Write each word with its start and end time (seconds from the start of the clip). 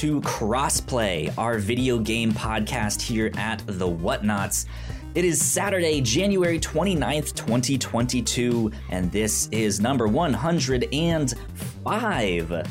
to 0.00 0.20
Crossplay, 0.22 1.30
our 1.36 1.58
video 1.58 1.98
game 1.98 2.32
podcast 2.32 3.02
here 3.02 3.30
at 3.36 3.62
The 3.66 3.86
Whatnots. 3.86 4.64
It 5.14 5.26
is 5.26 5.44
Saturday, 5.44 6.00
January 6.00 6.58
29th, 6.58 7.34
2022, 7.34 8.72
and 8.88 9.12
this 9.12 9.50
is 9.52 9.78
number 9.78 10.08
105. 10.08 12.66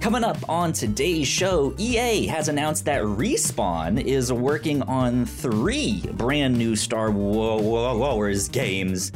Coming 0.00 0.24
up 0.24 0.48
on 0.48 0.72
today's 0.72 1.28
show, 1.28 1.72
EA 1.78 2.26
has 2.26 2.48
announced 2.48 2.84
that 2.86 3.02
Respawn 3.02 4.02
is 4.02 4.32
working 4.32 4.82
on 4.82 5.24
three 5.24 6.00
brand 6.14 6.58
new 6.58 6.74
Star 6.74 7.12
Wars 7.12 8.48
games. 8.48 9.12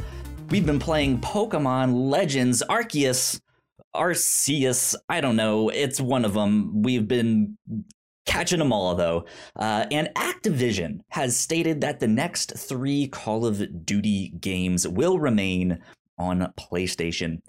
We've 0.49 0.65
been 0.65 0.79
playing 0.79 1.19
Pokemon 1.19 2.09
Legends 2.09 2.63
Arceus, 2.69 3.41
Arceus, 3.95 4.95
I 5.09 5.21
don't 5.21 5.35
know, 5.35 5.69
it's 5.69 5.99
one 5.99 6.25
of 6.25 6.33
them. 6.33 6.81
We've 6.83 7.07
been 7.07 7.57
catching 8.25 8.59
them 8.59 8.71
all 8.71 8.95
though. 8.95 9.25
Uh, 9.55 9.85
and 9.91 10.09
Activision 10.15 10.99
has 11.09 11.37
stated 11.37 11.81
that 11.81 11.99
the 11.99 12.07
next 12.07 12.57
three 12.57 13.07
Call 13.07 13.45
of 13.45 13.85
Duty 13.85 14.33
games 14.39 14.87
will 14.87 15.19
remain 15.19 15.79
on 16.17 16.53
PlayStation. 16.57 17.41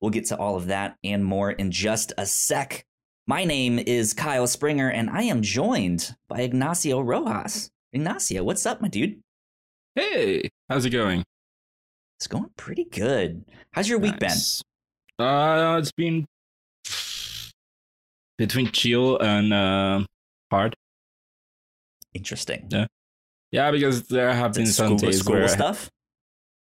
We'll 0.00 0.10
get 0.10 0.26
to 0.26 0.36
all 0.36 0.56
of 0.56 0.66
that 0.66 0.96
and 1.02 1.24
more 1.24 1.50
in 1.50 1.70
just 1.70 2.12
a 2.18 2.26
sec. 2.26 2.84
My 3.26 3.44
name 3.44 3.78
is 3.78 4.14
Kyle 4.14 4.46
Springer, 4.46 4.88
and 4.90 5.10
I 5.10 5.24
am 5.24 5.42
joined 5.42 6.14
by 6.28 6.40
Ignacio 6.40 7.00
Rojas. 7.00 7.70
Ignacio, 7.92 8.44
what's 8.44 8.64
up, 8.64 8.80
my 8.80 8.88
dude? 8.88 9.20
Hey, 9.94 10.48
how's 10.68 10.84
it 10.84 10.90
going? 10.90 11.24
It's 12.18 12.26
going 12.26 12.50
pretty 12.56 12.84
good. 12.84 13.44
How's 13.72 13.88
your 13.88 13.98
week 13.98 14.20
nice. 14.20 14.62
been? 14.62 14.67
Uh, 15.18 15.78
it's 15.80 15.92
been 15.92 16.26
between 18.36 18.70
chill 18.70 19.18
and 19.18 19.52
uh, 19.52 20.04
hard. 20.50 20.76
Interesting. 22.14 22.68
Yeah, 22.70 22.86
yeah, 23.50 23.70
because 23.70 24.06
there 24.08 24.32
have 24.32 24.54
been 24.54 24.66
some 24.66 24.98
school, 24.98 25.08
days 25.10 25.20
school 25.20 25.36
where 25.36 25.48
stuff. 25.48 25.90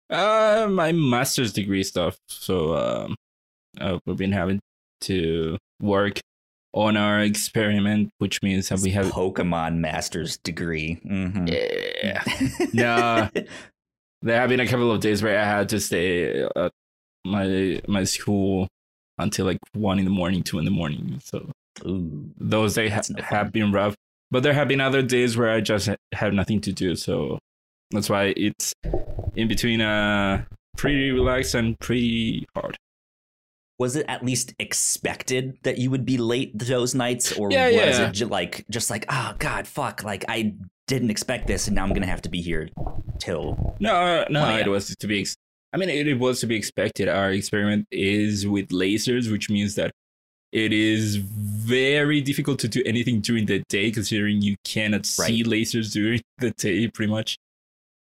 Uh, 0.08 0.66
my 0.70 0.92
master's 0.92 1.52
degree 1.52 1.82
stuff. 1.84 2.18
So 2.28 2.74
um, 2.76 3.14
uh, 3.80 3.98
we've 4.06 4.16
been 4.16 4.32
having 4.32 4.60
to 5.02 5.56
work 5.80 6.20
on 6.72 6.96
our 6.96 7.20
experiment, 7.20 8.10
which 8.18 8.42
means 8.42 8.68
that 8.68 8.80
we 8.80 8.90
have 8.90 9.06
Pokemon 9.06 9.76
master's 9.76 10.38
degree. 10.38 11.00
Mm-hmm. 11.04 11.46
Yeah. 11.48 12.22
no, 12.72 13.28
there 14.22 14.40
have 14.40 14.48
been 14.48 14.60
a 14.60 14.66
couple 14.66 14.90
of 14.90 15.00
days 15.00 15.22
where 15.22 15.38
I 15.38 15.44
had 15.44 15.68
to 15.70 15.80
stay 15.80 16.42
at 16.42 16.72
my 17.24 17.80
my 17.86 18.04
school 18.04 18.68
until 19.18 19.46
like 19.46 19.58
one 19.74 19.98
in 19.98 20.04
the 20.04 20.10
morning, 20.10 20.42
two 20.42 20.58
in 20.58 20.64
the 20.64 20.70
morning. 20.70 21.20
So 21.24 21.50
Ooh, 21.86 22.30
those 22.38 22.74
days 22.74 22.92
ha- 22.92 23.02
no 23.10 23.22
have 23.22 23.52
been 23.52 23.72
rough. 23.72 23.94
But 24.30 24.42
there 24.42 24.52
have 24.52 24.68
been 24.68 24.80
other 24.80 25.02
days 25.02 25.36
where 25.36 25.50
I 25.50 25.60
just 25.60 25.88
have 26.12 26.32
nothing 26.32 26.60
to 26.62 26.72
do. 26.72 26.94
So 26.96 27.38
that's 27.90 28.08
why 28.08 28.32
it's 28.36 28.72
in 29.34 29.48
between 29.48 29.80
uh 29.80 30.44
pretty 30.76 31.10
relaxed 31.10 31.54
and 31.54 31.78
pretty 31.80 32.46
hard. 32.54 32.76
Was 33.78 33.96
it 33.96 34.04
at 34.08 34.24
least 34.24 34.54
expected 34.58 35.56
that 35.62 35.78
you 35.78 35.90
would 35.90 36.04
be 36.04 36.18
late 36.18 36.52
those 36.58 36.94
nights, 36.94 37.32
or 37.32 37.50
Yeah, 37.50 37.66
was 37.66 37.74
yeah. 37.74 38.08
it 38.08 38.12
ju- 38.12 38.26
like 38.26 38.64
just 38.70 38.90
like 38.90 39.06
oh 39.08 39.34
god, 39.38 39.66
fuck, 39.66 40.04
like 40.04 40.24
I 40.28 40.54
didn't 40.86 41.10
expect 41.10 41.46
this, 41.46 41.66
and 41.66 41.74
now 41.76 41.84
I'm 41.84 41.92
gonna 41.94 42.06
have 42.06 42.22
to 42.22 42.28
be 42.28 42.42
here 42.42 42.68
till 43.18 43.74
No, 43.80 44.24
no, 44.28 44.44
Oh, 44.44 44.48
yeah. 44.50 44.58
it 44.58 44.68
was 44.68 44.94
to 44.94 45.06
be. 45.06 45.20
Ex- 45.20 45.34
I 45.72 45.76
mean, 45.76 45.88
it, 45.88 46.08
it 46.08 46.18
was 46.18 46.40
to 46.40 46.46
be 46.46 46.56
expected. 46.56 47.08
Our 47.08 47.30
experiment 47.30 47.86
is 47.90 48.46
with 48.46 48.68
lasers, 48.68 49.30
which 49.30 49.48
means 49.48 49.76
that 49.76 49.92
it 50.52 50.72
is 50.72 51.16
very 51.16 52.20
difficult 52.20 52.58
to 52.60 52.68
do 52.68 52.82
anything 52.84 53.20
during 53.20 53.46
the 53.46 53.62
day, 53.68 53.92
considering 53.92 54.42
you 54.42 54.56
cannot 54.64 55.06
see 55.06 55.44
lasers 55.44 55.92
during 55.92 56.20
the 56.38 56.50
day, 56.50 56.88
pretty 56.88 57.10
much. 57.10 57.36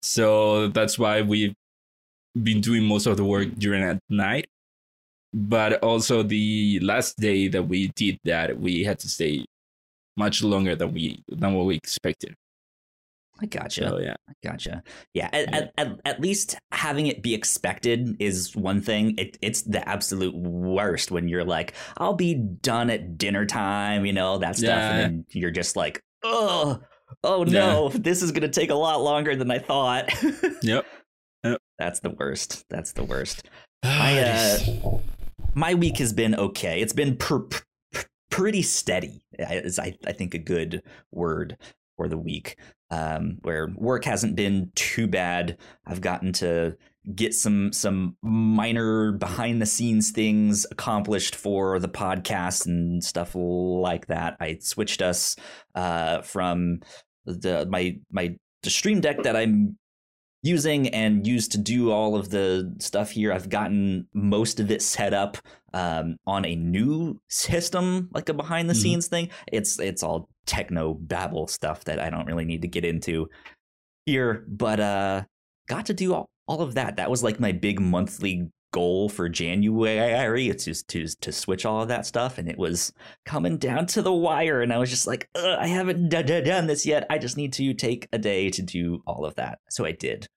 So 0.01 0.69
that's 0.69 0.97
why 0.97 1.22
we've 1.22 1.53
been 2.41 2.61
doing 2.61 2.83
most 2.83 3.06
of 3.06 3.17
the 3.17 3.25
work 3.25 3.50
during 3.57 3.83
at 3.83 4.00
night. 4.09 4.47
But 5.33 5.83
also, 5.83 6.23
the 6.23 6.79
last 6.81 7.17
day 7.17 7.50
that 7.50 7.63
we 7.63 7.89
did 7.95 8.17
that, 8.23 8.57
we 8.57 8.83
had 8.83 9.00
to 9.00 9.09
stay 9.09 9.45
much 10.16 10.41
longer 10.41 10.75
than 10.75 10.94
we 10.94 11.22
than 11.27 11.53
what 11.53 11.66
we 11.66 11.75
expected. 11.75 12.33
I 13.40 13.46
gotcha. 13.46 13.90
So 13.90 14.00
yeah. 14.00 14.16
Gotcha. 14.44 14.84
Yeah, 15.14 15.30
at, 15.31 15.50
Yeah. 15.50 15.58
At, 15.58 15.74
at, 15.78 16.00
at 16.06 16.22
least 16.22 16.58
having 16.72 17.08
it 17.08 17.22
be 17.22 17.34
expected 17.34 18.16
is 18.20 18.56
one 18.56 18.81
thing. 18.81 19.16
It, 19.18 19.38
it's 19.42 19.64
the 19.64 19.88
absolute 19.88 20.36
worst 20.36 21.12
when 21.12 21.28
you're 21.28 21.44
like, 21.44 21.74
I'll 21.98 22.14
be 22.14 22.36
done 22.36 22.90
at 22.90 23.18
dinner 23.18 23.46
time, 23.46 24.06
you 24.06 24.14
know, 24.14 24.38
that 24.40 24.56
stuff. 24.56 24.70
Yeah. 24.70 24.92
And 24.92 25.00
then 25.00 25.25
you're 25.30 25.52
just 25.52 25.75
like, 25.75 26.02
oh, 26.24 26.80
oh 27.24 27.44
no, 27.44 27.90
this 27.90 28.22
is 28.22 28.31
going 28.31 28.50
to 28.50 28.50
take 28.50 28.70
a 28.70 28.75
lot 28.75 29.02
longer 29.02 29.36
than 29.36 29.52
I 29.52 29.59
thought. 29.59 30.12
Yep. 30.64 30.86
yep. 31.44 31.62
That's 31.80 32.00
the 32.00 32.12
worst. 32.12 32.66
That's 32.69 32.94
the 32.94 33.04
worst. 33.04 33.44
I, 33.84 34.19
I, 34.19 34.88
uh, 34.88 34.98
my 35.54 35.74
week 35.74 35.98
has 35.98 36.14
been 36.14 36.36
okay. 36.36 36.81
It's 36.81 36.94
been 36.94 37.18
pr- 37.18 37.44
pretty 38.30 38.62
steady. 38.62 39.24
Is 39.38 39.80
I, 39.80 39.96
I 40.06 40.12
think 40.12 40.34
a 40.34 40.40
good 40.40 40.84
word 41.12 41.58
for 41.97 42.08
the 42.08 42.18
week. 42.18 42.56
Um, 42.90 43.40
where 43.41 43.68
work 43.75 44.06
hasn't 44.06 44.38
been 44.38 44.72
too 44.75 45.08
bad. 45.08 45.58
I've 45.85 46.00
gotten 46.00 46.31
to 46.34 46.78
get 47.16 47.34
some 47.34 47.74
some 47.74 48.16
minor 48.22 49.12
behind 49.12 49.62
the 49.62 49.66
scenes 49.66 50.12
things 50.12 50.66
accomplished 50.72 51.36
for 51.36 51.80
the 51.80 51.90
podcast 51.90 52.66
and 52.66 53.03
stuff 53.03 53.34
like 53.36 54.07
that. 54.07 54.38
I 54.40 54.59
switched 54.62 55.02
us 55.02 55.36
uh, 55.75 56.22
from 56.22 56.80
the 57.25 57.66
my 57.69 57.97
my 58.09 58.36
the 58.63 58.69
stream 58.69 59.02
deck 59.02 59.24
that 59.24 59.36
I'm 59.36 59.78
using 60.44 60.90
and 60.90 61.25
used 61.25 61.52
to 61.52 61.58
do 61.58 61.92
all 61.92 62.16
of 62.16 62.30
the 62.30 62.75
stuff 62.80 63.12
here. 63.12 63.34
I've 63.34 63.50
gotten 63.50 64.08
most 64.14 64.59
of 64.59 64.72
it 64.72 64.81
set 64.81 65.14
up 65.14 65.38
um, 65.74 66.18
on 66.25 66.46
a 66.46 66.56
new 66.56 67.20
system, 67.30 68.09
like 68.14 68.30
a 68.30 68.34
behind 68.34 68.70
the 68.70 68.75
scenes 68.75 69.08
thing. 69.08 69.30
It's 69.52 69.80
it's 69.80 70.03
all 70.03 70.30
techno 70.46 70.94
babble 70.94 71.48
stuff 71.48 71.84
that 71.86 72.00
I 72.00 72.09
don't 72.09 72.25
really 72.25 72.46
need 72.46 72.62
to 72.62 72.68
get 72.68 72.86
into 72.86 73.30
here, 74.06 74.46
but 74.48 74.80
uh, 74.80 75.24
got 75.68 75.86
to 75.88 75.94
do 75.94 76.14
all, 76.14 76.30
all 76.48 76.62
of 76.62 76.75
that. 76.75 76.96
That 76.96 77.09
was 77.09 77.24
like 77.24 77.40
my 77.40 77.52
big 77.52 77.80
monthly 77.80 78.50
goal 78.77 79.09
for 79.09 79.27
January. 79.29 80.49
It's 80.49 80.65
just 80.65 80.88
to 80.89 81.07
to 81.21 81.31
switch 81.31 81.65
all 81.65 81.81
of 81.81 81.88
that 81.88 82.05
stuff, 82.05 82.38
and 82.38 82.47
it 82.47 82.57
was 82.57 82.93
coming 83.25 83.57
down 83.57 83.85
to 83.88 84.01
the 84.01 84.13
wire. 84.13 84.61
And 84.61 84.71
I 84.71 84.77
was 84.77 84.89
just 84.89 85.07
like, 85.07 85.27
"Ugh, 85.35 85.57
I 85.59 85.67
haven't 85.67 86.09
d- 86.09 86.23
d- 86.23 86.41
done 86.41 86.67
this 86.67 86.85
yet. 86.85 87.05
I 87.09 87.17
just 87.17 87.38
need 87.38 87.53
to 87.53 87.73
take 87.73 88.07
a 88.13 88.17
day 88.19 88.49
to 88.51 88.61
do 88.61 89.01
all 89.07 89.25
of 89.25 89.35
that. 89.35 89.59
So 89.69 89.85
I 89.85 89.93
did 89.93 90.27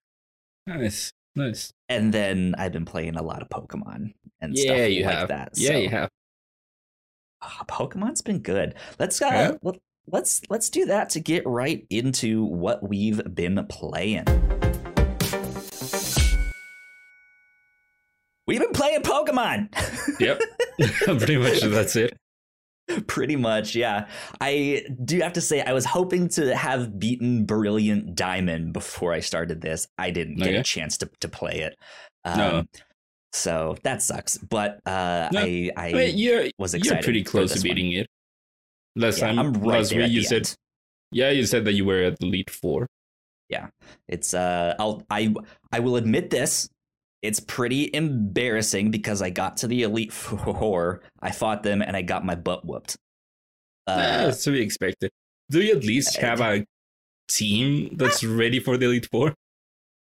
nice, 0.66 1.12
nice. 1.36 1.72
and 1.88 2.14
then 2.14 2.54
I've 2.56 2.72
been 2.72 2.84
playing 2.86 3.16
a 3.16 3.22
lot 3.22 3.42
of 3.42 3.48
Pokemon 3.48 4.14
and 4.40 4.52
Yeah, 4.56 4.62
stuff 4.74 4.90
you 4.90 5.04
like 5.04 5.14
have. 5.18 5.28
that. 5.28 5.50
Yeah, 5.56 5.68
so, 5.72 5.76
you 5.78 5.88
have. 5.90 6.08
ah, 7.42 7.64
Pokemon's 7.68 8.22
been 8.22 8.38
good. 8.40 8.74
Let's 8.98 9.20
uh, 9.20 9.26
Yeah. 9.26 9.50
let, 9.62 9.76
let's 10.06 10.40
let's 10.48 10.70
do 10.70 10.86
that 10.86 11.10
to 11.10 11.20
get 11.20 11.46
right 11.46 11.86
into 11.90 12.44
what 12.44 12.88
we've 12.88 13.20
been 13.34 13.66
playing. 13.68 14.24
We've 18.50 18.60
been 18.60 18.72
playing 18.72 19.02
Pokemon. 19.02 19.68
Yep. 20.20 20.40
Pretty 21.18 21.36
much 21.36 21.60
that's 21.60 21.94
it. 21.96 22.16
Pretty 23.06 23.36
much, 23.36 23.76
yeah. 23.76 24.08
I 24.40 24.84
do 25.04 25.20
have 25.20 25.32
to 25.34 25.40
say, 25.40 25.60
I 25.62 25.72
was 25.72 25.84
hoping 25.84 26.28
to 26.30 26.54
have 26.56 26.98
beaten 26.98 27.44
Brilliant 27.44 28.16
Diamond 28.16 28.72
before 28.72 29.12
I 29.12 29.20
started 29.20 29.60
this. 29.60 29.86
I 29.96 30.10
didn't 30.10 30.36
get 30.36 30.48
Okay. 30.48 30.56
a 30.56 30.62
chance 30.64 30.98
to, 30.98 31.08
to 31.20 31.28
play 31.28 31.60
it. 31.60 31.76
Um, 32.24 32.38
No. 32.38 32.64
So 33.32 33.76
that 33.84 34.02
sucks. 34.02 34.36
But 34.38 34.80
uh, 34.84 35.28
No, 35.32 35.40
I, 35.42 35.70
I, 35.76 35.88
you're 35.88 36.46
was 36.58 36.74
you're 36.74 36.78
excited. 36.80 37.04
pretty 37.04 37.22
for 37.22 37.30
close 37.30 37.50
to 37.50 37.54
this 37.54 37.62
one. 37.64 37.76
beating 37.76 37.92
it. 37.92 38.08
Last 38.96 39.20
Yeah, 39.20 39.26
time, 39.28 39.38
I'm 39.38 39.52
right 39.54 39.78
last 39.78 39.94
week 39.94 40.10
you 40.10 40.22
said, 40.24 40.38
end. 40.38 40.56
yeah, 41.12 41.30
you 41.30 41.46
said 41.46 41.64
that 41.66 41.74
you 41.74 41.84
were 41.84 42.02
at 42.02 42.18
the 42.18 42.26
Elite 42.26 42.50
Four. 42.50 42.88
Yeah, 43.48 43.68
It's 44.08 44.34
uh, 44.34 44.74
I'll 44.80 45.02
I 45.08 45.32
I 45.72 45.78
will 45.80 45.94
admit 45.96 46.30
this. 46.30 46.68
It's 47.22 47.40
pretty 47.40 47.90
embarrassing 47.92 48.90
because 48.90 49.20
I 49.22 49.30
got 49.30 49.58
to 49.58 49.66
the 49.66 49.82
Elite 49.82 50.12
Four, 50.12 51.02
I 51.20 51.30
fought 51.30 51.62
them, 51.62 51.82
and 51.82 51.96
I 51.96 52.02
got 52.02 52.24
my 52.24 52.34
butt 52.34 52.64
whooped. 52.64 52.96
Uh, 53.86 53.96
that's 53.96 54.44
to 54.44 54.52
be 54.52 54.60
expected. 54.60 55.10
Do 55.50 55.60
you 55.60 55.76
at 55.76 55.84
least 55.84 56.16
have 56.18 56.40
a 56.40 56.64
team 57.28 57.96
that's 57.96 58.22
ready 58.22 58.60
for 58.60 58.76
the 58.76 58.86
elite 58.86 59.08
four? 59.10 59.34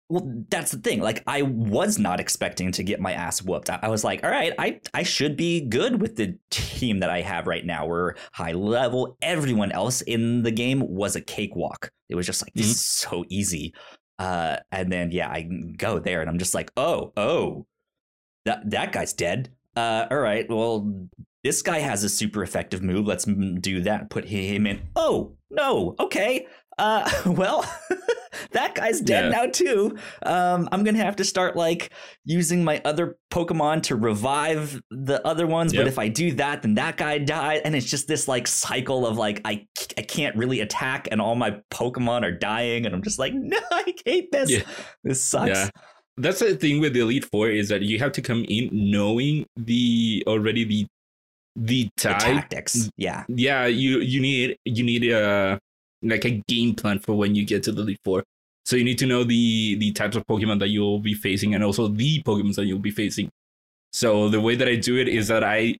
Well, 0.10 0.46
that's 0.50 0.72
the 0.72 0.80
thing. 0.80 1.02
Like, 1.02 1.22
I 1.28 1.42
was 1.42 2.00
not 2.00 2.20
expecting 2.20 2.72
to 2.72 2.84
get 2.84 3.02
my 3.02 3.12
ass 3.12 3.42
whooped. 3.44 3.70
I, 3.70 3.80
I 3.84 3.90
was 3.90 4.04
like, 4.04 4.24
all 4.24 4.32
right, 4.32 4.54
I, 4.58 4.80
I 4.94 5.04
should 5.04 5.36
be 5.36 5.62
good 5.62 6.02
with 6.02 6.16
the 6.16 6.38
team 6.50 7.02
that 7.02 7.10
I 7.10 7.22
have 7.22 7.46
right 7.46 7.66
now. 7.66 7.86
We're 7.86 8.16
high 8.32 8.54
level. 8.54 9.18
Everyone 9.22 9.72
else 9.72 10.02
in 10.02 10.44
the 10.44 10.52
game 10.52 10.80
was 10.80 11.16
a 11.16 11.22
cakewalk. 11.22 11.92
It 12.10 12.16
was 12.16 12.26
just 12.26 12.42
like, 12.42 12.54
this 12.54 12.68
is 12.68 12.82
so 12.82 13.26
easy. 13.30 13.74
Uh, 14.20 14.58
and 14.72 14.92
then, 14.92 15.12
yeah, 15.12 15.30
I 15.30 15.42
go 15.42 16.00
there 16.00 16.22
and 16.22 16.30
I'm 16.30 16.40
just 16.40 16.54
like, 16.54 16.72
oh, 16.76 17.14
oh, 17.16 17.66
that, 18.46 18.70
that 18.70 18.92
guy's 18.92 19.14
dead. 19.14 19.50
Uh, 19.76 20.08
all 20.10 20.18
right, 20.18 20.50
well, 20.50 20.92
this 21.44 21.62
guy 21.62 21.80
has 21.80 22.04
a 22.04 22.10
super 22.10 22.44
effective 22.44 22.82
move. 22.82 23.06
Let's 23.06 23.26
do 23.26 23.82
that. 23.82 24.10
Put 24.10 24.26
him 24.26 24.66
in. 24.66 24.82
Oh 24.96 25.34
no, 25.50 25.96
okay. 26.00 26.48
Uh, 26.78 27.10
well, 27.26 27.66
that 28.52 28.76
guy's 28.76 29.02
dead 29.02 29.26
yeah. 29.26 29.30
now 29.30 29.46
too. 29.48 29.98
Um, 30.24 30.70
I'm 30.72 30.84
gonna 30.84 31.04
have 31.04 31.16
to 31.18 31.24
start 31.24 31.56
like 31.56 31.92
using 32.26 32.64
my 32.64 32.82
other 32.86 33.18
Pokemon 33.32 33.84
to 33.84 33.96
revive 33.96 34.82
the 34.92 35.26
other 35.26 35.48
ones. 35.48 35.74
Yep. 35.74 35.82
But 35.82 35.88
if 35.88 36.00
I 36.00 36.08
do 36.08 36.34
that, 36.34 36.62
then 36.62 36.76
that 36.76 36.98
guy 36.98 37.18
died, 37.18 37.62
and 37.66 37.76
it's 37.76 37.90
just 37.90 38.08
this 38.08 38.28
like 38.28 38.48
cycle 38.48 39.06
of 39.06 39.18
like 39.18 39.42
I 39.46 39.68
I 39.98 40.02
can't 40.02 40.36
really 40.36 40.60
attack, 40.62 41.08
and 41.12 41.22
all 41.22 41.36
my 41.36 41.60
Pokemon 41.72 42.24
are 42.24 42.32
dying, 42.32 42.86
and 42.86 42.94
I'm 42.94 43.04
just 43.04 43.20
like, 43.20 43.34
no, 43.36 43.60
I 43.72 43.94
hate 44.06 44.32
this. 44.32 44.52
Yeah. 44.52 44.64
This 45.04 45.24
sucks. 45.24 45.50
Yeah. 45.50 45.70
That's 46.20 46.40
the 46.40 46.56
thing 46.56 46.80
with 46.80 46.94
the 46.94 47.02
Elite 47.02 47.26
Four 47.26 47.50
is 47.50 47.70
that 47.70 47.84
you 47.84 48.00
have 48.00 48.12
to 48.14 48.22
come 48.24 48.44
in 48.48 48.70
knowing 48.72 49.46
the 49.56 50.24
already 50.26 50.64
the 50.64 50.88
the, 51.56 51.90
type. 51.98 52.20
the 52.20 52.26
tactics. 52.26 52.90
Yeah, 52.98 53.24
yeah. 53.30 53.66
You 53.66 54.00
you 54.00 54.22
need 54.22 54.58
you 54.66 54.84
need 54.84 55.12
a 55.12 55.60
like 56.02 56.26
a 56.26 56.44
game 56.48 56.76
plan 56.76 57.00
for 57.00 57.16
when 57.16 57.36
you 57.36 57.46
get 57.46 57.64
to 57.64 57.72
the 57.72 57.82
Elite 57.82 58.00
Four. 58.04 58.24
So 58.66 58.76
you 58.76 58.84
need 58.84 58.98
to 59.00 59.06
know 59.06 59.24
the 59.24 59.76
the 59.76 59.92
types 59.94 60.16
of 60.16 60.26
Pokemon 60.28 60.60
that 60.60 60.70
you'll 60.70 61.00
be 61.00 61.14
facing 61.14 61.56
and 61.56 61.64
also 61.64 61.88
the 61.88 62.22
Pokemon 62.24 62.56
that 62.56 62.66
you'll 62.66 62.80
be 62.80 62.92
facing. 62.92 63.30
So 63.94 64.30
the 64.30 64.42
way 64.42 64.56
that 64.56 64.68
I 64.68 64.76
do 64.76 64.98
it 64.98 65.08
is 65.08 65.28
that 65.30 65.44
I 65.44 65.78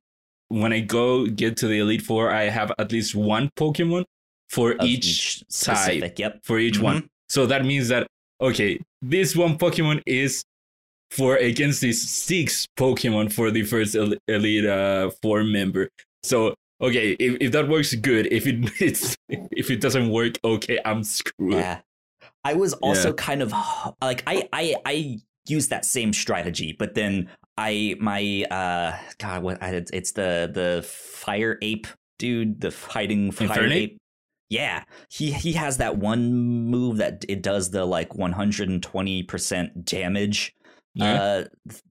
when 0.50 0.72
I 0.72 0.80
go 0.80 1.28
get 1.28 1.58
to 1.58 1.68
the 1.68 1.80
Elite 1.80 2.02
Four, 2.02 2.32
I 2.32 2.44
have 2.44 2.72
at 2.80 2.92
least 2.92 3.16
one 3.16 3.50
Pokemon 3.58 4.06
for 4.50 4.76
each, 4.82 5.44
each 5.44 5.44
type. 5.62 6.18
Yep. 6.18 6.40
For 6.44 6.58
each 6.58 6.76
mm-hmm. 6.76 6.84
one. 6.84 7.10
So 7.30 7.46
that 7.46 7.66
means 7.66 7.90
that 7.90 8.08
okay, 8.42 8.80
this 9.02 9.36
one 9.36 9.58
Pokemon 9.58 10.02
is 10.06 10.44
for 11.12 11.36
against 11.38 11.82
these 11.82 12.08
six 12.08 12.66
Pokemon 12.78 13.34
for 13.34 13.52
the 13.52 13.64
first 13.64 13.96
Elite 13.96 14.66
uh, 14.66 15.10
Four 15.22 15.44
member. 15.44 15.90
So 16.24 16.56
okay, 16.82 17.12
if, 17.12 17.38
if 17.42 17.52
that 17.52 17.68
works, 17.68 17.94
good. 17.96 18.28
If 18.32 18.48
it 18.48 18.70
it's 18.80 19.18
if 19.30 19.72
it 19.72 19.82
doesn't 19.82 20.10
work, 20.10 20.38
okay, 20.44 20.80
I'm 20.86 21.04
screwed. 21.04 21.54
Yeah. 21.54 21.80
I 22.44 22.54
was 22.54 22.74
also 22.76 23.10
yeah. 23.10 23.16
kind 23.18 23.42
of 23.42 23.54
like 24.02 24.24
I 24.26 24.48
I 24.54 24.76
I 24.86 25.20
use 25.48 25.68
that 25.70 25.86
same 25.86 26.14
strategy, 26.14 26.76
but 26.78 26.94
then 26.94 27.30
I 27.58 27.96
my 28.00 28.46
uh 28.52 28.98
God 29.18 29.44
what 29.44 29.58
it's 29.62 30.12
the 30.14 30.50
the 30.54 30.84
fire 30.88 31.58
ape 31.62 31.88
dude, 32.20 32.62
the 32.62 32.72
fighting 32.72 33.32
fire 33.32 33.66
ape. 33.66 33.98
Yeah, 34.50 34.84
he 35.10 35.32
he 35.32 35.54
has 35.54 35.78
that 35.78 35.98
one 35.98 36.32
move 36.32 36.98
that 36.98 37.26
it 37.28 37.42
does 37.42 37.72
the 37.72 37.86
like 37.86 38.10
120% 38.12 39.86
damage 39.86 40.56
yeah. 40.94 41.22
uh 41.22 41.44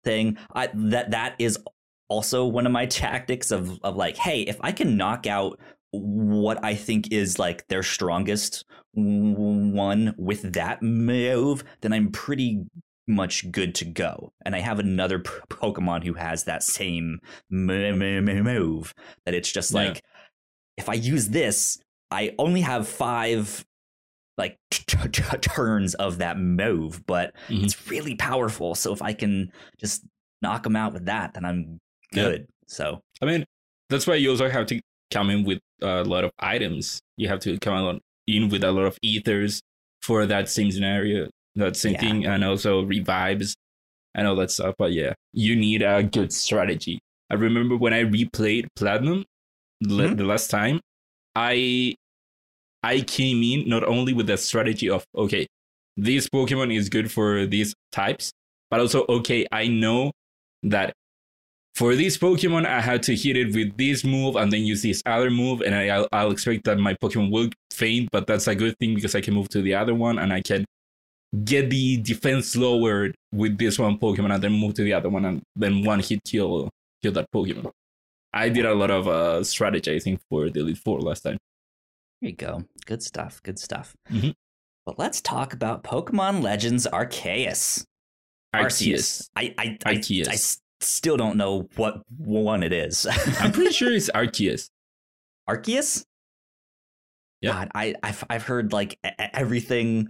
thing. 0.05 0.39
I 0.55 0.71
that 0.73 1.11
that 1.11 1.35
is 1.39 1.59
also 2.09 2.47
one 2.47 2.67
of 2.67 2.73
my 2.73 2.87
tactics 2.87 3.51
of 3.51 3.79
of 3.83 3.97
like, 3.97 4.17
hey, 4.17 4.43
if 4.43 4.59
I 4.61 4.73
can 4.73 4.97
knock 4.97 5.27
out 5.27 5.59
what 5.93 6.63
I 6.65 6.75
think 6.75 7.13
is 7.13 7.39
like 7.39 7.69
their 7.69 7.83
strongest 7.83 8.65
one 8.93 10.15
with 10.19 10.55
that 10.55 10.83
move, 10.83 11.65
then 11.81 11.93
I'm 11.93 12.11
pretty 12.11 12.65
much 13.07 13.51
good 13.51 13.75
to 13.77 13.85
go. 13.85 14.33
And 14.45 14.55
I 14.57 14.61
have 14.61 14.79
another 14.79 15.21
p- 15.21 15.31
Pokemon 15.49 16.05
who 16.05 16.15
has 16.15 16.45
that 16.45 16.63
same 16.63 17.21
move 17.51 18.95
that 19.25 19.35
it's 19.35 19.53
just 19.53 19.73
yeah. 19.73 19.81
like 19.81 20.03
if 20.77 20.89
I 20.89 20.95
use 20.95 21.29
this, 21.29 21.79
I 22.11 22.35
only 22.39 22.63
have 22.63 22.89
five 22.89 23.65
like 24.39 24.59
t- 24.71 25.09
t- 25.09 25.23
turns 25.39 25.95
of 25.95 26.19
that 26.19 26.39
move, 26.39 27.05
but 27.07 27.35
mm-hmm. 27.49 27.65
it's 27.65 27.91
really 27.91 28.15
powerful. 28.15 28.75
So 28.75 28.93
if 28.93 29.03
I 29.03 29.13
can 29.13 29.51
just 29.79 30.05
knock 30.43 30.63
them 30.63 30.77
out 30.77 30.93
with 30.93 31.07
that, 31.07 31.35
then 31.35 31.45
I'm 31.45 31.81
good. 32.13 32.47
So 32.67 33.01
I 33.23 33.27
mean, 33.27 33.45
that's 33.89 34.07
why 34.07 34.15
you 34.17 34.31
also 34.31 34.49
have 34.49 34.67
to 34.67 34.81
come 35.11 35.31
in 35.31 35.45
with 35.45 35.61
a 35.83 36.05
lot 36.05 36.25
of 36.25 36.31
items. 36.39 37.01
You 37.17 37.29
have 37.29 37.41
to 37.41 37.59
come 37.59 38.01
in 38.27 38.49
with 38.49 38.65
a 38.65 38.73
lot 38.73 38.87
of 38.87 38.99
ethers 39.03 39.61
for 40.03 40.27
that 40.27 40.49
same 40.49 40.71
scenario, 40.71 41.29
that 41.55 41.77
same 41.77 41.95
yeah. 41.95 42.01
thing, 42.01 42.27
and 42.27 42.45
also 42.45 42.83
revives 42.83 43.55
and 44.15 44.27
all 44.27 44.37
that 44.37 44.51
stuff. 44.51 44.75
But 44.79 44.93
yeah, 44.93 45.15
you 45.33 45.57
need 45.57 45.83
a 45.83 46.03
good 46.03 46.33
strategy. 46.33 46.99
I 47.31 47.35
remember 47.35 47.77
when 47.77 47.93
I 47.93 48.05
replayed 48.05 48.67
Platinum 48.77 49.25
mm-hmm. 49.85 50.15
the 50.17 50.25
last 50.25 50.51
time, 50.51 50.81
I 51.35 51.95
I 52.83 53.01
came 53.01 53.43
in 53.43 53.69
not 53.69 53.85
only 53.85 54.13
with 54.13 54.27
the 54.27 54.37
strategy 54.37 54.89
of 54.89 55.05
okay, 55.15 55.47
this 55.97 56.29
Pokemon 56.29 56.75
is 56.75 56.89
good 56.89 57.11
for 57.11 57.47
these 57.47 57.75
types, 57.93 58.33
but 58.71 58.81
also 58.81 59.05
okay, 59.09 59.47
I 59.53 59.69
know 59.69 60.13
that 60.63 60.95
for 61.77 61.95
this 61.95 62.17
Pokemon, 62.17 62.65
I 62.65 62.81
had 62.81 63.03
to 63.03 63.15
hit 63.15 63.37
it 63.37 63.55
with 63.55 63.77
this 63.77 64.03
move 64.03 64.37
and 64.37 64.51
then 64.51 64.63
use 64.63 64.81
this 64.81 65.03
other 65.05 65.31
move, 65.31 65.61
and 65.61 65.75
I, 65.75 65.89
I'll, 65.89 66.09
I'll 66.11 66.31
expect 66.31 66.65
that 66.65 66.79
my 66.79 66.95
Pokemon 66.95 67.31
will 67.31 67.51
faint, 67.71 68.09
but 68.11 68.27
that's 68.27 68.49
a 68.49 68.55
good 68.55 68.79
thing 68.79 68.95
because 68.95 69.15
I 69.15 69.21
can 69.21 69.35
move 69.35 69.51
to 69.51 69.61
the 69.61 69.75
other 69.75 69.95
one 69.95 70.19
and 70.19 70.33
I 70.33 70.41
can 70.41 70.65
get 71.45 71.69
the 71.69 71.99
defense 71.99 72.57
lowered 72.57 73.15
with 73.31 73.59
this 73.59 73.79
one 73.79 73.99
Pokemon 73.99 74.33
and 74.33 74.43
then 74.43 74.53
move 74.53 74.73
to 74.75 74.83
the 74.85 74.95
other 74.95 75.11
one 75.11 75.27
and 75.27 75.43
then 75.55 75.85
one 75.85 76.01
hit 76.01 76.21
kill 76.25 76.71
kill 77.03 77.13
that 77.13 77.31
Pokemon. 77.31 77.71
I 78.33 78.49
did 78.49 78.65
a 78.65 78.75
lot 78.75 78.91
of 78.91 79.07
uh, 79.07 79.41
strategizing 79.41 80.19
for 80.31 80.49
the 80.49 80.61
Elite 80.61 80.79
Four 80.79 81.01
last 81.01 81.21
time. 81.23 81.37
There 82.23 82.31
you 82.31 82.37
go. 82.37 82.65
Good 82.87 83.03
stuff. 83.03 83.43
Good 83.43 83.59
stuff. 83.59 83.95
Mm-hmm. 84.11 84.31
But 84.87 84.99
let's 84.99 85.21
talk 85.21 85.53
about 85.53 85.85
Pokemon 85.85 86.43
Legends 86.43 86.87
Arceus. 86.91 87.85
Arceus. 88.55 89.29
I 89.37 89.55
I, 89.59 89.79
I, 89.85 89.95
Arceus. 89.97 90.59
Still 90.87 91.17
don't 91.17 91.37
know 91.37 91.69
what 91.77 92.03
one 92.17 92.63
it 92.63 92.73
is. 92.73 93.07
I'm 93.41 93.53
pretty 93.53 93.73
sure 93.73 93.93
it's 93.93 94.09
Arceus. 94.11 94.71
Arceus? 95.49 96.05
Yeah. 97.41 97.53
God, 97.53 97.71
I 97.75 97.95
I've 98.03 98.25
I've 98.31 98.43
heard 98.45 98.73
like 98.73 98.99
everything 99.19 100.09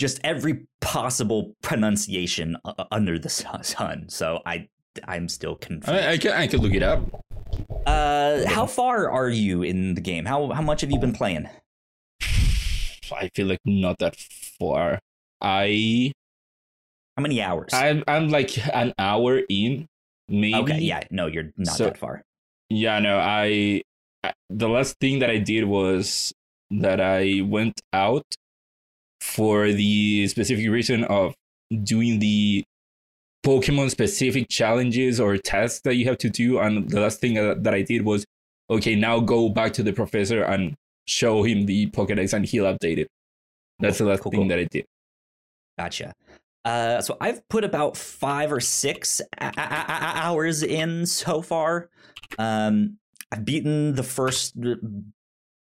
just 0.00 0.20
every 0.24 0.66
possible 0.80 1.54
pronunciation 1.62 2.56
under 2.90 3.18
the 3.18 3.28
sun. 3.28 4.08
So 4.08 4.42
I 4.44 4.68
I'm 5.04 5.28
still 5.28 5.56
confused. 5.56 5.88
I, 5.88 6.12
I 6.12 6.18
can 6.18 6.32
I 6.32 6.46
can 6.46 6.60
look 6.60 6.74
it 6.74 6.82
up. 6.82 7.24
Uh, 7.86 8.48
how 8.48 8.66
far 8.66 9.10
are 9.10 9.28
you 9.28 9.62
in 9.62 9.94
the 9.94 10.00
game? 10.00 10.24
How 10.24 10.50
how 10.50 10.62
much 10.62 10.80
have 10.80 10.90
you 10.90 10.98
been 10.98 11.12
playing? 11.12 11.48
I 13.12 13.30
feel 13.34 13.46
like 13.46 13.60
not 13.64 13.98
that 14.00 14.16
far. 14.58 14.98
I 15.40 16.12
how 17.16 17.22
many 17.22 17.40
hours? 17.40 17.72
I'm 17.72 18.04
I'm 18.08 18.28
like 18.28 18.56
an 18.74 18.92
hour 18.98 19.40
in, 19.48 19.86
maybe. 20.28 20.54
Okay, 20.54 20.80
yeah, 20.80 21.02
no, 21.10 21.26
you're 21.26 21.50
not 21.56 21.76
so, 21.76 21.84
that 21.84 21.98
far. 21.98 22.22
Yeah, 22.70 22.98
no, 22.98 23.18
I, 23.18 23.82
I 24.22 24.32
the 24.50 24.68
last 24.68 24.98
thing 25.00 25.20
that 25.20 25.30
I 25.30 25.38
did 25.38 25.64
was 25.64 26.32
that 26.70 27.00
I 27.00 27.42
went 27.44 27.80
out 27.92 28.24
for 29.20 29.72
the 29.72 30.26
specific 30.28 30.68
reason 30.68 31.04
of 31.04 31.34
doing 31.82 32.18
the 32.18 32.64
Pokemon 33.44 33.90
specific 33.90 34.48
challenges 34.48 35.20
or 35.20 35.36
tests 35.36 35.80
that 35.84 35.96
you 35.96 36.06
have 36.06 36.18
to 36.18 36.30
do. 36.30 36.58
And 36.58 36.88
the 36.88 37.00
last 37.00 37.20
thing 37.20 37.34
that 37.34 37.74
I 37.74 37.82
did 37.82 38.04
was, 38.04 38.24
okay, 38.70 38.94
now 38.94 39.20
go 39.20 39.48
back 39.48 39.72
to 39.74 39.82
the 39.82 39.92
professor 39.92 40.42
and 40.42 40.74
show 41.06 41.42
him 41.42 41.66
the 41.66 41.86
Pokedex 41.88 42.32
and 42.32 42.44
he'll 42.46 42.64
update 42.64 42.98
it. 42.98 43.08
That's 43.78 43.98
cool, 43.98 44.06
the 44.06 44.10
last 44.12 44.22
cool, 44.22 44.32
thing 44.32 44.40
cool. 44.40 44.48
that 44.48 44.58
I 44.58 44.64
did. 44.64 44.84
Gotcha. 45.78 46.12
Uh, 46.64 47.00
so 47.02 47.16
I've 47.20 47.46
put 47.48 47.64
about 47.64 47.96
five 47.96 48.50
or 48.52 48.60
six 48.60 49.20
a- 49.38 49.44
a- 49.46 49.50
a- 49.56 50.18
hours 50.22 50.62
in 50.62 51.06
so 51.06 51.42
far. 51.42 51.90
Um, 52.38 52.98
I've 53.30 53.44
beaten 53.44 53.94
the 53.94 54.02
first 54.02 54.56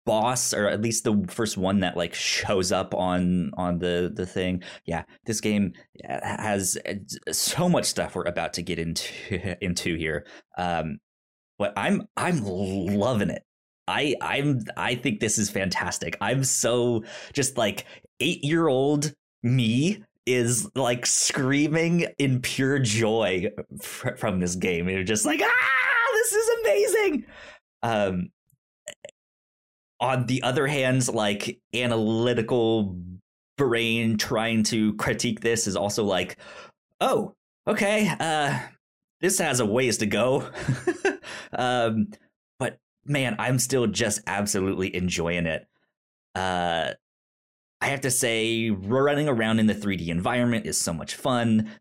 boss, 0.05 0.53
or 0.53 0.67
at 0.67 0.81
least 0.81 1.03
the 1.03 1.25
first 1.27 1.57
one 1.57 1.81
that 1.81 1.97
like 1.97 2.13
shows 2.13 2.71
up 2.71 2.93
on 2.93 3.51
on 3.57 3.79
the 3.79 4.11
the 4.13 4.25
thing. 4.25 4.63
Yeah, 4.85 5.03
this 5.25 5.41
game 5.41 5.73
has 6.05 6.77
uh, 6.87 6.93
so 7.31 7.67
much 7.67 7.85
stuff 7.85 8.15
we're 8.15 8.23
about 8.23 8.53
to 8.53 8.61
get 8.61 8.79
into 8.79 9.57
into 9.63 9.95
here. 9.95 10.25
Um, 10.57 10.99
but 11.59 11.73
I'm 11.75 12.03
I'm 12.15 12.41
loving 12.43 13.29
it. 13.29 13.43
I 13.87 14.15
I'm 14.21 14.61
I 14.77 14.95
think 14.95 15.19
this 15.19 15.37
is 15.37 15.49
fantastic. 15.49 16.15
I'm 16.21 16.43
so 16.43 17.03
just 17.33 17.57
like 17.57 17.85
eight 18.19 18.43
year 18.43 18.67
old 18.67 19.13
me 19.43 20.03
is 20.27 20.69
like 20.75 21.05
screaming 21.05 22.05
in 22.19 22.41
pure 22.41 22.77
joy 22.79 23.49
fr- 23.81 24.15
from 24.17 24.39
this 24.39 24.55
game. 24.55 24.89
You're 24.89 25.03
just 25.03 25.25
like, 25.25 25.41
ah, 25.41 26.07
this 26.13 26.33
is 26.33 26.49
amazing. 26.59 27.25
Um, 27.81 28.29
on 29.99 30.25
the 30.25 30.43
other 30.43 30.67
hand, 30.67 31.07
like 31.07 31.59
analytical 31.73 32.97
brain 33.57 34.17
trying 34.17 34.63
to 34.63 34.93
critique 34.95 35.39
this 35.39 35.65
is 35.65 35.77
also 35.77 36.03
like, 36.03 36.37
oh, 36.99 37.33
okay, 37.65 38.13
uh, 38.19 38.59
this 39.21 39.39
has 39.39 39.61
a 39.61 39.65
ways 39.65 39.97
to 39.99 40.05
go. 40.05 40.47
um, 41.53 42.09
but 42.59 42.79
man, 43.05 43.37
I'm 43.39 43.59
still 43.59 43.87
just 43.87 44.21
absolutely 44.27 44.93
enjoying 44.93 45.45
it. 45.45 45.65
Uh, 46.35 46.91
I 47.81 47.87
have 47.87 48.01
to 48.01 48.11
say, 48.11 48.69
running 48.69 49.27
around 49.27 49.59
in 49.59 49.67
the 49.67 49.75
3D 49.75 50.07
environment 50.07 50.65
is 50.65 50.79
so 50.79 50.93
much 50.93 51.15
fun. 51.15 51.71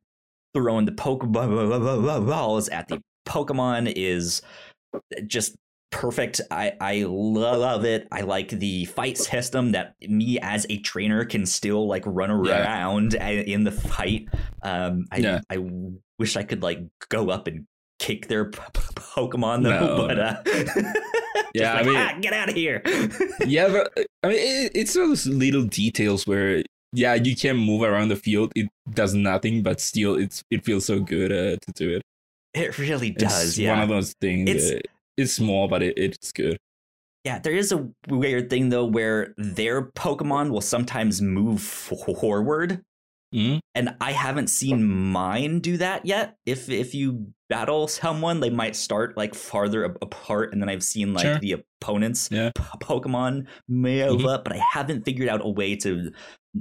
Throwing 0.55 0.87
the 0.87 0.93
Pokeballs 0.93 2.73
at 2.73 2.89
the 2.89 3.01
Pokemon 3.27 3.93
is 3.95 4.43
just 5.27 5.57
perfect. 5.91 6.41
I 6.51 6.73
I 6.81 7.05
love 7.07 7.85
it. 7.85 8.09
I 8.11 8.23
like 8.23 8.49
the 8.51 8.85
fight 8.87 9.19
system 9.19 9.73
that 9.73 9.95
me 10.01 10.39
as 10.41 10.67
a 10.69 10.79
trainer 10.79 11.25
can 11.25 11.47
still 11.47 11.87
like 11.87 12.05
run 12.07 12.31
around 12.31 13.15
yeah. 13.15 13.29
in 13.29 13.65
the 13.65 13.73
fight. 13.73 14.29
Um, 14.63 15.07
I 15.11 15.17
yeah. 15.19 15.41
I 15.51 15.59
wish 16.19 16.37
I 16.37 16.43
could 16.43 16.63
like 16.63 16.81
go 17.09 17.31
up 17.31 17.47
and 17.47 17.67
kick 17.99 18.29
their 18.29 18.51
Pokemon 18.51 19.63
though, 19.63 19.97
no. 19.97 20.07
but 20.07 20.19
uh, 20.19 20.43
yeah, 21.61 21.75
like, 21.75 21.83
I 21.83 21.87
mean, 21.87 21.97
ah, 21.97 22.19
get 22.21 22.33
out 22.33 22.49
of 22.49 22.55
here. 22.55 22.83
yeah, 23.47 23.69
but 23.69 24.07
I 24.23 24.29
mean, 24.29 24.39
it, 24.39 24.73
it's 24.75 24.95
those 24.95 25.27
little 25.27 25.63
details 25.65 26.27
where 26.27 26.63
yeah, 26.93 27.15
you 27.15 27.37
can 27.37 27.57
move 27.57 27.83
around 27.83 28.09
the 28.09 28.17
field. 28.17 28.53
It 28.55 28.69
does 28.91 29.15
nothing, 29.15 29.63
but 29.63 29.81
still, 29.81 30.17
it's 30.17 30.43
it 30.51 30.65
feels 30.65 30.87
so 30.87 31.01
good 31.01 31.33
uh, 31.33 31.57
to 31.61 31.73
do 31.75 31.97
it. 31.97 32.03
It 32.55 32.79
really 32.79 33.11
does. 33.11 33.49
It's 33.49 33.59
yeah, 33.59 33.75
one 33.75 33.83
of 33.83 33.89
those 33.89 34.15
things. 34.21 34.49
It's, 34.49 34.83
it's 35.17 35.33
small, 35.35 35.69
but 35.69 35.83
it, 35.83 35.99
it's 35.99 36.33
good. 36.33 36.57
Yeah, 37.25 37.39
there 37.41 37.53
is 37.53 37.73
a 37.73 37.89
weird 38.09 38.51
thing 38.51 38.69
though 38.69 38.85
where 38.85 39.35
their 39.37 39.83
Pokemon 39.83 40.51
will 40.51 40.61
sometimes 40.61 41.21
move 41.21 41.61
forward. 41.61 42.83
Mm-hmm. 43.35 43.59
And 43.75 43.97
I 44.01 44.13
haven't 44.13 44.49
seen 44.49 44.87
mine 44.87 45.61
do 45.61 45.77
that 45.79 46.07
yet. 46.07 46.37
If 46.47 46.69
if 46.69 46.95
you 46.95 47.33
battle 47.49 47.89
someone, 47.89 48.41
they 48.41 48.51
might 48.51 48.77
start 48.77 49.17
like 49.17 49.35
farther 49.35 49.85
apart, 49.85 50.53
and 50.53 50.63
then 50.63 50.69
I've 50.69 50.83
seen 50.83 51.13
like 51.13 51.25
sure. 51.25 51.39
the 51.39 51.63
opponent's 51.81 52.29
yeah. 52.31 52.51
p- 52.55 52.63
Pokemon 52.81 53.47
move 53.69 54.19
mm-hmm. 54.19 54.27
up, 54.27 54.45
but 54.45 54.55
I 54.55 54.61
haven't 54.73 55.05
figured 55.05 55.29
out 55.29 55.45
a 55.45 55.49
way 55.49 55.77
to, 55.77 56.11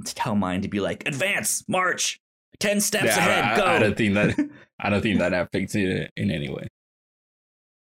to 0.04 0.14
tell 0.14 0.34
mine 0.34 0.62
to 0.62 0.68
be 0.68 0.80
like 0.80 1.06
advance, 1.06 1.64
march, 1.68 2.20
ten 2.58 2.80
steps 2.80 3.16
yeah, 3.16 3.18
ahead, 3.18 3.44
I, 3.44 3.56
go. 3.56 3.64
I 3.64 3.78
don't 3.78 3.96
think 3.96 4.14
that 4.14 4.50
I 4.80 4.90
don't 4.90 5.02
think 5.02 5.18
that 5.20 5.32
affects 5.32 5.74
it 5.74 6.10
in 6.16 6.30
any 6.30 6.50
way 6.50 6.68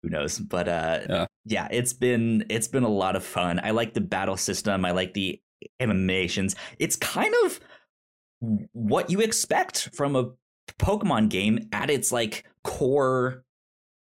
who 0.03 0.09
knows 0.09 0.39
but 0.39 0.67
uh 0.67 0.99
yeah. 1.09 1.25
yeah 1.45 1.67
it's 1.71 1.93
been 1.93 2.45
it's 2.49 2.67
been 2.67 2.83
a 2.83 2.89
lot 2.89 3.15
of 3.15 3.23
fun 3.23 3.59
i 3.63 3.71
like 3.71 3.93
the 3.93 4.01
battle 4.01 4.37
system 4.37 4.85
i 4.85 4.91
like 4.91 5.13
the 5.13 5.41
animations 5.79 6.55
it's 6.79 6.95
kind 6.95 7.33
of 7.45 7.59
what 8.39 9.09
you 9.09 9.19
expect 9.19 9.89
from 9.95 10.15
a 10.15 10.29
pokemon 10.79 11.29
game 11.29 11.67
at 11.71 11.89
its 11.89 12.11
like 12.11 12.45
core 12.63 13.43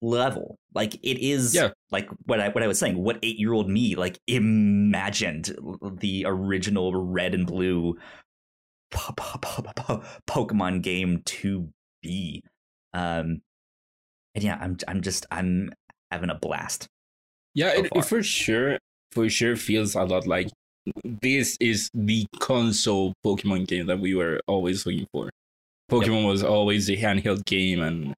level 0.01 0.57
like 0.73 0.95
it 0.95 1.19
is 1.19 1.53
yeah. 1.53 1.69
like 1.91 2.09
what 2.25 2.39
i 2.39 2.49
what 2.49 2.63
i 2.63 2.67
was 2.67 2.79
saying 2.79 2.97
what 2.97 3.19
8 3.21 3.39
year 3.39 3.53
old 3.53 3.69
me 3.69 3.95
like 3.95 4.19
imagined 4.27 5.55
the 5.99 6.23
original 6.27 6.95
red 6.95 7.33
and 7.33 7.47
blue 7.47 7.97
pokemon 8.93 10.81
game 10.81 11.21
to 11.25 11.69
be 12.01 12.43
um 12.93 13.41
and 14.35 14.43
yeah, 14.43 14.57
I'm 14.61 14.77
I'm 14.87 15.01
just 15.01 15.25
I'm 15.31 15.73
having 16.11 16.29
a 16.29 16.35
blast. 16.35 16.87
Yeah, 17.53 17.73
so 17.73 17.79
it, 17.79 17.91
it 17.95 18.05
for 18.05 18.21
sure 18.21 18.77
for 19.11 19.27
sure 19.29 19.55
feels 19.55 19.95
a 19.95 20.03
lot 20.03 20.27
like 20.27 20.49
this 21.03 21.57
is 21.59 21.89
the 21.93 22.25
console 22.39 23.13
Pokemon 23.25 23.67
game 23.67 23.87
that 23.87 23.99
we 23.99 24.15
were 24.15 24.39
always 24.47 24.85
looking 24.85 25.07
for. 25.11 25.29
Pokemon 25.91 26.23
yep. 26.23 26.31
was 26.31 26.43
always 26.43 26.87
the 26.87 26.97
handheld 26.97 27.45
game, 27.45 27.81
and 27.81 28.13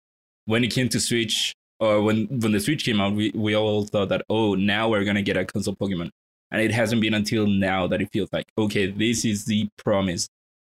when 0.46 0.64
it 0.64 0.72
came 0.72 0.90
to 0.90 1.00
Switch, 1.00 1.54
or 1.80 2.02
when 2.02 2.28
when 2.28 2.52
the 2.52 2.60
Switch 2.60 2.86
came 2.86 3.02
out, 3.02 3.14
we, 3.14 3.32
we 3.36 3.56
all 3.56 3.86
thought 3.86 4.10
that 4.10 4.24
oh 4.30 4.56
now 4.56 4.90
we're 4.90 5.04
gonna 5.04 5.22
get 5.22 5.38
a 5.38 5.46
console 5.46 5.76
Pokemon, 5.76 6.10
and 6.52 6.62
it 6.62 6.72
hasn't 6.72 7.02
been 7.02 7.14
until 7.14 7.46
now 7.48 7.88
that 7.88 8.02
it 8.02 8.10
feels 8.12 8.30
like 8.32 8.46
okay 8.58 8.88
this 8.88 9.26
is 9.26 9.46
the 9.46 9.68
promised 9.78 10.30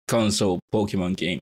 console 0.08 0.60
Pokemon 0.74 1.16
game, 1.16 1.40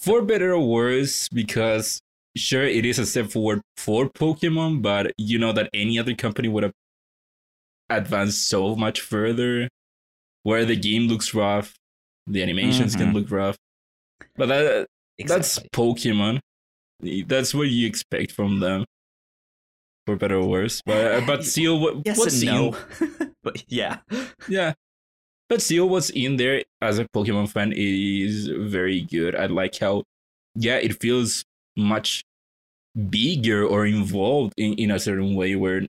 for 0.00 0.22
better 0.22 0.52
or 0.52 0.66
worse, 0.66 1.28
because 1.28 2.00
sure 2.36 2.64
it 2.64 2.84
is 2.84 2.98
a 2.98 3.06
step 3.06 3.30
forward 3.30 3.62
for 3.76 4.10
Pokemon, 4.10 4.82
but 4.82 5.12
you 5.16 5.38
know 5.38 5.52
that 5.52 5.70
any 5.72 5.98
other 5.98 6.14
company 6.14 6.48
would 6.48 6.62
have 6.62 6.72
advanced 7.90 8.48
so 8.48 8.74
much 8.76 9.00
further. 9.00 9.68
Where 10.42 10.66
the 10.66 10.76
game 10.76 11.08
looks 11.08 11.32
rough, 11.32 11.74
the 12.26 12.42
animations 12.42 12.94
mm-hmm. 12.94 13.04
can 13.06 13.14
look 13.14 13.30
rough, 13.30 13.56
but 14.36 14.48
that 14.48 14.86
exactly. 15.18 15.36
that's 15.36 15.58
Pokemon. 15.74 16.40
That's 17.26 17.54
what 17.54 17.68
you 17.68 17.86
expect 17.86 18.32
from 18.32 18.60
them, 18.60 18.84
for 20.06 20.16
better 20.16 20.36
or 20.36 20.46
worse. 20.46 20.82
But 20.84 21.14
uh, 21.14 21.20
but 21.26 21.44
still, 21.54 21.80
what 21.80 22.02
yes 22.04 22.18
what's 22.18 22.42
no. 22.42 22.76
but 23.42 23.64
yeah, 23.68 23.98
yeah. 24.48 24.74
But 25.48 25.60
still, 25.60 25.88
what's 25.88 26.10
in 26.10 26.36
there 26.36 26.62
as 26.80 26.98
a 26.98 27.06
Pokemon 27.14 27.50
fan 27.50 27.72
is 27.76 28.48
very 28.48 29.02
good. 29.02 29.36
I 29.36 29.46
like 29.46 29.78
how, 29.78 30.04
yeah, 30.54 30.76
it 30.76 31.00
feels 31.00 31.44
much 31.76 32.22
bigger 33.10 33.66
or 33.66 33.84
involved 33.84 34.54
in, 34.56 34.74
in 34.74 34.90
a 34.90 34.98
certain 34.98 35.34
way 35.34 35.54
where 35.54 35.82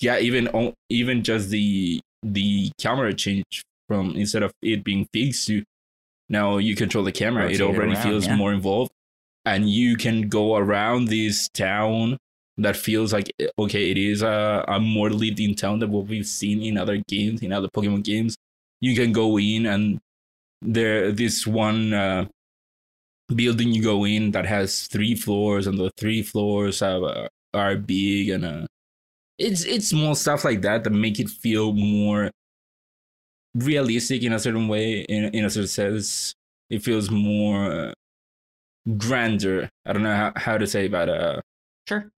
yeah 0.00 0.18
even 0.18 0.74
even 0.88 1.22
just 1.22 1.50
the 1.50 2.00
the 2.22 2.70
camera 2.78 3.14
change 3.14 3.62
from 3.88 4.10
instead 4.16 4.42
of 4.42 4.52
it 4.62 4.84
being 4.84 5.06
fixed 5.12 5.46
to 5.46 5.62
now 6.28 6.58
you 6.58 6.74
control 6.74 7.04
the 7.04 7.12
camera 7.12 7.44
Rotate 7.44 7.60
it 7.60 7.64
already 7.64 7.92
around, 7.92 8.02
feels 8.02 8.26
yeah. 8.26 8.36
more 8.36 8.52
involved 8.52 8.90
and 9.44 9.70
you 9.70 9.96
can 9.96 10.28
go 10.28 10.56
around 10.56 11.06
this 11.08 11.48
town 11.50 12.16
that 12.58 12.76
feels 12.76 13.12
like 13.12 13.30
eh, 13.40 13.46
okay 13.58 13.90
it 13.90 13.98
is 13.98 14.22
a, 14.22 14.64
a 14.68 14.80
more 14.80 15.10
lived 15.10 15.40
in 15.40 15.54
town 15.54 15.78
than 15.78 15.90
what 15.90 16.06
we've 16.06 16.26
seen 16.26 16.62
in 16.62 16.76
other 16.76 17.02
games 17.08 17.42
in 17.42 17.52
other 17.52 17.68
pokemon 17.68 18.02
games 18.02 18.36
you 18.80 18.94
can 18.94 19.12
go 19.12 19.38
in 19.38 19.66
and 19.66 19.98
there 20.62 21.12
this 21.12 21.46
one 21.46 21.92
uh, 21.92 22.26
building 23.34 23.72
you 23.72 23.82
go 23.82 24.04
in 24.04 24.30
that 24.32 24.46
has 24.46 24.86
three 24.86 25.14
floors 25.14 25.66
and 25.66 25.78
the 25.78 25.90
three 25.96 26.22
floors 26.22 26.80
have, 26.80 27.02
uh, 27.02 27.28
are 27.54 27.76
big 27.76 28.28
and 28.28 28.44
uh, 28.44 28.66
it's 29.38 29.64
it's 29.64 29.92
more 29.92 30.14
stuff 30.14 30.44
like 30.44 30.62
that 30.62 30.84
that 30.84 30.90
make 30.90 31.20
it 31.20 31.28
feel 31.28 31.72
more 31.72 32.30
realistic 33.54 34.22
in 34.22 34.32
a 34.32 34.38
certain 34.38 34.68
way 34.68 35.00
in, 35.00 35.24
in 35.34 35.44
a 35.44 35.50
certain 35.50 35.68
sense. 35.68 36.34
It 36.68 36.82
feels 36.82 37.10
more 37.10 37.70
uh, 37.70 37.92
grander. 38.96 39.68
I 39.84 39.92
don't 39.92 40.02
know 40.02 40.14
how, 40.14 40.32
how 40.36 40.58
to 40.58 40.66
say 40.66 40.86
about 40.86 41.08
uh 41.08 41.40
sure. 41.88 42.10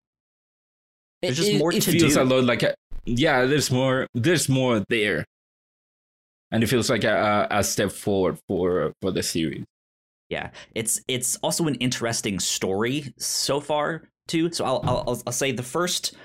There's 1.21 1.37
just 1.37 1.53
more 1.55 1.73
it, 1.73 1.81
to 1.83 1.91
it 1.91 1.99
feels 1.99 2.13
do. 2.13 2.21
a 2.21 2.23
lot 2.23 2.43
like 2.43 2.63
a, 2.63 2.73
yeah 3.05 3.45
there's 3.45 3.71
more 3.71 4.07
there's 4.13 4.49
more 4.49 4.83
there. 4.89 5.25
And 6.51 6.63
it 6.63 6.67
feels 6.67 6.89
like 6.89 7.03
a, 7.03 7.47
a 7.51 7.63
step 7.63 7.91
forward 7.91 8.39
for 8.47 8.93
for 9.01 9.11
the 9.11 9.21
series. 9.21 9.65
Yeah, 10.29 10.51
it's 10.73 11.01
it's 11.07 11.35
also 11.37 11.67
an 11.67 11.75
interesting 11.75 12.39
story 12.39 13.13
so 13.17 13.59
far 13.59 14.09
too. 14.27 14.51
So 14.51 14.65
I'll 14.65 14.81
I'll, 14.83 15.21
I'll 15.27 15.33
say 15.33 15.51
the 15.51 15.63
first 15.63 16.15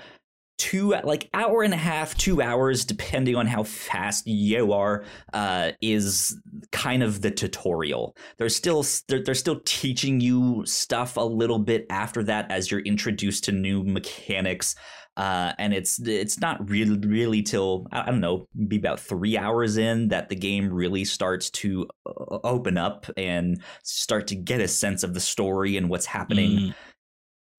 two 0.57 0.95
like 1.03 1.29
hour 1.33 1.63
and 1.63 1.73
a 1.73 1.77
half 1.77 2.15
two 2.17 2.41
hours 2.41 2.85
depending 2.85 3.35
on 3.35 3.45
how 3.45 3.63
fast 3.63 4.25
you 4.25 4.71
are 4.71 5.03
uh, 5.33 5.71
is 5.81 6.39
kind 6.71 7.03
of 7.03 7.21
the 7.21 7.31
tutorial 7.31 8.15
they're 8.37 8.49
still 8.49 8.85
they're, 9.07 9.23
they're 9.23 9.35
still 9.35 9.59
teaching 9.65 10.19
you 10.19 10.63
stuff 10.65 11.17
a 11.17 11.21
little 11.21 11.59
bit 11.59 11.85
after 11.89 12.23
that 12.23 12.49
as 12.51 12.71
you're 12.71 12.81
introduced 12.81 13.43
to 13.43 13.51
new 13.51 13.83
mechanics 13.83 14.75
uh, 15.17 15.53
and 15.57 15.73
it's 15.73 15.99
it's 16.05 16.39
not 16.39 16.69
really 16.69 16.97
really 17.07 17.41
till 17.41 17.87
I 17.91 18.05
don't 18.07 18.19
know, 18.19 18.47
be 18.67 18.75
about 18.75 18.99
three 18.99 19.37
hours 19.37 19.77
in 19.77 20.09
that 20.09 20.27
the 20.27 20.35
game 20.35 20.71
really 20.71 21.05
starts 21.05 21.49
to 21.51 21.87
uh, 22.05 22.39
open 22.43 22.77
up 22.77 23.05
and 23.15 23.61
start 23.83 24.27
to 24.27 24.35
get 24.35 24.59
a 24.59 24.67
sense 24.67 25.03
of 25.03 25.13
the 25.13 25.21
story 25.21 25.77
and 25.77 25.89
what's 25.89 26.05
happening 26.05 26.73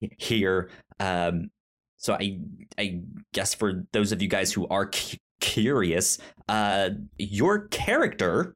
mm. 0.03 0.11
here. 0.19 0.69
Um, 0.99 1.49
so 2.07 2.13
I 2.13 2.39
I 2.77 3.01
guess 3.33 3.53
for 3.53 3.83
those 3.91 4.13
of 4.13 4.21
you 4.21 4.29
guys 4.29 4.53
who 4.53 4.65
are 4.69 4.85
cu- 4.85 5.17
curious, 5.41 6.17
uh, 6.47 6.91
your 7.17 7.67
character 7.67 8.55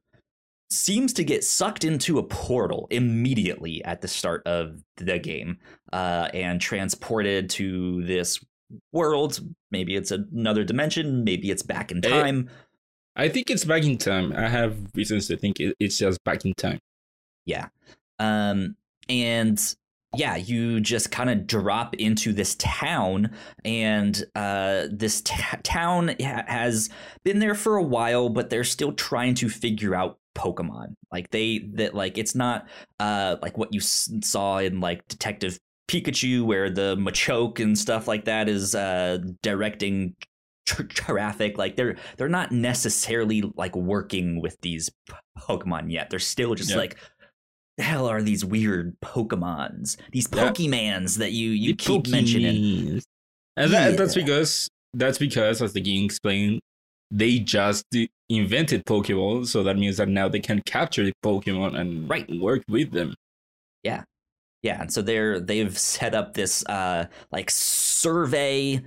seems 0.70 1.12
to 1.12 1.22
get 1.22 1.44
sucked 1.44 1.84
into 1.84 2.18
a 2.18 2.22
portal 2.22 2.86
immediately 2.90 3.84
at 3.84 4.00
the 4.00 4.08
start 4.08 4.42
of 4.46 4.82
the 4.96 5.18
game 5.18 5.58
uh, 5.92 6.30
and 6.32 6.62
transported 6.62 7.50
to 7.50 8.02
this 8.04 8.42
world. 8.90 9.38
Maybe 9.70 9.96
it's 9.96 10.10
another 10.10 10.64
dimension. 10.64 11.22
Maybe 11.22 11.50
it's 11.50 11.62
back 11.62 11.92
in 11.92 12.00
time. 12.00 12.48
I 13.16 13.28
think 13.28 13.50
it's 13.50 13.66
back 13.66 13.84
in 13.84 13.98
time. 13.98 14.32
I 14.34 14.48
have 14.48 14.78
reasons 14.94 15.26
to 15.26 15.36
think 15.36 15.58
it's 15.60 15.98
just 15.98 16.24
back 16.24 16.46
in 16.46 16.54
time. 16.54 16.78
Yeah. 17.44 17.68
Um, 18.18 18.76
and 19.10 19.60
yeah, 20.16 20.36
you 20.36 20.80
just 20.80 21.10
kind 21.10 21.30
of 21.30 21.46
drop 21.46 21.94
into 21.94 22.32
this 22.32 22.54
town, 22.56 23.30
and 23.64 24.22
uh, 24.34 24.86
this 24.90 25.22
t- 25.22 25.34
town 25.62 26.14
ha- 26.20 26.44
has 26.46 26.90
been 27.24 27.38
there 27.38 27.54
for 27.54 27.76
a 27.76 27.82
while, 27.82 28.28
but 28.28 28.50
they're 28.50 28.64
still 28.64 28.92
trying 28.92 29.34
to 29.36 29.48
figure 29.48 29.94
out 29.94 30.18
Pokemon. 30.34 30.94
Like 31.10 31.30
they 31.30 31.70
that 31.74 31.94
like 31.94 32.18
it's 32.18 32.34
not 32.34 32.66
uh 33.00 33.36
like 33.42 33.58
what 33.58 33.72
you 33.72 33.80
s- 33.80 34.10
saw 34.22 34.58
in 34.58 34.80
like 34.80 35.06
Detective 35.08 35.58
Pikachu, 35.88 36.44
where 36.44 36.70
the 36.70 36.96
Machoke 36.96 37.60
and 37.60 37.78
stuff 37.78 38.08
like 38.08 38.24
that 38.24 38.48
is 38.48 38.74
uh, 38.74 39.18
directing 39.42 40.16
tra- 40.66 40.86
traffic. 40.88 41.58
Like 41.58 41.76
they're 41.76 41.96
they're 42.16 42.28
not 42.28 42.52
necessarily 42.52 43.42
like 43.56 43.76
working 43.76 44.40
with 44.40 44.60
these 44.62 44.90
Pokemon 45.38 45.90
yet. 45.90 46.10
They're 46.10 46.18
still 46.18 46.54
just 46.54 46.70
yeah. 46.70 46.76
like 46.76 46.96
the 47.76 47.82
hell 47.84 48.06
are 48.06 48.22
these 48.22 48.44
weird 48.44 48.96
Pokemons? 49.00 49.96
These 50.12 50.28
Yeah. 50.32 50.50
Pokemans 50.50 51.18
that 51.18 51.32
you 51.32 51.50
you 51.50 51.72
The 51.72 51.76
keep 51.76 52.08
mentioning. 52.08 53.00
And 53.56 53.72
that, 53.72 53.96
that's 53.96 54.14
because 54.14 54.68
that's 54.94 55.18
because, 55.18 55.60
as 55.62 55.72
the 55.72 55.80
game 55.80 56.04
explained, 56.04 56.60
they 57.10 57.38
just 57.38 57.84
invented 58.28 58.84
Pokeball, 58.86 59.46
so 59.46 59.62
that 59.62 59.76
means 59.76 59.98
that 59.98 60.08
now 60.08 60.28
they 60.28 60.40
can 60.40 60.62
capture 60.66 61.04
the 61.04 61.12
Pokemon 61.24 61.78
and 61.78 62.08
Right. 62.08 62.28
work 62.40 62.62
with 62.68 62.90
them. 62.92 63.14
Yeah, 63.82 64.04
yeah, 64.62 64.80
and 64.80 64.92
so 64.92 65.02
they're 65.02 65.40
they've 65.40 65.76
set 65.78 66.14
up 66.14 66.34
this 66.34 66.64
uh 66.66 67.06
like 67.30 67.50
survey 67.50 68.80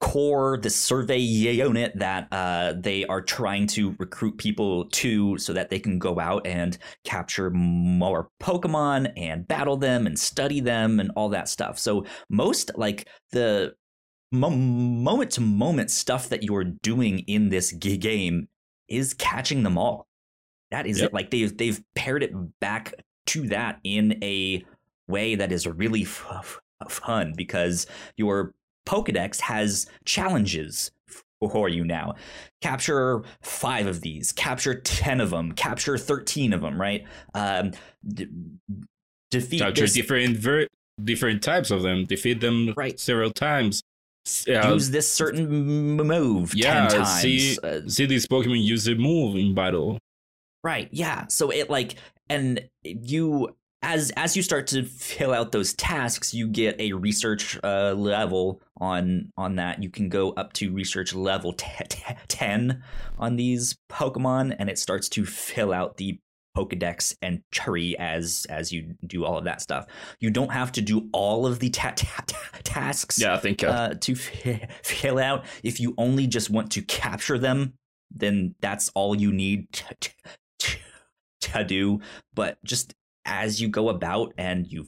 corps, 0.00 0.58
this 0.60 0.76
survey 0.76 1.18
unit 1.18 1.92
that 1.96 2.28
uh 2.32 2.74
they 2.78 3.04
are 3.06 3.22
trying 3.22 3.66
to 3.66 3.94
recruit 3.98 4.36
people 4.38 4.86
to 4.90 5.38
so 5.38 5.52
that 5.52 5.70
they 5.70 5.78
can 5.78 5.98
go 5.98 6.20
out 6.20 6.46
and 6.46 6.76
capture 7.04 7.50
more 7.50 8.28
Pokemon 8.42 9.12
and 9.16 9.46
battle 9.48 9.76
them 9.76 10.06
and 10.06 10.18
study 10.18 10.60
them 10.60 11.00
and 11.00 11.10
all 11.16 11.28
that 11.30 11.48
stuff. 11.48 11.78
So 11.78 12.04
most 12.28 12.70
like 12.76 13.08
the 13.32 13.74
moment 14.32 15.30
to 15.32 15.40
moment 15.40 15.90
stuff 15.90 16.28
that 16.28 16.42
you're 16.42 16.64
doing 16.64 17.20
in 17.20 17.48
this 17.50 17.72
game 17.72 18.48
is 18.88 19.14
catching 19.14 19.62
them 19.62 19.78
all. 19.78 20.06
That 20.70 20.86
is 20.86 20.98
Yep. 21.00 21.08
it. 21.08 21.14
Like 21.14 21.30
they've 21.30 21.56
they've 21.56 21.80
paired 21.94 22.22
it 22.22 22.32
back 22.60 22.92
to 23.26 23.48
that 23.48 23.78
in 23.84 24.18
a 24.22 24.64
way 25.08 25.34
that 25.36 25.52
is 25.52 25.66
really 25.66 26.02
f- 26.02 26.26
f- 26.30 26.60
fun 26.90 27.32
because 27.36 27.86
your 28.16 28.54
Pokedex 28.86 29.40
has 29.40 29.86
challenges 30.04 30.90
for 31.40 31.68
you 31.68 31.84
now. 31.84 32.14
Capture 32.62 33.22
five 33.42 33.86
of 33.86 34.00
these, 34.00 34.32
capture 34.32 34.74
10 34.74 35.20
of 35.20 35.30
them, 35.30 35.52
capture 35.52 35.98
13 35.98 36.52
of 36.52 36.60
them, 36.62 36.80
right? 36.80 37.04
Um, 37.34 37.72
d- 38.06 38.28
defeat 39.30 39.58
Capture 39.60 39.82
this, 39.82 39.92
different 39.94 40.36
ver- 40.38 40.68
different 41.02 41.42
types 41.42 41.70
of 41.70 41.82
them, 41.82 42.04
defeat 42.04 42.40
them 42.40 42.72
Right. 42.76 42.98
several 42.98 43.30
times. 43.30 43.82
Uh, 44.48 44.72
use 44.72 44.90
this 44.90 45.10
certain 45.12 45.44
m- 45.44 45.96
move 46.06 46.54
yeah, 46.54 46.88
10 46.88 47.00
times. 47.02 47.20
see- 47.20 47.58
uh, 47.62 47.80
see 47.86 48.06
these 48.06 48.26
Pokemon 48.26 48.62
use 48.64 48.86
a 48.88 48.94
move 48.94 49.36
in 49.36 49.54
battle. 49.54 49.98
Right. 50.62 50.88
Yeah. 50.92 51.26
So 51.28 51.50
it 51.50 51.68
like 51.68 51.96
and 52.30 52.66
you 52.82 53.54
as 53.84 54.10
as 54.16 54.36
you 54.36 54.42
start 54.42 54.66
to 54.68 54.82
fill 54.84 55.32
out 55.32 55.52
those 55.52 55.74
tasks, 55.74 56.34
you 56.34 56.48
get 56.48 56.80
a 56.80 56.92
research 56.92 57.58
uh, 57.62 57.92
level 57.92 58.60
on 58.80 59.30
on 59.36 59.56
that. 59.56 59.82
You 59.82 59.90
can 59.90 60.08
go 60.08 60.32
up 60.32 60.52
to 60.54 60.72
research 60.72 61.14
level 61.14 61.52
t- 61.52 61.66
t- 61.88 62.14
ten 62.28 62.82
on 63.18 63.36
these 63.36 63.76
Pokemon, 63.90 64.56
and 64.58 64.68
it 64.68 64.78
starts 64.78 65.08
to 65.10 65.24
fill 65.24 65.72
out 65.72 65.98
the 65.98 66.18
Pokedex 66.56 67.14
entry 67.20 67.96
as 67.98 68.46
as 68.48 68.72
you 68.72 68.94
do 69.06 69.24
all 69.24 69.36
of 69.36 69.44
that 69.44 69.60
stuff. 69.60 69.86
You 70.20 70.30
don't 70.30 70.52
have 70.52 70.72
to 70.72 70.80
do 70.80 71.08
all 71.12 71.46
of 71.46 71.58
the 71.58 71.70
ta- 71.70 71.92
ta- 71.94 72.24
ta- 72.26 72.58
tasks 72.62 73.20
Yeah, 73.20 73.34
I 73.34 73.38
think 73.38 73.62
uh, 73.62 73.66
uh, 73.66 73.94
to 74.00 74.12
f- 74.12 74.70
fill 74.82 75.18
out. 75.18 75.44
If 75.62 75.80
you 75.80 75.94
only 75.98 76.26
just 76.26 76.50
want 76.50 76.72
to 76.72 76.82
capture 76.82 77.38
them, 77.38 77.74
then 78.10 78.54
that's 78.60 78.88
all 78.94 79.14
you 79.14 79.32
need 79.32 79.72
to, 79.72 79.84
to, 80.58 80.76
to 81.40 81.64
do. 81.64 82.00
But 82.34 82.62
just 82.64 82.94
as 83.24 83.60
you 83.60 83.68
go 83.68 83.88
about 83.88 84.32
and 84.36 84.66
you 84.70 84.86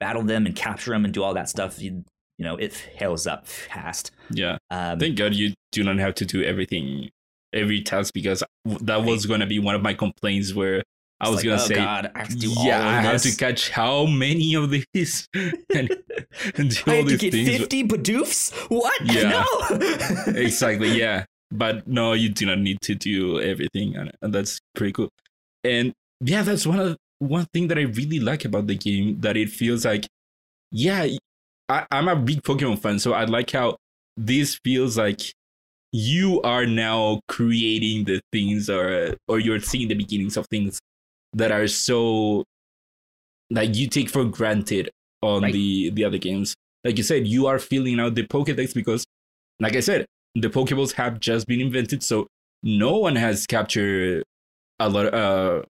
battle 0.00 0.22
them 0.22 0.46
and 0.46 0.56
capture 0.56 0.90
them 0.90 1.04
and 1.04 1.14
do 1.14 1.22
all 1.22 1.34
that 1.34 1.48
stuff, 1.48 1.80
you, 1.80 2.04
you 2.38 2.44
know, 2.44 2.56
it 2.56 2.72
fills 2.72 3.26
up 3.26 3.46
fast. 3.46 4.10
yeah. 4.30 4.58
Um, 4.70 4.98
Thank 4.98 5.16
God 5.16 5.34
you 5.34 5.54
do 5.72 5.82
not 5.84 5.98
have 5.98 6.14
to 6.16 6.24
do 6.24 6.42
everything, 6.42 7.10
every 7.52 7.82
task, 7.82 8.14
because 8.14 8.42
that 8.64 9.04
was 9.04 9.26
going 9.26 9.40
to 9.40 9.46
be 9.46 9.58
one 9.58 9.74
of 9.74 9.82
my 9.82 9.94
complaints 9.94 10.54
where 10.54 10.82
I 11.20 11.28
was 11.28 11.36
like, 11.36 11.44
going 11.44 11.58
to 11.58 11.64
oh 11.64 11.66
say, 11.68 11.74
God, 11.74 12.10
I 12.14 12.18
have 12.18 12.28
to 12.28 12.36
do 12.36 12.52
yeah, 12.64 12.86
I 12.86 13.00
have 13.00 13.22
to 13.22 13.36
catch 13.36 13.70
how 13.70 14.04
many 14.04 14.54
of 14.54 14.70
these 14.70 15.28
and, 15.34 15.56
and 16.56 16.70
do 16.70 16.80
I 16.86 16.90
all 16.90 16.96
have 16.96 17.08
to 17.08 17.16
get 17.16 17.32
things. 17.32 17.56
50 17.56 17.84
Bidoofs? 17.88 18.52
What? 18.70 18.94
Yeah. 19.04 19.44
No. 19.44 20.32
exactly, 20.34 20.98
yeah. 20.98 21.24
But 21.50 21.86
no, 21.86 22.14
you 22.14 22.30
do 22.30 22.46
not 22.46 22.58
need 22.58 22.80
to 22.82 22.94
do 22.94 23.40
everything, 23.40 23.96
and, 23.96 24.10
and 24.20 24.34
that's 24.34 24.60
pretty 24.74 24.92
cool. 24.92 25.10
And 25.62 25.92
yeah, 26.20 26.42
that's 26.42 26.66
one 26.66 26.80
of 26.80 26.96
one 27.28 27.46
thing 27.52 27.68
that 27.68 27.78
I 27.78 27.82
really 27.82 28.20
like 28.20 28.44
about 28.44 28.66
the 28.66 28.76
game 28.76 29.20
that 29.20 29.36
it 29.36 29.50
feels 29.50 29.84
like, 29.84 30.06
yeah, 30.70 31.06
I, 31.68 31.86
I'm 31.90 32.08
a 32.08 32.16
big 32.16 32.42
Pokemon 32.42 32.78
fan, 32.80 32.98
so 32.98 33.12
I 33.12 33.24
like 33.24 33.50
how 33.50 33.76
this 34.16 34.58
feels 34.64 34.96
like 34.96 35.20
you 35.92 36.42
are 36.42 36.66
now 36.66 37.20
creating 37.28 38.04
the 38.04 38.20
things 38.32 38.68
or 38.68 39.14
or 39.28 39.38
you're 39.38 39.60
seeing 39.60 39.88
the 39.88 39.94
beginnings 39.94 40.36
of 40.36 40.46
things 40.48 40.80
that 41.32 41.52
are 41.52 41.68
so 41.68 42.44
like 43.50 43.76
you 43.76 43.88
take 43.88 44.10
for 44.10 44.24
granted 44.24 44.90
on 45.22 45.42
the 45.52 45.90
the 45.90 46.04
other 46.04 46.18
games. 46.18 46.54
Like 46.84 46.98
you 46.98 47.04
said 47.04 47.26
you 47.26 47.46
are 47.46 47.58
filling 47.58 48.00
out 48.00 48.14
the 48.14 48.26
pokédex 48.26 48.74
because 48.74 49.04
like 49.60 49.76
i 49.76 49.80
said 49.80 50.06
the 50.34 50.48
pokeballs 50.48 50.92
have 50.92 51.20
just 51.20 51.46
been 51.46 51.60
invented 51.60 52.02
so 52.02 52.26
no 52.62 52.98
one 52.98 53.16
has 53.16 53.46
captured 53.46 54.24
a 54.80 54.88
lot 54.88 55.12
uh 55.14 55.62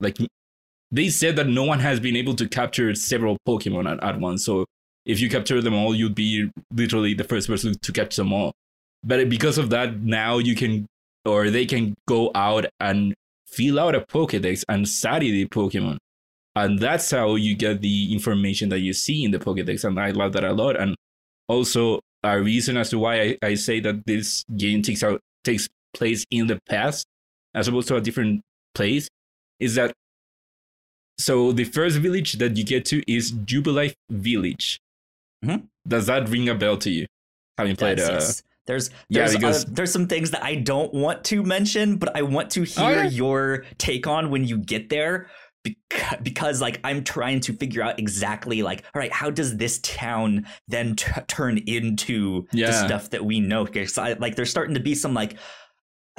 like 0.00 0.18
they 0.94 1.08
said 1.08 1.34
that 1.34 1.48
no 1.48 1.64
one 1.64 1.80
has 1.80 1.98
been 1.98 2.14
able 2.14 2.34
to 2.36 2.48
capture 2.48 2.94
several 2.94 3.36
pokemon 3.48 3.90
at, 3.90 4.02
at 4.04 4.20
once. 4.20 4.44
So 4.44 4.64
if 5.04 5.20
you 5.20 5.28
capture 5.28 5.60
them 5.60 5.74
all 5.74 5.94
you'd 5.94 6.14
be 6.14 6.50
literally 6.72 7.14
the 7.14 7.24
first 7.24 7.48
person 7.48 7.74
to 7.76 7.92
catch 7.92 8.14
them 8.16 8.32
all. 8.32 8.52
But 9.02 9.28
because 9.28 9.58
of 9.58 9.70
that 9.70 10.00
now 10.00 10.38
you 10.38 10.54
can 10.54 10.86
or 11.26 11.50
they 11.50 11.66
can 11.66 11.94
go 12.06 12.30
out 12.34 12.66
and 12.78 13.14
fill 13.46 13.80
out 13.80 13.94
a 13.94 14.00
pokédex 14.00 14.62
and 14.68 14.88
study 14.88 15.30
the 15.32 15.46
pokemon. 15.46 15.98
And 16.54 16.78
that's 16.78 17.10
how 17.10 17.34
you 17.34 17.56
get 17.56 17.80
the 17.80 18.12
information 18.12 18.68
that 18.68 18.78
you 18.78 18.92
see 18.92 19.24
in 19.24 19.32
the 19.32 19.38
pokédex. 19.38 19.84
And 19.84 19.98
i 19.98 20.10
love 20.10 20.32
that 20.34 20.44
a 20.44 20.52
lot. 20.52 20.80
And 20.80 20.94
also 21.48 22.00
a 22.22 22.40
reason 22.40 22.76
as 22.76 22.90
to 22.90 22.98
why 22.98 23.20
i, 23.20 23.38
I 23.42 23.54
say 23.54 23.80
that 23.80 24.06
this 24.06 24.44
game 24.56 24.80
takes 24.80 25.02
out 25.02 25.20
takes 25.42 25.68
place 25.92 26.24
in 26.30 26.46
the 26.46 26.58
past 26.68 27.04
as 27.54 27.68
opposed 27.68 27.88
to 27.88 27.96
a 27.96 28.00
different 28.00 28.40
place 28.74 29.08
is 29.60 29.74
that 29.74 29.92
so 31.18 31.52
the 31.52 31.64
first 31.64 31.96
village 31.98 32.34
that 32.34 32.56
you 32.56 32.64
get 32.64 32.84
to 32.86 33.02
is 33.10 33.32
jubilife 33.32 33.94
village 34.10 34.80
Mhm. 35.44 35.68
does 35.86 36.06
that 36.06 36.28
ring 36.28 36.48
a 36.48 36.54
bell 36.54 36.76
to 36.78 36.90
you 36.90 37.06
having 37.58 37.76
played 37.76 37.98
Yes, 37.98 38.08
uh, 38.08 38.12
yes. 38.14 38.42
There's 38.66 38.88
Yeah, 39.10 39.18
there's 39.20 39.32
because- 39.34 39.64
uh, 39.66 39.68
there's 39.72 39.92
some 39.92 40.06
things 40.06 40.30
that 40.30 40.42
I 40.42 40.54
don't 40.54 40.92
want 40.94 41.22
to 41.24 41.42
mention, 41.42 41.96
but 41.96 42.16
I 42.16 42.22
want 42.22 42.50
to 42.52 42.62
hear 42.62 43.02
Oh, 43.04 43.08
your 43.08 43.64
take 43.76 44.06
on 44.06 44.30
when 44.30 44.44
you 44.48 44.56
get 44.58 44.88
there. 44.88 45.28
Because, 45.62 46.18
because 46.22 46.60
like 46.60 46.78
I'm 46.84 47.04
trying 47.04 47.40
to 47.40 47.54
figure 47.54 47.80
out 47.82 47.98
exactly 47.98 48.62
like 48.62 48.84
all 48.94 48.98
right 49.00 49.10
how 49.12 49.30
does 49.30 49.56
this 49.56 49.78
town 49.78 50.46
then 50.68 50.94
t- 50.94 51.10
turn 51.26 51.56
into 51.66 52.46
the 52.52 52.86
stuff 52.86 53.08
that 53.10 53.24
we 53.24 53.40
know 53.40 53.64
because 53.64 53.96
I, 53.96 54.12
like 54.14 54.34
there's 54.36 54.50
starting 54.50 54.74
to 54.74 54.80
be 54.80 54.94
some 54.94 55.14
like 55.14 55.38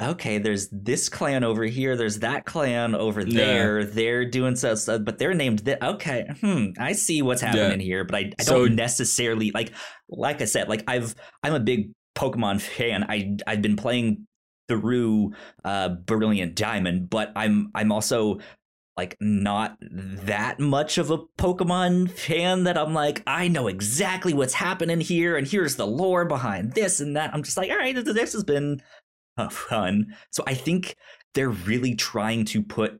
okay 0.00 0.36
there's 0.38 0.68
this 0.70 1.08
clan 1.08 1.42
over 1.42 1.64
here 1.64 1.96
there's 1.96 2.18
that 2.18 2.44
clan 2.44 2.94
over 2.94 3.22
Yeah. 3.22 3.36
there 3.46 3.84
they're 3.84 4.24
doing 4.26 4.54
so, 4.54 4.74
so 4.74 4.98
but 4.98 5.18
they're 5.18 5.32
named 5.34 5.66
okay 5.82 6.26
hmm 6.40 6.66
I 6.78 6.92
see 6.92 7.22
what's 7.22 7.40
Yeah. 7.42 7.52
happening 7.56 7.80
here 7.80 8.04
but 8.04 8.14
I, 8.16 8.32
I 8.38 8.42
So- 8.42 8.66
don't 8.66 8.76
necessarily 8.76 9.50
like 9.52 9.72
like 10.10 10.42
I 10.42 10.44
said 10.44 10.68
like 10.68 10.84
I've 10.86 11.14
I'm 11.42 11.54
a 11.54 11.60
big 11.60 11.90
Pokemon 12.16 12.60
fan. 12.62 13.04
I 13.08 13.36
I've 13.46 13.60
been 13.62 13.76
playing 13.76 14.26
through 14.68 15.32
uh 15.64 15.90
Brilliant 15.90 16.54
Diamond, 16.56 17.08
but 17.10 17.30
I'm 17.36 17.70
I'm 17.74 17.92
also 17.92 18.38
like 18.96 19.16
not 19.20 19.76
that 19.80 20.58
much 20.58 20.96
of 20.96 21.10
a 21.10 21.18
Pokemon 21.38 22.10
fan 22.10 22.64
that 22.64 22.78
I'm 22.78 22.94
like 22.94 23.22
I 23.26 23.48
know 23.48 23.66
exactly 23.68 24.32
what's 24.32 24.54
happening 24.54 25.00
here 25.02 25.36
and 25.36 25.46
here's 25.46 25.76
the 25.76 25.86
lore 25.86 26.24
behind 26.24 26.72
this 26.72 27.00
and 27.00 27.16
that. 27.16 27.34
I'm 27.34 27.42
just 27.42 27.56
like 27.58 27.70
all 27.70 27.76
right, 27.76 27.94
this 27.94 28.32
has 28.32 28.44
been 28.44 28.80
fun. 29.50 30.14
So 30.30 30.42
I 30.46 30.54
think 30.54 30.94
they're 31.34 31.50
really 31.50 31.94
trying 31.94 32.44
to 32.46 32.62
put 32.62 32.98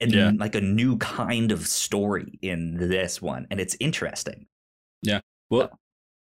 an, 0.00 0.10
Yeah. 0.10 0.32
like 0.36 0.54
a 0.54 0.60
new 0.60 0.96
kind 0.98 1.52
of 1.52 1.66
story 1.66 2.38
in 2.42 2.76
this 2.76 3.20
one 3.20 3.46
and 3.50 3.60
it's 3.60 3.76
interesting. 3.80 4.46
Yeah. 5.02 5.20
Well, 5.50 5.70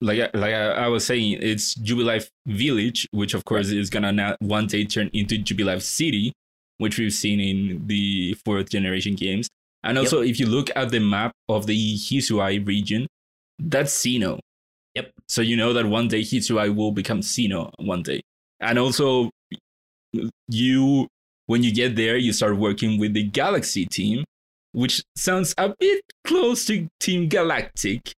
like 0.01 0.21
I- 0.21 0.37
like 0.39 0.55
I, 0.55 0.67
I 0.85 0.89
was 0.89 1.05
saying, 1.07 1.39
it's 1.41 1.75
Jubilife 1.77 2.29
Village, 2.47 3.09
which 3.13 3.35
of 3.35 3.45
course 3.45 3.69
is 3.71 3.91
gonna 3.91 4.13
now 4.13 4.37
one 4.41 4.67
day 4.67 4.85
turn 4.85 5.09
into 5.13 5.37
Jubilife 5.39 5.83
City, 5.83 6.33
which 6.79 6.99
we've 6.99 7.13
seen 7.13 7.41
in 7.41 7.87
the 7.87 8.35
fourth 8.45 8.69
generation 8.71 9.15
games. 9.15 9.49
And 9.83 9.99
also, 9.99 10.23
if 10.23 10.41
you 10.41 10.47
look 10.47 10.71
at 10.77 10.91
the 10.91 10.99
map 10.99 11.33
of 11.49 11.67
the 11.67 11.95
Hisui 11.97 12.67
region, 12.67 13.07
that's 13.59 13.95
Sinnoh. 13.95 14.39
Yep. 14.95 15.11
So 15.29 15.43
you 15.43 15.57
know 15.57 15.73
that 15.75 15.87
one 15.87 16.09
day 16.09 16.23
Hisui 16.23 16.75
will 16.75 16.91
become 16.93 17.21
Sinnoh 17.21 17.71
one 17.79 18.03
day. 18.03 18.21
And 18.65 18.79
also, 18.79 19.31
you 20.49 21.09
when 21.47 21.63
you 21.63 21.73
get 21.73 21.97
there, 21.97 22.17
you 22.17 22.33
start 22.33 22.57
working 22.57 22.99
with 22.99 23.13
the 23.13 23.23
Galaxy 23.25 23.85
team, 23.87 24.25
which 24.73 25.03
sounds 25.17 25.55
a 25.59 25.75
bit 25.79 26.03
close 26.27 26.65
to 26.67 26.89
Team 27.01 27.29
Galactic. 27.29 28.13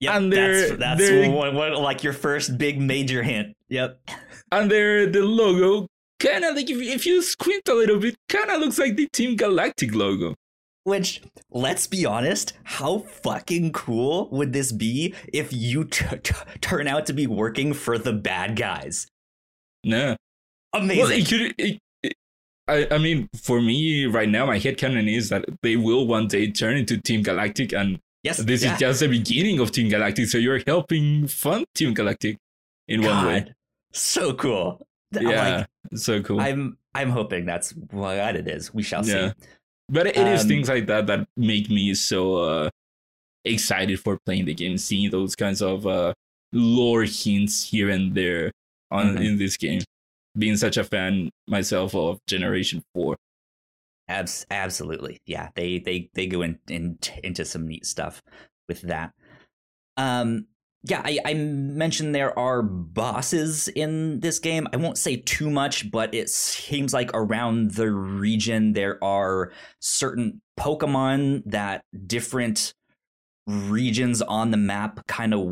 Yep, 0.00 0.14
And 0.14 0.32
they're- 0.32 0.68
that's 0.68 0.78
that's 0.80 1.00
they're- 1.00 1.30
one, 1.30 1.54
one, 1.54 1.74
like 1.74 2.02
your 2.02 2.14
first 2.14 2.56
big 2.56 2.80
major 2.80 3.22
hint. 3.22 3.52
Yep. 3.68 4.00
and 4.52 4.70
their 4.70 5.06
the 5.06 5.22
logo 5.22 5.86
kind 6.18 6.44
of 6.44 6.56
like 6.56 6.70
if, 6.70 6.80
if 6.80 7.06
you 7.06 7.22
squint 7.22 7.68
a 7.68 7.74
little 7.74 7.98
bit 7.98 8.14
kind 8.28 8.50
of 8.50 8.60
looks 8.60 8.78
like 8.78 8.96
the 8.96 9.08
team 9.12 9.36
galactic 9.36 9.94
logo 9.94 10.34
Which, 10.84 11.22
let's 11.50 11.86
be 11.86 12.04
honest, 12.06 12.54
how 12.64 12.98
fucking 13.00 13.72
cool 13.72 14.28
would 14.30 14.52
this 14.54 14.72
be 14.72 15.14
if 15.32 15.52
you 15.52 15.84
t- 15.84 16.04
t- 16.22 16.34
turn 16.62 16.88
out 16.88 17.04
to 17.06 17.12
be 17.12 17.26
working 17.26 17.72
for 17.74 17.96
the 17.98 18.12
bad 18.14 18.56
guys? 18.56 19.06
No. 19.84 20.16
Amazing. 20.72 21.02
Well, 21.02 21.12
it 21.12 21.28
could, 21.28 21.54
it, 21.58 21.80
it, 22.02 22.14
I, 22.68 22.86
I 22.92 22.98
mean, 22.98 23.28
for 23.36 23.60
me 23.60 24.06
right 24.06 24.28
now, 24.28 24.46
my 24.46 24.58
head 24.58 24.78
headcanon 24.78 25.12
is 25.12 25.28
that 25.30 25.44
they 25.62 25.76
will 25.76 26.06
one 26.06 26.28
day 26.28 26.50
turn 26.50 26.76
into 26.76 26.98
Team 26.98 27.22
Galactic, 27.22 27.72
and 27.72 27.98
yes, 28.22 28.38
this 28.38 28.62
yeah. 28.62 28.74
is 28.74 28.80
just 28.80 29.00
the 29.00 29.08
beginning 29.08 29.58
of 29.58 29.72
Team 29.72 29.88
Galactic. 29.88 30.26
So 30.26 30.38
you're 30.38 30.60
helping 30.66 31.26
fund 31.26 31.66
Team 31.74 31.94
Galactic 31.94 32.38
in 32.86 33.02
God, 33.02 33.16
one 33.16 33.26
way. 33.26 33.54
So 33.92 34.34
cool. 34.34 34.86
Yeah, 35.12 35.66
like, 35.90 35.98
so 35.98 36.22
cool. 36.22 36.40
I'm 36.40 36.78
I'm 36.94 37.10
hoping 37.10 37.44
that's 37.44 37.72
what 37.90 38.36
it 38.36 38.46
is. 38.46 38.72
We 38.72 38.84
shall 38.84 39.04
yeah. 39.04 39.30
see. 39.30 39.34
But 39.88 40.06
it 40.06 40.18
um, 40.18 40.28
is 40.28 40.44
things 40.44 40.68
like 40.68 40.86
that 40.86 41.08
that 41.08 41.26
make 41.36 41.68
me 41.68 41.94
so 41.94 42.36
uh, 42.36 42.70
excited 43.44 43.98
for 43.98 44.20
playing 44.24 44.44
the 44.44 44.54
game, 44.54 44.78
seeing 44.78 45.10
those 45.10 45.34
kinds 45.34 45.60
of 45.60 45.84
uh, 45.84 46.14
lore 46.52 47.02
hints 47.02 47.68
here 47.70 47.90
and 47.90 48.14
there 48.14 48.52
on 48.90 49.14
mm-hmm. 49.14 49.22
in 49.22 49.38
this 49.38 49.56
game. 49.56 49.82
Being 50.38 50.56
such 50.56 50.76
a 50.76 50.84
fan 50.84 51.30
myself 51.48 51.94
of 51.94 52.20
Generation 52.26 52.82
Four. 52.94 53.16
Abs- 54.08 54.46
absolutely, 54.50 55.20
yeah. 55.26 55.48
They 55.54 55.78
they 55.78 56.08
they 56.14 56.26
go 56.26 56.42
in, 56.42 56.58
in 56.68 56.98
into 57.24 57.44
some 57.44 57.66
neat 57.66 57.84
stuff 57.84 58.22
with 58.68 58.82
that. 58.82 59.12
Um, 59.96 60.46
yeah, 60.82 61.02
I, 61.04 61.18
I, 61.26 61.34
mentioned 61.34 62.14
there 62.14 62.36
are 62.38 62.62
bosses 62.62 63.68
in 63.68 64.20
this 64.20 64.38
game. 64.38 64.66
I 64.72 64.78
won't 64.78 64.96
say 64.96 65.16
too 65.16 65.50
much, 65.50 65.90
but 65.90 66.14
it 66.14 66.30
seems 66.30 66.94
like 66.94 67.10
around 67.12 67.72
the 67.72 67.90
region 67.90 68.72
there 68.72 69.02
are 69.04 69.52
certain 69.80 70.40
Pokemon 70.58 71.42
that 71.46 71.84
different 72.06 72.72
regions 73.46 74.22
on 74.22 74.52
the 74.52 74.56
map 74.56 75.06
kind 75.06 75.34
of 75.34 75.46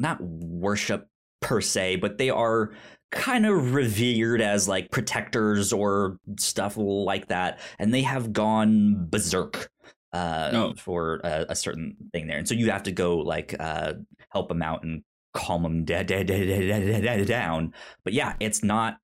not 0.00 0.20
worship 0.20 1.06
per 1.42 1.60
se, 1.60 1.96
but 1.96 2.16
they 2.18 2.30
are 2.30 2.72
kind 3.10 3.44
of 3.44 3.74
revered 3.74 4.40
as 4.40 4.66
like 4.66 4.90
protectors 4.90 5.72
or 5.72 6.18
stuff 6.38 6.76
like 6.76 7.28
that. 7.28 7.60
And 7.78 7.92
they 7.92 8.02
have 8.02 8.32
gone 8.32 9.06
berserk 9.10 9.70
uh, 10.12 10.50
oh. 10.52 10.74
for 10.76 11.20
a, 11.22 11.46
a, 11.50 11.54
certain 11.54 11.96
thing 12.12 12.26
there. 12.26 12.38
And 12.38 12.48
so 12.48 12.54
you 12.54 12.70
have 12.70 12.84
to 12.84 12.92
go 12.92 13.18
like 13.18 13.54
uh, 13.58 13.94
help 14.30 14.48
them 14.48 14.62
out 14.62 14.82
and 14.82 15.02
calm 15.34 15.62
them 15.62 15.84
da- 15.84 16.02
da- 16.02 16.24
da- 16.24 17.24
down. 17.24 17.74
But 18.04 18.12
yeah, 18.12 18.34
it's 18.40 18.62
not 18.62 18.98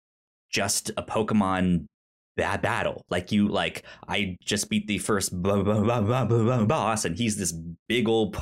just 0.51 0.90
a 0.96 1.03
Pokemon 1.03 1.87
bad 2.37 2.62
battle. 2.62 3.05
Like 3.11 3.33
you, 3.33 3.48
like 3.48 3.85
I 4.07 4.37
just 4.42 4.70
beat 4.70 4.87
the 4.87 4.98
first 4.98 5.33
boss, 5.42 7.05
and 7.05 7.16
he's 7.16 7.37
this 7.37 7.53
big 7.88 8.09
old 8.09 8.37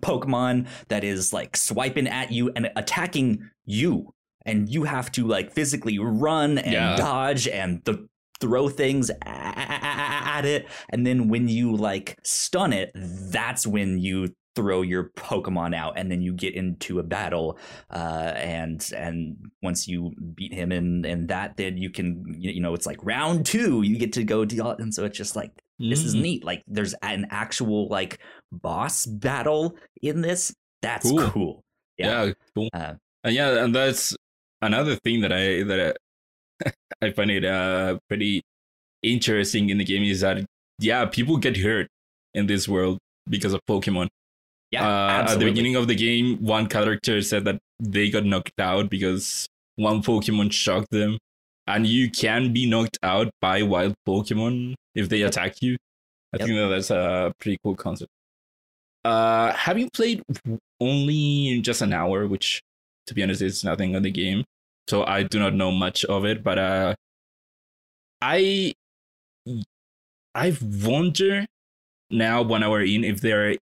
Pokemon 0.00 0.66
that 0.88 1.04
is 1.04 1.32
like 1.32 1.56
swiping 1.56 2.06
at 2.06 2.32
you 2.32 2.50
and 2.54 2.70
attacking 2.76 3.50
you. 3.64 4.14
And 4.46 4.68
you 4.68 4.84
have 4.84 5.12
to 5.12 5.26
like 5.26 5.52
physically 5.52 5.98
run 5.98 6.56
and 6.58 6.72
yeah. 6.72 6.96
dodge 6.96 7.46
and 7.46 7.84
the 7.84 8.08
throw 8.40 8.68
things 8.68 9.10
at 9.22 10.44
it 10.44 10.68
and 10.90 11.04
then 11.04 11.28
when 11.28 11.48
you 11.48 11.74
like 11.74 12.16
stun 12.22 12.72
it 12.72 12.92
that's 12.94 13.66
when 13.66 13.98
you 13.98 14.28
throw 14.54 14.82
your 14.82 15.10
pokemon 15.10 15.74
out 15.74 15.94
and 15.96 16.10
then 16.10 16.20
you 16.20 16.32
get 16.32 16.54
into 16.54 16.98
a 16.98 17.02
battle 17.02 17.58
uh, 17.90 18.32
and 18.34 18.90
and 18.96 19.36
once 19.62 19.86
you 19.86 20.12
beat 20.34 20.52
him 20.52 20.72
in 20.72 21.04
in 21.04 21.26
that 21.28 21.56
then 21.56 21.76
you 21.76 21.90
can 21.90 22.24
you 22.36 22.60
know 22.60 22.74
it's 22.74 22.86
like 22.86 22.98
round 23.04 23.46
2 23.46 23.82
you 23.82 23.98
get 23.98 24.12
to 24.12 24.24
go 24.24 24.44
deal 24.44 24.70
and 24.70 24.92
so 24.92 25.04
it's 25.04 25.16
just 25.16 25.36
like 25.36 25.52
this 25.78 26.04
is 26.04 26.14
mm. 26.14 26.22
neat 26.22 26.44
like 26.44 26.62
there's 26.66 26.94
an 27.02 27.26
actual 27.30 27.88
like 27.88 28.18
boss 28.52 29.06
battle 29.06 29.76
in 30.02 30.22
this? 30.22 30.54
That's 30.82 31.08
cool, 31.08 31.30
cool. 31.30 31.60
yeah, 31.96 32.24
yeah 32.24 32.32
cool. 32.54 32.68
Uh, 32.72 32.94
and 33.24 33.34
yeah 33.34 33.64
and 33.64 33.74
that's 33.74 34.16
another 34.62 34.96
thing 34.96 35.20
that 35.22 35.32
i 35.32 35.62
that 35.64 35.96
I, 36.64 36.72
I 37.06 37.10
find 37.12 37.30
it 37.30 37.44
uh, 37.44 37.98
pretty 38.08 38.42
interesting 39.02 39.70
in 39.70 39.78
the 39.78 39.84
game 39.84 40.02
is 40.02 40.20
that 40.20 40.44
yeah, 40.78 41.06
people 41.06 41.36
get 41.36 41.56
hurt 41.56 41.88
in 42.34 42.46
this 42.46 42.68
world 42.68 42.98
because 43.28 43.52
of 43.52 43.60
Pokemon. 43.68 44.08
Yeah, 44.70 44.86
uh, 44.86 45.22
at 45.22 45.38
the 45.38 45.44
beginning 45.44 45.76
of 45.76 45.88
the 45.88 45.94
game, 45.94 46.38
one 46.44 46.66
character 46.66 47.22
said 47.22 47.44
that 47.46 47.58
they 47.80 48.10
got 48.10 48.24
knocked 48.24 48.60
out 48.60 48.90
because 48.90 49.46
one 49.76 50.02
Pokemon 50.02 50.52
shocked 50.52 50.90
them, 50.90 51.18
and 51.66 51.86
you 51.86 52.10
can 52.10 52.52
be 52.52 52.66
knocked 52.66 52.98
out 53.02 53.30
by 53.40 53.62
wild 53.62 53.94
Pokemon 54.06 54.74
if 54.98 55.08
they 55.08 55.22
attack 55.22 55.62
you. 55.62 55.76
I 56.34 56.38
yep. 56.38 56.46
think 56.46 56.58
that 56.58 56.68
that's 56.68 56.90
a 56.90 57.32
pretty 57.40 57.58
cool 57.62 57.74
concept. 57.74 58.10
Uh, 59.04 59.52
have 59.52 59.78
you 59.78 59.88
played 59.90 60.22
only 60.80 61.60
just 61.62 61.80
an 61.80 61.92
hour, 61.92 62.26
which, 62.26 62.60
to 63.06 63.14
be 63.14 63.22
honest, 63.22 63.40
is 63.40 63.64
nothing 63.64 63.96
on 63.96 64.02
the 64.02 64.10
game 64.10 64.44
so 64.88 65.04
I 65.04 65.22
do 65.22 65.38
not 65.38 65.54
know 65.54 65.70
much 65.70 66.04
of 66.06 66.24
it. 66.24 66.42
But 66.42 66.58
uh, 66.58 66.94
I 68.22 68.74
I 70.34 70.56
wonder 70.62 71.46
now 72.10 72.42
one 72.42 72.62
hour 72.62 72.80
in 72.80 73.04
if 73.04 73.20
there 73.20 73.54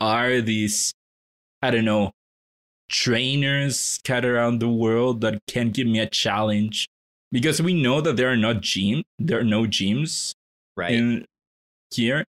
are 0.00 0.40
these 0.40 0.92
I 1.62 1.70
don't 1.70 1.86
know 1.86 2.12
trainers 2.90 3.78
scattered 3.78 4.34
around 4.34 4.60
the 4.60 4.68
world 4.68 5.20
that 5.22 5.40
can 5.46 5.70
give 5.70 5.86
me 5.86 5.98
a 5.98 6.06
challenge 6.06 6.88
because 7.32 7.60
we 7.60 7.74
know 7.74 8.00
that 8.00 8.16
there 8.16 8.30
are 8.30 8.36
not 8.36 8.62
gym 8.62 9.02
there 9.18 9.40
are 9.40 9.44
no 9.44 9.64
gyms 9.64 10.32
right 10.78 10.92
in 10.92 11.24
here 11.92 12.24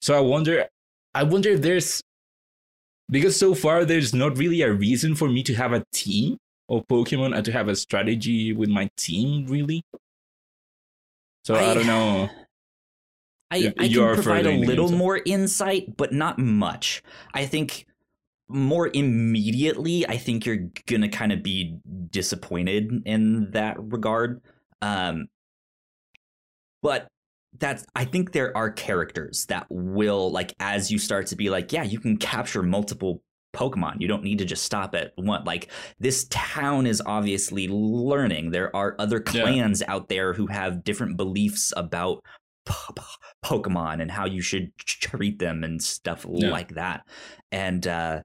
so 0.00 0.16
i 0.16 0.20
wonder 0.20 0.66
i 1.14 1.22
wonder 1.22 1.50
if 1.50 1.62
there's 1.62 2.02
because 3.10 3.38
so 3.38 3.54
far 3.54 3.84
there's 3.84 4.14
not 4.14 4.36
really 4.36 4.62
a 4.62 4.72
reason 4.72 5.14
for 5.14 5.28
me 5.28 5.42
to 5.42 5.54
have 5.54 5.72
a 5.72 5.84
team 5.92 6.38
of 6.68 6.86
Pokemon 6.88 7.34
and 7.34 7.44
to 7.44 7.52
have 7.52 7.68
a 7.68 7.76
strategy 7.76 8.52
with 8.52 8.68
my 8.68 8.90
team, 8.96 9.46
really. 9.46 9.82
So 11.44 11.54
I, 11.54 11.70
I 11.70 11.74
don't 11.74 11.86
know. 11.86 12.28
I, 13.50 13.72
I 13.78 13.88
can 13.88 14.14
provide 14.14 14.46
a 14.46 14.58
little 14.58 14.92
more 14.92 15.20
insight, 15.24 15.96
but 15.96 16.12
not 16.12 16.38
much. 16.38 17.02
I 17.32 17.46
think 17.46 17.86
more 18.46 18.90
immediately, 18.92 20.06
I 20.06 20.18
think 20.18 20.44
you're 20.44 20.68
gonna 20.86 21.08
kind 21.08 21.32
of 21.32 21.42
be 21.42 21.78
disappointed 22.10 23.02
in 23.06 23.52
that 23.52 23.76
regard. 23.78 24.42
Um, 24.82 25.28
but 26.82 27.08
that's 27.58 27.84
I 27.94 28.04
think 28.04 28.32
there 28.32 28.56
are 28.56 28.70
characters 28.70 29.46
that 29.46 29.66
will 29.70 30.30
like 30.30 30.54
as 30.60 30.90
you 30.90 30.98
start 30.98 31.26
to 31.28 31.36
be 31.36 31.50
like, 31.50 31.72
yeah, 31.72 31.82
you 31.82 31.98
can 31.98 32.16
capture 32.16 32.62
multiple 32.62 33.22
Pokemon. 33.54 34.00
You 34.00 34.08
don't 34.08 34.22
need 34.22 34.38
to 34.38 34.44
just 34.44 34.62
stop 34.62 34.94
at 34.94 35.12
one. 35.16 35.44
Like 35.44 35.68
this 35.98 36.26
town 36.30 36.86
is 36.86 37.02
obviously 37.04 37.66
learning. 37.68 38.50
There 38.50 38.74
are 38.76 38.94
other 38.98 39.20
clans 39.20 39.80
yeah. 39.80 39.92
out 39.92 40.08
there 40.08 40.34
who 40.34 40.46
have 40.46 40.84
different 40.84 41.16
beliefs 41.16 41.72
about 41.76 42.22
Pokemon 43.44 44.02
and 44.02 44.10
how 44.10 44.26
you 44.26 44.42
should 44.42 44.76
treat 44.78 45.38
them 45.38 45.64
and 45.64 45.82
stuff 45.82 46.26
yeah. 46.28 46.50
like 46.50 46.74
that. 46.74 47.06
And 47.50 47.86
uh, 47.86 48.22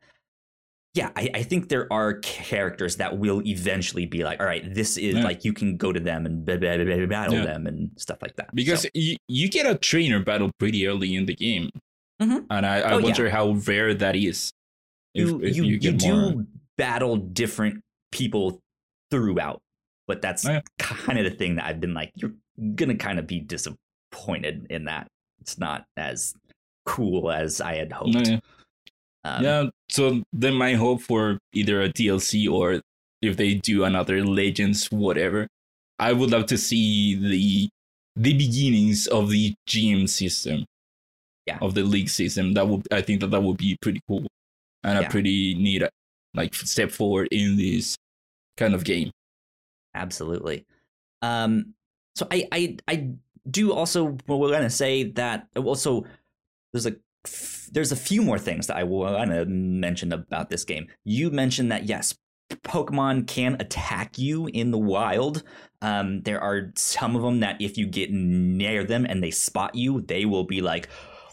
yeah, 0.93 1.09
I, 1.15 1.29
I, 1.33 1.43
think 1.43 1.69
there 1.69 1.91
are 1.91 2.19
characters 2.19 2.97
that 2.97 3.17
will 3.17 3.41
eventually 3.47 4.05
be 4.05 4.23
like, 4.23 4.39
all 4.39 4.45
right, 4.45 4.73
this 4.73 4.95
is 4.97 5.15
yeah. 5.15 5.23
like 5.23 5.43
you 5.43 5.51
can 5.51 5.75
go 5.75 5.91
to 5.91 5.99
them 5.99 6.27
and 6.27 6.45
battle 6.45 7.43
them 7.43 7.65
and 7.65 7.89
stuff 7.97 8.19
like 8.21 8.35
that. 8.35 8.53
Because 8.53 8.83
so. 8.83 8.89
you, 8.93 9.17
you 9.27 9.49
get 9.49 9.65
a 9.65 9.75
trainer 9.75 10.19
battle 10.19 10.51
pretty 10.59 10.87
early 10.87 11.15
in 11.15 11.25
the 11.25 11.33
game. 11.33 11.71
Mm-hmm. 12.21 12.45
And 12.51 12.65
I, 12.65 12.79
I 12.81 12.91
oh, 12.93 12.99
wonder 12.99 13.29
how 13.29 13.51
rare 13.51 13.95
that 13.95 14.15
is 14.15 14.51
you 15.13 15.39
if, 15.41 15.49
if 15.49 15.57
you, 15.57 15.63
you, 15.63 15.79
you 15.81 15.91
do 15.93 16.45
battle 16.77 17.17
different 17.17 17.81
people 18.11 18.59
throughout, 19.11 19.61
but 20.07 20.21
that's 20.21 20.45
oh, 20.45 20.53
yeah. 20.53 20.61
kind 20.79 21.17
of 21.17 21.25
the 21.25 21.31
thing 21.31 21.55
that 21.55 21.65
I've 21.65 21.79
been 21.79 21.93
like, 21.93 22.11
you're 22.15 22.33
gonna 22.75 22.95
kind 22.95 23.19
of 23.19 23.27
be 23.27 23.39
disappointed 23.39 24.67
in 24.69 24.85
that. 24.85 25.07
It's 25.41 25.57
not 25.57 25.85
as 25.97 26.33
cool 26.85 27.31
as 27.31 27.61
I 27.61 27.75
had 27.75 27.91
hoped. 27.91 28.15
Oh, 28.15 28.21
yeah. 28.21 28.39
Um, 29.25 29.43
yeah, 29.43 29.65
so 29.89 30.21
then 30.33 30.55
my 30.55 30.73
hope 30.73 31.01
for 31.01 31.39
either 31.53 31.81
a 31.81 31.89
DLC 31.89 32.51
or 32.51 32.81
if 33.21 33.37
they 33.37 33.53
do 33.55 33.85
another 33.85 34.23
Legends, 34.25 34.91
whatever, 34.91 35.47
I 35.99 36.11
would 36.11 36.31
love 36.31 36.45
to 36.47 36.57
see 36.57 37.15
the 37.15 37.69
the 38.15 38.33
beginnings 38.33 39.07
of 39.07 39.29
the 39.29 39.55
GM 39.67 40.07
system, 40.09 40.65
yeah, 41.45 41.57
of 41.61 41.73
the 41.73 41.83
league 41.83 42.09
system. 42.09 42.53
That 42.53 42.67
would 42.67 42.85
I 42.91 43.01
think 43.01 43.21
that 43.21 43.31
that 43.31 43.41
would 43.41 43.57
be 43.57 43.77
pretty 43.81 44.01
cool 44.07 44.27
and 44.83 44.99
yeah. 44.99 45.07
a 45.07 45.09
pretty 45.09 45.55
neat 45.55 45.83
like 46.33 46.53
step 46.53 46.91
forward 46.91 47.29
in 47.31 47.57
this 47.57 47.95
kind 48.57 48.73
of 48.73 48.83
game. 48.83 49.11
Absolutely. 49.95 50.65
Um, 51.21 51.73
so 52.15 52.27
I 52.29 52.47
I 52.51 52.77
I 52.87 53.09
do 53.49 53.71
also 53.71 54.17
well, 54.27 54.39
we're 54.39 54.51
gonna 54.51 54.69
say 54.69 55.03
that 55.11 55.47
also 55.55 56.05
there's 56.71 56.85
a 56.85 56.95
there's 57.71 57.91
a 57.91 57.97
few 57.97 58.21
more 58.21 58.39
things 58.39 58.67
that 58.67 58.77
I 58.77 58.83
want 58.83 59.31
to 59.31 59.45
mention 59.45 60.11
about 60.11 60.49
this 60.49 60.63
game. 60.63 60.87
You 61.03 61.31
mentioned 61.31 61.71
that 61.71 61.85
yes, 61.85 62.15
Pokemon 62.51 63.27
can 63.27 63.57
attack 63.59 64.17
you 64.17 64.47
in 64.47 64.71
the 64.71 64.77
wild. 64.77 65.43
Um, 65.81 66.21
there 66.21 66.41
are 66.41 66.71
some 66.75 67.15
of 67.15 67.21
them 67.21 67.39
that 67.39 67.61
if 67.61 67.77
you 67.77 67.85
get 67.87 68.11
near 68.11 68.83
them 68.83 69.05
and 69.05 69.23
they 69.23 69.31
spot 69.31 69.75
you, 69.75 70.01
they 70.01 70.25
will 70.25 70.43
be 70.43 70.61
like, 70.61 70.87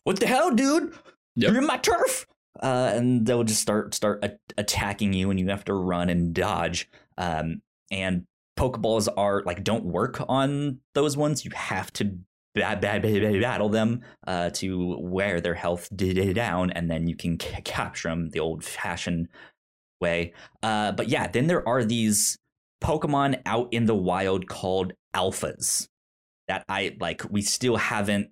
what 0.04 0.18
the 0.18 0.26
hell, 0.26 0.50
dude? 0.50 0.94
Yep. 1.36 1.52
You're 1.52 1.60
in 1.60 1.66
my 1.66 1.76
turf. 1.76 2.26
Uh, 2.60 2.92
and 2.94 3.26
they'll 3.26 3.44
just 3.44 3.60
start 3.60 3.94
start 3.94 4.24
a- 4.24 4.38
attacking 4.58 5.12
you, 5.12 5.30
and 5.30 5.38
you 5.38 5.48
have 5.48 5.64
to 5.64 5.72
run 5.72 6.10
and 6.10 6.34
dodge. 6.34 6.90
Um, 7.16 7.62
and 7.90 8.26
Pokeballs 8.58 9.08
are 9.16 9.42
like 9.44 9.64
don't 9.64 9.84
work 9.84 10.22
on 10.28 10.80
those 10.94 11.16
ones. 11.16 11.44
You 11.44 11.52
have 11.54 11.92
to 11.94 12.18
bad, 12.54 12.80
bad, 12.80 13.02
bad, 13.02 13.40
battle 13.40 13.68
them 13.68 14.02
uh, 14.26 14.50
to 14.50 14.96
wear 15.00 15.40
their 15.40 15.54
health 15.54 15.88
down, 15.94 16.70
and 16.70 16.90
then 16.90 17.06
you 17.06 17.16
can 17.16 17.38
c- 17.38 17.62
capture 17.62 18.08
them 18.08 18.30
the 18.30 18.40
old-fashioned 18.40 19.28
way. 20.00 20.32
Uh, 20.62 20.92
but 20.92 21.08
yeah, 21.08 21.26
then 21.28 21.46
there 21.46 21.66
are 21.68 21.84
these 21.84 22.38
Pokemon 22.82 23.40
out 23.46 23.68
in 23.72 23.86
the 23.86 23.94
wild 23.94 24.48
called 24.48 24.92
alphas 25.14 25.88
that 26.48 26.64
I 26.68 26.96
like. 27.00 27.22
We 27.30 27.42
still 27.42 27.76
haven't. 27.76 28.30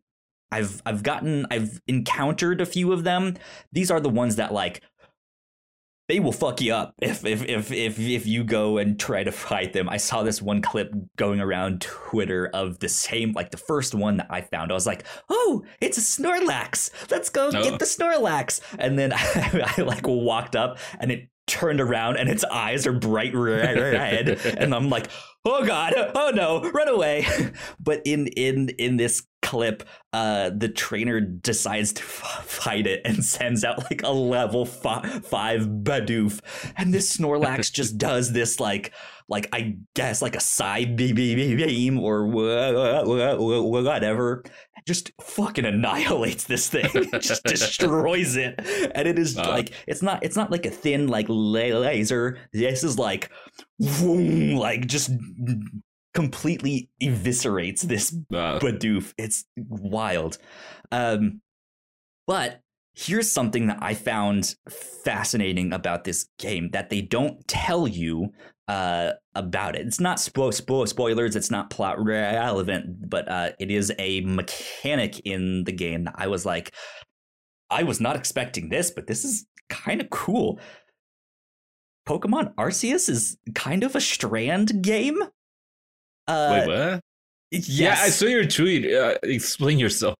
I've 0.51 0.83
I've 0.87 1.03
gotten 1.03 1.47
I've 1.51 1.81
encountered 1.87 2.61
a 2.61 2.67
few 2.67 2.93
of 2.93 3.05
them. 3.05 3.37
These 3.71 3.91
are 3.91 4.01
the 4.01 4.09
ones 4.09 4.37
that 4.37 4.53
like 4.53 4.81
they 6.09 6.21
will 6.21 6.33
fuck 6.33 6.61
you 6.61 6.73
up 6.73 6.95
if 7.03 7.25
if 7.25 7.45
if 7.45 7.71
if 7.71 7.99
if 7.99 8.27
you 8.27 8.43
go 8.43 8.79
and 8.79 8.99
try 8.99 9.23
to 9.23 9.31
fight 9.31 9.75
them. 9.75 9.89
I 9.89 9.99
saw 9.99 10.23
this 10.23 10.41
one 10.41 10.63
clip 10.63 10.93
going 11.17 11.41
around 11.41 11.83
Twitter 11.83 12.51
of 12.55 12.79
the 12.79 12.89
same 12.89 13.33
like 13.33 13.51
the 13.51 13.59
first 13.59 13.95
one 13.95 14.17
that 14.17 14.27
I 14.31 14.41
found. 14.41 14.71
I 14.71 14.75
was 14.75 14.87
like, 14.87 15.05
"Oh, 15.29 15.65
it's 15.81 15.99
a 15.99 16.01
Snorlax. 16.01 16.91
Let's 17.11 17.29
go 17.29 17.49
oh. 17.49 17.63
get 17.63 17.79
the 17.79 17.85
Snorlax." 17.85 18.61
And 18.79 18.99
then 18.99 19.13
I, 19.13 19.75
I 19.77 19.83
like 19.83 20.07
walked 20.07 20.57
up 20.57 20.79
and 20.99 21.13
it 21.13 21.29
turned 21.47 21.81
around 21.81 22.17
and 22.19 22.29
its 22.29 22.45
eyes 22.45 22.87
are 22.87 22.93
bright 22.93 23.35
red 23.35 24.29
and 24.59 24.75
I'm 24.75 24.89
like, 24.89 25.09
"Oh 25.45 25.65
god. 25.67 25.93
Oh 26.15 26.33
no. 26.35 26.71
Run 26.71 26.89
away." 26.89 27.27
But 27.81 28.03
in 28.05 28.29
in 28.29 28.71
in 28.79 28.97
this 28.97 29.27
clip, 29.49 29.83
uh, 30.13 30.51
the 30.55 30.69
trainer 30.69 31.21
decides 31.21 31.95
to 31.95 32.03
f- 32.03 32.45
fight 32.45 32.87
it 32.87 33.01
and 33.07 33.25
sends 33.25 33.65
out 33.65 33.91
like 33.91 34.03
a 34.03 34.11
level 34.11 34.69
f- 34.69 35.25
five 35.25 35.63
Bidoof, 35.63 36.41
and 36.77 36.93
this 36.93 37.17
Snorlax 37.17 37.73
just 37.79 37.97
does 37.97 38.31
this 38.31 38.61
like 38.61 38.93
like 39.27 39.49
I 39.55 39.79
guess 39.95 40.21
like 40.21 40.37
a 40.37 40.41
side 40.41 40.97
beam 40.97 41.99
or 41.99 42.27
whatever, 42.27 44.43
just 44.87 45.13
fucking 45.19 45.65
annihilates 45.65 46.45
this 46.45 46.69
thing, 46.69 47.11
just 47.21 47.43
destroys 47.45 48.37
it, 48.37 48.61
and 48.95 49.09
it 49.09 49.19
is 49.19 49.39
uh, 49.39 49.49
like 49.49 49.73
it's 49.87 50.03
not 50.03 50.23
it's 50.23 50.37
not 50.37 50.51
like 50.51 50.67
a 50.67 50.71
thin 50.71 51.09
like 51.09 51.25
laser. 51.31 52.39
This 52.53 52.85
is 52.85 52.99
like, 52.99 53.31
like 53.79 54.87
just 54.87 55.11
completely 56.19 56.91
eviscerates 57.01 57.83
this 57.83 58.13
uh. 58.35 58.59
Bidoof. 58.59 59.15
It's 59.17 59.45
wild. 59.57 60.37
Um, 60.91 61.43
but 62.27 62.61
here's 62.97 63.31
something 63.31 63.69
that 63.69 63.79
I 63.81 63.95
found 63.95 64.57
fascinating 65.05 65.73
about 65.73 66.03
this 66.03 66.27
game 66.41 66.71
that 66.73 66.91
they 66.91 67.03
don't 67.03 67.47
tell 67.47 67.87
you 67.87 68.31
uh, 68.67 69.13
about 69.37 69.77
it. 69.77 69.87
It's 69.87 70.01
not 70.01 70.17
spo- 70.17 70.61
spo- 70.61 70.89
spoilers. 70.89 71.37
It's 71.37 71.53
not 71.53 71.71
plot 71.71 72.05
relevant, 72.05 73.09
but 73.09 73.29
uh, 73.29 73.51
it 73.61 73.71
is 73.71 73.93
a 74.01 74.21
mechanic 74.23 75.21
in 75.21 75.63
the 75.63 75.73
game 75.73 76.03
that 76.03 76.17
I 76.17 76.27
was 76.27 76.45
like, 76.45 76.75
I 77.71 77.85
was 77.85 78.01
not 78.01 78.17
expecting 78.17 78.71
this, 78.71 78.91
but 78.91 79.07
this 79.07 79.25
is 79.25 79.47
kind 79.69 80.01
of 80.01 80.11
cool. 80.11 80.59
Pokemon 82.09 82.55
Arceus 82.57 83.09
is 83.09 83.39
kind 83.55 83.85
of 83.85 83.95
a 83.95 84.01
strand 84.01 84.83
game. 84.83 85.21
Uh, 86.29 86.49
Wait, 86.53 86.67
what? 86.69 87.01
Yes. 87.51 87.69
Yeah, 87.69 87.97
I 87.99 88.11
saw 88.11 88.27
your 88.27 88.47
tweet. 88.47 88.93
Uh, 88.93 89.17
explain 89.23 89.79
yourself. 89.79 90.15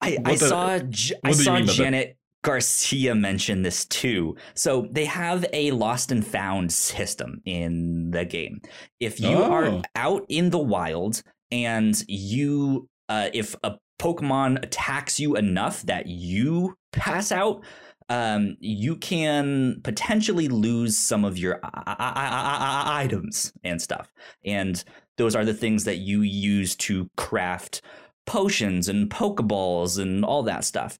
I, 0.00 0.18
I 0.24 0.34
the, 0.34 0.48
saw 0.48 0.80
I 1.24 1.32
saw 1.32 1.60
Janet 1.60 2.16
Garcia 2.42 3.14
mention 3.14 3.62
this 3.62 3.84
too. 3.84 4.36
So 4.54 4.88
they 4.90 5.04
have 5.04 5.44
a 5.52 5.70
lost 5.70 6.10
and 6.12 6.26
found 6.26 6.72
system 6.72 7.40
in 7.44 8.10
the 8.10 8.24
game. 8.24 8.60
If 9.00 9.20
you 9.20 9.36
oh. 9.36 9.50
are 9.50 9.82
out 9.94 10.24
in 10.28 10.50
the 10.50 10.58
wild 10.58 11.22
and 11.50 12.00
you, 12.06 12.88
uh, 13.08 13.28
if 13.32 13.54
a 13.62 13.76
Pokemon 14.00 14.62
attacks 14.62 15.18
you 15.18 15.36
enough 15.36 15.82
that 15.82 16.06
you 16.06 16.76
pass 16.92 17.32
out, 17.32 17.64
um, 18.08 18.56
you 18.60 18.96
can 18.96 19.80
potentially 19.82 20.48
lose 20.48 20.96
some 20.98 21.24
of 21.24 21.36
your 21.36 21.60
items 21.64 23.52
and 23.64 23.82
stuff. 23.82 24.10
And 24.44 24.82
those 25.18 25.36
are 25.36 25.44
the 25.44 25.54
things 25.54 25.84
that 25.84 25.98
you 25.98 26.22
use 26.22 26.74
to 26.76 27.10
craft 27.16 27.82
potions 28.26 28.88
and 28.88 29.10
pokeballs 29.10 29.98
and 29.98 30.24
all 30.24 30.42
that 30.44 30.64
stuff. 30.64 30.98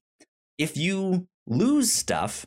If 0.57 0.77
you 0.77 1.27
lose 1.47 1.91
stuff, 1.91 2.45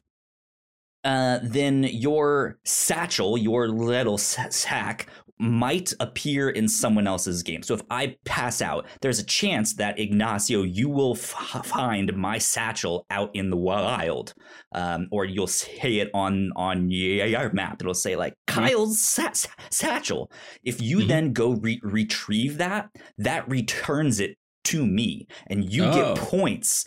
uh, 1.05 1.41
then 1.43 1.83
your 1.85 2.59
satchel, 2.65 3.37
your 3.37 3.69
little 3.69 4.19
sack, 4.19 5.09
might 5.43 5.93
appear 5.99 6.49
in 6.49 6.69
someone 6.69 7.09
else's 7.09 7.43
game. 7.43 7.65
So 7.65 7.75
if 7.75 7.83
I 7.91 8.17
pass 8.25 8.63
out, 8.63 8.87
there's 9.01 9.19
a 9.19 9.25
chance 9.25 9.75
that 9.75 9.99
Ignacio, 9.99 10.63
you 10.63 10.89
will 10.89 11.17
f- 11.17 11.67
find 11.67 12.17
my 12.17 12.39
satchel 12.39 13.07
out 13.11 13.35
in 13.35 13.51
the 13.51 13.57
wild, 13.57 14.35
um, 14.73 15.09
or 15.11 15.25
you'll 15.25 15.49
see 15.49 15.99
it 15.99 16.11
on 16.15 16.53
on 16.55 16.91
your 16.91 17.53
map. 17.53 17.81
It'll 17.81 17.93
say 17.93 18.15
like 18.15 18.35
mm-hmm. 18.47 18.61
Kyle's 18.61 19.01
sa- 19.01 19.33
satchel. 19.71 20.31
If 20.63 20.81
you 20.81 20.99
mm-hmm. 20.99 21.09
then 21.09 21.33
go 21.33 21.55
re- 21.55 21.81
retrieve 21.83 22.59
that, 22.59 22.91
that 23.19 23.49
returns 23.49 24.21
it 24.21 24.37
to 24.65 24.87
me, 24.87 25.27
and 25.49 25.73
you 25.73 25.85
oh. 25.85 25.93
get 25.93 26.19
points 26.19 26.87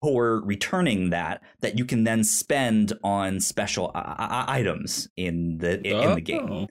for 0.00 0.40
returning 0.44 1.10
that 1.10 1.42
that 1.60 1.78
you 1.78 1.84
can 1.84 2.04
then 2.04 2.24
spend 2.24 2.94
on 3.04 3.38
special 3.38 3.92
uh, 3.94 4.44
items 4.48 5.08
in 5.16 5.58
the 5.58 5.86
in, 5.86 5.94
oh. 5.94 6.08
in 6.08 6.14
the 6.14 6.20
game. 6.22 6.66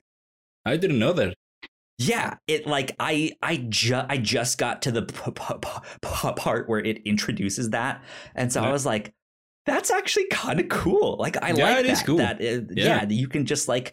I 0.64 0.76
didn't 0.76 0.98
know 0.98 1.12
that. 1.12 1.34
Yeah, 1.98 2.34
it 2.46 2.66
like 2.66 2.94
I 2.98 3.32
I 3.42 3.56
just 3.68 4.06
I 4.08 4.16
just 4.16 4.58
got 4.58 4.82
to 4.82 4.90
the 4.90 5.02
p- 5.02 5.30
p- 5.30 5.54
p- 6.02 6.32
part 6.36 6.68
where 6.68 6.80
it 6.80 7.02
introduces 7.04 7.70
that, 7.70 8.02
and 8.34 8.52
so 8.52 8.60
yeah. 8.60 8.68
I 8.68 8.72
was 8.72 8.84
like, 8.84 9.12
"That's 9.66 9.90
actually 9.90 10.26
kind 10.30 10.58
of 10.58 10.68
cool." 10.68 11.16
Like 11.18 11.42
I 11.42 11.52
yeah, 11.52 11.64
like 11.64 11.78
it 11.78 11.86
that. 11.86 11.92
Is 11.92 12.02
cool. 12.02 12.16
That 12.16 12.36
uh, 12.40 12.66
yeah. 12.74 13.02
yeah, 13.02 13.06
you 13.08 13.28
can 13.28 13.46
just 13.46 13.68
like 13.68 13.92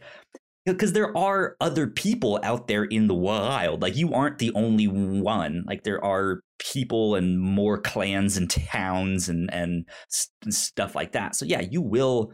because 0.66 0.94
there 0.94 1.16
are 1.18 1.56
other 1.62 1.88
people 1.88 2.40
out 2.44 2.68
there 2.68 2.84
in 2.86 3.08
the 3.08 3.16
wild. 3.16 3.82
Like 3.82 3.96
you 3.96 4.14
aren't 4.14 4.40
the 4.40 4.52
only 4.56 4.88
one. 4.88 5.64
Like 5.68 5.84
there 5.84 6.04
are 6.04 6.42
people 6.60 7.16
and 7.16 7.40
more 7.40 7.80
clans 7.80 8.38
and 8.38 8.50
towns 8.50 9.30
and 9.30 9.54
and 9.54 9.88
st- 10.10 10.54
stuff 10.54 10.96
like 10.96 11.12
that. 11.12 11.36
So 11.36 11.46
yeah, 11.46 11.62
you 11.62 11.82
will 11.82 12.34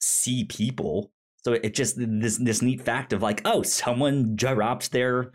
see 0.00 0.44
people 0.44 1.12
so 1.44 1.52
it 1.52 1.74
just 1.74 1.96
this 1.98 2.38
this 2.38 2.62
neat 2.62 2.82
fact 2.82 3.12
of 3.12 3.22
like, 3.22 3.42
oh, 3.44 3.62
someone 3.62 4.34
drops 4.36 4.88
their 4.88 5.32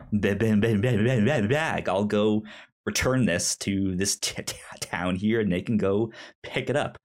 bag. 1.50 1.90
I'll 1.90 2.06
go 2.06 2.44
return 2.86 3.26
this 3.26 3.56
to 3.58 3.96
this 3.96 4.18
t- 4.18 4.44
t- 4.44 4.58
town 4.80 5.16
here, 5.16 5.40
and 5.40 5.52
they 5.52 5.62
can 5.62 5.78
go 5.78 6.12
pick 6.44 6.70
it 6.70 6.76
up. 6.76 6.98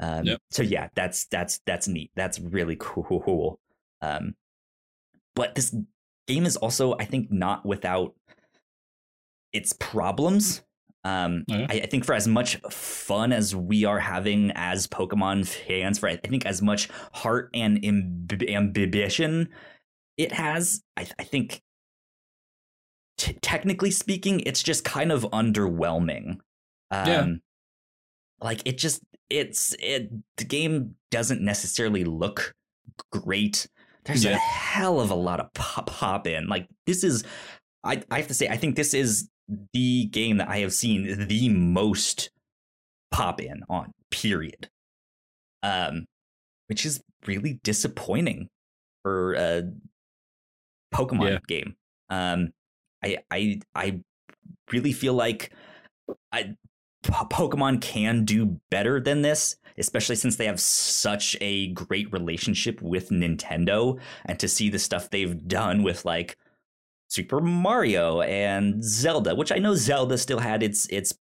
Um, 0.00 0.24
yep. 0.24 0.40
So 0.50 0.62
yeah, 0.62 0.88
that's 0.94 1.26
that's 1.26 1.60
that's 1.66 1.88
neat. 1.88 2.10
That's 2.14 2.38
really 2.38 2.76
cool. 2.78 3.58
Um, 4.02 4.34
but 5.34 5.54
this 5.54 5.74
game 6.26 6.46
is 6.46 6.56
also, 6.56 6.94
I 6.98 7.04
think, 7.04 7.30
not 7.30 7.64
without 7.64 8.14
its 9.52 9.72
problems. 9.72 10.62
Um, 11.06 11.44
yeah. 11.46 11.66
I, 11.70 11.74
I, 11.74 11.86
think 11.86 12.04
for 12.04 12.14
as 12.14 12.26
much 12.26 12.56
fun 12.68 13.32
as 13.32 13.54
we 13.54 13.84
are 13.84 14.00
having 14.00 14.50
as 14.56 14.88
Pokemon 14.88 15.46
fans, 15.46 16.00
for 16.00 16.08
I 16.08 16.16
think 16.16 16.44
as 16.44 16.60
much 16.60 16.88
heart 17.12 17.48
and 17.54 17.80
amb- 17.82 18.52
ambition 18.52 19.48
it 20.16 20.32
has, 20.32 20.82
I, 20.96 21.06
I 21.16 21.22
think 21.22 21.62
t- 23.18 23.38
technically 23.40 23.92
speaking, 23.92 24.40
it's 24.46 24.64
just 24.64 24.84
kind 24.84 25.12
of 25.12 25.22
underwhelming. 25.32 26.38
Um, 26.90 27.06
yeah. 27.06 27.26
Like 28.40 28.62
it 28.64 28.76
just, 28.76 29.00
it's, 29.30 29.76
it, 29.78 30.10
the 30.38 30.44
game 30.44 30.96
doesn't 31.12 31.40
necessarily 31.40 32.02
look 32.02 32.52
great. 33.12 33.68
There's 34.06 34.24
yeah. 34.24 34.32
a 34.32 34.38
hell 34.38 35.00
of 35.00 35.10
a 35.10 35.14
lot 35.14 35.38
of 35.38 35.54
pop, 35.54 35.86
pop 35.86 36.26
in. 36.26 36.48
Like 36.48 36.66
this 36.84 37.04
is, 37.04 37.22
I, 37.84 38.02
I 38.10 38.16
have 38.16 38.26
to 38.26 38.34
say, 38.34 38.48
I 38.48 38.56
think 38.56 38.74
this 38.74 38.92
is 38.92 39.28
the 39.72 40.06
game 40.06 40.38
that 40.38 40.48
I 40.48 40.58
have 40.58 40.72
seen 40.72 41.26
the 41.28 41.48
most 41.48 42.30
pop 43.10 43.40
in 43.40 43.62
on, 43.68 43.92
period. 44.10 44.68
Um, 45.62 46.06
which 46.68 46.84
is 46.84 47.00
really 47.26 47.60
disappointing 47.62 48.48
for 49.02 49.34
a 49.34 49.62
Pokemon 50.94 51.30
yeah. 51.30 51.38
game. 51.46 51.76
Um, 52.10 52.52
I 53.04 53.18
I 53.30 53.60
I 53.74 54.00
really 54.72 54.92
feel 54.92 55.14
like 55.14 55.52
I, 56.32 56.56
Pokemon 57.04 57.80
can 57.80 58.24
do 58.24 58.60
better 58.70 59.00
than 59.00 59.22
this, 59.22 59.56
especially 59.78 60.16
since 60.16 60.36
they 60.36 60.46
have 60.46 60.60
such 60.60 61.36
a 61.40 61.68
great 61.68 62.12
relationship 62.12 62.80
with 62.82 63.10
Nintendo, 63.10 63.98
and 64.24 64.38
to 64.38 64.48
see 64.48 64.70
the 64.70 64.78
stuff 64.78 65.10
they've 65.10 65.46
done 65.46 65.82
with 65.82 66.04
like 66.04 66.36
Super 67.08 67.40
Mario 67.40 68.20
and 68.20 68.82
Zelda, 68.84 69.34
which 69.34 69.52
I 69.52 69.58
know 69.58 69.74
Zelda 69.74 70.18
still 70.18 70.38
had 70.38 70.62
its 70.62 70.86
its 70.86 71.14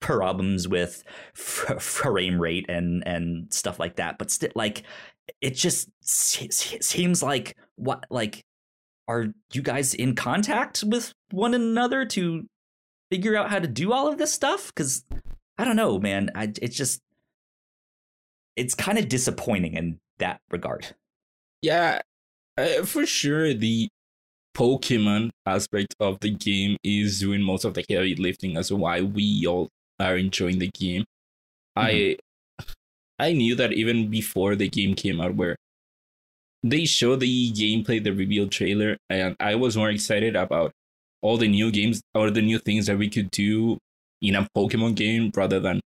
problems 0.00 0.66
with 0.68 1.04
frame 1.34 2.40
rate 2.40 2.66
and 2.68 3.06
and 3.06 3.52
stuff 3.52 3.78
like 3.78 3.96
that, 3.96 4.18
but 4.18 4.30
still, 4.30 4.50
like 4.54 4.82
it 5.40 5.54
just 5.54 5.88
seems 6.02 7.22
like 7.22 7.56
what 7.76 8.04
like 8.10 8.44
are 9.08 9.26
you 9.52 9.62
guys 9.62 9.94
in 9.94 10.14
contact 10.14 10.84
with 10.86 11.12
one 11.30 11.54
another 11.54 12.04
to 12.06 12.46
figure 13.10 13.36
out 13.36 13.50
how 13.50 13.58
to 13.58 13.68
do 13.68 13.92
all 13.92 14.08
of 14.08 14.18
this 14.18 14.32
stuff? 14.32 14.68
Because 14.68 15.04
I 15.58 15.64
don't 15.64 15.76
know, 15.76 15.98
man. 15.98 16.30
I 16.34 16.52
it's 16.60 16.76
just 16.76 17.00
it's 18.56 18.74
kind 18.74 18.98
of 18.98 19.08
disappointing 19.08 19.74
in 19.74 19.98
that 20.18 20.40
regard. 20.50 20.94
Yeah, 21.62 22.00
uh, 22.58 22.84
for 22.84 23.06
sure. 23.06 23.54
The 23.54 23.88
Pokemon 24.56 25.30
aspect 25.46 25.94
of 26.00 26.20
the 26.20 26.30
game 26.30 26.76
is 26.84 27.20
doing 27.20 27.42
most 27.42 27.64
of 27.64 27.74
the 27.74 27.84
heavy 27.88 28.14
lifting 28.14 28.56
as 28.56 28.72
why 28.72 29.00
we 29.00 29.46
all 29.46 29.68
are 29.98 30.16
enjoying 30.16 30.58
the 30.58 30.68
game. 30.68 31.04
Mm-hmm. 31.76 32.16
I 32.60 32.66
I 33.18 33.32
knew 33.32 33.54
that 33.54 33.72
even 33.72 34.10
before 34.10 34.56
the 34.56 34.68
game 34.68 34.94
came 34.94 35.20
out, 35.20 35.34
where 35.34 35.56
they 36.62 36.84
showed 36.84 37.20
the 37.20 37.52
gameplay, 37.52 38.02
the 38.02 38.12
reveal 38.12 38.48
trailer, 38.48 38.96
and 39.08 39.36
I 39.40 39.54
was 39.54 39.76
more 39.76 39.90
excited 39.90 40.36
about 40.36 40.72
all 41.22 41.36
the 41.36 41.48
new 41.48 41.70
games 41.70 42.02
or 42.14 42.30
the 42.30 42.42
new 42.42 42.58
things 42.58 42.86
that 42.86 42.98
we 42.98 43.08
could 43.08 43.30
do 43.30 43.78
in 44.20 44.34
a 44.34 44.46
Pokemon 44.56 44.96
game 44.96 45.30
rather 45.34 45.60
than 45.60 45.80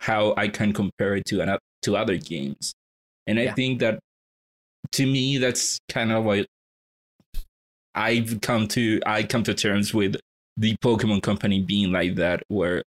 how 0.00 0.34
I 0.36 0.48
can 0.48 0.72
compare 0.72 1.16
it 1.16 1.24
to 1.26 1.40
an, 1.40 1.58
to 1.82 1.96
other 1.96 2.16
games. 2.16 2.72
And 3.26 3.38
yeah. 3.38 3.50
I 3.50 3.54
think 3.54 3.80
that 3.80 3.98
to 4.92 5.06
me, 5.06 5.38
that's 5.38 5.78
kind 5.88 6.12
of 6.12 6.24
what 6.24 6.46
I've 7.98 8.40
come 8.40 8.68
to. 8.68 9.00
I 9.04 9.24
come 9.24 9.42
to 9.42 9.54
terms 9.54 9.92
with 9.92 10.16
the 10.56 10.76
Pokemon 10.76 11.22
Company 11.22 11.60
being 11.60 11.90
like 11.90 12.14
that, 12.14 12.44
where 12.46 12.84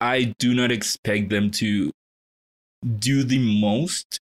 I 0.00 0.32
do 0.38 0.54
not 0.54 0.70
expect 0.70 1.28
them 1.28 1.50
to 1.52 1.90
do 2.98 3.24
the 3.24 3.60
most 3.60 4.20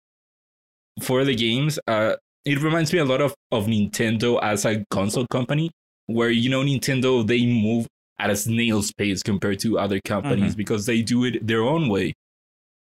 for 1.01 1.23
the 1.23 1.33
games. 1.33 1.79
Uh, 1.87 2.17
it 2.43 2.61
reminds 2.61 2.91
me 2.91 2.99
a 2.99 3.05
lot 3.05 3.21
of, 3.21 3.33
of 3.51 3.67
Nintendo 3.67 4.37
as 4.43 4.65
a 4.65 4.83
console 4.91 5.25
company, 5.27 5.71
where 6.07 6.29
you 6.29 6.49
know 6.49 6.61
Nintendo 6.61 7.25
they 7.25 7.45
move 7.45 7.87
at 8.19 8.29
a 8.29 8.35
snail's 8.35 8.91
pace 8.91 9.23
compared 9.23 9.59
to 9.59 9.79
other 9.79 10.01
companies 10.01 10.51
mm-hmm. 10.51 10.57
because 10.57 10.85
they 10.85 11.01
do 11.01 11.23
it 11.23 11.47
their 11.47 11.63
own 11.63 11.87
way. 11.87 12.13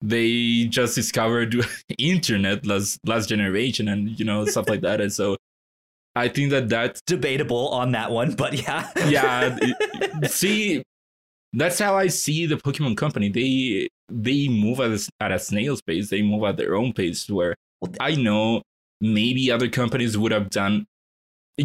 They 0.01 0.65
just 0.65 0.95
discovered 0.95 1.55
internet 1.99 2.65
last 2.65 3.01
last 3.05 3.29
generation 3.29 3.87
and 3.87 4.19
you 4.19 4.25
know 4.25 4.47
stuff 4.47 4.67
like 4.67 4.81
that, 4.81 5.03
and 5.03 5.13
so 5.13 5.37
I 6.17 6.29
think 6.29 6.51
that 6.51 6.69
that's 6.69 7.01
debatable 7.03 7.69
on 7.69 7.93
that 7.93 8.11
one, 8.11 8.35
but 8.35 8.55
yeah, 8.55 8.91
yeah. 9.07 9.57
see, 10.27 10.83
that's 11.53 11.79
how 11.79 11.97
I 11.97 12.09
see 12.09 12.47
the 12.47 12.57
Pokemon 12.57 12.97
Company. 12.97 13.29
They 13.29 13.89
they 14.09 14.49
move 14.49 14.81
at 14.81 14.91
a, 14.91 15.09
at 15.21 15.33
a 15.33 15.39
snail's 15.39 15.83
pace. 15.83 16.11
They 16.11 16.23
move 16.23 16.45
at 16.45 16.57
their 16.57 16.75
own 16.75 16.93
pace. 16.93 17.29
Where 17.29 17.55
I 18.01 18.15
know 18.17 18.63
maybe 19.01 19.51
other 19.51 19.69
companies 19.69 20.19
would 20.19 20.33
have 20.33 20.51
done. 20.51 20.87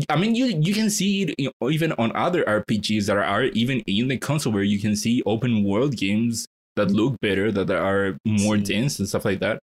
I 0.09 0.15
mean, 0.17 0.35
you 0.35 0.45
you 0.45 0.73
can 0.73 0.89
see 0.89 1.23
it 1.23 1.53
even 1.63 1.93
on 1.93 2.15
other 2.15 2.43
RPGs 2.43 3.07
that 3.07 3.17
are 3.17 3.43
even 3.43 3.79
in 3.81 4.09
the 4.09 4.17
console, 4.17 4.53
where 4.53 4.63
you 4.63 4.79
can 4.79 4.95
see 4.95 5.23
open 5.25 5.63
world 5.63 5.97
games 5.97 6.45
that 6.75 6.91
look 6.91 7.19
better, 7.21 7.51
that 7.51 7.71
are 7.71 8.17
more 8.25 8.57
dense 8.57 8.99
and 8.99 9.07
stuff 9.07 9.25
like 9.25 9.39
that. 9.39 9.59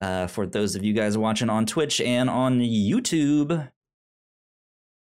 uh, 0.01 0.27
for 0.27 0.47
those 0.47 0.77
of 0.77 0.85
you 0.85 0.93
guys 0.93 1.17
watching 1.19 1.51
on 1.51 1.67
Twitch 1.67 2.01
and 2.01 2.29
on 2.31 2.61
YouTube. 2.61 3.71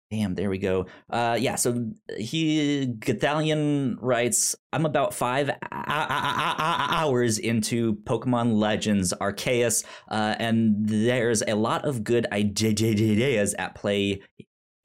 Damn, 0.09 0.35
there 0.35 0.49
we 0.49 0.57
go. 0.57 0.85
Uh, 1.09 1.37
yeah, 1.37 1.55
so 1.55 1.91
he 2.17 2.87
Gothalion 2.99 3.97
writes, 3.99 4.55
"I'm 4.71 4.85
about 4.85 5.13
five 5.13 5.51
hours 5.73 7.39
into 7.39 7.95
Pokemon 7.95 8.57
Legends 8.57 9.13
Arceus, 9.19 9.83
uh, 10.09 10.35
and 10.39 10.87
there's 10.87 11.43
a 11.45 11.55
lot 11.55 11.83
of 11.83 12.05
good 12.05 12.25
ideas 12.31 13.53
at 13.55 13.75
play 13.75 14.21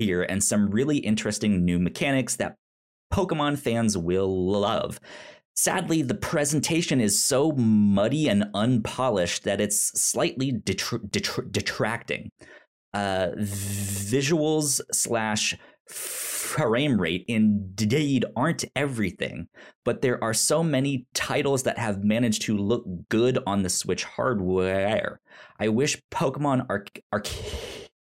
here, 0.01 0.23
and 0.25 0.43
some 0.43 0.71
really 0.71 0.99
interesting 0.99 1.65
new 1.65 1.79
mechanics 1.79 2.35
that 2.37 2.57
Pokemon 3.13 3.59
fans 3.59 3.97
will 3.97 4.51
love. 4.51 4.99
Sadly, 5.55 6.01
the 6.01 6.15
presentation 6.15 7.01
is 7.01 7.23
so 7.23 7.53
muddy 7.53 8.27
and 8.29 8.47
unpolished 8.55 9.45
that 9.45 9.61
it's 9.61 10.01
slightly 10.01 10.51
detracting. 10.51 12.31
Uh, 12.95 13.29
visuals 13.39 14.81
slash 14.93 15.55
frame 15.89 17.01
rate 17.01 17.25
indeed 17.29 18.25
aren't 18.37 18.65
everything, 18.75 19.49
but 19.85 20.01
there 20.01 20.23
are 20.23 20.35
so 20.35 20.63
many 20.63 21.07
titles 21.15 21.63
that 21.65 21.79
have 21.79 22.05
managed 22.05 22.43
to 22.43 22.57
look 22.57 22.85
good 23.09 23.39
on 23.47 23.63
the 23.63 23.71
Switch 23.71 24.05
hardware. 24.05 25.21
I 25.59 25.69
wish 25.69 26.01
Pokemon 26.11 26.67
Ar- 26.69 27.23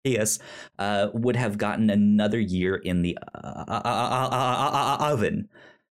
Arceus 0.05 0.39
uh, 0.79 1.09
would 1.13 1.37
have 1.37 1.59
gotten 1.59 1.91
another 1.91 2.39
year 2.39 2.77
in 2.77 3.03
the 3.03 3.19
uh, 3.35 3.65
uh, 3.69 3.83
uh, 3.85 4.97
uh, 5.01 5.13
oven 5.13 5.49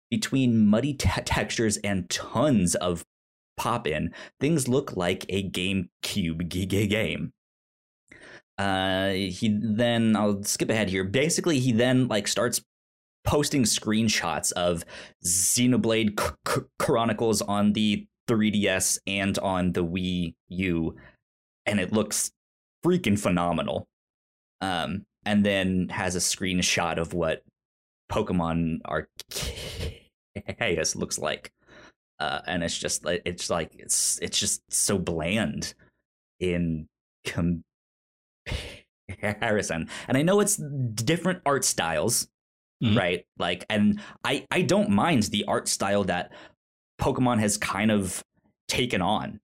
between 0.10 0.66
muddy 0.66 0.94
te- 0.94 1.22
textures 1.22 1.78
and 1.78 2.10
tons 2.10 2.76
of 2.76 3.06
pop 3.58 3.86
in, 3.86 4.12
things 4.40 4.68
look 4.68 4.96
like 4.96 5.26
a 5.30 5.48
GameCube 5.50 6.48
g- 6.48 6.66
g- 6.66 6.88
game. 6.88 7.32
Uh, 8.58 9.12
he 9.12 9.58
then 9.62 10.16
I'll 10.16 10.44
skip 10.44 10.70
ahead 10.70 10.90
here. 10.90 11.04
Basically, 11.04 11.60
he 11.60 11.72
then 11.72 12.08
like 12.08 12.28
starts 12.28 12.62
posting 13.24 13.64
screenshots 13.64 14.52
of 14.54 14.84
Xenoblade 15.24 16.20
C- 16.20 16.36
C- 16.48 16.62
Chronicles 16.78 17.42
on 17.42 17.74
the 17.74 18.08
3DS 18.28 19.00
and 19.08 19.38
on 19.40 19.74
the 19.74 19.86
Wii 19.86 20.34
U, 20.50 20.96
and 21.66 21.80
it 21.80 21.94
looks 21.94 22.32
freaking 22.86 23.20
phenomenal. 23.20 23.88
Um, 24.62 25.06
and 25.26 25.46
then 25.46 25.90
has 25.90 26.16
a 26.16 26.20
screenshot 26.20 26.98
of 26.98 27.14
what 27.14 27.44
Pokemon 28.12 28.82
Arceus 28.82 30.96
looks 30.96 31.20
like, 31.20 31.52
uh, 32.20 32.42
and 32.48 32.64
it's 32.64 32.78
just 32.78 33.06
like 33.06 33.22
it's 33.26 33.50
like 33.50 33.76
it's 33.78 34.20
it's 34.22 34.40
just 34.40 34.62
so 34.72 34.98
bland 34.98 35.74
in 36.40 36.88
comparison. 37.26 37.64
And 40.08 40.18
I 40.18 40.22
know 40.22 40.40
it's 40.40 40.58
different 40.58 41.42
art 41.46 41.64
styles, 41.64 42.28
mm-hmm. 42.84 42.98
right? 42.98 43.26
Like, 43.38 43.66
and 43.70 44.02
I 44.24 44.46
I 44.52 44.64
don't 44.64 44.90
mind 44.90 45.24
the 45.24 45.46
art 45.46 45.68
style 45.68 46.04
that 46.06 46.32
Pokemon 47.00 47.40
has 47.40 47.58
kind 47.58 47.92
of 47.92 48.24
taken 48.68 49.02
on. 49.02 49.40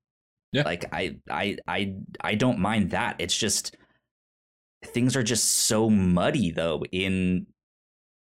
Yeah. 0.52 0.64
Like 0.64 0.86
I 0.94 1.18
I 1.30 1.58
I 1.68 1.96
I 2.22 2.36
don't 2.36 2.60
mind 2.60 2.92
that. 2.92 3.16
It's 3.20 3.38
just 3.38 3.76
things 4.86 5.16
are 5.16 5.24
just 5.24 5.50
so 5.50 5.90
muddy 5.90 6.52
though 6.52 6.84
in 6.92 7.48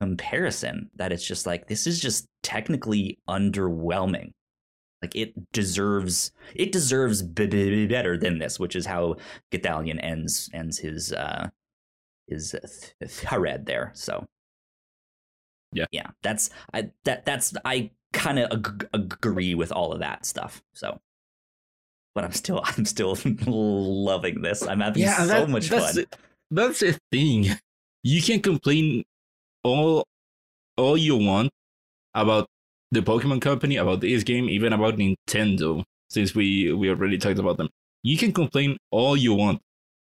comparison 0.01 0.89
that 0.95 1.11
it's 1.11 1.25
just 1.25 1.45
like 1.45 1.67
this 1.67 1.85
is 1.85 1.99
just 1.99 2.27
technically 2.43 3.19
underwhelming 3.29 4.31
Like 5.01 5.15
it 5.15 5.33
deserves 5.51 6.31
it 6.55 6.71
deserves 6.71 7.21
b- 7.23 7.47
b- 7.47 7.87
better 7.87 8.17
than 8.17 8.39
this, 8.39 8.59
which 8.59 8.75
is 8.75 8.85
how 8.85 9.15
Gothalion 9.51 9.99
ends 10.03 10.49
ends 10.53 10.77
his 10.79 11.11
uh 11.13 11.49
his 12.27 12.55
thread 13.07 13.65
there. 13.65 13.91
So 13.95 14.27
yeah, 15.73 15.85
yeah, 15.91 16.07
that's 16.21 16.49
I 16.73 16.91
that 17.05 17.25
that's 17.25 17.53
I 17.65 17.91
kind 18.13 18.39
of 18.39 18.51
ag- 18.51 18.89
agree 18.93 19.55
with 19.55 19.71
all 19.71 19.91
of 19.93 19.99
that 19.99 20.25
stuff. 20.25 20.61
So, 20.73 20.99
but 22.13 22.23
I'm 22.23 22.33
still 22.33 22.61
I'm 22.77 22.85
still 22.85 23.17
loving 23.47 24.41
this. 24.41 24.63
I'm 24.63 24.81
having 24.81 25.03
yeah, 25.03 25.17
so 25.17 25.27
that, 25.27 25.49
much 25.49 25.69
fun. 25.69 25.95
The, 25.95 26.07
that's 26.51 26.79
the 26.79 26.97
thing. 27.11 27.47
You 28.03 28.21
can 28.21 28.41
complain 28.41 29.03
all 29.63 30.05
all 30.77 30.97
you 30.97 31.15
want 31.17 31.49
about 32.13 32.47
the 32.91 33.01
Pokemon 33.01 33.41
Company, 33.41 33.77
about 33.77 34.01
this 34.01 34.23
game, 34.23 34.49
even 34.49 34.73
about 34.73 34.97
Nintendo, 34.97 35.83
since 36.09 36.35
we 36.35 36.71
we 36.73 36.89
already 36.89 37.17
talked 37.17 37.39
about 37.39 37.57
them. 37.57 37.69
You 38.03 38.17
can 38.17 38.33
complain 38.33 38.77
all 38.91 39.15
you 39.15 39.33
want. 39.33 39.61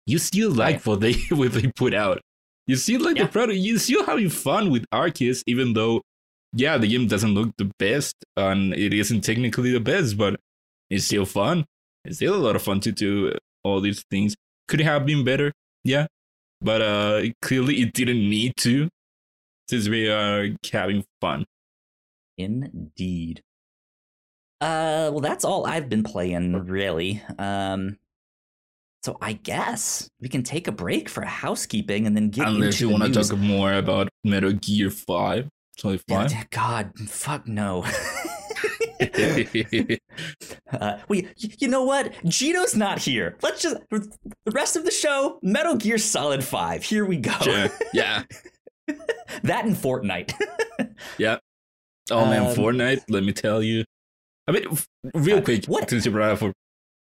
You 0.06 0.18
still 0.18 0.50
like 0.50 0.84
what 0.84 1.00
they 1.00 1.14
what 1.30 1.52
they 1.52 1.72
put 1.72 1.94
out. 1.94 2.20
You 2.66 2.76
still 2.76 3.02
like 3.02 3.16
yeah. 3.16 3.24
the 3.24 3.32
product. 3.32 3.58
You 3.58 3.78
still 3.78 4.04
having 4.04 4.30
fun 4.30 4.70
with 4.70 4.86
Arceus, 4.90 5.42
even 5.46 5.74
though, 5.74 6.02
yeah, 6.52 6.78
the 6.78 6.88
game 6.88 7.06
doesn't 7.06 7.34
look 7.34 7.54
the 7.58 7.70
best 7.78 8.14
and 8.36 8.72
it 8.72 8.94
isn't 8.94 9.20
technically 9.20 9.70
the 9.70 9.80
best, 9.80 10.16
but 10.16 10.40
it's 10.88 11.04
still 11.04 11.26
fun. 11.26 11.66
It's 12.04 12.16
still 12.16 12.34
a 12.34 12.36
lot 12.36 12.56
of 12.56 12.62
fun 12.62 12.80
to 12.80 12.92
do 12.92 13.34
all 13.64 13.80
these 13.80 14.02
things. 14.10 14.34
Could 14.68 14.80
it 14.80 14.84
have 14.84 15.04
been 15.04 15.24
better? 15.24 15.52
Yeah, 15.84 16.06
but 16.64 16.80
uh, 16.82 17.22
clearly 17.42 17.82
it 17.82 17.92
didn't 17.92 18.28
need 18.28 18.56
to, 18.56 18.88
since 19.68 19.88
we 19.88 20.08
are 20.08 20.48
having 20.72 21.04
fun. 21.20 21.44
Indeed. 22.38 23.42
Uh, 24.60 25.10
well, 25.12 25.20
that's 25.20 25.44
all 25.44 25.66
I've 25.66 25.88
been 25.88 26.02
playing, 26.02 26.64
really. 26.64 27.22
Um, 27.38 27.98
so 29.02 29.18
I 29.20 29.34
guess 29.34 30.08
we 30.20 30.30
can 30.30 30.42
take 30.42 30.66
a 30.66 30.72
break 30.72 31.10
for 31.10 31.22
housekeeping 31.22 32.06
and 32.06 32.16
then 32.16 32.30
get 32.30 32.48
it. 32.48 32.54
Unless 32.54 32.80
you 32.80 32.88
want 32.88 33.04
to 33.04 33.12
talk 33.12 33.38
more 33.38 33.74
about 33.74 34.08
Metal 34.24 34.52
Gear 34.52 34.90
Five. 34.90 35.50
Totally 35.76 35.98
fine. 36.08 36.46
God, 36.50 36.98
fuck 36.98 37.46
no. 37.46 37.84
uh, 40.72 40.98
we, 41.08 41.28
you 41.36 41.68
know 41.68 41.84
what? 41.84 42.12
Gino's 42.24 42.76
not 42.76 42.98
here. 42.98 43.36
Let's 43.42 43.62
just 43.62 43.76
the 43.90 44.16
rest 44.52 44.76
of 44.76 44.84
the 44.84 44.90
show. 44.90 45.38
Metal 45.42 45.76
Gear 45.76 45.98
Solid 45.98 46.44
Five. 46.44 46.84
Here 46.84 47.04
we 47.04 47.16
go. 47.16 47.32
Sure. 47.42 47.68
Yeah. 47.92 48.24
that 49.42 49.64
and 49.64 49.76
Fortnite. 49.76 50.32
yeah. 51.18 51.38
Oh 52.10 52.26
man, 52.26 52.46
um, 52.46 52.54
Fortnite. 52.54 53.02
Let 53.08 53.24
me 53.24 53.32
tell 53.32 53.62
you. 53.62 53.84
I 54.46 54.52
mean, 54.52 54.66
real 55.14 55.38
uh, 55.38 55.42
quick, 55.42 55.64
what? 55.66 55.88
since 55.88 56.04
you 56.04 56.12
brought 56.12 56.32
up 56.32 56.38
for, 56.38 56.52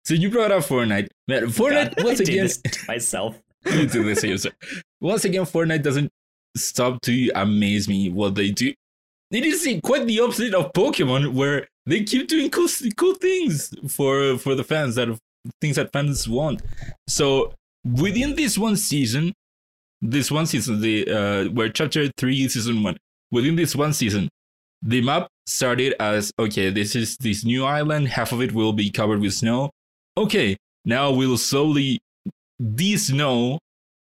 so 0.05 0.14
you 0.14 0.30
brought 0.30 0.51
up 0.51 0.64
Fortnite. 0.64 1.09
Man, 1.28 1.45
Fortnite 1.47 1.97
God, 1.97 2.05
once 2.05 2.20
again. 2.20 2.49
myself. 2.89 3.41
you 3.64 3.86
do 3.86 4.03
this 4.03 4.24
yourself. 4.24 4.55
Once 5.01 5.24
again, 5.24 5.43
Fortnite 5.43 5.82
doesn't 5.82 6.11
stop 6.57 7.01
to 7.03 7.30
amaze 7.34 7.89
me 7.89 8.11
what 8.11 8.34
they 8.34 8.51
do. 8.51 8.74
It 9.31 9.45
is 9.45 9.68
quite 9.85 10.07
the 10.07 10.20
opposite 10.20 10.55
of 10.55 10.72
Pokemon, 10.72 11.35
where 11.35 11.68
they 11.85 12.05
keep 12.05 12.29
doing 12.29 12.51
cool, 12.51 12.68
cool 12.97 13.14
things 13.14 13.74
for 13.89 14.39
for 14.39 14.55
the 14.55 14.64
fans 14.64 14.95
that 14.95 15.09
things 15.61 15.76
that 15.76 15.93
fans 15.93 16.29
want. 16.29 16.62
So 17.09 17.53
within 17.85 18.37
this 18.37 18.57
one 18.57 18.76
season, 18.76 19.35
this 20.01 20.31
one 20.31 20.47
season, 20.47 20.81
the 20.81 21.09
uh, 21.11 21.45
where 21.51 21.68
chapter 21.68 22.11
three, 22.16 22.49
season 22.49 22.83
one, 22.83 22.97
within 23.31 23.57
this 23.57 23.76
one 23.76 23.93
season, 23.93 24.29
the 24.83 25.03
map 25.03 25.29
started 25.47 25.95
as 26.01 26.33
okay, 26.39 26.70
this 26.70 26.97
is 26.97 27.16
this 27.18 27.45
new 27.45 27.64
island. 27.64 28.09
Half 28.09 28.33
of 28.33 28.41
it 28.41 28.53
will 28.53 28.72
be 28.72 28.91
covered 28.91 29.20
with 29.20 29.35
snow. 29.35 29.70
Okay, 30.16 30.57
now 30.85 31.11
we'll 31.11 31.37
slowly 31.37 32.01
de-snow 32.74 33.59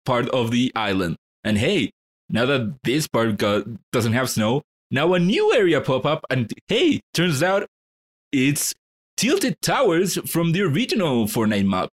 part 0.05 0.29
of 0.31 0.51
the 0.51 0.71
island. 0.77 1.17
And 1.43 1.59
hey, 1.59 1.91
now 2.29 2.47
that 2.47 2.79
this 2.85 3.09
part 3.09 3.37
got, 3.37 3.65
doesn't 3.93 4.13
have 4.13 4.31
snow, 4.31 4.63
now 4.95 5.13
a 5.13 5.19
new 5.19 5.53
area 5.53 5.81
pop 5.81 6.07
up, 6.07 6.25
and 6.31 6.51
hey, 6.69 7.01
turns 7.13 7.43
out 7.43 7.67
it's 8.31 8.73
Tilted 9.17 9.61
Towers 9.61 10.19
from 10.31 10.53
the 10.53 10.63
original 10.63 11.27
Fortnite 11.27 11.67
map. 11.67 11.89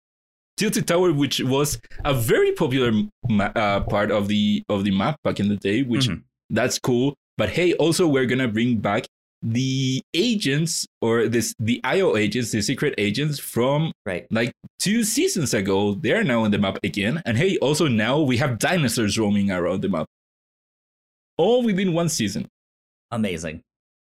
Tilted 0.56 0.88
Tower, 0.88 1.12
which 1.12 1.40
was 1.40 1.80
a 2.04 2.12
very 2.12 2.52
popular 2.52 2.90
ma- 3.28 3.52
uh, 3.54 3.80
part 3.84 4.10
of 4.10 4.26
the 4.26 4.64
of 4.68 4.82
the 4.82 4.90
map 4.90 5.16
back 5.22 5.38
in 5.38 5.48
the 5.48 5.56
day, 5.56 5.82
which 5.82 6.08
mm-hmm. 6.08 6.20
that's 6.50 6.80
cool. 6.80 7.14
But 7.36 7.50
hey, 7.50 7.72
also 7.74 8.08
we're 8.08 8.26
gonna 8.26 8.48
bring 8.48 8.78
back 8.78 9.06
the 9.40 10.02
agents 10.14 10.84
or 11.00 11.28
this 11.28 11.54
the 11.60 11.80
IO 11.84 12.16
agents, 12.16 12.50
the 12.50 12.60
secret 12.60 12.94
agents 12.98 13.38
from 13.38 13.92
right 14.04 14.26
like 14.32 14.52
two 14.80 15.04
seasons 15.04 15.54
ago. 15.54 15.94
They're 15.94 16.24
now 16.24 16.42
on 16.42 16.50
the 16.50 16.58
map 16.58 16.78
again. 16.82 17.22
And 17.24 17.38
hey, 17.38 17.58
also 17.58 17.86
now 17.86 18.18
we 18.18 18.38
have 18.38 18.58
dinosaurs 18.58 19.16
roaming 19.16 19.52
around 19.52 19.82
the 19.82 19.88
map. 19.88 20.06
All 21.36 21.62
within 21.62 21.92
one 21.92 22.08
season. 22.08 22.48
Amazing. 23.10 23.62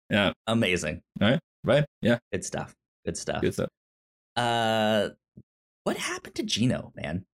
Yeah. 0.09 0.33
Amazing. 0.47 1.01
Right? 1.19 1.39
Right? 1.63 1.85
Yeah. 2.01 2.19
Good 2.31 2.45
stuff. 2.45 2.73
Good 3.05 3.17
stuff. 3.17 3.41
Good 3.41 3.53
stuff. 3.53 3.69
Uh 4.35 5.09
what 5.83 5.97
happened 5.97 6.35
to 6.35 6.43
Gino, 6.43 6.91
man? 6.95 7.25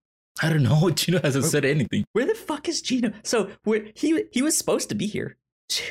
I 0.42 0.50
don't 0.50 0.62
know. 0.62 0.90
Gino 0.94 1.20
hasn't 1.20 1.42
where, 1.42 1.50
said 1.50 1.64
anything. 1.64 2.04
Where 2.12 2.26
the 2.26 2.34
fuck 2.34 2.68
is 2.68 2.80
Gino? 2.80 3.12
So 3.24 3.50
where, 3.64 3.86
he 3.94 4.24
he 4.32 4.42
was 4.42 4.56
supposed 4.56 4.88
to 4.90 4.94
be 4.94 5.06
here 5.06 5.36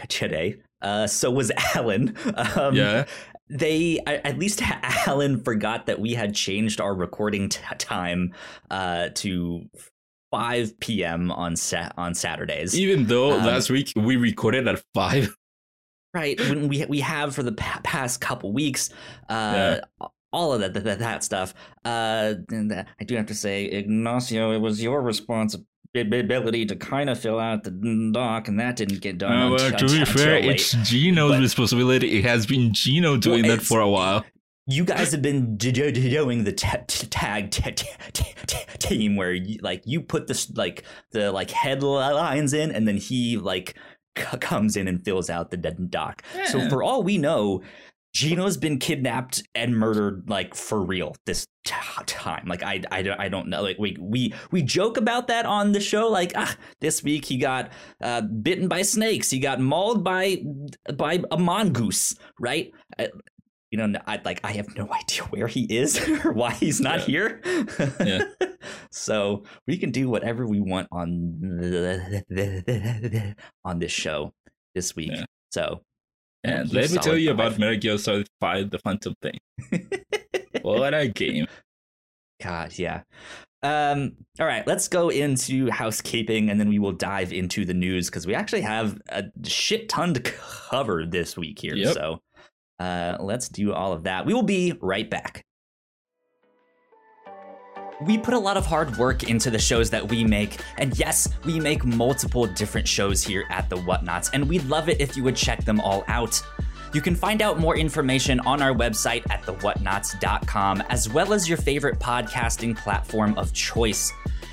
today. 0.08 0.58
Uh, 0.82 1.08
so 1.08 1.32
was 1.32 1.52
Alan. 1.76 2.16
Um, 2.56 2.76
yeah. 2.76 3.06
They 3.50 4.00
at 4.06 4.38
least 4.38 4.62
Alan 5.08 5.42
forgot 5.42 5.86
that 5.86 6.00
we 6.00 6.14
had 6.14 6.36
changed 6.36 6.82
our 6.82 6.94
recording 6.94 7.50
t- 7.50 7.62
time 7.78 8.34
uh, 8.70 9.10
to 9.16 9.70
5 10.32 10.80
p.m. 10.80 11.32
on 11.32 11.56
sa- 11.56 11.92
on 11.98 12.14
Saturdays. 12.14 12.78
Even 12.78 13.06
though 13.06 13.32
um, 13.32 13.46
last 13.46 13.70
week 13.70 13.94
we 13.96 14.18
recorded 14.18 14.68
at 14.68 14.84
five. 14.94 15.34
Right. 16.14 16.40
When 16.40 16.68
we 16.68 16.86
we 16.86 17.00
have 17.02 17.36
for 17.36 17.44
the 17.44 17.52
past 17.52 18.22
couple 18.22 18.54
weeks. 18.54 18.90
Uh, 19.30 19.80
yeah 20.02 20.08
all 20.34 20.54
of 20.54 20.60
that 20.60 20.74
that, 20.74 21.00
that 21.00 21.24
stuff. 21.24 21.54
Uh, 21.86 22.34
I 22.52 23.04
do 23.06 23.16
have 23.16 23.28
to 23.28 23.34
say, 23.34 23.66
Ignacio, 23.66 24.52
it 24.52 24.60
was 24.60 24.84
your 24.84 25.02
responsibility 25.02 25.66
ability 26.02 26.66
to 26.66 26.76
kind 26.76 27.10
of 27.10 27.20
fill 27.20 27.40
out 27.40 27.64
the 27.64 28.12
doc, 28.14 28.48
and 28.48 28.60
that 28.60 28.76
didn't 28.76 29.02
get 29.02 29.18
done. 29.18 29.32
Uh, 29.32 29.50
well, 29.52 29.72
to 29.72 29.86
be 29.88 30.06
fair, 30.06 30.36
it's 30.38 30.74
Gino's 30.84 31.32
but, 31.32 31.42
responsibility. 31.42 32.20
It 32.20 32.26
has 32.26 32.46
been 32.46 32.74
Gino 32.74 33.18
doing 33.18 33.44
well, 33.44 33.58
that 33.58 33.64
for 33.64 33.80
a 33.80 33.90
while. 33.90 34.24
You 34.68 34.84
guys 34.84 35.12
have 35.14 35.22
been 35.22 35.56
doing 35.56 36.44
the 36.44 36.52
tag 36.52 37.52
team 38.80 39.16
where 39.16 39.34
you, 39.34 39.60
like 39.62 39.82
you 39.86 40.02
put 40.02 40.28
this 40.28 40.52
like 40.52 40.84
the 41.12 41.32
like 41.32 41.52
headlines 41.52 42.54
in, 42.54 42.72
and 42.72 42.88
then 42.88 42.98
he 42.98 43.38
like 43.38 43.76
comes 44.40 44.76
in 44.76 44.88
and 44.88 45.04
fills 45.04 45.30
out 45.30 45.52
the 45.52 45.58
dead 45.58 45.92
doc. 45.92 46.24
Yeah. 46.36 46.46
So 46.46 46.70
for 46.70 46.84
all 46.84 47.04
we 47.04 47.18
know, 47.18 47.62
Gino's 48.14 48.58
been 48.58 48.80
kidnapped 48.80 49.44
and 49.54 49.78
murdered 49.78 50.28
like 50.28 50.56
for 50.56 50.82
real 50.82 51.16
this 51.26 51.46
t- 51.66 51.76
time. 52.08 52.48
Like 52.48 52.64
I, 52.64 52.82
I, 52.92 53.16
I 53.20 53.30
don't 53.30 53.48
know. 53.48 53.62
Like 53.62 53.78
we 53.78 53.96
we 54.00 54.34
we 54.50 54.64
joke 54.64 54.98
about 54.98 55.28
that 55.28 55.46
on 55.46 55.72
the 55.72 55.80
show. 55.80 56.10
Like 56.10 56.32
ah, 56.36 56.56
this 56.80 57.04
week 57.04 57.26
he 57.26 57.38
got 57.38 57.72
uh, 58.02 58.22
bitten 58.22 58.68
by 58.68 58.82
snakes. 58.82 59.30
He 59.30 59.38
got 59.38 59.60
mauled 59.60 60.04
by 60.04 60.42
by 60.96 61.22
a 61.30 61.38
mongoose. 61.38 62.16
Right. 62.40 62.72
You 63.72 63.86
know, 63.86 64.00
I 64.08 64.22
like 64.24 64.40
I 64.44 64.52
have 64.54 64.76
no 64.76 64.88
idea 65.02 65.24
where 65.24 65.48
he 65.48 65.64
is 65.66 65.98
or 66.26 66.32
why 66.32 66.52
he's 66.52 66.80
not 66.80 67.00
yeah. 67.00 67.06
here. 67.06 67.42
yeah. 68.00 68.24
So 68.92 69.44
we 69.66 69.78
can 69.78 69.92
do 69.92 70.10
whatever 70.10 70.46
we 70.46 70.60
want 70.60 70.88
on 70.92 71.40
the, 71.40 73.36
on 73.64 73.80
this 73.80 73.92
show 73.92 74.34
this 74.76 74.96
week. 74.96 75.12
Yeah. 75.14 75.26
So 75.52 75.82
and 76.44 76.74
let 76.74 76.92
me 76.92 76.98
tell 76.98 77.18
you 77.18 77.32
about 77.32 77.58
Metal 77.60 77.78
Gear 77.78 77.98
Solid 77.98 78.28
5 78.42 78.72
The 78.72 78.80
Phantom 78.80 79.14
Pain. 79.22 79.40
what 80.64 80.94
a 80.94 81.08
game. 81.08 81.48
God, 82.42 82.78
yeah. 82.78 83.04
Um, 83.64 84.14
all 84.40 84.46
right, 84.46 84.66
let's 84.68 84.88
go 84.88 85.10
into 85.10 85.70
housekeeping 85.72 86.50
and 86.50 86.60
then 86.60 86.70
we 86.70 86.80
will 86.80 86.92
dive 86.92 87.34
into 87.34 87.66
the 87.66 87.74
news 87.74 88.10
because 88.10 88.28
we 88.28 88.36
actually 88.36 88.62
have 88.62 89.02
a 89.10 89.26
shit 89.44 89.90
ton 89.90 90.14
to 90.14 90.20
cover 90.20 91.06
this 91.06 91.36
week 91.36 91.60
here. 91.60 91.76
Yep. 91.76 91.94
So 91.94 92.20
uh, 92.80 93.18
let's 93.20 93.50
do 93.50 93.74
all 93.74 93.94
of 93.94 94.04
that. 94.04 94.26
We 94.26 94.34
will 94.34 94.44
be 94.44 94.74
right 94.82 95.10
back. 95.10 95.44
We 98.06 98.20
put 98.20 98.36
a 98.36 98.40
lot 98.40 98.58
of 98.58 98.66
hard 98.66 98.96
work 98.98 99.24
into 99.24 99.50
the 99.50 99.58
shows 99.58 99.90
that 99.90 100.08
we 100.08 100.24
make, 100.24 100.60
and 100.78 100.98
yes, 101.00 101.28
we 101.46 101.60
make 101.60 101.84
multiple 101.84 102.46
different 102.46 102.88
shows 102.88 103.24
here 103.24 103.46
at 103.50 103.72
The 103.72 103.78
Whatnauts, 103.78 104.30
and 104.34 104.48
we'd 104.48 104.66
love 104.66 104.88
it 104.88 105.02
if 105.02 105.18
you 105.18 105.24
would 105.24 105.36
check 105.36 105.66
them 105.66 105.80
all 105.80 106.04
out. 106.08 106.40
You 106.94 107.02
can 107.02 107.16
find 107.16 107.42
out 107.42 107.60
more 107.60 107.76
information 107.76 108.40
on 108.42 108.62
our 108.62 108.72
website 108.72 109.28
at 109.32 109.42
thewhatnauts.com, 109.44 110.84
as 110.90 111.10
well 111.10 111.34
as 111.34 111.50
your 111.50 111.58
favorite 111.58 111.98
podcasting 112.00 112.78
platform 112.78 113.36
of 113.36 113.52
choice. 113.52 114.12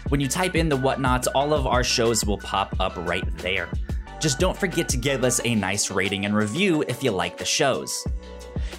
When 0.09 0.20
you 0.20 0.29
type 0.29 0.55
in 0.55 0.70
The 0.70 0.79
Whatnauts, 0.79 1.27
all 1.35 1.53
of 1.53 1.66
our 1.66 1.85
shows 1.85 2.25
will 2.25 2.39
pop 2.39 2.75
up 2.81 2.97
right 2.97 3.25
there. 3.39 3.68
Just 4.25 4.39
don't 4.39 4.57
forget 4.57 4.89
to 4.89 4.97
give 4.97 5.22
us 5.22 5.39
a 5.45 5.55
nice 5.55 5.91
rating 5.91 6.25
and 6.25 6.35
review 6.35 6.83
if 6.89 7.05
you 7.05 7.11
like 7.11 7.37
the 7.37 7.45
shows. 7.45 8.07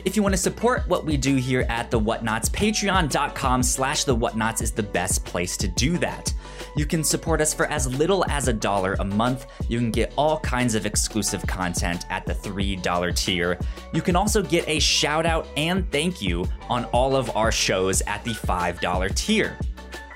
If 0.03 0.15
you 0.15 0.23
want 0.23 0.33
to 0.33 0.41
support 0.41 0.87
what 0.87 1.05
we 1.05 1.17
do 1.17 1.35
here 1.35 1.67
at 1.69 1.91
The 1.91 1.99
Whatnauts, 1.99 2.49
patreon.com 2.49 3.61
slash 3.61 4.05
The 4.05 4.17
Whatnauts 4.17 4.63
is 4.63 4.71
the 4.71 4.81
best 4.81 5.23
place 5.23 5.55
to 5.57 5.67
do 5.67 5.99
that. 5.99 6.33
You 6.75 6.87
can 6.87 7.03
support 7.03 7.41
us 7.41 7.53
for 7.53 7.67
as 7.67 7.85
little 7.95 8.25
as 8.27 8.47
a 8.47 8.53
dollar 8.53 8.95
a 8.95 9.05
month. 9.05 9.45
You 9.69 9.77
can 9.77 9.91
get 9.91 10.15
all 10.17 10.39
kinds 10.39 10.73
of 10.73 10.87
exclusive 10.87 11.45
content 11.45 12.07
at 12.09 12.25
the 12.25 12.33
$3 12.33 13.15
tier. 13.15 13.59
You 13.93 14.01
can 14.01 14.15
also 14.15 14.41
get 14.41 14.67
a 14.67 14.79
shout 14.79 15.27
out 15.27 15.47
and 15.57 15.87
thank 15.91 16.23
you 16.23 16.47
on 16.71 16.85
all 16.85 17.15
of 17.15 17.37
our 17.37 17.51
shows 17.51 18.01
at 18.07 18.23
the 18.23 18.33
$5 18.33 19.13
tier. 19.13 19.59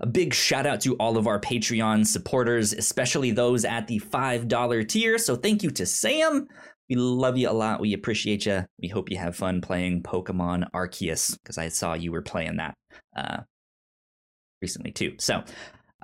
A 0.00 0.06
big 0.06 0.34
shout 0.34 0.66
out 0.66 0.82
to 0.82 0.94
all 0.96 1.16
of 1.16 1.26
our 1.26 1.40
Patreon 1.40 2.06
supporters, 2.06 2.72
especially 2.72 3.30
those 3.30 3.64
at 3.64 3.86
the 3.86 3.98
$5 3.98 4.88
tier. 4.88 5.18
So 5.18 5.36
thank 5.36 5.62
you 5.62 5.70
to 5.70 5.86
Sam. 5.86 6.46
We 6.88 6.96
love 6.96 7.36
you 7.38 7.48
a 7.48 7.52
lot. 7.52 7.80
We 7.80 7.94
appreciate 7.94 8.46
you. 8.46 8.66
We 8.80 8.88
hope 8.88 9.10
you 9.10 9.16
have 9.16 9.34
fun 9.34 9.60
playing 9.60 10.02
Pokemon 10.02 10.70
Arceus 10.72 11.36
because 11.42 11.58
I 11.58 11.68
saw 11.68 11.94
you 11.94 12.12
were 12.12 12.22
playing 12.22 12.56
that 12.56 12.74
uh, 13.16 13.38
recently 14.62 14.92
too. 14.92 15.14
So 15.18 15.42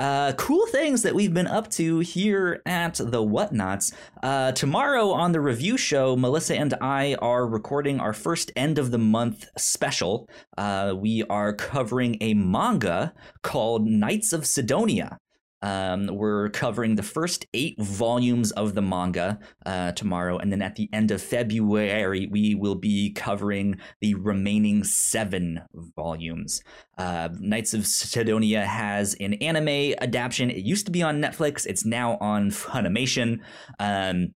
uh, 0.03 0.33
cool 0.33 0.67
things 0.67 1.03
that 1.03 1.15
we've 1.15 1.33
been 1.33 1.47
up 1.47 1.71
to 1.71 2.01
here 2.01 2.61
at 2.67 2.95
the 2.95 3.23
Whatnauts. 3.23 3.93
Uh, 4.21 4.51
tomorrow 4.51 5.13
on 5.13 5.31
the 5.31 5.41
review 5.41 5.77
show, 5.79 6.17
Melissa 6.17 6.57
and 6.57 6.75
I 6.81 7.15
are 7.23 7.47
recording 7.47 8.01
our 8.01 8.13
first 8.13 8.51
end 8.57 8.79
of 8.79 8.91
the 8.91 8.99
month 8.99 9.47
special. 9.57 10.29
Uh, 10.59 10.95
we 10.97 11.23
are 11.31 11.53
covering 11.53 12.17
a 12.21 12.35
manga 12.35 13.15
called 13.43 13.87
Knights 13.87 14.33
of 14.33 14.45
Sidonia. 14.45 15.19
Um, 15.63 16.07
we're 16.07 16.51
covering 16.51 16.97
the 16.97 17.03
first 17.03 17.47
eight 17.55 17.81
volumes 17.81 18.51
of 18.53 18.75
the 18.75 18.83
manga 18.83 19.39
uh, 19.65 19.93
tomorrow, 19.93 20.39
and 20.39 20.53
then 20.53 20.63
at 20.63 20.77
the 20.77 20.89
end 20.93 21.11
of 21.11 21.23
February, 21.23 22.27
we 22.31 22.55
will 22.55 22.75
be 22.75 23.13
covering 23.13 23.81
the 24.01 24.15
remaining 24.15 24.85
seven 24.85 25.61
volumes. 25.97 26.63
Uh, 26.99 27.29
Knights 27.39 27.75
of 27.75 27.87
Sidonia 27.87 28.65
has 28.67 29.15
an 29.21 29.35
anime 29.35 29.95
adaptation. 30.01 30.51
It 30.51 30.65
used 30.65 30.87
to 30.87 30.93
be 30.93 31.03
on 31.03 31.21
Netflix. 31.21 31.67
It's 31.67 31.85
now 31.85 32.19
on 32.21 32.51
Funimation. 32.51 33.41
Um, 33.79 34.35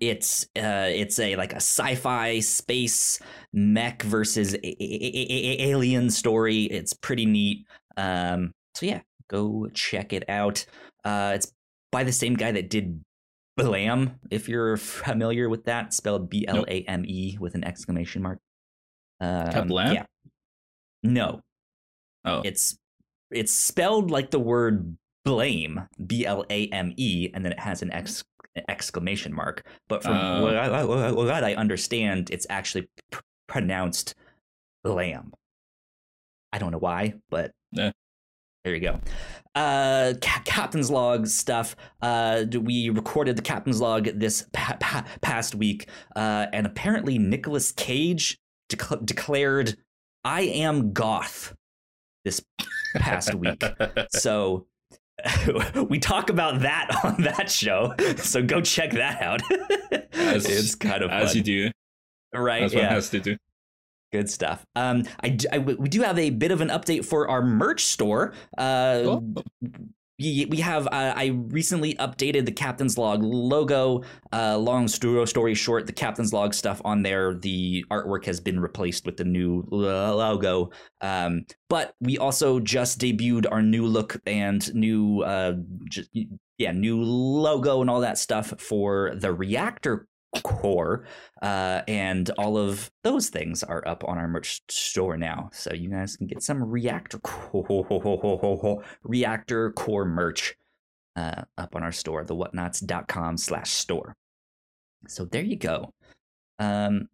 it's 0.00 0.44
uh, 0.56 0.88
it's 0.88 1.18
a 1.18 1.36
like 1.36 1.52
a 1.52 1.56
sci-fi 1.56 2.40
space 2.40 3.18
mech 3.52 4.02
versus 4.02 4.54
a- 4.54 4.58
a- 4.64 4.76
a- 4.82 5.70
alien 5.70 6.08
story. 6.10 6.62
It's 6.64 6.94
pretty 6.94 7.26
neat. 7.26 7.66
Um, 7.96 8.52
so 8.74 8.86
yeah, 8.86 9.00
go 9.32 9.68
check 9.72 10.12
it 10.12 10.28
out. 10.28 10.64
Uh, 11.04 11.32
it's 11.34 11.52
by 11.90 12.04
the 12.04 12.12
same 12.12 12.34
guy 12.34 12.52
that 12.52 12.70
did 12.70 13.02
Blam, 13.56 14.18
if 14.30 14.48
you're 14.48 14.76
familiar 14.78 15.48
with 15.48 15.64
that, 15.64 15.92
spelled 15.92 16.30
B 16.30 16.46
L 16.46 16.64
A 16.68 16.82
M 16.82 17.04
E 17.06 17.36
with 17.38 17.54
an 17.54 17.64
exclamation 17.64 18.22
mark. 18.22 18.38
Um, 19.20 19.68
Blam? 19.68 19.94
Yeah. 19.94 20.04
No. 21.02 21.40
Oh. 22.24 22.42
It's 22.44 22.76
it's 23.30 23.52
spelled 23.52 24.10
like 24.10 24.30
the 24.30 24.38
word 24.38 24.96
blame, 25.24 25.88
B 26.04 26.26
L 26.26 26.44
A 26.50 26.68
M 26.68 26.92
E, 26.96 27.30
and 27.32 27.44
then 27.44 27.52
it 27.52 27.60
has 27.60 27.82
an 27.82 27.92
ex- 27.92 28.24
exclamation 28.68 29.34
mark. 29.34 29.66
But 29.88 30.02
from 30.02 30.16
uh, 30.16 30.42
what, 30.42 30.56
I, 30.56 30.84
what, 30.84 31.44
I, 31.44 31.54
understand, 31.54 32.30
it's 32.30 32.46
actually 32.50 32.88
pr- 33.10 33.20
pronounced 33.48 34.14
lamb. 34.84 35.32
I 36.52 36.58
don't 36.58 36.70
know 36.70 36.78
why, 36.78 37.14
but 37.30 37.52
yeah. 37.72 37.92
There 38.64 38.74
you 38.74 38.80
go. 38.80 39.00
Uh, 39.54 40.14
ca- 40.22 40.42
captain's 40.44 40.90
log 40.90 41.26
stuff. 41.26 41.76
Uh, 42.00 42.44
we 42.60 42.90
recorded 42.90 43.36
the 43.36 43.42
captain's 43.42 43.80
log 43.80 44.04
this 44.14 44.46
pa- 44.52 44.76
pa- 44.80 45.04
past 45.20 45.54
week, 45.54 45.88
uh, 46.16 46.46
and 46.52 46.66
apparently 46.66 47.18
Nicolas 47.18 47.72
Cage 47.72 48.38
de- 48.68 49.00
declared, 49.04 49.76
"I 50.24 50.42
am 50.42 50.92
goth." 50.92 51.54
This 52.24 52.40
past 52.94 53.34
week, 53.34 53.62
so 54.10 54.66
we 55.88 55.98
talk 55.98 56.30
about 56.30 56.60
that 56.60 56.88
on 57.04 57.22
that 57.22 57.50
show. 57.50 57.94
So 58.16 58.42
go 58.42 58.60
check 58.60 58.92
that 58.92 59.20
out. 59.20 59.42
as, 60.12 60.46
it's 60.46 60.74
kind 60.76 61.02
of 61.02 61.10
fun. 61.10 61.22
as 61.22 61.34
you 61.34 61.42
do, 61.42 61.70
right? 62.32 62.62
As 62.62 62.72
yeah. 62.72 62.86
one 62.86 62.88
has 62.90 63.10
to 63.10 63.20
do. 63.20 63.36
Good 64.12 64.28
stuff. 64.28 64.66
Um, 64.76 65.04
I, 65.22 65.38
I, 65.52 65.58
we 65.58 65.88
do 65.88 66.02
have 66.02 66.18
a 66.18 66.28
bit 66.28 66.50
of 66.50 66.60
an 66.60 66.68
update 66.68 67.06
for 67.06 67.28
our 67.30 67.42
merch 67.42 67.86
store. 67.86 68.34
Uh, 68.58 69.20
we, 70.18 70.46
we 70.50 70.58
have. 70.58 70.86
Uh, 70.86 71.14
I 71.16 71.26
recently 71.48 71.94
updated 71.94 72.44
the 72.44 72.52
Captain's 72.52 72.98
Log 72.98 73.22
logo. 73.22 74.02
Uh, 74.30 74.58
long 74.58 74.86
story 74.86 75.54
short, 75.54 75.86
the 75.86 75.94
Captain's 75.94 76.32
Log 76.32 76.52
stuff 76.52 76.82
on 76.84 77.02
there, 77.02 77.34
the 77.34 77.86
artwork 77.90 78.26
has 78.26 78.38
been 78.38 78.60
replaced 78.60 79.06
with 79.06 79.16
the 79.16 79.24
new 79.24 79.64
logo. 79.70 80.70
Um, 81.00 81.46
but 81.70 81.94
we 82.00 82.18
also 82.18 82.60
just 82.60 83.00
debuted 83.00 83.46
our 83.50 83.62
new 83.62 83.86
look 83.86 84.20
and 84.26 84.74
new, 84.74 85.22
uh, 85.22 85.54
just, 85.88 86.10
yeah, 86.58 86.72
new 86.72 87.02
logo 87.02 87.80
and 87.80 87.88
all 87.88 88.00
that 88.00 88.18
stuff 88.18 88.52
for 88.58 89.12
the 89.14 89.32
Reactor 89.32 90.06
core 90.40 91.06
uh, 91.42 91.82
and 91.86 92.30
all 92.38 92.56
of 92.56 92.90
those 93.04 93.28
things 93.28 93.62
are 93.62 93.86
up 93.86 94.04
on 94.08 94.18
our 94.18 94.28
merch 94.28 94.62
store 94.68 95.16
now. 95.16 95.50
So 95.52 95.72
you 95.72 95.90
guys 95.90 96.16
can 96.16 96.26
get 96.26 96.42
some 96.42 96.62
reactor 96.62 97.18
core, 97.18 98.82
reactor 99.02 99.72
core 99.72 100.04
merch 100.04 100.56
uh, 101.16 101.42
up 101.58 101.76
on 101.76 101.82
our 101.82 101.92
store 101.92 102.24
the 102.24 102.34
whatnauts.com 102.34 103.36
slash 103.36 103.72
store. 103.72 104.16
So 105.06 105.24
there 105.24 105.42
you 105.42 105.56
go. 105.56 105.92
Um, 106.58 107.08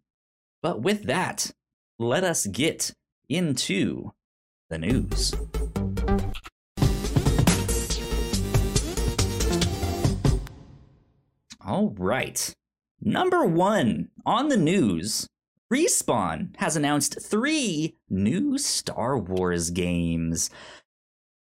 but 0.61 0.81
with 0.81 1.03
that 1.03 1.51
let 1.97 2.23
us 2.23 2.47
get 2.47 2.93
into 3.27 4.11
the 4.69 4.77
news. 4.77 5.33
All 11.61 11.93
right 11.97 12.55
Number 13.01 13.45
one 13.45 14.09
on 14.25 14.49
the 14.49 14.57
news 14.57 15.27
Respawn 15.71 16.55
has 16.57 16.75
announced 16.75 17.21
three 17.21 17.95
new 18.09 18.57
Star 18.57 19.17
Wars 19.17 19.69
games. 19.69 20.49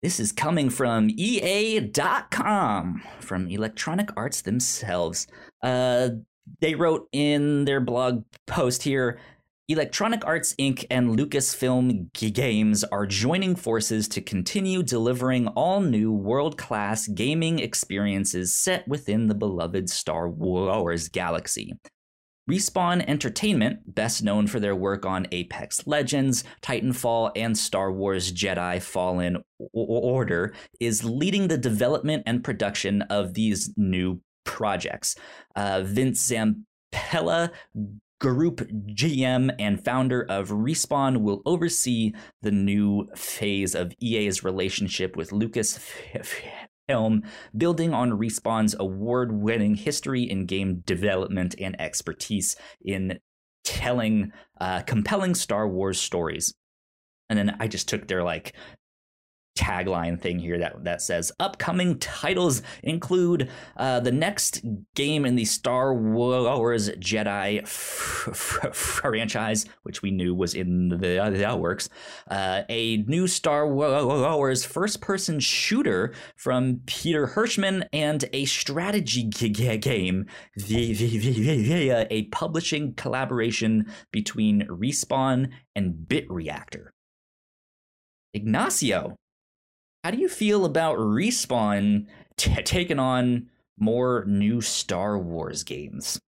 This 0.02 0.20
is 0.20 0.32
coming 0.32 0.70
from 0.70 1.10
EA.com, 1.12 3.04
from 3.20 3.48
Electronic 3.48 4.10
Arts 4.18 4.42
themselves. 4.42 5.28
Uh, 5.62 6.10
they 6.60 6.76
wrote 6.76 7.08
in 7.12 7.66
their 7.66 7.80
blog 7.80 8.24
post 8.48 8.84
here 8.84 9.20
Electronic 9.68 10.24
Arts 10.28 10.54
Inc. 10.60 10.86
and 10.92 11.18
Lucasfilm 11.18 12.14
Games 12.14 12.84
are 12.84 13.08
joining 13.08 13.56
forces 13.56 14.08
to 14.10 14.22
continue 14.22 14.84
delivering 14.84 15.48
all 15.48 15.82
new 15.82 16.12
world 16.12 16.56
class 16.56 17.08
gaming 17.08 17.58
experiences 17.58 18.54
set 18.54 18.88
within 18.88 19.26
the 19.26 19.34
beloved 19.34 19.90
Star 19.90 20.30
Wars 20.30 21.10
galaxy. 21.10 21.74
Respawn 22.48 23.04
Entertainment, 23.08 23.96
best 23.96 24.22
known 24.24 24.46
for 24.46 24.60
their 24.60 24.76
work 24.76 25.04
on 25.04 25.26
Apex 25.32 25.88
Legends, 25.88 26.44
Titanfall, 26.62 27.32
and 27.36 27.58
Star 27.58 27.92
Wars 27.92 28.32
Jedi 28.32 28.80
Fallen 28.80 29.42
Order, 29.74 30.54
is 30.80 31.04
leading 31.04 31.48
the 31.48 31.58
development 31.58 32.22
and 32.28 32.44
production 32.44 33.02
of 33.04 33.34
these 33.34 33.74
new 33.78 34.22
projects. 34.44 35.16
Uh, 35.56 35.82
Vince 35.84 36.32
Zampella 36.32 37.50
Group 38.22 38.62
GM 38.88 39.54
and 39.60 39.84
founder 39.84 40.22
of 40.22 40.50
Respawn 40.50 41.18
will 41.18 41.42
oversee 41.46 42.14
the 42.42 42.52
new 42.52 43.08
phase 43.16 43.76
of 43.76 43.94
EA's 44.02 44.44
relationship 44.44 45.18
with 45.18 45.32
Lucasfilm, 45.32 47.24
building 47.58 47.94
on 47.94 48.12
Respawn's 48.12 48.76
award 48.80 49.34
winning 49.34 49.76
history 49.76 50.24
in 50.24 50.46
game 50.46 50.82
development 50.86 51.56
and 51.60 51.80
expertise 51.80 52.56
in 52.82 53.20
telling 53.66 54.32
uh, 54.62 54.82
compelling 54.84 55.36
Star 55.36 55.68
Wars 55.68 56.00
stories. 56.00 56.54
And 57.30 57.38
then 57.38 57.58
I 57.60 57.68
just 57.68 57.90
took 57.90 58.08
their 58.08 58.24
like 58.24 58.56
tagline 59.56 60.20
thing 60.20 60.38
here 60.38 60.58
that 60.60 60.84
that 60.84 61.02
says 61.02 61.32
upcoming 61.40 61.98
titles 62.00 62.62
include 62.84 63.50
uh, 63.78 64.00
the 64.00 64.12
next 64.12 64.64
game 64.96 65.26
in 65.26 65.36
the 65.36 65.46
Star 65.46 65.94
Wars 65.94 66.90
Jedi 66.92 67.64
f- 67.64 68.28
f- 68.30 68.76
franchise, 68.76 69.66
which 69.84 70.02
we 70.02 70.12
knew 70.12 70.36
was 70.36 70.54
in 70.54 70.90
the, 70.90 70.98
the 70.98 71.58
works, 71.58 71.90
uh, 72.30 72.64
a 72.70 72.98
new 72.98 73.28
Star 73.28 73.68
Wars 73.68 74.66
first-person 74.66 75.40
shooter 75.40 76.14
from 76.36 76.82
Peter 76.86 77.28
Hirschmann, 77.28 77.88
and 77.94 78.26
a 78.34 78.46
strategy 78.46 79.24
g- 79.24 79.50
g- 79.50 79.78
game 79.78 80.26
via 80.58 82.08
a 82.10 82.24
publishing 82.24 82.94
collaboration 82.96 83.86
between 84.12 84.68
Respawn 84.68 85.52
and 85.76 86.08
Bit 86.08 86.30
Reactor. 86.30 86.92
Ignacio, 88.34 89.16
how 90.06 90.12
do 90.12 90.20
you 90.20 90.30
feel 90.30 90.66
about 90.66 91.00
Respawn 91.00 92.06
t- 92.38 92.62
taking 92.62 93.00
on 93.00 93.50
more 93.80 94.24
new 94.28 94.62
Star 94.62 95.18
Wars 95.18 95.64
games? 95.64 96.20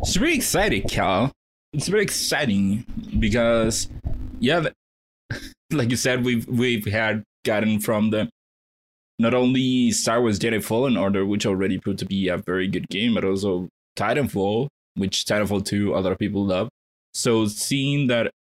It's 0.00 0.16
very 0.16 0.34
exciting, 0.34 0.82
Cal. 0.88 1.30
It's 1.72 1.86
very 1.86 2.02
exciting 2.02 2.84
because, 3.20 3.88
yeah, 4.40 4.64
like 5.70 5.90
you 5.90 5.96
said, 5.96 6.24
we've 6.24 6.44
we've 6.48 6.84
had 6.84 7.22
gotten 7.44 7.78
from 7.78 8.10
the 8.10 8.28
not 9.20 9.34
only 9.34 9.92
Star 9.92 10.20
Wars 10.20 10.40
Jedi 10.40 10.64
Fallen 10.64 10.96
Order, 10.96 11.24
which 11.24 11.46
already 11.46 11.78
proved 11.78 12.00
to 12.00 12.06
be 12.06 12.26
a 12.26 12.38
very 12.38 12.66
good 12.66 12.88
game, 12.88 13.14
but 13.14 13.24
also 13.24 13.68
Titanfall, 13.96 14.66
which 14.96 15.26
Titanfall 15.26 15.64
2 15.64 15.94
a 15.94 16.00
lot 16.00 16.10
of 16.10 16.18
people 16.18 16.44
love. 16.44 16.68
So 17.14 17.46
seeing 17.46 18.08
that, 18.08 18.32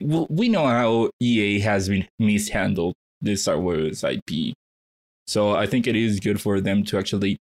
well, 0.00 0.26
we 0.30 0.48
know 0.48 0.66
how 0.66 1.10
EA 1.20 1.60
has 1.60 1.90
been 1.90 2.08
mishandled 2.18 2.94
this 3.24 3.42
Star 3.42 3.58
Wars 3.58 4.04
IP. 4.04 4.54
So 5.26 5.52
I 5.52 5.66
think 5.66 5.86
it 5.86 5.96
is 5.96 6.20
good 6.20 6.40
for 6.40 6.60
them 6.60 6.84
to 6.84 6.98
actually 6.98 7.38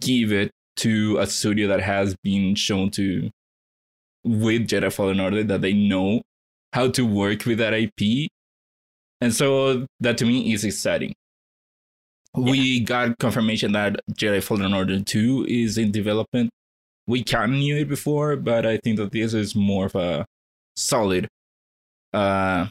give 0.00 0.32
it 0.32 0.50
to 0.76 1.18
a 1.18 1.26
studio 1.26 1.68
that 1.68 1.80
has 1.80 2.16
been 2.22 2.54
shown 2.54 2.90
to 2.92 3.30
with 4.24 4.68
Jedi 4.68 4.92
Fallen 4.92 5.20
Order 5.20 5.44
that 5.44 5.60
they 5.60 5.72
know 5.72 6.22
how 6.72 6.90
to 6.90 7.02
work 7.02 7.44
with 7.44 7.58
that 7.58 7.74
IP. 7.74 8.28
And 9.20 9.34
so 9.34 9.86
that 10.00 10.18
to 10.18 10.24
me 10.24 10.52
is 10.52 10.64
exciting. 10.64 11.14
Yeah. 12.36 12.50
We 12.50 12.80
got 12.80 13.18
confirmation 13.18 13.72
that 13.72 14.00
Jedi 14.12 14.42
Fallen 14.42 14.74
Order 14.74 15.02
2 15.02 15.46
is 15.48 15.78
in 15.78 15.90
development. 15.90 16.50
We 17.06 17.24
kind 17.24 17.52
of 17.52 17.58
knew 17.58 17.76
it 17.76 17.88
before, 17.88 18.36
but 18.36 18.66
I 18.66 18.76
think 18.78 18.98
that 18.98 19.12
this 19.12 19.34
is 19.34 19.54
more 19.54 19.86
of 19.86 19.94
a 19.94 20.26
solid 20.76 21.26
uh 22.14 22.68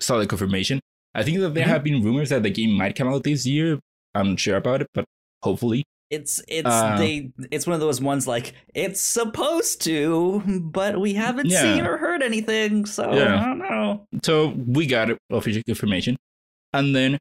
solid 0.00 0.28
confirmation. 0.28 0.80
I 1.14 1.22
think 1.22 1.38
that 1.38 1.54
there 1.54 1.64
mm-hmm. 1.64 1.72
have 1.72 1.84
been 1.84 2.02
rumors 2.02 2.30
that 2.30 2.42
the 2.42 2.50
game 2.50 2.72
might 2.72 2.96
come 2.96 3.08
out 3.08 3.22
this 3.24 3.46
year. 3.46 3.78
I'm 4.14 4.30
not 4.30 4.40
sure 4.40 4.56
about 4.56 4.82
it, 4.82 4.88
but 4.94 5.04
hopefully. 5.42 5.84
It's 6.10 6.42
it's 6.48 6.68
uh, 6.68 6.96
they 6.98 7.32
it's 7.50 7.66
one 7.66 7.74
of 7.74 7.80
those 7.80 8.00
ones 8.00 8.26
like 8.28 8.54
it's 8.74 9.00
supposed 9.00 9.80
to, 9.82 10.42
but 10.60 11.00
we 11.00 11.14
haven't 11.14 11.46
yeah. 11.46 11.62
seen 11.62 11.86
or 11.86 11.96
heard 11.96 12.22
anything, 12.22 12.84
so 12.84 13.12
yeah. 13.12 13.40
I 13.40 13.46
don't 13.46 13.58
know. 13.58 14.06
So 14.22 14.48
we 14.48 14.86
got 14.86 15.10
official 15.30 15.62
information, 15.66 16.16
and 16.72 16.94
then 16.94 17.18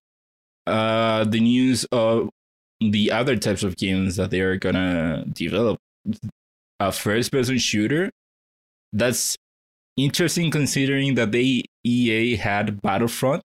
uh 0.68 1.24
the 1.26 1.40
news 1.40 1.86
of 1.92 2.30
the 2.80 3.12
other 3.12 3.36
types 3.36 3.64
of 3.64 3.78
games 3.78 4.16
that 4.18 4.32
they 4.32 4.42
are 4.42 4.58
gonna 4.58 5.26
develop. 5.32 5.80
A 6.80 6.92
first-person 6.92 7.60
shooter. 7.60 8.12
That's 8.92 9.38
interesting 9.96 10.52
considering 10.52 11.16
that 11.16 11.32
they 11.32 11.64
EA 11.86 12.36
had 12.36 12.82
Battlefront 12.82 13.44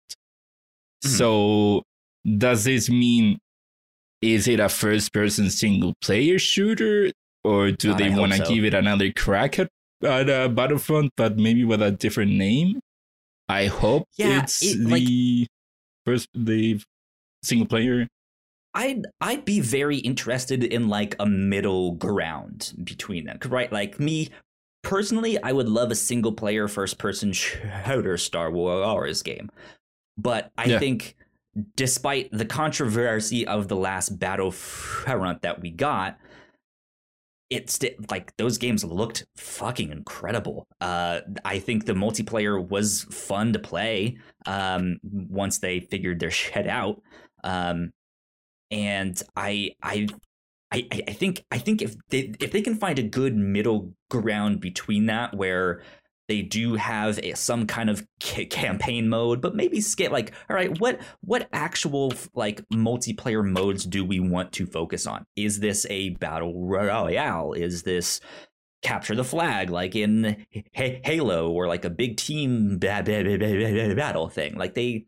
Mm-hmm. 1.05 1.17
So 1.17 1.83
does 2.37 2.65
this 2.65 2.91
mean 2.91 3.39
is 4.21 4.49
it 4.49 4.61
a 4.61 4.69
first 4.69 5.13
person 5.13 5.49
single 5.51 5.95
player 6.03 6.39
shooter 6.39 7.11
or 7.45 7.71
do 7.71 7.91
God, 7.91 7.99
they 7.99 8.11
want 8.11 8.33
to 8.33 8.39
so. 8.39 8.53
give 8.53 8.65
it 8.65 8.75
another 8.75 9.13
crack 9.13 9.59
at, 9.59 9.69
at 10.03 10.29
uh, 10.29 10.49
Battlefront 10.49 11.13
but 11.17 11.37
maybe 11.37 11.65
with 11.65 11.83
a 11.83 11.91
different 11.91 12.33
name? 12.33 12.81
I 13.49 13.67
hope 13.67 14.05
yeah, 14.17 14.43
it's 14.43 14.63
it, 14.63 14.79
the 14.79 14.91
like, 14.91 15.49
first 16.05 16.29
the 16.35 16.81
single 17.43 17.67
player. 17.67 18.07
I'd 18.75 19.07
I'd 19.21 19.45
be 19.45 19.61
very 19.61 19.99
interested 19.99 20.63
in 20.63 20.89
like 20.89 21.17
a 21.19 21.27
middle 21.27 21.93
ground 21.93 22.75
between 22.85 23.25
them, 23.25 23.39
right? 23.47 23.73
Like 23.73 23.99
me 23.99 24.29
personally, 24.83 25.43
I 25.43 25.53
would 25.53 25.69
love 25.69 25.91
a 25.91 25.95
single 25.95 26.33
player 26.33 26.69
first 26.69 26.99
person 26.99 27.33
shooter 27.33 28.19
Star 28.19 28.51
Wars 28.51 29.23
game. 29.23 29.49
But 30.19 30.51
I 30.59 30.65
yeah. 30.65 30.79
think 30.79 31.17
despite 31.77 32.29
the 32.33 32.45
controversy 32.45 33.47
of 33.47 33.69
the 33.69 33.77
last 33.77 34.19
Battlefront 34.19 35.43
that 35.43 35.61
we 35.61 35.71
got, 35.71 36.19
it's 37.51 37.81
like 38.11 38.37
those 38.37 38.59
games 38.59 38.85
looked 38.85 39.25
fucking 39.37 39.91
incredible. 39.91 40.67
Uh, 40.81 41.21
I 41.45 41.59
think 41.59 41.87
the 41.87 41.95
multiplayer 41.95 42.67
was 42.67 43.05
fun 43.05 43.55
to 43.55 43.59
play 43.59 44.19
um, 44.45 44.99
once 45.03 45.59
they 45.59 45.81
figured 45.81 46.21
their 46.21 46.31
shit 46.31 46.67
out. 46.67 47.01
Um, 47.43 47.91
and 48.71 49.21
I, 49.35 49.71
I, 49.83 50.09
I, 50.71 50.87
I 50.93 51.13
think 51.13 51.43
I 51.51 51.57
think 51.57 51.81
if 51.81 51.97
they 52.11 52.35
if 52.41 52.53
they 52.53 52.61
can 52.61 52.75
find 52.75 52.99
a 52.99 53.03
good 53.03 53.35
middle 53.35 53.95
ground 54.11 54.61
between 54.61 55.07
that, 55.07 55.35
where 55.35 55.83
they 56.29 56.43
do 56.43 56.75
have 56.75 57.19
a, 57.21 57.35
some 57.35 57.67
kind 57.67 57.91
of 57.91 58.07
c- 58.23 58.47
campaign 58.47 59.09
mode 59.09 59.41
but 59.41 59.55
maybe 59.55 59.81
skip 59.81 60.13
like 60.13 60.33
all 60.49 60.57
right 60.57 60.79
what 60.79 61.01
what 61.21 61.49
actual 61.53 62.13
like 62.35 62.61
multiplayer 62.69 63.45
modes 63.45 63.85
do 63.85 64.05
we 64.05 64.21
want 64.21 64.53
to 64.53 64.67
focus 64.67 65.07
on? 65.07 65.25
Is 65.37 65.61
this 65.61 65.87
a 65.91 66.11
battle 66.11 66.67
royale? 66.67 67.53
Is 67.53 67.83
this 67.83 68.21
capture 68.83 69.17
the 69.17 69.25
flag 69.25 69.71
like 69.71 69.97
in 69.97 70.47
H- 70.53 71.01
halo 71.05 71.51
or 71.51 71.67
like 71.67 71.85
a 71.85 71.91
big 71.91 72.17
team 72.17 72.79
battle 72.79 74.29
thing? 74.29 74.55
Like 74.57 74.75
they 74.75 75.07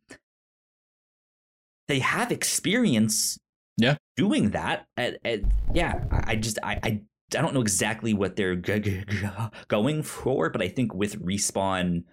they 1.89 1.99
have 1.99 2.33
experience 2.33 3.39
yeah. 3.77 3.97
doing 4.17 4.51
that 4.51 4.87
and, 4.97 5.19
and 5.25 5.53
yeah 5.75 6.05
I, 6.11 6.33
I 6.33 6.37
just 6.37 6.59
I, 6.63 6.79
I 6.83 7.01
I 7.37 7.43
don't 7.43 7.55
know 7.55 7.61
exactly 7.61 8.15
what 8.15 8.37
they're 8.37 8.57
g- 8.57 8.81
g- 8.81 9.05
going 9.69 10.03
for, 10.03 10.51
but 10.51 10.63
I 10.63 10.69
think 10.69 10.95
with 10.95 11.25
respawn 11.25 12.05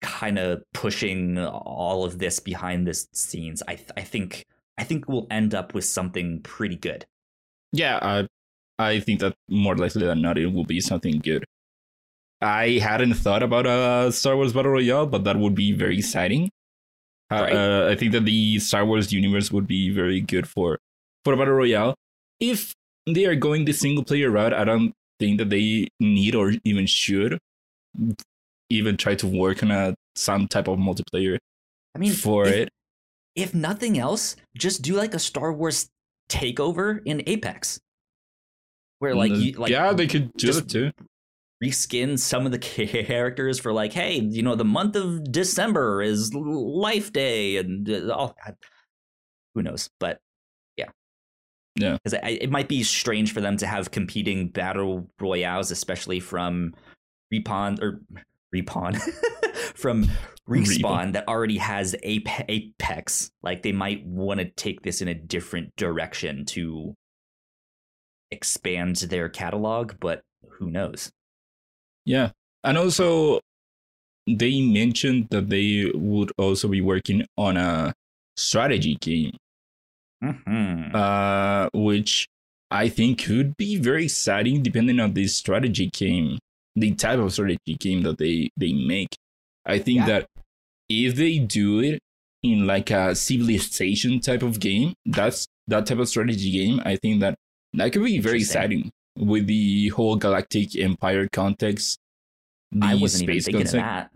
kind 0.00 0.38
of 0.38 0.62
pushing 0.72 1.38
all 1.38 2.04
of 2.04 2.18
this 2.18 2.38
behind 2.40 2.86
the 2.86 2.94
scenes, 3.12 3.62
I 3.66 3.74
th- 3.74 3.90
I 3.96 4.02
think 4.02 4.44
I 4.78 4.84
think 4.84 5.08
we'll 5.08 5.26
end 5.30 5.54
up 5.54 5.74
with 5.74 5.84
something 5.84 6.40
pretty 6.42 6.76
good. 6.76 7.06
Yeah, 7.72 7.98
I 8.00 8.26
I 8.78 9.00
think 9.00 9.20
that 9.20 9.34
more 9.48 9.76
likely 9.76 10.06
than 10.06 10.22
not, 10.22 10.38
it 10.38 10.46
will 10.46 10.64
be 10.64 10.80
something 10.80 11.18
good. 11.18 11.44
I 12.40 12.78
hadn't 12.80 13.14
thought 13.14 13.42
about 13.42 13.66
a 13.66 14.12
Star 14.12 14.36
Wars 14.36 14.52
Battle 14.52 14.70
Royale, 14.70 15.06
but 15.06 15.24
that 15.24 15.36
would 15.36 15.56
be 15.56 15.72
very 15.72 15.98
exciting. 15.98 16.50
Uh, 17.30 17.42
right. 17.42 17.52
Uh, 17.52 17.88
I 17.90 17.96
think 17.96 18.12
that 18.12 18.24
the 18.24 18.58
Star 18.60 18.86
Wars 18.86 19.12
universe 19.12 19.50
would 19.50 19.66
be 19.66 19.90
very 19.90 20.20
good 20.20 20.48
for 20.48 20.78
for 21.24 21.32
a 21.32 21.36
Battle 21.36 21.54
Royale 21.54 21.94
if 22.40 22.72
they 23.14 23.26
are 23.26 23.34
going 23.34 23.64
the 23.64 23.72
single 23.72 24.04
player 24.04 24.30
route, 24.30 24.52
I 24.52 24.64
don't 24.64 24.92
think 25.18 25.38
that 25.38 25.50
they 25.50 25.88
need 26.00 26.34
or 26.34 26.52
even 26.64 26.86
should 26.86 27.38
even 28.70 28.96
try 28.96 29.14
to 29.16 29.26
work 29.26 29.62
on 29.62 29.70
a 29.70 29.94
some 30.14 30.48
type 30.48 30.68
of 30.68 30.78
multiplayer. 30.78 31.38
I 31.94 31.98
mean, 31.98 32.12
for 32.12 32.46
if, 32.46 32.54
it, 32.54 32.68
if 33.34 33.54
nothing 33.54 33.98
else, 33.98 34.36
just 34.56 34.82
do 34.82 34.94
like 34.94 35.14
a 35.14 35.18
Star 35.18 35.52
Wars 35.52 35.88
takeover 36.28 37.00
in 37.04 37.22
Apex, 37.26 37.80
where 38.98 39.14
like 39.14 39.32
you 39.32 39.52
like 39.52 39.70
yeah, 39.70 39.92
they 39.92 40.06
could 40.06 40.32
do 40.34 40.50
it 40.50 40.68
too. 40.68 40.90
Reskin 41.62 42.18
some 42.18 42.46
of 42.46 42.52
the 42.52 42.58
characters 42.58 43.58
for 43.58 43.72
like, 43.72 43.92
hey, 43.92 44.20
you 44.20 44.42
know, 44.42 44.54
the 44.54 44.64
month 44.64 44.94
of 44.94 45.30
December 45.30 46.02
is 46.02 46.32
Life 46.34 47.12
Day, 47.12 47.56
and 47.56 47.88
uh, 47.88 48.14
all. 48.14 48.36
Who 49.54 49.62
knows? 49.62 49.88
But 49.98 50.20
yeah, 51.78 51.96
because 52.02 52.18
it 52.24 52.50
might 52.50 52.68
be 52.68 52.82
strange 52.82 53.32
for 53.32 53.40
them 53.40 53.56
to 53.58 53.66
have 53.66 53.90
competing 53.92 54.48
battle 54.48 55.08
royales, 55.20 55.70
especially 55.70 56.18
from 56.18 56.74
Repon 57.32 57.80
or 57.80 58.00
Repon 58.54 59.00
from 59.74 60.10
Respawn. 60.48 61.12
That 61.12 61.28
already 61.28 61.58
has 61.58 61.94
Apex. 62.02 63.30
Like 63.42 63.62
they 63.62 63.72
might 63.72 64.04
want 64.04 64.40
to 64.40 64.46
take 64.50 64.82
this 64.82 65.00
in 65.00 65.08
a 65.08 65.14
different 65.14 65.76
direction 65.76 66.44
to 66.46 66.94
expand 68.32 68.96
their 68.96 69.28
catalog, 69.28 69.94
but 70.00 70.22
who 70.58 70.70
knows? 70.70 71.10
Yeah, 72.04 72.30
and 72.64 72.76
also 72.76 73.40
they 74.26 74.60
mentioned 74.60 75.28
that 75.30 75.48
they 75.48 75.92
would 75.94 76.32
also 76.38 76.66
be 76.66 76.80
working 76.80 77.24
on 77.36 77.56
a 77.56 77.94
strategy 78.36 78.96
game 78.96 79.36
mm-hmm. 80.22 80.94
uh, 80.94 81.68
which 81.72 82.28
I 82.70 82.88
think 82.88 83.24
could 83.24 83.56
be 83.56 83.76
very 83.76 84.04
exciting 84.04 84.62
depending 84.62 85.00
on 85.00 85.14
the 85.14 85.26
strategy 85.26 85.86
game, 85.86 86.38
the 86.76 86.94
type 86.94 87.18
of 87.18 87.32
strategy 87.32 87.76
game 87.78 88.02
that 88.02 88.18
they 88.18 88.50
they 88.56 88.72
make. 88.72 89.16
I 89.66 89.78
think 89.78 90.00
yeah. 90.00 90.06
that 90.06 90.26
if 90.88 91.16
they 91.16 91.38
do 91.38 91.80
it 91.80 92.00
in 92.42 92.66
like 92.66 92.90
a 92.90 93.14
civilization 93.14 94.20
type 94.20 94.42
of 94.42 94.60
game, 94.60 94.94
that's 95.04 95.46
that 95.66 95.86
type 95.86 95.98
of 95.98 96.08
strategy 96.08 96.50
game, 96.50 96.80
I 96.84 96.96
think 96.96 97.20
that 97.20 97.36
that 97.74 97.92
could 97.92 98.04
be 98.04 98.18
very 98.18 98.38
exciting 98.38 98.90
with 99.16 99.46
the 99.46 99.88
whole 99.88 100.16
galactic 100.16 100.76
empire 100.78 101.28
context. 101.30 101.98
I 102.80 102.94
wasn't 102.94 103.30
even 103.30 103.42
thinking 103.42 103.62
concept. 103.62 103.82
of 103.82 103.88
that. 103.88 104.10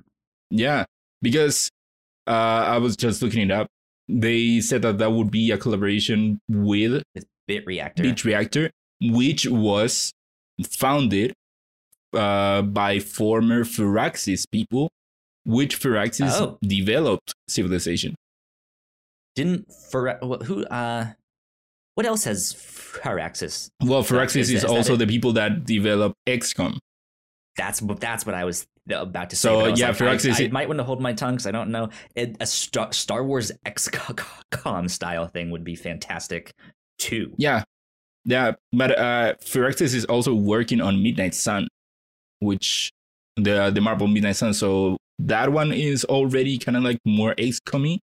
Yeah, 0.51 0.85
because 1.21 1.71
uh, 2.27 2.31
I 2.31 2.79
was 2.79 2.97
just 2.97 3.23
looking 3.23 3.43
it 3.43 3.51
up. 3.51 3.69
They 4.09 4.61
said 4.61 4.83
that 4.83 4.99
that 4.99 5.13
would 5.13 5.31
be 5.31 5.51
a 5.51 5.59
collaboration 5.59 6.41
with 6.49 7.03
Bit 7.47 7.67
Reactor. 7.67 8.03
Bit 8.03 8.25
Reactor, 8.25 8.71
which 9.01 9.47
was 9.47 10.13
founded 10.65 11.33
uh, 12.13 12.63
by 12.63 12.99
former 12.99 13.65
Firaxis 13.65 14.45
people, 14.51 14.91
which 15.45 15.81
Firaxis 15.81 16.33
oh. 16.33 16.59
developed 16.63 17.35
Civilization. 17.49 18.15
Didn't 19.35 19.67
for 19.91 20.19
who 20.45 20.65
uh 20.67 21.13
what 21.95 22.07
else 22.07 22.25
has 22.25 22.53
Firaxis? 22.53 23.71
Well, 23.83 24.03
Firaxis 24.03 24.37
is, 24.37 24.51
is 24.51 24.65
also 24.65 24.97
the 24.97 25.07
people 25.07 25.33
that 25.35 25.65
develop 25.65 26.15
XCOM. 26.27 26.79
That's 27.57 27.81
that's 27.81 28.27
what 28.27 28.35
I 28.35 28.45
was 28.45 28.67
about 28.91 29.31
to 29.31 29.37
say. 29.37 29.49
So 29.49 29.67
yeah, 29.67 29.89
like, 29.89 29.97
Firaxis. 29.97 30.41
I, 30.41 30.45
I, 30.45 30.49
might 30.49 30.69
want 30.69 30.79
to 30.79 30.85
hold 30.85 31.01
my 31.01 31.13
tongue 31.13 31.35
because 31.35 31.47
I 31.47 31.51
don't 31.51 31.71
know. 31.71 31.89
It, 32.15 32.37
a 32.41 32.47
Star, 32.47 32.93
Star 32.93 33.25
Wars 33.25 33.53
XCOM 33.67 34.91
style 34.91 35.27
thing 35.27 35.51
would 35.51 35.65
be 35.65 35.77
fantastic 35.77 36.53
too. 36.99 37.33
Yeah, 37.37 37.65
yeah, 38.25 38.53
but 38.73 38.99
uh, 38.99 39.35
Firaxis 39.43 39.95
is 39.95 40.05
also 40.07 40.35
working 40.35 40.81
on 40.81 41.03
Midnight 41.03 41.35
Sun, 41.35 41.69
which 42.41 42.91
the 43.37 43.71
the 43.71 43.81
Marvel 43.81 44.07
Midnight 44.07 44.37
Sun. 44.37 44.55
So 44.55 44.97
that 45.19 45.53
one 45.53 45.73
is 45.73 46.05
already 46.05 46.59
kind 46.59 46.77
of 46.77 46.83
like 46.83 46.99
more 47.05 47.35
XCOM. 47.37 47.99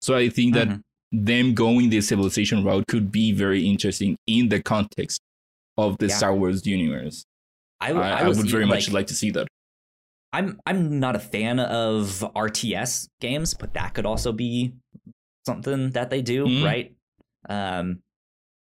So 0.00 0.14
I 0.14 0.28
think 0.28 0.54
that 0.54 0.68
mm-hmm 0.68 0.80
them 1.12 1.54
going 1.54 1.90
the 1.90 2.00
civilization 2.00 2.64
route 2.64 2.86
could 2.88 3.10
be 3.12 3.32
very 3.32 3.66
interesting 3.66 4.16
in 4.26 4.48
the 4.48 4.60
context 4.60 5.20
of 5.76 5.98
the 5.98 6.06
yeah. 6.06 6.16
Star 6.16 6.34
Wars 6.34 6.66
universe. 6.66 7.24
I, 7.80 7.92
I, 7.92 8.10
I, 8.10 8.20
I 8.22 8.28
would 8.28 8.50
very 8.50 8.66
much 8.66 8.90
like 8.90 9.06
to 9.08 9.14
see 9.14 9.30
that. 9.32 9.46
I'm 10.36 10.60
I'm 10.66 11.00
not 11.00 11.16
a 11.16 11.18
fan 11.18 11.58
of 11.58 12.22
RTS 12.36 13.08
games, 13.22 13.54
but 13.54 13.72
that 13.72 13.94
could 13.94 14.04
also 14.04 14.32
be 14.32 14.74
something 15.46 15.92
that 15.92 16.10
they 16.10 16.20
do, 16.20 16.44
mm-hmm. 16.44 16.62
right? 16.62 16.94
Um, 17.48 18.02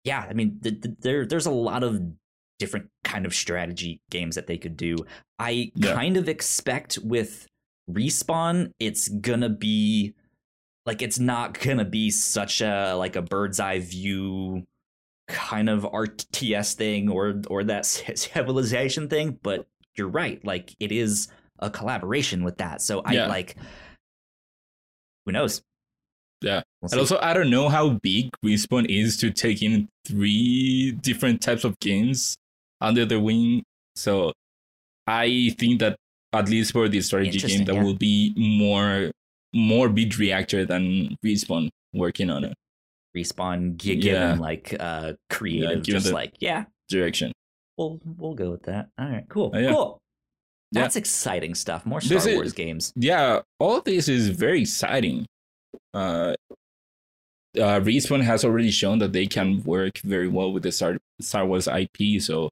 yeah, 0.04 0.24
I 0.26 0.32
mean, 0.32 0.58
th- 0.62 0.80
th- 0.80 0.94
there 1.00 1.26
there's 1.26 1.44
a 1.44 1.50
lot 1.50 1.82
of 1.82 2.00
different 2.58 2.88
kind 3.04 3.26
of 3.26 3.34
strategy 3.34 4.00
games 4.10 4.36
that 4.36 4.46
they 4.46 4.56
could 4.56 4.78
do. 4.78 4.96
I 5.38 5.70
yeah. 5.74 5.92
kind 5.92 6.16
of 6.16 6.30
expect 6.30 6.98
with 7.02 7.46
respawn, 7.90 8.72
it's 8.80 9.08
gonna 9.08 9.50
be 9.50 10.14
like 10.86 11.02
it's 11.02 11.18
not 11.18 11.60
gonna 11.60 11.84
be 11.84 12.10
such 12.10 12.62
a 12.62 12.94
like 12.94 13.16
a 13.16 13.22
bird's 13.22 13.60
eye 13.60 13.80
view 13.80 14.66
kind 15.28 15.68
of 15.68 15.82
RTS 15.82 16.72
thing 16.72 17.10
or 17.10 17.42
or 17.48 17.64
that 17.64 17.84
civilization 18.14 19.08
thing, 19.08 19.38
but 19.42 19.66
you're 19.94 20.08
right. 20.08 20.42
Like 20.42 20.74
it 20.80 20.90
is 20.90 21.28
a 21.60 21.70
collaboration 21.70 22.44
with 22.44 22.58
that. 22.58 22.82
So 22.82 23.00
I 23.04 23.12
yeah. 23.12 23.26
like 23.26 23.56
who 25.26 25.32
knows? 25.32 25.62
Yeah. 26.40 26.62
We'll 26.80 26.92
and 26.92 27.00
also 27.00 27.18
I 27.20 27.34
don't 27.34 27.50
know 27.50 27.68
how 27.68 27.90
big 28.02 28.30
Respawn 28.44 28.86
is 28.88 29.16
to 29.18 29.30
take 29.30 29.62
in 29.62 29.88
three 30.06 30.92
different 30.92 31.40
types 31.40 31.64
of 31.64 31.78
games 31.80 32.36
under 32.80 33.04
the 33.04 33.20
wing. 33.20 33.62
So 33.94 34.32
I 35.06 35.54
think 35.58 35.80
that 35.80 35.96
at 36.32 36.48
least 36.48 36.72
for 36.72 36.88
the 36.88 37.00
strategy 37.00 37.38
game 37.38 37.64
that 37.64 37.74
yeah. 37.74 37.82
will 37.82 37.96
be 37.96 38.32
more 38.36 39.10
more 39.52 39.88
Bit 39.88 40.18
Reactor 40.18 40.64
than 40.64 41.16
Respawn 41.24 41.68
working 41.92 42.30
on 42.30 42.44
it. 42.44 42.54
Respawn 43.16 43.76
given 43.76 44.04
yeah. 44.04 44.34
like 44.34 44.74
uh 44.78 45.14
creative 45.28 45.86
yeah, 45.86 45.94
just 45.94 46.12
like 46.12 46.34
yeah 46.38 46.64
direction. 46.88 47.32
We'll 47.76 48.00
we'll 48.04 48.34
go 48.34 48.50
with 48.50 48.62
that. 48.64 48.88
All 48.98 49.08
right, 49.08 49.24
cool. 49.28 49.50
Yeah. 49.54 49.72
Cool. 49.72 49.98
That's 50.72 50.96
exciting 50.96 51.54
stuff. 51.54 51.84
More 51.84 52.00
Star 52.00 52.18
this 52.18 52.34
Wars 52.34 52.48
is, 52.48 52.52
games. 52.52 52.92
Yeah, 52.94 53.40
all 53.58 53.78
of 53.78 53.84
this 53.84 54.08
is 54.08 54.28
very 54.28 54.62
exciting. 54.62 55.26
Uh 55.92 56.34
uh, 57.56 57.80
Respawn 57.80 58.22
has 58.22 58.44
already 58.44 58.70
shown 58.70 58.98
that 59.00 59.12
they 59.12 59.26
can 59.26 59.62
work 59.64 59.98
very 59.98 60.28
well 60.28 60.52
with 60.52 60.62
the 60.62 60.72
Star, 60.72 60.98
Star 61.20 61.44
Wars 61.46 61.66
IP. 61.66 62.20
So 62.22 62.48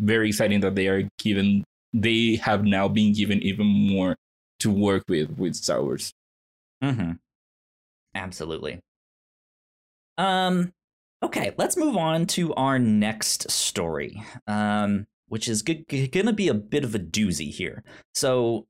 very 0.00 0.28
exciting 0.28 0.60
that 0.60 0.74
they 0.74 0.88
are 0.88 1.08
given. 1.18 1.64
They 1.92 2.36
have 2.36 2.64
now 2.64 2.88
been 2.88 3.12
given 3.12 3.40
even 3.42 3.66
more 3.66 4.16
to 4.60 4.70
work 4.70 5.04
with 5.08 5.38
with 5.38 5.54
Star 5.54 5.82
Wars. 5.82 6.12
Mm-hmm. 6.82 7.12
Absolutely. 8.14 8.80
Um. 10.18 10.72
Okay, 11.22 11.54
let's 11.56 11.76
move 11.76 11.96
on 11.96 12.26
to 12.26 12.52
our 12.54 12.78
next 12.78 13.50
story. 13.50 14.22
Um, 14.46 15.06
which 15.28 15.48
is 15.48 15.62
g- 15.62 15.84
g- 15.88 16.08
gonna 16.08 16.32
be 16.32 16.48
a 16.48 16.54
bit 16.54 16.84
of 16.84 16.94
a 16.94 16.98
doozy 16.98 17.50
here. 17.50 17.84
So, 18.14 18.66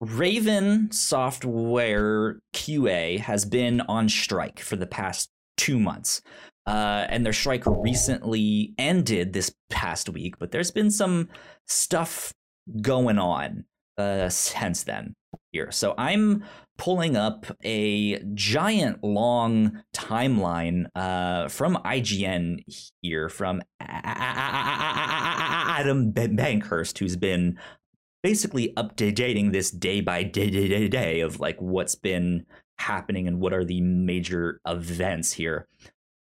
Raven 0.00 0.90
Software 0.90 2.40
QA 2.52 3.18
has 3.20 3.44
been 3.44 3.80
on 3.82 4.08
strike 4.08 4.58
for 4.58 4.76
the 4.76 4.86
past 4.86 5.30
two 5.56 5.78
months. 5.78 6.22
Uh, 6.66 7.06
and 7.08 7.26
their 7.26 7.32
strike 7.32 7.64
recently 7.66 8.72
ended 8.78 9.32
this 9.32 9.52
past 9.68 10.08
week, 10.08 10.38
but 10.38 10.52
there's 10.52 10.70
been 10.70 10.90
some 10.90 11.28
stuff 11.66 12.32
going 12.80 13.18
on 13.18 13.64
uh, 13.98 14.28
since 14.28 14.84
then 14.84 15.14
here. 15.52 15.70
So 15.70 15.94
I'm 15.98 16.44
pulling 16.78 17.16
up 17.16 17.46
a 17.64 18.22
giant 18.34 19.04
long 19.04 19.82
timeline 19.94 20.86
uh, 20.94 21.48
from 21.48 21.76
IGN 21.84 22.64
here 23.00 23.28
from 23.28 23.62
Adam 23.80 24.52
Bankhurst, 26.12 26.98
who's 26.98 27.16
been 27.16 27.58
basically 28.22 28.72
updating 28.76 29.52
this 29.52 29.70
day 29.70 30.00
by 30.00 30.22
day, 30.22 30.50
day 30.50 30.88
day 30.88 31.20
of 31.20 31.40
like 31.40 31.60
what's 31.60 31.94
been 31.94 32.46
happening 32.78 33.28
and 33.28 33.40
what 33.40 33.52
are 33.52 33.64
the 33.64 33.80
major 33.80 34.60
events 34.66 35.32
here. 35.32 35.66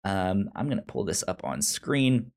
Um, 0.04 0.50
I'm 0.56 0.66
going 0.66 0.78
to 0.78 0.84
pull 0.84 1.04
this 1.04 1.22
up 1.28 1.44
on 1.44 1.62
screen. 1.62 2.32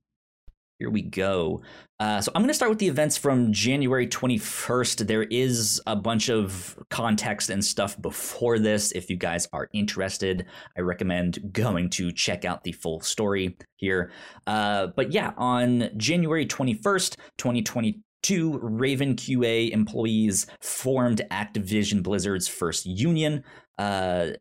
Here 0.84 0.90
we 0.90 1.04
go. 1.04 1.62
Uh, 2.02 2.20
so 2.20 2.30
I'm 2.36 2.42
going 2.42 2.50
to 2.50 2.54
start 2.54 2.70
with 2.70 2.80
the 2.80 2.90
events 2.90 3.16
from 3.16 3.54
January 3.54 4.06
21st. 4.06 5.08
There 5.08 5.24
is 5.24 5.82
a 5.88 5.96
bunch 5.96 6.30
of 6.30 6.78
context 6.90 7.50
and 7.50 7.64
stuff 7.64 8.02
before 8.02 8.60
this. 8.60 8.92
If 8.92 9.10
you 9.10 9.16
guys 9.16 9.48
are 9.54 9.70
interested, 9.72 10.46
I 10.78 10.82
recommend 10.82 11.54
going 11.54 11.90
to 11.92 12.12
check 12.12 12.44
out 12.44 12.66
the 12.66 12.74
full 12.74 13.00
story 13.00 13.56
here. 13.78 14.12
Uh, 14.46 14.88
but 14.88 15.14
yeah, 15.14 15.32
on 15.38 15.90
January 15.96 16.46
21st, 16.46 17.16
2022, 17.38 18.60
Raven 18.62 19.16
QA 19.16 19.70
employees 19.70 20.48
formed 20.60 21.22
Activision 21.32 22.04
Blizzard's 22.04 22.50
first 22.50 22.86
union. 22.86 23.46
Uh, 23.78 24.32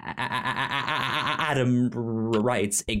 Adam 0.00 1.90
writes 1.90 2.84
a, 2.88 3.00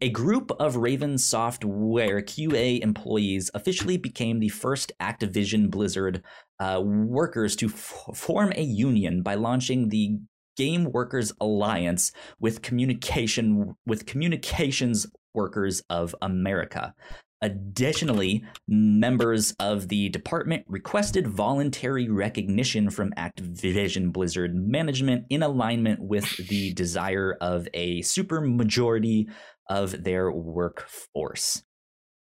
a 0.00 0.10
group 0.10 0.52
of 0.58 0.76
Raven 0.76 1.18
Software 1.18 2.20
QA 2.22 2.80
employees 2.80 3.50
officially 3.54 3.96
became 3.96 4.40
the 4.40 4.48
first 4.48 4.92
Activision 5.00 5.70
Blizzard 5.70 6.22
uh, 6.58 6.82
workers 6.84 7.56
to 7.56 7.66
f- 7.66 8.10
form 8.14 8.52
a 8.56 8.62
union 8.62 9.22
by 9.22 9.34
launching 9.34 9.88
the 9.88 10.18
Game 10.56 10.84
Workers 10.84 11.32
Alliance 11.40 12.12
with 12.40 12.62
communication 12.62 13.74
with 13.86 14.06
communications 14.06 15.06
workers 15.34 15.82
of 15.90 16.14
America. 16.22 16.94
Additionally, 17.42 18.44
members 18.66 19.54
of 19.60 19.88
the 19.88 20.08
department 20.08 20.64
requested 20.68 21.26
voluntary 21.26 22.08
recognition 22.08 22.88
from 22.88 23.12
Activision 23.12 24.10
Blizzard 24.10 24.54
management 24.54 25.26
in 25.28 25.42
alignment 25.42 26.00
with 26.00 26.24
the 26.48 26.72
desire 26.72 27.36
of 27.40 27.68
a 27.74 28.00
supermajority 28.00 29.26
of 29.68 30.02
their 30.02 30.30
workforce. 30.30 31.62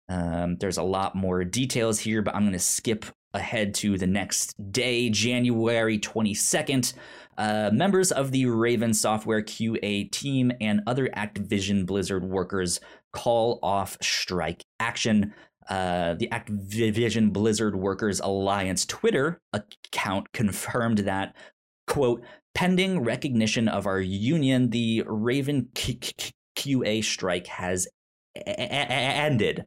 Um, 0.07 0.57
there's 0.57 0.78
a 0.78 0.84
lot 0.84 1.16
more 1.16 1.43
details 1.43 1.99
here, 1.99 2.22
but 2.22 2.34
I'm 2.34 2.43
going 2.43 2.53
to 2.53 2.59
skip 2.59 3.05
ahead 3.34 3.74
to 3.74 3.97
the 3.97 4.07
next 4.07 4.55
day, 4.72 5.09
January 5.09 5.99
22nd. 5.99 6.93
Uh, 7.38 7.70
members 7.74 8.12
of 8.12 8.32
the 8.32 8.45
Raven 8.45 8.93
Software 8.93 9.41
QA 9.41 10.12
team 10.12 10.51
and 10.59 10.82
other 10.86 11.07
Activision 11.16 11.86
Blizzard 11.86 12.26
workers 12.26 12.80
call 13.14 13.59
off 13.62 13.97
strike 14.01 14.66
action. 14.80 15.34
Uh, 15.70 16.16
the 16.16 16.28
Activision 16.32 17.32
Blizzard 17.32 17.76
Workers 17.76 18.20
Alliance 18.20 18.86
Twitter 18.86 19.39
account 19.53 20.32
confirmed 20.34 20.99
that, 20.99 21.36
quote, 21.88 22.24
pending 22.53 23.01
recognition 23.01 23.68
of 23.68 23.86
our 23.86 24.01
union, 24.01 24.72
the 24.72 25.03
Raven 25.05 25.70
QA 25.74 27.03
strike 27.03 27.47
has 27.47 27.88
ended. 28.36 29.66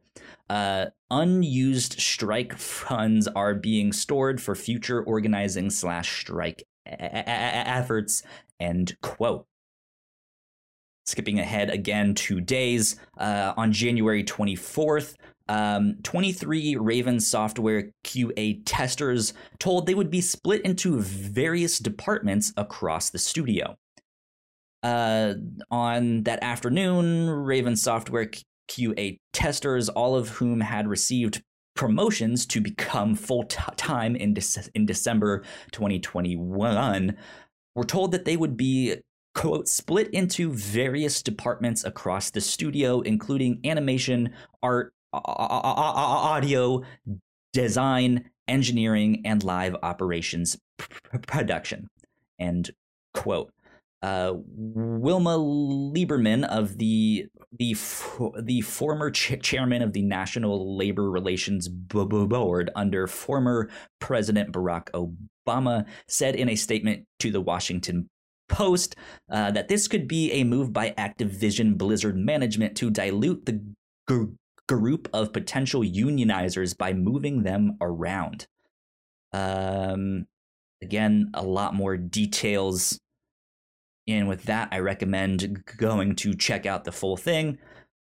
Uh, 0.49 0.87
unused 1.09 1.99
strike 1.99 2.57
funds 2.57 3.27
are 3.29 3.55
being 3.55 3.91
stored 3.91 4.41
for 4.41 4.53
future 4.53 5.01
organizing 5.01 5.69
slash 5.69 6.19
strike 6.19 6.63
efforts 6.85 8.21
End 8.59 8.95
quote. 9.01 9.47
Skipping 11.05 11.39
ahead 11.39 11.69
again 11.69 12.15
two 12.15 12.41
days, 12.41 12.95
uh, 13.17 13.53
on 13.57 13.71
January 13.71 14.23
24th, 14.23 15.15
um, 15.47 15.97
23 16.01 16.75
Raven 16.77 17.19
software 17.19 17.91
QA 18.03 18.61
testers 18.65 19.33
told 19.59 19.85
they 19.85 19.93
would 19.93 20.09
be 20.09 20.21
split 20.21 20.61
into 20.61 20.99
various 20.99 21.77
departments 21.77 22.51
across 22.57 23.11
the 23.11 23.19
studio. 23.19 23.75
Uh, 24.81 25.35
on 25.69 26.23
that 26.23 26.43
afternoon, 26.43 27.29
Raven 27.29 27.75
software 27.75 28.29
QA 28.67 29.17
testers, 29.33 29.89
all 29.89 30.15
of 30.15 30.29
whom 30.29 30.61
had 30.61 30.87
received 30.87 31.43
promotions 31.75 32.45
to 32.47 32.61
become 32.61 33.15
full 33.15 33.43
time 33.43 34.15
in, 34.15 34.33
De- 34.33 34.69
in 34.73 34.85
December 34.85 35.43
2021, 35.71 37.15
were 37.75 37.83
told 37.83 38.11
that 38.11 38.25
they 38.25 38.37
would 38.37 38.57
be 38.57 38.95
quote 39.35 39.67
split 39.67 40.09
into 40.11 40.51
various 40.51 41.21
departments 41.21 41.83
across 41.83 42.31
the 42.31 42.41
studio 42.41 43.01
including 43.01 43.59
animation 43.63 44.33
art 44.63 44.93
audio 45.13 46.81
design 47.53 48.29
engineering 48.47 49.21
and 49.25 49.43
live 49.43 49.75
operations 49.83 50.57
production. 51.27 51.87
End 52.39 52.71
quote. 53.13 53.51
Uh, 54.01 54.33
Wilma 54.35 55.37
Lieberman 55.37 56.45
of 56.49 56.77
the 56.77 57.25
the 57.57 57.75
the 58.43 58.61
former 58.61 59.09
ch- 59.09 59.41
chairman 59.41 59.81
of 59.81 59.93
the 59.93 60.03
National 60.03 60.77
Labor 60.77 61.09
Relations 61.09 61.67
Board 61.67 62.69
under 62.75 63.07
former 63.07 63.69
President 63.99 64.51
Barack 64.51 64.89
Obama 64.91 65.85
said 66.07 66.35
in 66.35 66.49
a 66.49 66.55
statement 66.55 67.05
to 67.19 67.31
the 67.31 67.41
Washington 67.41 68.09
Post 68.47 68.95
uh, 69.29 69.51
that 69.51 69.67
this 69.67 69.87
could 69.87 70.07
be 70.07 70.31
a 70.31 70.43
move 70.43 70.71
by 70.71 70.91
Activision 70.91 71.77
Blizzard 71.77 72.17
management 72.17 72.77
to 72.77 72.89
dilute 72.89 73.45
the 73.45 73.61
g- 74.09 74.35
group 74.67 75.09
of 75.13 75.33
potential 75.33 75.81
unionizers 75.81 76.77
by 76.77 76.93
moving 76.93 77.43
them 77.43 77.77
around. 77.81 78.47
Um, 79.33 80.27
again, 80.81 81.31
a 81.33 81.43
lot 81.43 81.73
more 81.73 81.97
details 81.97 82.99
and 84.07 84.27
with 84.27 84.43
that, 84.43 84.69
I 84.71 84.79
recommend 84.79 85.63
going 85.77 86.15
to 86.17 86.35
check 86.35 86.65
out 86.65 86.83
the 86.83 86.91
full 86.91 87.17
thing. 87.17 87.57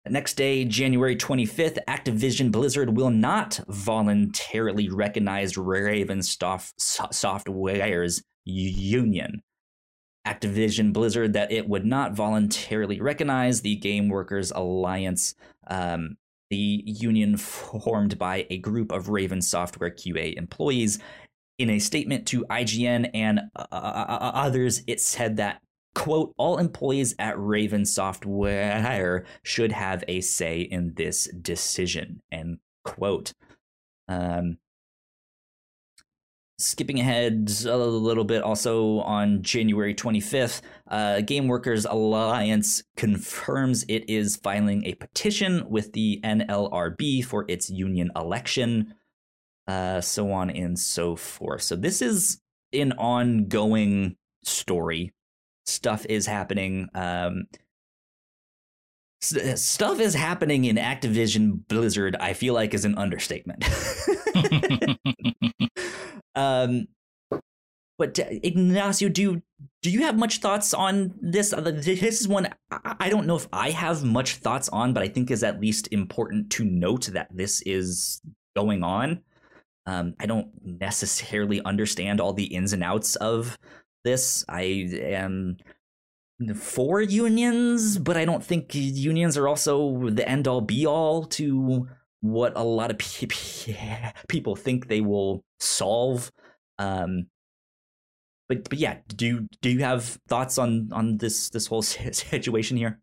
The 0.04 0.12
next 0.12 0.36
day, 0.36 0.66
January 0.66 1.16
25th, 1.16 1.78
Activision 1.88 2.52
Blizzard 2.52 2.96
will 2.96 3.10
not 3.10 3.60
voluntarily 3.68 4.90
recognize 4.90 5.58
Raven 5.58 6.22
Software's 6.22 8.24
union. 8.44 9.42
Activision 10.26 10.92
Blizzard 10.92 11.34
that 11.34 11.52
it 11.52 11.68
would 11.68 11.86
not 11.86 12.14
voluntarily 12.14 13.00
recognize 13.00 13.62
the 13.62 13.76
Game 13.76 14.10
Workers 14.10 14.52
Alliance, 14.52 15.36
um, 15.68 16.18
the 16.50 16.84
union 16.86 17.38
formed 17.38 18.18
by 18.18 18.46
a 18.50 18.58
group 18.58 18.92
of 18.92 19.10
Raven 19.10 19.42
Software 19.42 19.92
QA 19.92 20.36
employees. 20.36 21.00
In 21.58 21.70
a 21.70 21.80
statement 21.80 22.28
to 22.28 22.46
IGN 22.50 23.12
and 23.14 23.40
uh, 23.56 23.66
uh, 23.72 23.76
uh, 23.76 24.32
others, 24.34 24.82
it 24.88 25.00
said 25.00 25.38
that 25.38 25.62
quote, 25.96 26.34
all 26.38 26.58
employees 26.58 27.16
at 27.18 27.40
Raven 27.40 27.86
Software 27.86 29.26
should 29.44 29.72
have 29.72 30.04
a 30.08 30.22
say 30.22 30.62
in 30.62 30.94
this 30.96 31.28
decision, 31.42 32.22
end 32.32 32.60
quote. 32.84 33.34
Um, 34.08 34.58
skipping 36.58 37.00
ahead 37.00 37.52
a 37.66 37.76
little 37.78 38.24
bit, 38.24 38.44
also 38.44 39.00
on 39.00 39.42
January 39.42 39.94
25th, 39.94 40.62
uh, 40.90 41.22
Game 41.22 41.48
Workers 41.48 41.86
Alliance 41.86 42.84
confirms 42.96 43.84
it 43.88 44.10
is 44.10 44.38
filing 44.38 44.86
a 44.86 44.96
petition 44.96 45.70
with 45.70 45.94
the 45.94 46.20
NLRB 46.24 47.26
for 47.26 47.46
its 47.48 47.70
union 47.70 48.12
election, 48.16 48.94
uh, 49.68 50.00
so 50.02 50.32
on 50.32 50.50
and 50.50 50.80
so 50.80 51.16
forth. 51.16 51.62
So 51.62 51.76
this 51.76 52.02
is 52.02 52.40
an 52.74 52.94
ongoing 52.94 54.16
story 54.44 55.14
stuff 55.66 56.06
is 56.08 56.28
happening. 56.28 56.90
Um, 56.94 57.48
st- 59.22 59.58
stuff 59.60 60.00
is 60.00 60.14
happening 60.14 60.66
in 60.66 60.78
Activision 60.78 61.68
Blizzard. 61.68 62.16
I 62.20 62.34
feel 62.34 62.54
like 62.54 62.74
is 62.74 62.86
an 62.86 62.98
understatement. 62.98 63.66
um, 66.36 66.88
but 67.98 68.20
Ignacio, 68.20 69.10
do 69.10 69.42
do 69.82 69.90
you 69.90 70.02
have 70.02 70.18
much 70.18 70.40
thoughts 70.40 70.74
on 70.74 71.14
this? 71.22 71.54
This 71.58 72.22
is 72.22 72.28
one 72.28 72.50
I 72.70 73.10
don't 73.10 73.26
know 73.26 73.38
if 73.38 73.48
I 73.54 73.70
have 73.70 74.04
much 74.04 74.36
thoughts 74.38 74.68
on, 74.70 74.94
but 74.94 75.04
I 75.04 75.08
think 75.08 75.32
is 75.32 75.44
at 75.44 75.62
least 75.62 75.88
important 75.92 76.50
to 76.52 76.66
note 76.66 77.06
that 77.14 77.30
this 77.32 77.62
is 77.66 78.22
going 78.56 78.84
on. 78.84 79.22
Um, 79.86 80.16
I 80.20 80.26
don't 80.26 80.50
necessarily 80.64 81.62
understand 81.64 82.20
all 82.20 82.34
the 82.34 82.46
ins 82.46 82.74
and 82.74 82.84
outs 82.84 83.16
of 83.18 83.58
this. 84.04 84.44
I 84.50 84.90
am 85.02 85.58
for 86.56 87.02
unions, 87.02 87.98
but 87.98 88.18
I 88.18 88.26
don't 88.26 88.44
think 88.44 88.74
unions 88.74 89.38
are 89.38 89.48
also 89.48 90.10
the 90.10 90.28
end 90.28 90.48
all 90.48 90.62
be 90.62 90.86
all 90.86 91.24
to 91.26 91.88
what 92.22 92.54
a 92.56 92.64
lot 92.64 92.92
of 92.92 92.98
people 94.28 94.56
think 94.56 94.88
they 94.88 95.02
will 95.02 95.44
solve. 95.60 96.32
Um, 96.80 97.28
but 98.48 98.70
but 98.70 98.78
yeah, 98.78 98.98
do 99.08 99.26
you, 99.26 99.48
do 99.62 99.70
you 99.70 99.80
have 99.80 100.18
thoughts 100.28 100.58
on 100.58 100.90
on 100.92 101.18
this 101.18 101.50
this 101.50 101.68
whole 101.68 101.82
situation 101.82 102.78
here? 102.78 103.00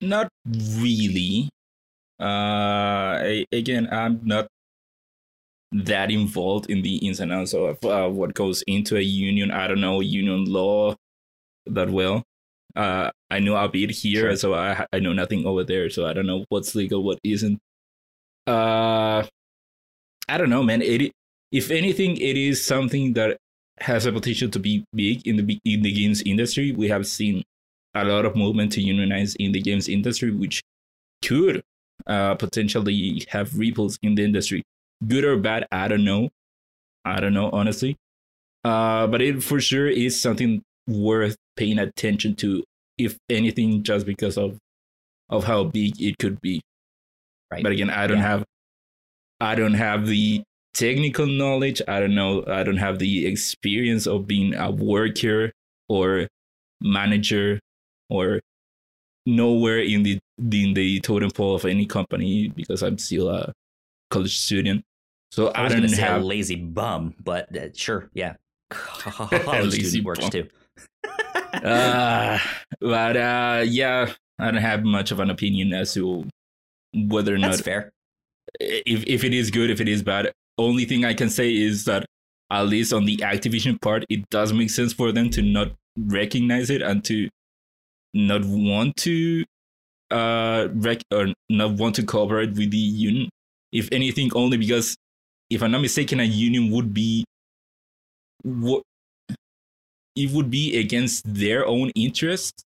Not 0.00 0.28
really. 0.50 1.48
Uh, 2.20 3.18
I, 3.22 3.46
again, 3.52 3.88
I'm 3.90 4.20
not 4.24 4.48
that 5.72 6.10
involved 6.10 6.68
in 6.70 6.82
the 6.82 6.96
ins 6.96 7.20
and 7.20 7.32
outs 7.32 7.54
of 7.54 7.82
uh, 7.84 8.08
what 8.08 8.34
goes 8.34 8.62
into 8.66 8.96
a 8.96 9.00
union. 9.00 9.50
I 9.50 9.66
don't 9.66 9.80
know 9.80 10.00
union 10.00 10.44
law 10.44 10.94
that 11.66 11.90
well. 11.90 12.22
Uh, 12.76 13.10
I 13.30 13.38
know 13.38 13.56
a 13.56 13.68
bit 13.68 13.90
here, 13.90 14.22
sure. 14.30 14.36
so 14.36 14.54
I 14.54 14.86
I 14.92 14.98
know 14.98 15.12
nothing 15.12 15.46
over 15.46 15.64
there, 15.64 15.88
so 15.90 16.06
I 16.06 16.12
don't 16.12 16.26
know 16.26 16.44
what's 16.48 16.74
legal, 16.74 17.02
what 17.02 17.18
isn't. 17.24 17.58
Uh, 18.46 19.24
I 20.28 20.38
don't 20.38 20.50
know, 20.50 20.62
man. 20.62 20.82
It 20.82 21.12
if 21.50 21.70
anything, 21.70 22.16
it 22.16 22.36
is 22.36 22.64
something 22.64 23.12
that 23.14 23.36
has 23.80 24.06
a 24.06 24.12
potential 24.12 24.48
to 24.50 24.58
be 24.58 24.84
big 24.94 25.26
in 25.26 25.36
the 25.36 25.58
in 25.64 25.82
the 25.82 25.92
games 25.92 26.22
industry. 26.22 26.72
We 26.72 26.88
have 26.88 27.06
seen 27.06 27.42
a 27.94 28.04
lot 28.04 28.24
of 28.24 28.36
movement 28.36 28.72
to 28.72 28.80
unionize 28.80 29.34
in 29.36 29.52
the 29.52 29.60
games 29.60 29.88
industry, 29.88 30.30
which 30.30 30.62
could 31.24 31.62
uh, 32.06 32.34
potentially 32.34 33.24
have 33.28 33.56
ripples 33.58 33.98
in 34.02 34.14
the 34.14 34.24
industry 34.24 34.62
good 35.06 35.24
or 35.24 35.36
bad 35.36 35.66
i 35.72 35.88
don't 35.88 36.04
know 36.04 36.28
i 37.04 37.20
don't 37.20 37.34
know 37.34 37.50
honestly 37.50 37.96
uh, 38.64 39.06
but 39.06 39.20
it 39.20 39.42
for 39.42 39.60
sure 39.60 39.88
is 39.88 40.20
something 40.20 40.62
worth 40.86 41.36
paying 41.56 41.78
attention 41.78 42.34
to 42.34 42.62
if 42.98 43.16
anything 43.28 43.82
just 43.82 44.06
because 44.06 44.36
of 44.36 44.58
of 45.28 45.44
how 45.44 45.64
big 45.64 46.00
it 46.00 46.18
could 46.18 46.40
be 46.40 46.60
right? 47.52 47.62
But 47.62 47.72
again 47.72 47.90
i 47.90 48.06
don't 48.06 48.18
yeah. 48.18 48.28
have 48.28 48.44
i 49.40 49.54
don't 49.54 49.74
have 49.74 50.06
the 50.06 50.42
technical 50.74 51.26
knowledge. 51.26 51.82
I 51.86 52.00
don't 52.00 52.14
know 52.14 52.44
i 52.46 52.62
don't 52.62 52.78
have 52.78 52.98
the 52.98 53.26
experience 53.26 54.06
of 54.06 54.26
being 54.26 54.54
a 54.54 54.70
worker 54.70 55.52
or 55.88 56.28
manager 56.80 57.60
or 58.08 58.40
nowhere 59.26 59.78
in 59.78 60.02
the 60.02 60.18
in 60.38 60.74
the 60.74 61.00
totem 61.00 61.30
pole 61.30 61.54
of 61.54 61.64
any 61.64 61.86
company 61.86 62.48
because 62.48 62.82
i'm 62.82 62.98
still 62.98 63.28
a 63.28 63.52
college 64.12 64.38
student. 64.38 64.84
So 65.32 65.48
I, 65.48 65.64
I 65.64 65.68
don't 65.68 65.92
have 65.94 66.20
a 66.20 66.24
lazy 66.24 66.56
bum, 66.56 67.14
but 67.24 67.56
uh, 67.56 67.68
sure, 67.74 68.10
yeah, 68.12 68.34
lazy 69.46 70.02
works 70.02 70.28
too. 70.28 70.46
uh, 71.54 72.38
but 72.80 73.16
uh, 73.16 73.64
yeah, 73.66 74.12
I 74.38 74.50
don't 74.50 74.60
have 74.60 74.84
much 74.84 75.10
of 75.10 75.20
an 75.20 75.30
opinion 75.30 75.72
as 75.72 75.94
to 75.94 76.28
whether 76.94 77.34
or 77.34 77.38
That's 77.38 77.58
not 77.58 77.64
fair. 77.64 77.90
If 78.60 79.04
if 79.06 79.24
it 79.24 79.32
is 79.32 79.50
good, 79.50 79.70
if 79.70 79.80
it 79.80 79.88
is 79.88 80.02
bad. 80.02 80.32
Only 80.58 80.84
thing 80.84 81.04
I 81.04 81.14
can 81.14 81.30
say 81.30 81.54
is 81.54 81.84
that 81.86 82.06
at 82.50 82.66
least 82.66 82.92
on 82.92 83.06
the 83.06 83.16
Activision 83.18 83.80
part, 83.80 84.04
it 84.10 84.28
does 84.30 84.52
make 84.52 84.70
sense 84.70 84.92
for 84.92 85.10
them 85.12 85.30
to 85.30 85.42
not 85.42 85.72
recognize 85.96 86.68
it 86.68 86.82
and 86.82 87.04
to 87.04 87.28
not 88.14 88.44
want 88.44 88.96
to 88.96 89.44
uh 90.10 90.68
rec- 90.74 91.02
or 91.10 91.28
not 91.48 91.72
want 91.72 91.94
to 91.96 92.02
cooperate 92.02 92.50
with 92.54 92.70
the 92.70 92.76
union. 92.76 93.30
If 93.72 93.88
anything, 93.90 94.30
only 94.34 94.58
because 94.58 94.96
if 95.48 95.62
I'm 95.62 95.70
not 95.70 95.80
mistaken, 95.80 96.20
a 96.20 96.24
union 96.24 96.70
would 96.70 96.92
be 96.92 97.24
what 98.42 98.82
it 100.14 100.30
would 100.30 100.50
be 100.50 100.78
against 100.78 101.22
their 101.32 101.66
own 101.66 101.90
interests. 101.90 102.62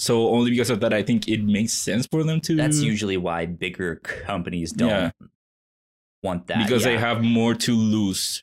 So 0.00 0.28
only 0.30 0.50
because 0.50 0.70
of 0.70 0.80
that, 0.80 0.94
I 0.94 1.02
think 1.02 1.28
it 1.28 1.44
makes 1.44 1.74
sense 1.74 2.06
for 2.06 2.24
them 2.24 2.40
to. 2.42 2.56
That's 2.56 2.80
usually 2.80 3.18
why 3.18 3.44
bigger 3.44 3.96
companies 3.96 4.72
don't 4.72 4.88
yeah. 4.88 5.10
want 6.22 6.46
that 6.46 6.64
because 6.64 6.86
yeah. 6.86 6.92
they 6.92 6.98
have 6.98 7.22
more 7.22 7.54
to 7.54 7.74
lose 7.76 8.42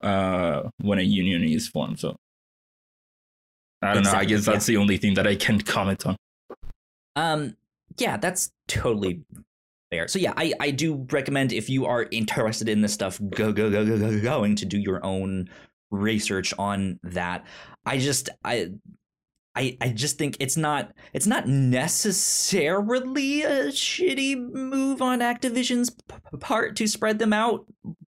uh, 0.00 0.62
when 0.80 0.98
a 0.98 1.02
union 1.02 1.44
is 1.44 1.68
formed. 1.68 2.00
So 2.00 2.16
I 3.82 3.88
don't 3.88 3.98
exactly, 3.98 4.16
know. 4.16 4.20
I 4.22 4.24
guess 4.24 4.46
that's 4.46 4.66
yeah. 4.66 4.72
the 4.72 4.80
only 4.80 4.96
thing 4.96 5.12
that 5.14 5.26
I 5.26 5.36
can 5.36 5.60
comment 5.60 6.06
on. 6.06 6.16
Um, 7.16 7.56
yeah, 7.98 8.16
that's 8.16 8.50
totally 8.66 9.24
fair. 9.90 10.08
So 10.08 10.18
yeah, 10.18 10.32
I, 10.38 10.54
I 10.58 10.70
do 10.70 11.06
recommend 11.10 11.52
if 11.52 11.68
you 11.68 11.84
are 11.84 12.06
interested 12.12 12.66
in 12.66 12.80
this 12.80 12.94
stuff, 12.94 13.20
go 13.28 13.52
go 13.52 13.70
go 13.70 13.84
go 13.84 13.98
go 13.98 14.20
going 14.22 14.56
to 14.56 14.64
do 14.64 14.78
your 14.78 15.04
own 15.04 15.50
research 15.90 16.54
on 16.58 16.98
that. 17.02 17.44
I 17.84 17.98
just 17.98 18.30
I 18.42 18.70
I, 19.56 19.76
I 19.80 19.88
just 19.90 20.18
think 20.18 20.36
it's 20.40 20.56
not 20.56 20.92
it's 21.12 21.26
not 21.26 21.46
necessarily 21.46 23.42
a 23.42 23.66
shitty 23.66 24.36
move 24.36 25.00
on 25.00 25.20
Activision's 25.20 25.90
p- 25.90 26.38
part 26.40 26.76
to 26.76 26.86
spread 26.86 27.18
them 27.18 27.32
out. 27.32 27.66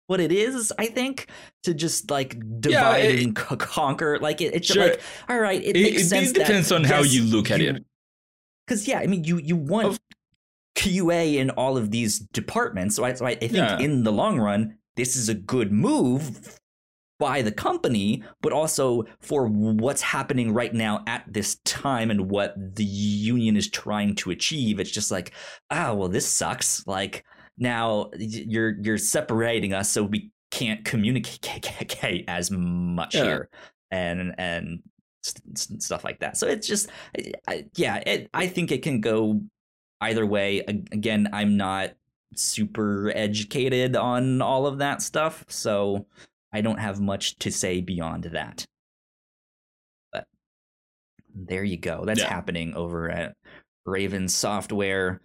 What 0.08 0.20
it 0.20 0.32
is, 0.32 0.72
I 0.78 0.86
think, 0.86 1.28
to 1.64 1.74
just 1.74 2.10
like 2.10 2.38
divide 2.60 3.04
yeah, 3.04 3.10
it, 3.10 3.22
and 3.22 3.38
c- 3.38 3.56
conquer. 3.56 4.18
Like 4.18 4.40
it, 4.40 4.54
it's 4.54 4.68
sure. 4.68 4.82
like 4.82 5.00
all 5.28 5.38
right, 5.38 5.62
it, 5.62 5.76
it 5.76 5.82
makes 5.82 6.02
it, 6.02 6.06
sense. 6.06 6.30
It 6.30 6.34
depends 6.34 6.72
on 6.72 6.82
how 6.84 7.02
you 7.02 7.22
look 7.24 7.50
at 7.50 7.60
you, 7.60 7.70
it. 7.70 7.84
Because 8.66 8.88
yeah, 8.88 9.00
I 9.00 9.06
mean, 9.06 9.24
you 9.24 9.36
you 9.36 9.54
want 9.54 9.88
of, 9.88 10.00
QA 10.76 11.36
in 11.36 11.50
all 11.50 11.76
of 11.76 11.90
these 11.90 12.20
departments. 12.20 12.96
So 12.96 13.04
I, 13.04 13.12
so 13.12 13.26
I, 13.26 13.30
I 13.30 13.34
think 13.36 13.54
yeah. 13.54 13.78
in 13.78 14.04
the 14.04 14.12
long 14.12 14.38
run, 14.40 14.78
this 14.96 15.14
is 15.14 15.28
a 15.28 15.34
good 15.34 15.72
move 15.72 16.58
by 17.18 17.42
the 17.42 17.52
company, 17.52 18.22
but 18.40 18.52
also 18.52 19.04
for 19.20 19.46
what's 19.48 20.02
happening 20.02 20.52
right 20.52 20.72
now 20.72 21.02
at 21.06 21.24
this 21.26 21.56
time 21.64 22.10
and 22.10 22.30
what 22.30 22.54
the 22.56 22.84
union 22.84 23.56
is 23.56 23.68
trying 23.68 24.14
to 24.16 24.30
achieve. 24.30 24.78
It's 24.78 24.90
just 24.90 25.10
like, 25.10 25.32
oh 25.70 25.94
well, 25.94 26.08
this 26.08 26.26
sucks. 26.26 26.86
Like 26.86 27.24
now 27.58 28.10
you're 28.16 28.80
you're 28.80 28.98
separating 28.98 29.72
us, 29.72 29.90
so 29.90 30.04
we 30.04 30.30
can't 30.50 30.84
communicate 30.84 32.24
as 32.28 32.50
much 32.50 33.14
yeah. 33.14 33.24
here, 33.24 33.48
and 33.90 34.34
and 34.38 34.82
stuff 35.54 36.04
like 36.04 36.20
that. 36.20 36.36
So 36.36 36.46
it's 36.46 36.66
just, 36.66 36.88
yeah, 37.74 37.96
it, 38.06 38.30
I 38.32 38.46
think 38.46 38.70
it 38.72 38.82
can 38.82 39.00
go 39.00 39.42
either 40.00 40.24
way. 40.24 40.60
Again, 40.60 41.28
I'm 41.32 41.56
not 41.56 41.90
super 42.34 43.12
educated 43.14 43.96
on 43.96 44.40
all 44.42 44.66
of 44.66 44.78
that 44.78 45.02
stuff, 45.02 45.44
so 45.48 46.06
I 46.52 46.60
don't 46.60 46.78
have 46.78 47.00
much 47.00 47.36
to 47.40 47.50
say 47.50 47.80
beyond 47.80 48.24
that. 48.24 48.64
But 50.12 50.26
there 51.34 51.64
you 51.64 51.76
go. 51.76 52.04
That's 52.04 52.20
yeah. 52.20 52.28
happening 52.28 52.74
over 52.74 53.10
at 53.10 53.34
Raven 53.84 54.28
Software 54.28 55.20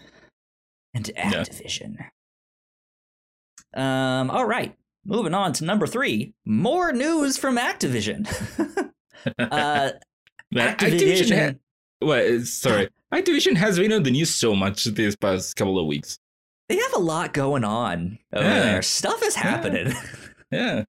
and 0.94 1.06
Activision. 1.18 1.96
Yeah. 3.76 4.20
Um, 4.20 4.30
all 4.30 4.46
right. 4.46 4.76
Moving 5.06 5.34
on 5.34 5.54
to 5.54 5.66
number 5.66 5.88
three. 5.88 6.34
More 6.46 6.94
news 6.94 7.38
from 7.38 7.58
Activision. 7.58 8.28
uh, 9.40 9.92
Activision. 10.54 10.78
Activision 10.78 11.36
had, 11.36 11.60
what, 12.00 12.42
sorry. 12.44 12.90
Activision 13.14 13.56
has 13.56 13.78
been 13.78 13.92
on 13.92 14.04
the 14.04 14.12
news 14.12 14.34
so 14.34 14.56
much 14.56 14.86
this 14.86 15.16
past 15.16 15.56
couple 15.56 15.80
of 15.80 15.88
weeks. 15.88 16.18
They 16.70 16.78
have 16.78 16.94
a 16.94 17.00
lot 17.00 17.34
going 17.34 17.64
on 17.64 18.18
over 18.34 18.48
yeah. 18.48 18.60
there. 18.64 18.82
Stuff 18.82 19.22
is 19.24 19.36
happening. 19.36 19.94
Yeah. 20.52 20.76
yeah. 20.78 20.84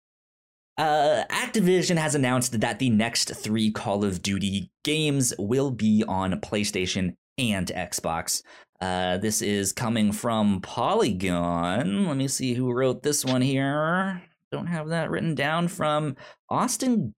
Uh, 0.82 1.24
Activision 1.30 1.96
has 1.96 2.16
announced 2.16 2.60
that 2.60 2.80
the 2.80 2.90
next 2.90 3.36
three 3.36 3.70
Call 3.70 4.04
of 4.04 4.20
Duty 4.20 4.72
games 4.82 5.32
will 5.38 5.70
be 5.70 6.02
on 6.08 6.32
PlayStation 6.40 7.14
and 7.38 7.68
Xbox. 7.68 8.42
Uh, 8.80 9.16
this 9.18 9.42
is 9.42 9.72
coming 9.72 10.10
from 10.10 10.60
Polygon. 10.60 12.08
Let 12.08 12.16
me 12.16 12.26
see 12.26 12.54
who 12.54 12.72
wrote 12.72 13.04
this 13.04 13.24
one 13.24 13.42
here. 13.42 14.24
Don't 14.50 14.66
have 14.66 14.88
that 14.88 15.08
written 15.08 15.36
down 15.36 15.68
from 15.68 16.16
Austin 16.48 17.14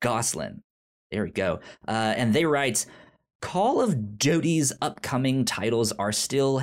Goslin. 0.00 0.62
There 1.10 1.24
we 1.24 1.32
go. 1.32 1.58
Uh, 1.88 2.14
and 2.16 2.32
they 2.32 2.44
write 2.44 2.86
Call 3.42 3.80
of 3.80 4.16
Duty's 4.16 4.72
upcoming 4.80 5.44
titles 5.44 5.90
are 5.90 6.12
still 6.12 6.62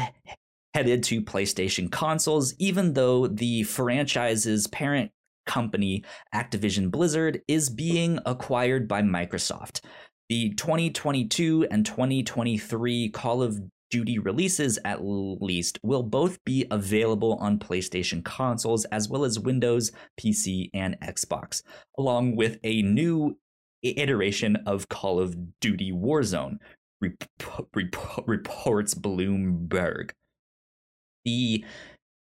headed 0.74 1.04
to 1.04 1.22
PlayStation 1.22 1.92
consoles, 1.92 2.54
even 2.60 2.94
though 2.94 3.28
the 3.28 3.64
franchise's 3.64 4.68
parent 4.68 5.12
company, 5.46 6.04
Activision 6.34 6.92
Blizzard, 6.92 7.42
is 7.48 7.70
being 7.70 8.20
acquired 8.26 8.88
by 8.88 9.02
Microsoft. 9.02 9.82
The 10.30 10.50
2022 10.56 11.68
and 11.70 11.86
2023 11.86 13.10
Call 13.10 13.44
of 13.44 13.60
Duty 13.92 14.18
releases, 14.18 14.80
at 14.84 15.00
least, 15.04 15.80
will 15.84 16.04
both 16.04 16.44
be 16.44 16.66
available 16.72 17.36
on 17.36 17.60
PlayStation 17.60 18.26
consoles 18.26 18.86
as 18.86 19.08
well 19.08 19.24
as 19.24 19.40
Windows, 19.40 19.92
PC, 20.20 20.70
and 20.74 21.00
Xbox, 21.02 21.62
along 21.98 22.36
with 22.36 22.58
a 22.64 22.82
new 22.82 23.38
iteration 23.84 24.58
of 24.66 24.90
Call 24.90 25.20
of 25.20 25.60
Duty 25.62 25.92
Warzone, 25.92 26.58
rep- 27.00 27.30
rep- 27.76 28.28
reports 28.28 28.96
Bloomberg. 28.96 30.12
The 31.24 31.64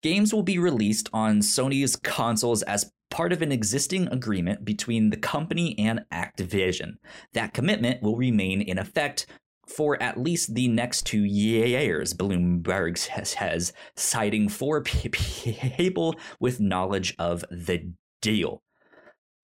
games 0.04 0.34
will 0.34 0.43
be 0.43 0.60
released 0.60 1.10
on 1.14 1.39
Sony's 1.39 1.95
consoles 1.95 2.64
as 2.64 2.91
part 3.10 3.32
of 3.32 3.41
an 3.41 3.52
existing 3.52 4.08
agreement 4.08 4.66
between 4.66 5.10
the 5.10 5.18
company 5.18 5.78
and 5.80 6.02
Activision. 6.12 6.98
That 7.34 7.54
commitment 7.54 8.02
will 8.02 8.18
remain 8.18 8.62
in 8.62 8.78
effect 8.78 9.28
for 9.68 10.02
at 10.02 10.18
least 10.20 10.56
the 10.56 10.68
next 10.68 11.06
two 11.06 11.24
years, 11.24 12.14
Bloomberg 12.14 12.98
says, 12.98 13.74
citing 13.95 14.48
four 14.50 14.82
people 14.82 16.16
with 16.39 16.60
knowledge 16.60 17.16
of 17.20 17.43
the 17.52 17.91
deal. 18.22 18.62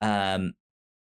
Um, 0.02 0.54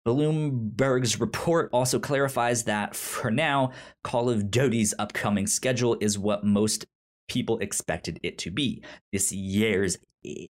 Bloomberg's 0.05 1.19
report 1.19 1.69
also 1.73 1.99
clarifies 1.99 2.63
that 2.63 2.95
for 2.95 3.29
now, 3.29 3.71
Call 4.03 4.29
of 4.29 4.49
Duty's 4.49 4.93
upcoming 4.97 5.47
schedule 5.47 5.97
is 5.99 6.17
what 6.17 6.45
most 6.45 6.85
people 7.27 7.59
expected 7.59 8.19
it 8.23 8.37
to 8.39 8.51
be. 8.51 8.83
This 9.11 9.31
year's 9.31 9.97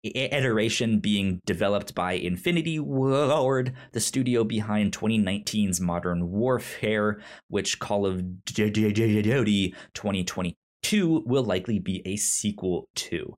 iteration 0.03 1.01
being 1.01 1.41
developed 1.45 1.95
by 1.95 2.12
Infinity 2.12 2.79
Ward, 2.79 3.74
the 3.93 4.01
studio 4.01 4.45
behind 4.45 4.97
2019's 4.97 5.81
Modern 5.81 6.31
Warfare, 6.31 7.20
which 7.49 7.79
Call 7.79 8.07
of 8.07 8.45
Duty 8.45 9.74
2022 9.95 11.22
will 11.27 11.45
likely 11.45 11.79
be 11.79 12.03
a 12.07 12.16
sequel 12.16 12.89
to. 12.95 13.37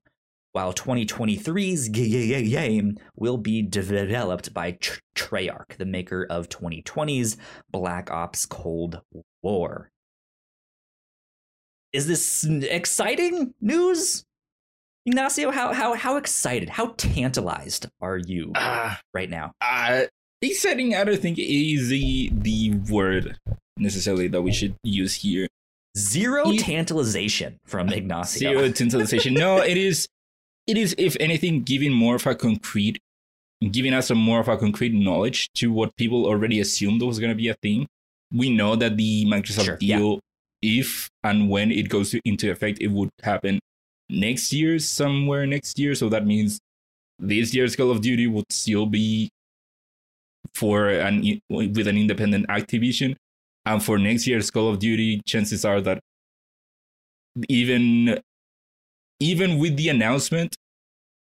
While 0.51 0.73
2023's 0.73 1.89
game 1.89 2.97
will 3.15 3.37
be 3.37 3.61
developed 3.61 4.53
by 4.53 4.77
Treyarch, 5.15 5.77
the 5.77 5.85
maker 5.85 6.25
of 6.29 6.49
2020's 6.49 7.37
Black 7.71 8.09
Ops 8.09 8.45
Cold 8.47 9.01
War. 9.43 9.91
Is 11.93 12.07
this 12.07 12.43
exciting 12.45 13.53
news? 13.61 14.23
Ignacio, 15.05 15.51
how 15.51 15.73
how 15.73 15.93
how 15.95 16.17
excited, 16.17 16.69
how 16.69 16.93
tantalized 16.97 17.87
are 18.01 18.17
you 18.17 18.51
uh, 18.55 18.95
right 19.13 19.29
now? 19.29 19.53
Uh, 19.61 20.03
exciting, 20.41 20.95
I 20.95 21.03
don't 21.03 21.19
think 21.19 21.39
is 21.39 21.89
the 21.89 22.29
the 22.31 22.75
word 22.91 23.37
necessarily 23.77 24.27
that 24.27 24.41
we 24.41 24.51
should 24.51 24.75
use 24.83 25.15
here. 25.15 25.47
Zero 25.97 26.51
tantalization 26.57 27.59
from 27.65 27.89
Ignacio. 27.89 28.51
Zero 28.51 28.71
tantalization. 28.71 29.33
no, 29.33 29.57
it 29.57 29.77
is 29.77 30.07
it 30.67 30.77
is 30.77 30.93
if 30.97 31.17
anything 31.19 31.63
giving 31.63 31.91
more 31.91 32.15
of 32.15 32.27
a 32.27 32.35
concrete 32.35 32.99
giving 33.71 33.93
us 33.93 34.09
a 34.09 34.15
more 34.15 34.39
of 34.39 34.47
a 34.47 34.57
concrete 34.57 34.93
knowledge 34.93 35.51
to 35.53 35.71
what 35.71 35.95
people 35.97 36.25
already 36.25 36.59
assumed 36.59 37.01
was 37.01 37.19
going 37.19 37.31
to 37.31 37.35
be 37.35 37.49
a 37.49 37.53
thing. 37.55 37.87
We 38.33 38.49
know 38.55 38.75
that 38.75 38.95
the 38.95 39.25
Microsoft 39.25 39.65
sure, 39.65 39.77
deal, 39.77 40.13
yeah. 40.13 40.19
If 40.61 41.09
and 41.23 41.49
when 41.49 41.71
it 41.71 41.89
goes 41.89 42.15
into 42.25 42.51
effect, 42.51 42.79
it 42.81 42.91
would 42.91 43.09
happen 43.23 43.59
next 44.09 44.51
year, 44.53 44.79
somewhere 44.79 45.45
next 45.45 45.79
year. 45.79 45.95
So 45.95 46.09
that 46.09 46.25
means 46.25 46.59
this 47.19 47.53
year's 47.53 47.75
Call 47.75 47.91
of 47.91 48.01
Duty 48.01 48.27
would 48.27 48.51
still 48.51 48.85
be 48.85 49.29
for 50.53 50.89
an 50.89 51.41
with 51.49 51.87
an 51.87 51.97
independent 51.97 52.47
Activision, 52.47 53.15
and 53.65 53.83
for 53.83 53.97
next 53.97 54.27
year's 54.27 54.49
Call 54.49 54.69
of 54.69 54.79
Duty, 54.79 55.21
chances 55.25 55.63
are 55.65 55.81
that 55.81 55.99
even 57.47 58.19
even 59.19 59.59
with 59.59 59.75
the 59.75 59.89
announcement, 59.89 60.55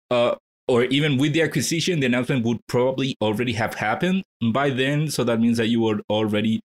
uh, 0.09 0.35
or 0.67 0.85
even 0.85 1.17
with 1.17 1.33
the 1.33 1.41
acquisition, 1.41 1.99
the 1.99 2.05
announcement 2.05 2.45
would 2.45 2.59
probably 2.67 3.15
already 3.21 3.53
have 3.53 3.75
happened 3.75 4.23
by 4.51 4.69
then. 4.69 5.09
So 5.09 5.23
that 5.25 5.39
means 5.39 5.57
that 5.57 5.67
you 5.67 5.81
would 5.81 6.01
already 6.09 6.61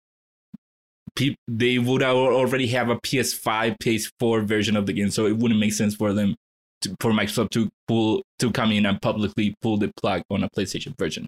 they 1.47 1.79
would 1.79 2.03
already 2.03 2.67
have 2.67 2.89
a 2.89 2.95
PS5, 2.97 3.77
PS4 3.77 4.45
version 4.45 4.75
of 4.75 4.85
the 4.85 4.93
game, 4.93 5.09
so 5.09 5.25
it 5.25 5.37
wouldn't 5.37 5.59
make 5.59 5.73
sense 5.73 5.95
for 5.95 6.13
them 6.13 6.35
to, 6.81 6.95
for 6.99 7.11
Microsoft 7.11 7.51
to 7.51 7.69
pull 7.87 8.23
to 8.39 8.51
come 8.51 8.71
in 8.71 8.85
and 8.85 9.01
publicly 9.01 9.55
pull 9.61 9.77
the 9.77 9.91
plug 9.99 10.21
on 10.29 10.43
a 10.43 10.49
PlayStation 10.49 10.97
version. 10.97 11.27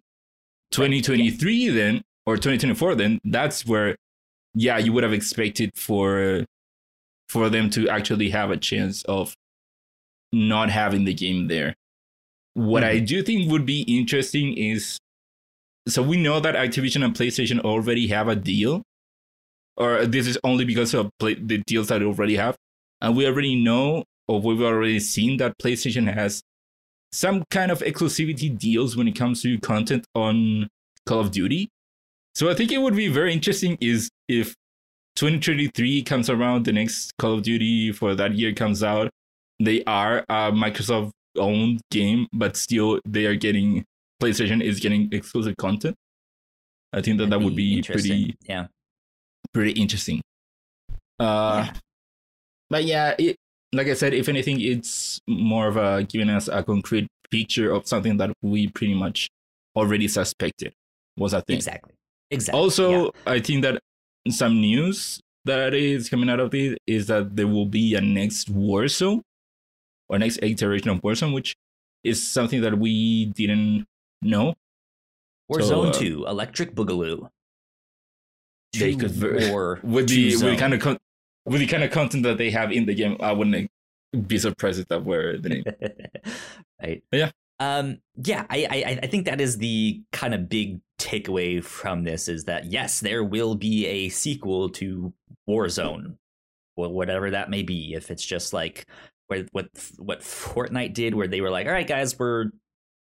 2023 0.71 1.53
yeah. 1.53 1.73
then 1.73 2.01
or 2.27 2.35
2024 2.35 2.93
then 2.93 3.19
that's 3.23 3.65
where 3.65 3.95
yeah 4.53 4.77
you 4.77 4.93
would 4.93 5.03
have 5.03 5.13
expected 5.13 5.71
for 5.75 6.45
for 7.27 7.49
them 7.49 7.71
to 7.71 7.89
actually 7.89 8.29
have 8.29 8.51
a 8.51 8.57
chance 8.57 9.03
of 9.05 9.33
not 10.31 10.69
having 10.69 11.05
the 11.05 11.13
game 11.13 11.47
there. 11.47 11.75
What 12.53 12.83
mm-hmm. 12.83 12.97
I 12.97 12.99
do 12.99 13.23
think 13.23 13.51
would 13.51 13.65
be 13.65 13.81
interesting 13.81 14.55
is 14.57 14.99
so 15.87 16.03
we 16.03 16.21
know 16.21 16.39
that 16.39 16.55
Activision 16.55 17.03
and 17.03 17.15
PlayStation 17.15 17.59
already 17.61 18.07
have 18.07 18.27
a 18.27 18.35
deal 18.35 18.83
or 19.79 20.05
this 20.05 20.27
is 20.27 20.37
only 20.43 20.65
because 20.65 20.93
of 20.93 21.09
play, 21.19 21.35
the 21.35 21.63
deals 21.65 21.87
that 21.87 21.99
they 21.99 22.05
already 22.05 22.35
have. 22.35 22.55
And 23.01 23.15
we 23.15 23.25
already 23.25 23.55
know, 23.55 24.03
or 24.27 24.41
we've 24.41 24.61
already 24.61 24.99
seen 24.99 25.37
that 25.37 25.57
PlayStation 25.57 26.13
has 26.13 26.41
some 27.11 27.43
kind 27.49 27.71
of 27.71 27.79
exclusivity 27.79 28.55
deals 28.55 28.95
when 28.95 29.07
it 29.07 29.13
comes 29.13 29.41
to 29.41 29.57
content 29.59 30.05
on 30.13 30.67
Call 31.05 31.21
of 31.21 31.31
Duty. 31.31 31.69
So 32.35 32.49
I 32.49 32.53
think 32.53 32.71
it 32.71 32.79
would 32.79 32.95
be 32.95 33.07
very 33.07 33.33
interesting 33.33 33.77
is 33.81 34.09
if 34.27 34.53
2023 35.15 36.03
comes 36.03 36.29
around, 36.29 36.65
the 36.65 36.73
next 36.73 37.13
Call 37.17 37.35
of 37.35 37.41
Duty 37.41 37.91
for 37.91 38.15
that 38.15 38.35
year 38.35 38.53
comes 38.53 38.83
out. 38.83 39.09
They 39.59 39.83
are 39.85 40.19
a 40.29 40.51
Microsoft 40.51 41.11
owned 41.37 41.81
game, 41.89 42.27
but 42.33 42.57
still 42.57 42.99
they 43.05 43.25
are 43.25 43.35
getting 43.35 43.85
PlayStation 44.21 44.61
is 44.61 44.79
getting 44.79 45.09
exclusive 45.13 45.55
content. 45.57 45.95
I 46.91 47.01
think 47.01 47.17
that 47.17 47.29
That'd 47.29 47.41
that 47.41 47.45
would 47.45 47.55
be, 47.55 47.77
be 47.77 47.83
pretty 47.83 48.35
yeah 48.45 48.67
pretty 49.53 49.71
interesting. 49.79 50.21
Uh, 51.19 51.65
yeah. 51.65 51.73
but 52.69 52.83
yeah, 52.83 53.15
it, 53.19 53.35
like 53.73 53.87
I 53.87 53.93
said, 53.93 54.13
if 54.13 54.29
anything, 54.29 54.61
it's 54.61 55.19
more 55.27 55.67
of 55.67 55.77
a 55.77 56.03
giving 56.03 56.29
us 56.29 56.47
a 56.47 56.63
concrete 56.63 57.07
picture 57.29 57.71
of 57.71 57.87
something 57.87 58.17
that 58.17 58.31
we 58.41 58.67
pretty 58.67 58.95
much 58.95 59.29
already 59.75 60.07
suspected 60.07 60.73
was 61.17 61.33
a 61.33 61.41
thing. 61.41 61.57
Exactly. 61.57 61.93
Exactly. 62.31 62.59
Also, 62.59 63.05
yeah. 63.05 63.09
I 63.25 63.39
think 63.39 63.63
that 63.63 63.79
some 64.29 64.59
news 64.61 65.19
that 65.45 65.73
is 65.73 66.09
coming 66.09 66.29
out 66.29 66.39
of 66.39 66.53
it 66.53 66.77
is 66.85 67.07
that 67.07 67.35
there 67.35 67.47
will 67.47 67.65
be 67.65 67.95
a 67.95 68.01
next 68.01 68.53
Warzone 68.53 69.21
or 70.07 70.19
next 70.19 70.39
iteration 70.41 70.89
of 70.89 71.01
Warzone, 71.01 71.33
which 71.33 71.55
is 72.03 72.25
something 72.31 72.61
that 72.61 72.77
we 72.77 73.25
didn't 73.25 73.85
know. 74.21 74.53
Warzone 75.51 75.67
so, 75.67 75.83
uh, 75.85 75.93
2, 75.93 76.25
Electric 76.27 76.75
Boogaloo. 76.75 77.29
They 78.77 78.95
could 78.95 79.19
war 79.49 79.79
with 79.83 80.09
the 80.09 80.31
with 80.31 80.41
the 80.41 80.57
kind 80.57 80.73
of 80.73 80.79
con- 80.79 80.97
with 81.45 81.61
the 81.61 81.67
kind 81.67 81.83
of 81.83 81.91
content 81.91 82.23
that 82.23 82.37
they 82.37 82.51
have 82.51 82.71
in 82.71 82.85
the 82.85 82.93
game, 82.93 83.17
I 83.19 83.31
wouldn't 83.31 83.69
be 84.27 84.37
surprised 84.37 84.79
if 84.79 84.87
that 84.89 85.03
were 85.03 85.37
the 85.37 85.49
name. 85.49 85.63
right. 86.81 87.03
But 87.11 87.17
yeah. 87.17 87.31
Um, 87.61 87.97
yeah, 88.15 88.45
I, 88.49 88.67
I 88.69 88.99
I 89.03 89.07
think 89.07 89.25
that 89.25 89.41
is 89.41 89.57
the 89.57 90.01
kind 90.13 90.33
of 90.33 90.47
big 90.47 90.79
takeaway 90.97 91.63
from 91.63 92.03
this 92.03 92.29
is 92.29 92.45
that 92.45 92.71
yes, 92.71 92.99
there 92.99 93.23
will 93.23 93.55
be 93.55 93.85
a 93.85 94.09
sequel 94.09 94.69
to 94.69 95.13
Warzone, 95.49 96.15
whatever 96.75 97.31
that 97.31 97.49
may 97.49 97.63
be. 97.63 97.93
If 97.93 98.11
it's 98.11 98.25
just 98.25 98.53
like 98.53 98.85
what 99.27 99.47
what 99.51 99.67
what 99.97 100.21
Fortnite 100.21 100.93
did, 100.93 101.15
where 101.15 101.27
they 101.27 101.41
were 101.41 101.49
like, 101.49 101.67
all 101.67 101.73
right, 101.73 101.87
guys, 101.87 102.17
we're 102.17 102.51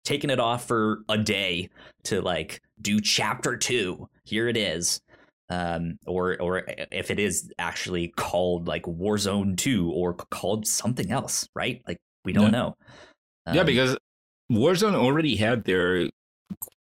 taking 0.05 0.30
it 0.30 0.39
off 0.39 0.68
for 0.68 0.99
a 1.09 1.18
day 1.18 1.70
to 2.03 2.22
like 2.22 2.61
do 2.82 3.01
chapter 3.01 3.57
two. 3.57 4.07
Here 4.24 4.47
it 4.47 4.55
is 4.55 5.01
um, 5.50 5.98
or 6.06 6.39
or 6.41 6.64
if 6.91 7.12
it 7.12 7.20
is 7.20 7.52
actually 7.60 8.10
called 8.10 8.68
like 8.68 8.84
Warzone 8.84 9.58
Two 9.58 9.91
or 9.91 10.14
called 10.14 10.68
something 10.68 11.12
else, 11.12 11.48
right? 11.56 11.82
Like 11.88 11.98
we 12.24 12.34
don't 12.34 12.46
yeah. 12.46 12.50
know. 12.50 12.76
Um, 13.46 13.56
yeah, 13.56 13.64
because 13.64 13.98
Warzone 14.52 14.96
already 14.96 15.36
had 15.36 15.64
their 15.66 16.10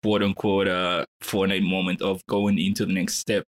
quote 0.02 0.22
unquote 0.22 0.68
uh, 0.68 1.04
Fortnite 1.22 1.62
moment 1.62 2.02
of 2.02 2.24
going 2.26 2.58
into 2.58 2.84
the 2.84 2.92
next 2.92 3.16
step. 3.16 3.44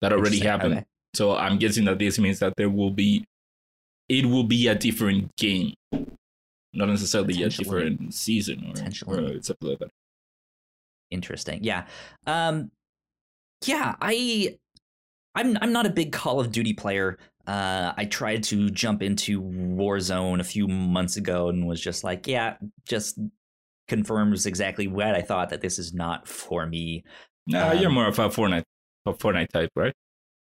That 0.00 0.12
already 0.12 0.38
happened. 0.38 0.74
Okay. 0.74 0.84
So 1.14 1.34
I'm 1.34 1.58
guessing 1.58 1.84
that 1.86 1.98
this 1.98 2.18
means 2.18 2.38
that 2.38 2.54
there 2.56 2.70
will 2.70 2.90
be, 2.92 3.24
it 4.08 4.26
will 4.26 4.44
be 4.44 4.68
a 4.68 4.74
different 4.74 5.34
game, 5.36 5.74
not 6.72 6.88
necessarily 6.88 7.42
a 7.42 7.48
different 7.48 8.14
season 8.14 8.72
or, 8.76 9.14
or 9.14 9.42
something 9.42 9.68
like 9.68 9.78
that. 9.80 9.90
Interesting. 11.10 11.64
Yeah. 11.64 11.86
Um, 12.26 12.70
yeah, 13.66 13.94
I 14.00 14.58
I'm 15.34 15.56
I'm 15.60 15.72
not 15.72 15.86
a 15.86 15.90
big 15.90 16.12
Call 16.12 16.40
of 16.40 16.52
Duty 16.52 16.72
player. 16.72 17.18
Uh, 17.46 17.92
I 17.96 18.04
tried 18.04 18.42
to 18.44 18.68
jump 18.70 19.02
into 19.02 19.40
Warzone 19.40 20.40
a 20.40 20.44
few 20.44 20.68
months 20.68 21.16
ago 21.16 21.48
and 21.48 21.66
was 21.66 21.80
just 21.80 22.04
like, 22.04 22.26
yeah, 22.26 22.56
just 22.86 23.18
confirms 23.88 24.44
exactly 24.44 24.86
what 24.86 25.14
I 25.14 25.22
thought 25.22 25.48
that 25.50 25.62
this 25.62 25.78
is 25.78 25.94
not 25.94 26.28
for 26.28 26.66
me. 26.66 27.04
No, 27.46 27.70
um, 27.70 27.78
you're 27.78 27.90
more 27.90 28.06
of 28.06 28.18
a 28.18 28.28
Fortnite, 28.28 28.64
a 29.06 29.14
Fortnite 29.14 29.48
type, 29.48 29.70
right? 29.74 29.94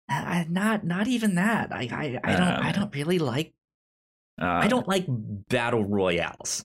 Uh, 0.09 0.45
not 0.49 0.85
not 0.85 1.07
even 1.07 1.37
that. 1.37 1.73
I 1.73 1.89
I, 1.93 2.21
I 2.25 2.37
don't 2.37 2.49
uh, 2.49 2.61
I 2.62 2.73
don't 2.73 2.95
really 2.95 3.19
like. 3.19 3.53
I 4.39 4.69
don't 4.69 4.87
like 4.87 5.07
battle 5.09 5.85
royales, 5.85 6.64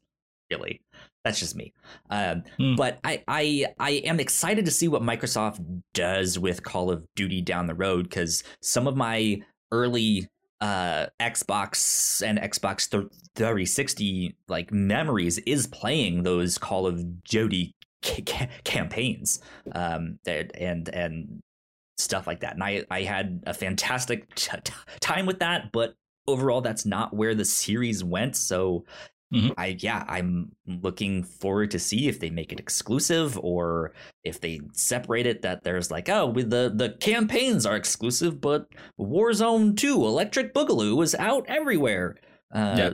really. 0.49 0.81
That's 1.23 1.39
just 1.39 1.55
me. 1.55 1.73
Um, 2.09 2.43
hmm. 2.57 2.75
But 2.75 2.99
I, 3.03 3.23
I 3.27 3.65
I 3.79 3.91
am 4.05 4.19
excited 4.19 4.65
to 4.65 4.71
see 4.71 4.87
what 4.87 5.01
Microsoft 5.01 5.83
does 5.93 6.39
with 6.39 6.63
Call 6.63 6.89
of 6.89 7.05
Duty 7.15 7.41
down 7.41 7.67
the 7.67 7.75
road 7.75 8.03
because 8.09 8.43
some 8.61 8.87
of 8.87 8.95
my 8.97 9.41
early 9.71 10.27
uh, 10.61 11.07
Xbox 11.19 12.21
and 12.25 12.39
Xbox 12.39 12.87
360 13.35 14.35
like 14.47 14.71
memories 14.71 15.37
is 15.39 15.67
playing 15.67 16.23
those 16.23 16.57
Call 16.57 16.87
of 16.87 17.23
Duty 17.23 17.75
ca- 18.03 18.47
campaigns 18.63 19.39
um, 19.73 20.19
and 20.25 20.89
and 20.89 21.41
stuff 21.97 22.25
like 22.25 22.39
that. 22.39 22.53
And 22.53 22.63
I 22.63 22.83
I 22.89 23.03
had 23.03 23.43
a 23.45 23.53
fantastic 23.53 24.33
t- 24.35 24.57
time 25.01 25.25
with 25.25 25.39
that, 25.39 25.71
but 25.71 25.93
overall 26.27 26.61
that's 26.61 26.85
not 26.85 27.15
where 27.15 27.33
the 27.33 27.43
series 27.43 28.03
went 28.03 28.35
so 28.35 28.85
Mm-hmm. 29.33 29.51
I 29.57 29.77
yeah, 29.79 30.03
I'm 30.07 30.51
looking 30.67 31.23
forward 31.23 31.71
to 31.71 31.79
see 31.79 32.09
if 32.09 32.19
they 32.19 32.29
make 32.29 32.51
it 32.51 32.59
exclusive 32.59 33.39
or 33.39 33.93
if 34.25 34.41
they 34.41 34.59
separate 34.73 35.25
it. 35.25 35.41
That 35.41 35.63
there's 35.63 35.89
like, 35.89 36.09
oh, 36.09 36.27
with 36.27 36.49
the 36.49 36.71
the 36.73 36.89
campaigns 36.99 37.65
are 37.65 37.77
exclusive, 37.77 38.41
but 38.41 38.67
Warzone 38.99 39.77
Two, 39.77 40.05
Electric 40.05 40.53
Boogaloo 40.53 41.01
is 41.01 41.15
out 41.15 41.45
everywhere. 41.47 42.17
Uh, 42.53 42.75
yeah. 42.77 42.89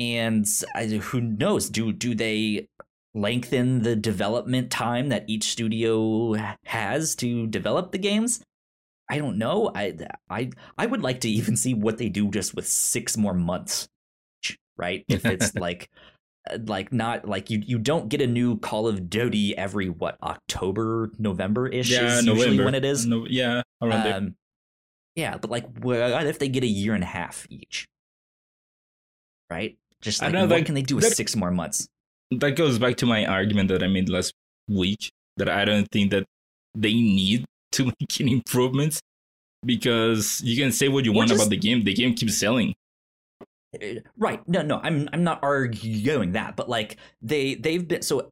And 0.00 0.46
I, 0.74 0.86
who 0.86 1.20
knows? 1.20 1.70
Do 1.70 1.92
do 1.92 2.16
they 2.16 2.66
lengthen 3.14 3.82
the 3.82 3.94
development 3.94 4.72
time 4.72 5.10
that 5.10 5.24
each 5.28 5.44
studio 5.44 6.34
has 6.64 7.14
to 7.16 7.46
develop 7.46 7.92
the 7.92 7.98
games? 7.98 8.42
I 9.08 9.18
don't 9.18 9.38
know. 9.38 9.70
I 9.76 9.96
I 10.28 10.50
I 10.76 10.86
would 10.86 11.02
like 11.02 11.20
to 11.20 11.30
even 11.30 11.56
see 11.56 11.72
what 11.72 11.98
they 11.98 12.08
do 12.08 12.30
just 12.30 12.54
with 12.56 12.66
six 12.66 13.16
more 13.16 13.34
months 13.34 13.86
right? 14.82 15.04
If 15.08 15.24
it's 15.24 15.54
like 15.54 15.88
uh, 16.50 16.58
like 16.66 16.92
not 16.92 17.28
like 17.28 17.50
you 17.50 17.62
you 17.64 17.78
don't 17.78 18.08
get 18.08 18.20
a 18.20 18.26
new 18.26 18.58
Call 18.58 18.88
of 18.88 19.08
Duty 19.08 19.56
every 19.56 19.88
what 19.88 20.18
October 20.22 21.10
November 21.18 21.68
ish 21.68 21.90
yeah, 21.90 22.18
is 22.18 22.24
November. 22.26 22.48
usually 22.48 22.64
when 22.64 22.74
it 22.74 22.84
is. 22.84 23.06
No, 23.06 23.26
yeah, 23.28 23.62
around 23.80 24.06
um, 24.06 24.24
there. 24.24 24.32
Yeah, 25.14 25.38
but 25.38 25.50
like 25.50 25.78
what 25.78 26.26
if 26.26 26.38
they 26.38 26.48
get 26.48 26.64
a 26.64 26.72
year 26.82 26.94
and 26.94 27.04
a 27.04 27.06
half 27.06 27.46
each? 27.48 27.86
Right? 29.50 29.76
Just 30.00 30.20
like 30.20 30.32
know, 30.32 30.46
what 30.46 30.66
can 30.66 30.74
they 30.74 30.82
do 30.82 30.96
with 30.96 31.04
that, 31.04 31.16
six 31.16 31.36
more 31.36 31.52
months? 31.52 31.86
That 32.32 32.52
goes 32.52 32.78
back 32.78 32.96
to 32.96 33.06
my 33.06 33.24
argument 33.24 33.68
that 33.68 33.82
I 33.82 33.86
made 33.86 34.08
last 34.08 34.32
week 34.68 35.10
that 35.36 35.48
I 35.48 35.64
don't 35.64 35.86
think 35.92 36.10
that 36.10 36.24
they 36.74 36.94
need 36.94 37.44
to 37.72 37.84
make 38.00 38.20
any 38.20 38.32
improvements 38.32 39.00
because 39.64 40.40
you 40.42 40.60
can 40.60 40.72
say 40.72 40.88
what 40.88 41.04
you 41.04 41.12
want 41.12 41.28
just, 41.28 41.40
about 41.40 41.50
the 41.50 41.56
game. 41.56 41.84
The 41.84 41.94
game 41.94 42.14
keeps 42.14 42.36
selling. 42.36 42.74
Right. 44.16 44.46
No, 44.48 44.62
no, 44.62 44.80
I'm 44.82 45.08
I'm 45.12 45.24
not 45.24 45.40
arguing 45.42 46.32
that, 46.32 46.56
but 46.56 46.68
like 46.68 46.96
they 47.20 47.54
they've 47.54 47.86
been 47.86 48.02
so 48.02 48.30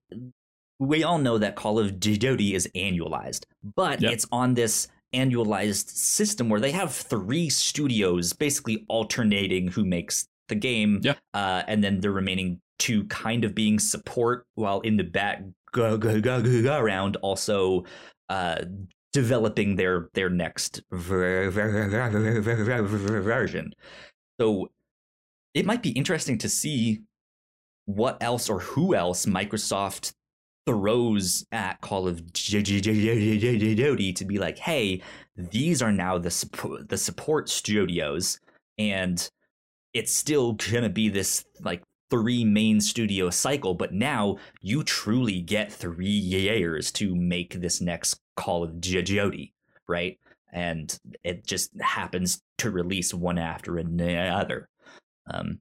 we 0.79 1.05
all 1.05 1.19
know 1.19 1.39
that 1.39 1.57
Call 1.57 1.79
of 1.79 2.01
Duty 2.01 2.55
is 2.55 2.69
annualized, 2.75 3.45
but 3.77 4.01
yep. 4.01 4.13
it's 4.13 4.27
on 4.33 4.55
this 4.55 4.89
annualized 5.15 5.89
system 5.89 6.49
where 6.49 6.61
they 6.61 6.73
have 6.73 6.95
three 6.95 7.51
studios 7.51 8.33
basically 8.33 8.85
alternating 8.89 9.69
who 9.69 9.85
makes 9.85 10.27
the 10.49 10.55
game, 10.55 11.01
yeah. 11.03 11.15
uh, 11.35 11.63
and 11.67 11.83
then 11.83 12.01
the 12.01 12.11
remaining 12.11 12.61
two 12.79 13.05
kind 13.05 13.45
of 13.45 13.55
being 13.55 13.79
support 13.79 14.47
while 14.55 14.81
in 14.81 14.97
the 14.97 15.05
back 15.05 15.43
go, 15.73 15.97
go, 15.97 16.21
go, 16.21 16.43
go, 16.43 16.63
go 16.63 16.79
around 16.79 17.17
also 17.17 17.85
uh, 18.29 18.63
developing 19.13 19.77
their 19.77 20.09
their 20.15 20.31
next 20.31 20.83
version. 23.21 23.75
So 24.41 24.71
it 25.55 25.67
might 25.67 25.83
be 25.83 25.91
interesting 25.91 26.39
to 26.39 26.49
see 26.49 27.01
what 27.87 28.23
else 28.23 28.49
or 28.49 28.61
who 28.61 28.95
else 28.95 29.27
Microsoft 29.27 30.13
throws 30.67 31.45
at 31.51 31.81
Call 31.81 32.07
of 32.07 32.33
Duty 32.33 34.13
to 34.13 34.25
be 34.25 34.39
like, 34.39 34.59
hey, 34.59 35.03
these 35.37 35.83
are 35.83 35.93
now 35.93 36.19
the 36.19 36.31
support, 36.31 36.89
the 36.89 36.99
support 36.99 37.49
studios, 37.49 38.39
and 38.79 39.29
it's 39.93 40.15
still 40.15 40.53
gonna 40.53 40.89
be 40.89 41.09
this 41.09 41.45
like 41.61 41.83
three 42.11 42.45
main 42.45 42.81
studio 42.81 43.31
cycle, 43.31 43.75
but 43.75 43.93
now 43.93 44.37
you 44.61 44.83
truly 44.85 45.41
get 45.41 45.73
three 45.73 46.07
years 46.07 46.93
to 46.93 47.15
make 47.17 47.55
this 47.55 47.81
next 47.81 48.21
Call 48.37 48.63
of 48.63 48.81
Duty, 48.81 49.55
right? 49.89 50.19
And 50.53 50.97
it 51.23 51.47
just 51.47 51.71
happens 51.81 52.43
to 52.59 52.71
release 52.71 53.15
one 53.15 53.39
after 53.39 53.79
another. 53.79 54.69
Um, 55.33 55.61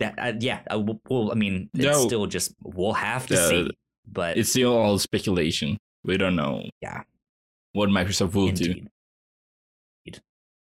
that 0.00 0.14
uh, 0.18 0.32
yeah, 0.40 0.60
uh, 0.70 0.82
well, 1.08 1.30
I 1.30 1.34
mean, 1.34 1.70
it's 1.74 1.84
no, 1.84 2.06
still 2.06 2.26
just 2.26 2.54
we'll 2.62 2.92
have 2.92 3.26
to 3.28 3.36
see, 3.36 3.70
but 4.10 4.36
it's 4.36 4.50
still 4.50 4.76
all 4.76 4.98
speculation. 4.98 5.78
We 6.04 6.16
don't 6.16 6.36
know. 6.36 6.64
Yeah, 6.80 7.02
what 7.72 7.88
Microsoft 7.88 8.34
will 8.34 8.48
Indeed. 8.48 8.84
do. 8.84 8.88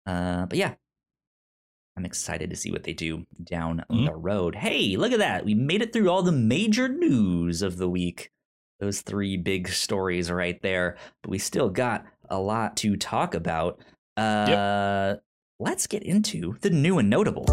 Uh, 0.07 0.47
but 0.47 0.59
yeah, 0.59 0.75
I'm 1.97 2.05
excited 2.05 2.51
to 2.51 2.57
see 2.57 2.71
what 2.71 2.83
they 2.83 2.93
do 2.93 3.27
down 3.45 3.85
mm-hmm. 3.91 4.07
the 4.07 4.15
road. 4.15 4.55
Hey, 4.55 4.97
look 4.97 5.13
at 5.13 5.19
that. 5.19 5.45
We 5.45 5.55
made 5.55 5.83
it 5.83 5.93
through 5.93 6.09
all 6.11 6.23
the 6.23 6.33
major 6.33 6.89
news 6.89 7.63
of 7.63 7.77
the 7.77 7.89
week. 7.89 8.31
Those 8.81 9.03
three 9.03 9.37
big 9.37 9.69
stories 9.69 10.31
right 10.31 10.61
there. 10.63 10.97
But 11.23 11.31
we 11.31 11.39
still 11.39 11.69
got 11.69 12.07
a 12.29 12.39
lot 12.39 12.77
to 12.79 12.97
talk 12.97 13.35
about. 13.35 13.81
Uh, 14.17 14.47
yep. 14.49 15.23
Let's 15.63 15.87
get 15.87 16.03
into 16.05 16.57
the 16.63 16.71
new 16.71 16.99
and 16.99 17.11
notable. 17.11 17.45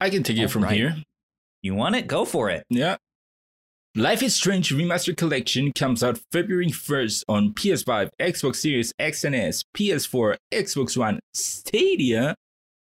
I 0.00 0.08
can 0.08 0.22
take 0.22 0.38
it 0.38 0.52
from 0.52 0.62
right. 0.62 0.72
here. 0.72 0.96
You 1.60 1.74
want 1.74 1.96
it? 1.96 2.06
Go 2.06 2.24
for 2.24 2.48
it. 2.48 2.64
Yeah. 2.70 2.96
Life 3.96 4.22
is 4.22 4.36
Strange 4.36 4.72
Remastered 4.72 5.16
Collection 5.16 5.72
comes 5.72 6.04
out 6.04 6.20
February 6.30 6.68
1st 6.68 7.24
on 7.28 7.54
PS5, 7.54 8.10
Xbox 8.20 8.56
Series 8.56 8.92
X 9.00 9.24
and 9.24 9.34
S, 9.34 9.64
PS4, 9.76 10.36
Xbox 10.52 10.96
One, 10.96 11.18
Stadia, 11.32 12.36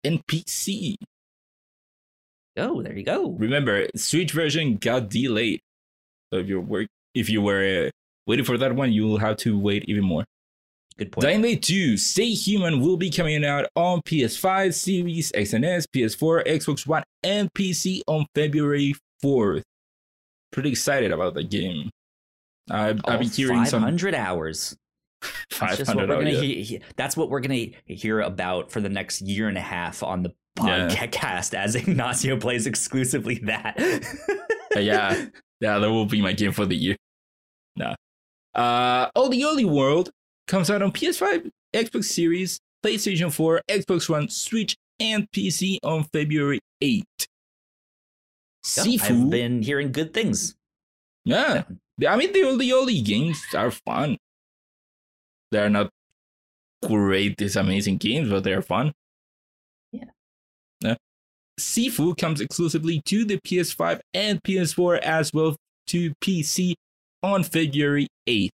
and 0.04 0.26
PC. 0.26 0.96
Oh, 2.58 2.82
there 2.82 2.98
you 2.98 3.04
go. 3.04 3.30
Remember, 3.34 3.86
Switch 3.96 4.32
version 4.32 4.78
got 4.78 5.10
delayed. 5.10 5.60
So 6.34 6.40
if 6.40 6.50
you 6.50 6.60
were 6.60 6.88
if 7.14 7.30
you 7.30 7.44
were 7.44 7.86
uh, 7.86 7.90
waiting 8.26 8.46
for 8.46 8.58
that 8.58 8.74
one, 8.74 8.92
you 8.92 9.04
will 9.06 9.20
have 9.20 9.38
to 9.38 9.56
wait 9.56 9.86
even 9.88 10.04
more. 10.04 10.26
Good 11.00 11.12
point. 11.12 11.24
Dying 11.24 11.42
Light 11.42 11.64
2 11.64 11.98
Stay 11.98 12.30
Human 12.30 12.82
will 12.82 12.98
be 12.98 13.10
coming 13.10 13.44
out 13.44 13.66
on 13.76 14.02
PS5, 14.02 14.74
Series 14.74 15.32
X 15.34 15.54
and 15.54 15.66
S, 15.66 15.88
PS4, 15.88 16.46
Xbox 16.46 16.86
One, 16.86 17.04
and 17.24 17.52
PC 17.54 18.02
on 18.08 18.28
February 18.36 18.94
4th 19.24 19.64
pretty 20.52 20.70
excited 20.70 21.12
about 21.12 21.34
the 21.34 21.44
game. 21.44 21.90
I've, 22.70 23.02
I've 23.06 23.20
been 23.20 23.30
hearing 23.30 23.66
500 23.66 24.14
some... 24.14 24.22
hours. 24.22 24.76
500 25.52 26.12
hours. 26.12 26.28
Yeah. 26.28 26.42
He- 26.42 26.82
that's 26.96 27.18
what 27.18 27.30
we're 27.30 27.40
going 27.40 27.74
to 27.88 27.94
hear 27.94 28.22
about 28.22 28.72
for 28.72 28.82
the 28.82 28.90
next 28.90 29.22
year 29.22 29.48
and 29.48 29.58
a 29.58 29.62
half 29.62 30.04
on 30.04 30.24
the 30.24 30.34
podcast 30.58 31.54
yeah. 31.54 31.64
as 31.64 31.76
Ignacio 31.76 32.38
plays 32.38 32.68
exclusively 32.68 33.40
that. 33.44 33.76
yeah. 34.76 35.26
Yeah, 35.62 35.78
that 35.80 35.92
will 35.92 36.06
be 36.06 36.22
my 36.22 36.32
game 36.32 36.54
for 36.54 36.66
the 36.66 36.74
year. 36.74 36.96
Nah. 37.76 37.96
Uh, 38.56 39.10
oh, 39.14 39.28
the 39.28 39.42
OlliOlli 39.42 39.66
World 39.66 40.10
comes 40.50 40.70
out 40.70 40.82
on 40.82 40.92
PS5, 40.92 41.50
Xbox 41.74 42.06
Series, 42.06 42.60
PlayStation 42.84 43.32
4, 43.32 43.62
Xbox 43.70 44.10
One, 44.10 44.28
Switch, 44.28 44.76
and 45.00 45.32
PC 45.32 45.78
on 45.84 46.04
February 46.12 46.60
8th. 46.84 47.28
Sifu. 48.66 49.02
I've 49.04 49.30
been 49.30 49.62
hearing 49.62 49.94
good 49.94 50.14
things. 50.14 50.56
Yeah. 51.24 51.64
I 52.08 52.18
mean, 52.18 52.34
the 52.34 52.42
OlliOlli 52.42 53.06
games 53.06 53.42
are 53.54 53.72
fun. 53.72 54.18
They're 55.52 55.70
not 55.70 55.90
great, 56.86 57.38
these 57.38 57.56
amazing 57.56 57.98
games, 57.98 58.30
but 58.30 58.44
they're 58.44 58.62
fun. 58.62 58.92
Yeah. 59.92 60.06
yeah. 60.82 60.96
Sifu 61.60 62.18
comes 62.18 62.42
exclusively 62.42 63.02
to 63.06 63.24
the 63.24 63.38
PS5 63.38 64.00
and 64.14 64.42
PS4 64.44 65.00
as 65.00 65.32
well 65.34 65.56
to 65.88 66.14
PC 66.24 66.74
on 67.22 67.44
February 67.44 68.08
8th. 68.28 68.50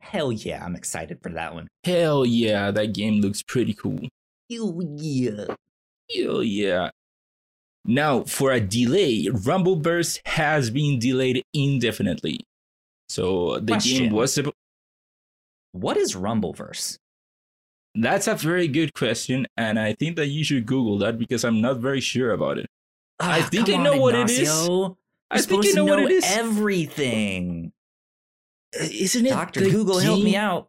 Hell 0.00 0.32
yeah, 0.32 0.64
I'm 0.64 0.74
excited 0.74 1.20
for 1.22 1.28
that 1.30 1.54
one. 1.54 1.68
Hell 1.84 2.26
yeah, 2.26 2.70
that 2.70 2.94
game 2.94 3.20
looks 3.20 3.42
pretty 3.42 3.74
cool. 3.74 4.00
Hell 4.50 4.80
yeah. 4.96 5.54
Hell 6.14 6.42
yeah. 6.42 6.90
Now, 7.84 8.24
for 8.24 8.50
a 8.52 8.60
delay, 8.60 9.26
Rumbleverse 9.26 10.20
has 10.26 10.70
been 10.70 10.98
delayed 10.98 11.42
indefinitely. 11.54 12.40
So 13.08 13.58
the 13.58 13.72
Question. 13.72 14.04
game 14.04 14.12
was 14.12 14.34
supposed. 14.34 14.56
What 15.72 15.96
is 15.96 16.14
Rumbleverse? 16.14 16.98
That's 17.94 18.28
a 18.28 18.34
very 18.34 18.68
good 18.68 18.94
question, 18.94 19.46
and 19.56 19.78
I 19.78 19.94
think 19.94 20.16
that 20.16 20.26
you 20.26 20.44
should 20.44 20.66
Google 20.66 20.98
that 20.98 21.18
because 21.18 21.44
I'm 21.44 21.60
not 21.60 21.78
very 21.78 22.00
sure 22.00 22.32
about 22.32 22.58
it. 22.58 22.66
Ah, 23.18 23.32
I 23.32 23.42
think 23.42 23.68
I 23.68 23.76
know 23.76 23.94
on, 23.94 24.00
what 24.00 24.14
it 24.14 24.30
is. 24.30 24.66
You're 24.66 24.96
I 25.30 25.40
think 25.40 25.66
I 25.66 25.70
know, 25.70 25.86
know, 25.86 25.94
what 25.96 26.10
it 26.10 26.12
is. 26.12 26.24
Everything. 26.26 27.72
Uh, 28.78 28.84
isn't 28.90 29.26
it? 29.26 29.30
Doctor 29.30 29.60
Google, 29.60 29.96
game? 29.98 30.04
help 30.04 30.22
me 30.22 30.36
out. 30.36 30.68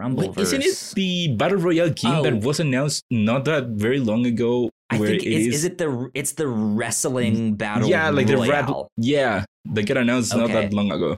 Rumbleverse. 0.00 0.36
Wait, 0.36 0.38
isn't 0.38 0.62
it 0.62 0.92
the 0.94 1.36
battle 1.36 1.56
royale 1.58 1.90
game 1.90 2.16
oh. 2.16 2.22
that 2.22 2.42
was 2.42 2.60
announced 2.60 3.02
not 3.10 3.46
that 3.46 3.68
very 3.68 3.98
long 3.98 4.26
ago 4.26 4.68
I 4.90 4.98
think 4.98 5.24
is, 5.24 5.46
is 5.46 5.64
it 5.64 5.78
the 5.78 6.10
it's 6.14 6.32
the 6.32 6.46
wrestling 6.46 7.54
battle? 7.54 7.88
Yeah, 7.88 8.10
like 8.10 8.28
Royale. 8.28 8.44
the 8.44 8.50
red. 8.50 8.70
Yeah, 8.98 9.44
they 9.64 9.82
got 9.82 9.96
announced 9.96 10.32
okay. 10.32 10.40
not 10.40 10.52
that 10.52 10.72
long 10.72 10.92
ago. 10.92 11.16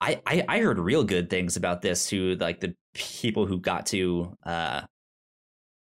I, 0.00 0.20
I 0.26 0.44
I 0.48 0.58
heard 0.60 0.78
real 0.78 1.04
good 1.04 1.30
things 1.30 1.56
about 1.56 1.80
this 1.80 2.08
too. 2.08 2.36
Like 2.36 2.60
the 2.60 2.74
people 2.94 3.46
who 3.46 3.58
got 3.58 3.86
to 3.86 4.36
uh 4.44 4.82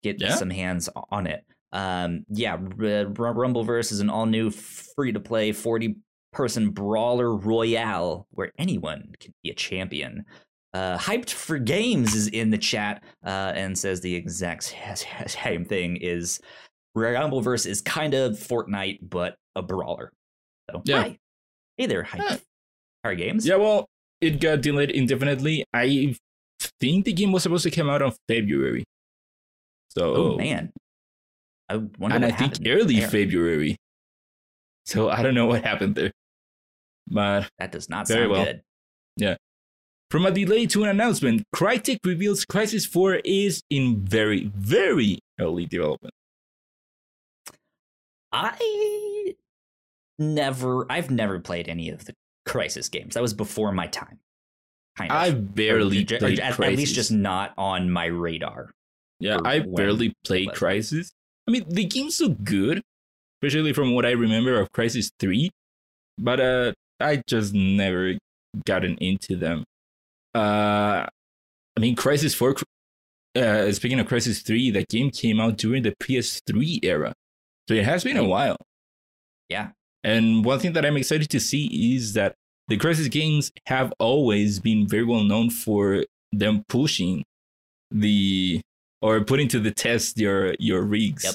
get 0.03 0.21
yeah. 0.21 0.35
some 0.35 0.51
hands 0.51 0.91
on 1.11 1.27
it. 1.27 1.45
Um, 1.73 2.25
yeah, 2.29 2.53
R- 2.53 3.07
Rumbleverse 3.07 3.93
is 3.93 4.01
an 4.01 4.11
all 4.11 4.27
new 4.27 4.51
free 4.51 5.13
to 5.13 5.21
play 5.21 5.53
forty 5.53 5.97
person 6.37 6.71
brawler 6.71 7.35
royale 7.35 8.27
where 8.31 8.53
anyone 8.59 9.15
can 9.19 9.33
be 9.43 9.51
a 9.51 9.55
champion. 9.55 10.25
Uh, 10.75 10.99
hyped 10.99 11.31
for 11.31 11.59
games 11.59 12.15
is 12.15 12.29
in 12.29 12.51
the 12.51 12.59
chat 12.59 13.03
uh, 13.25 13.53
and 13.55 13.79
says 13.79 14.03
the 14.03 14.15
exact 14.15 14.75
same 15.27 15.65
thing 15.65 15.97
is 15.97 16.39
Rumbleverse 16.95 17.67
is 17.67 17.81
kind 17.81 18.13
of 18.13 18.33
Fortnite, 18.33 18.99
but 19.03 19.37
a 19.55 19.63
brawler. 19.63 20.13
So, 20.71 20.83
yeah. 20.85 21.03
Hi. 21.03 21.19
Hey 21.79 21.87
there, 21.87 22.03
hi. 22.03 22.19
Yeah. 22.19 22.37
Are 23.05 23.15
games? 23.15 23.47
Yeah, 23.47 23.57
well, 23.57 23.87
it 24.21 24.41
got 24.41 24.61
delayed 24.61 24.91
indefinitely. 24.91 25.65
I 25.73 26.17
think 26.81 27.07
the 27.07 27.13
game 27.13 27.33
was 27.33 27.43
supposed 27.43 27.65
to 27.65 27.71
come 27.71 27.89
out 27.89 28.03
on 28.03 28.13
February. 28.29 28.85
So, 29.91 30.15
oh 30.15 30.37
man, 30.37 30.73
I 31.71 31.77
wonder. 31.77 32.17
And 32.17 32.25
I 32.25 32.31
think 32.31 32.59
early 32.67 33.01
there. 33.01 33.09
February. 33.09 33.77
So 34.85 35.09
I 35.09 35.23
don't 35.23 35.35
know 35.35 35.47
what 35.47 35.65
happened 35.65 35.95
there, 35.95 36.13
but 37.07 37.51
that 37.59 37.73
does 37.73 37.89
not 37.89 38.09
sound 38.09 38.31
well. 38.31 38.45
good. 38.45 38.63
Yeah. 39.17 39.37
From 40.11 40.25
a 40.25 40.31
delay 40.31 40.67
to 40.67 40.85
an 40.85 40.89
announcement, 40.89 41.43
Crytek 41.55 41.99
reveals 42.05 42.45
Crysis 42.45 42.87
4 42.87 43.17
is 43.25 43.63
in 43.71 44.05
very, 44.05 44.51
very 44.55 45.19
early 45.41 45.67
development. 45.67 46.15
I 48.33 49.35
never, 50.19 50.91
I've 50.91 51.11
never 51.11 51.41
played 51.41 51.69
any 51.69 51.91
of 51.91 52.05
the 52.05 52.15
Crysis 52.47 52.91
games. 52.91 53.15
That 53.15 53.23
was 53.23 53.35
before 53.35 53.73
my 53.73 53.89
time. 53.89 54.21
Kind 54.97 55.11
of. 55.11 55.17
I 55.17 55.31
barely 55.33 56.03
or, 56.03 56.19
played 56.19 56.39
or, 56.39 56.43
at, 56.43 56.61
at, 56.61 56.77
least 56.77 56.95
just 56.95 57.11
not 57.11 57.53
on 57.59 57.91
my 57.91 58.07
radar. 58.07 58.71
Yeah, 59.19 59.39
I 59.45 59.61
barely 59.61 60.15
played 60.25 60.51
Crysis. 60.51 61.11
I 61.49 61.51
mean, 61.51 61.65
the 61.69 61.85
game's 61.85 62.17
so 62.17 62.29
good, 62.29 62.83
especially 63.43 63.73
from 63.73 63.95
what 63.95 64.07
I 64.07 64.13
remember 64.13 64.61
of 64.61 64.71
Crysis 64.73 65.11
3, 65.19 65.51
but 66.19 66.41
uh, 66.41 66.73
I 67.01 67.23
just 67.27 67.55
never 67.55 68.15
gotten 68.65 68.97
into 68.99 69.37
them. 69.37 69.65
Uh, 70.35 71.07
I 71.77 71.81
mean, 71.81 71.97
Crysis 71.97 72.35
4, 72.35 72.57
uh, 73.37 73.73
speaking 73.73 74.01
of 74.01 74.07
Crysis 74.07 74.45
3, 74.45 74.71
that 74.73 74.89
game 74.89 75.11
came 75.11 75.41
out 75.41 75.57
during 75.57 75.83
the 75.83 75.95
PS3 76.03 76.81
era. 76.83 77.13
So 77.69 77.75
it 77.75 77.85
has 77.85 78.05
been 78.05 78.17
a 78.17 78.25
while. 78.25 78.57
Yeah. 79.49 79.71
And 80.05 80.45
one 80.45 80.61
thing 80.61 80.73
that 80.75 80.87
I'm 80.87 80.97
excited 80.97 81.31
to 81.31 81.41
see 81.41 81.95
is 81.95 82.15
that 82.15 82.35
the 82.69 82.79
Crysis 82.79 83.11
games 83.11 83.51
have 83.67 83.93
always 83.99 84.61
been 84.61 84.89
very 84.89 85.05
well 85.05 85.23
known 85.23 85.51
for 85.51 86.05
them 86.33 86.65
pushing 86.69 87.25
the 87.91 88.61
or 89.03 89.23
putting 89.25 89.49
to 89.49 89.61
the 89.61 89.71
test 89.71 90.19
your 90.19 90.55
your 90.59 90.83
rigs. 90.83 91.25
Yep. 91.25 91.35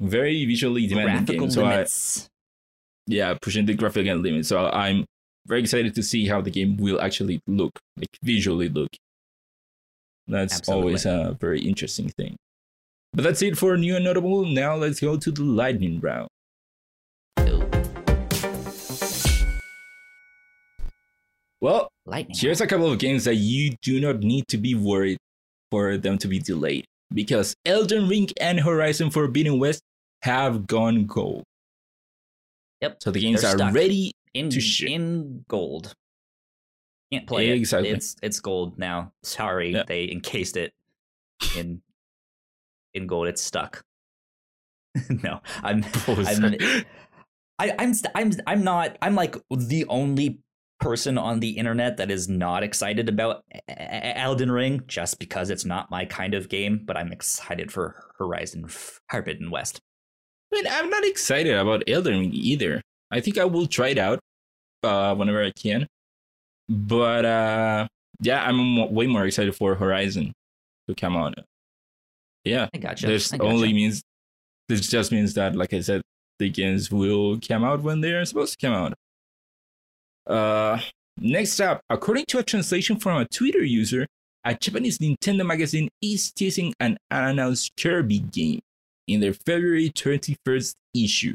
Very 0.00 0.44
visually 0.44 0.86
demanding 0.86 1.40
game. 1.40 1.50
So 1.50 1.62
limits. 1.64 2.28
I, 2.28 2.35
yeah, 3.06 3.34
pushing 3.40 3.66
the 3.66 3.74
graphical 3.74 4.16
limits. 4.16 4.48
So 4.48 4.66
I'm 4.68 5.04
very 5.46 5.60
excited 5.60 5.94
to 5.94 6.02
see 6.02 6.26
how 6.26 6.40
the 6.40 6.50
game 6.50 6.76
will 6.76 7.00
actually 7.00 7.40
look, 7.46 7.78
like 7.96 8.08
visually 8.22 8.68
look. 8.68 8.90
That's 10.28 10.58
Absolutely. 10.58 10.82
always 10.82 11.06
a 11.06 11.36
very 11.40 11.60
interesting 11.60 12.08
thing. 12.08 12.36
But 13.12 13.22
that's 13.22 13.42
it 13.42 13.56
for 13.56 13.76
new 13.76 13.96
and 13.96 14.04
notable. 14.04 14.44
Now 14.44 14.74
let's 14.74 15.00
go 15.00 15.16
to 15.16 15.30
the 15.30 15.42
lightning 15.42 16.00
round. 16.00 16.28
Well, 21.60 21.88
lightning 22.04 22.36
here's 22.38 22.60
a 22.60 22.66
couple 22.66 22.92
of 22.92 22.98
games 22.98 23.24
that 23.24 23.36
you 23.36 23.76
do 23.82 24.00
not 24.00 24.20
need 24.20 24.46
to 24.48 24.58
be 24.58 24.74
worried 24.74 25.18
for 25.70 25.96
them 25.96 26.18
to 26.18 26.28
be 26.28 26.38
delayed 26.38 26.84
because 27.12 27.54
Elden 27.64 28.08
Ring 28.08 28.28
and 28.40 28.60
Horizon 28.60 29.10
Forbidden 29.10 29.58
West 29.58 29.80
have 30.22 30.66
gone 30.66 31.06
gold. 31.06 31.44
Yep. 32.80 32.96
So 33.02 33.10
the 33.10 33.20
games 33.20 33.42
They're 33.42 33.60
are 33.60 33.72
ready 33.72 34.12
in, 34.34 34.50
to 34.50 34.60
ship. 34.60 34.90
in 34.90 35.44
gold. 35.48 35.94
Can't 37.12 37.26
play 37.26 37.50
exactly. 37.50 37.90
it. 37.90 37.96
It's 37.96 38.16
it's 38.22 38.40
gold 38.40 38.78
now. 38.78 39.12
Sorry, 39.22 39.72
yep. 39.72 39.86
they 39.86 40.10
encased 40.10 40.56
it 40.56 40.72
in 41.56 41.80
in 42.94 43.06
gold. 43.06 43.28
It's 43.28 43.42
stuck. 43.42 43.84
no, 45.22 45.40
I'm. 45.62 45.84
I'm 46.06 46.56
I, 47.58 47.74
I'm 47.78 47.94
I'm 48.14 48.32
I'm 48.46 48.64
not 48.64 48.98
I'm 49.00 49.14
like 49.14 49.36
the 49.50 49.86
only 49.88 50.40
person 50.78 51.16
on 51.16 51.40
the 51.40 51.50
internet 51.50 51.96
that 51.96 52.10
is 52.10 52.28
not 52.28 52.62
excited 52.62 53.08
about 53.08 53.44
Elden 53.68 54.50
Ring 54.50 54.82
just 54.86 55.18
because 55.18 55.48
it's 55.48 55.64
not 55.64 55.90
my 55.90 56.04
kind 56.04 56.34
of 56.34 56.50
game, 56.50 56.82
but 56.84 56.96
I'm 56.96 57.12
excited 57.12 57.72
for 57.72 58.02
Horizon 58.18 58.66
Forbidden 58.68 59.50
West. 59.50 59.80
Mean, 60.56 60.66
I'm 60.70 60.88
not 60.88 61.04
excited 61.04 61.54
about 61.54 61.82
Elden 61.86 62.18
Ring 62.18 62.30
either. 62.32 62.80
I 63.10 63.20
think 63.20 63.36
I 63.36 63.44
will 63.44 63.66
try 63.66 63.88
it 63.88 63.98
out 63.98 64.20
uh, 64.82 65.14
whenever 65.14 65.44
I 65.44 65.50
can. 65.50 65.86
But 66.66 67.26
uh, 67.26 67.88
yeah, 68.22 68.42
I'm 68.42 68.90
way 68.94 69.06
more 69.06 69.26
excited 69.26 69.54
for 69.54 69.74
Horizon 69.74 70.32
to 70.88 70.94
come 70.94 71.14
out. 71.14 71.34
Yeah, 72.44 72.68
I 72.72 72.78
gotcha. 72.78 73.06
This 73.06 73.34
I 73.34 73.36
gotcha. 73.36 73.50
only 73.50 73.74
means 73.74 74.02
this 74.70 74.88
just 74.88 75.12
means 75.12 75.34
that, 75.34 75.54
like 75.54 75.74
I 75.74 75.80
said, 75.80 76.00
the 76.38 76.48
games 76.48 76.90
will 76.90 77.38
come 77.46 77.62
out 77.62 77.82
when 77.82 78.00
they 78.00 78.12
are 78.12 78.24
supposed 78.24 78.58
to 78.58 78.66
come 78.66 78.74
out. 78.74 78.94
Uh, 80.26 80.80
next 81.18 81.60
up, 81.60 81.82
according 81.90 82.24
to 82.28 82.38
a 82.38 82.42
translation 82.42 82.98
from 82.98 83.20
a 83.20 83.26
Twitter 83.26 83.62
user, 83.62 84.06
a 84.42 84.54
Japanese 84.54 84.98
Nintendo 85.00 85.44
magazine 85.44 85.90
is 86.00 86.32
teasing 86.32 86.72
an 86.80 86.96
unannounced 87.10 87.72
Kirby 87.78 88.20
game 88.20 88.60
in 89.06 89.20
their 89.20 89.32
February 89.32 89.90
21st 89.90 90.74
issue. 90.94 91.34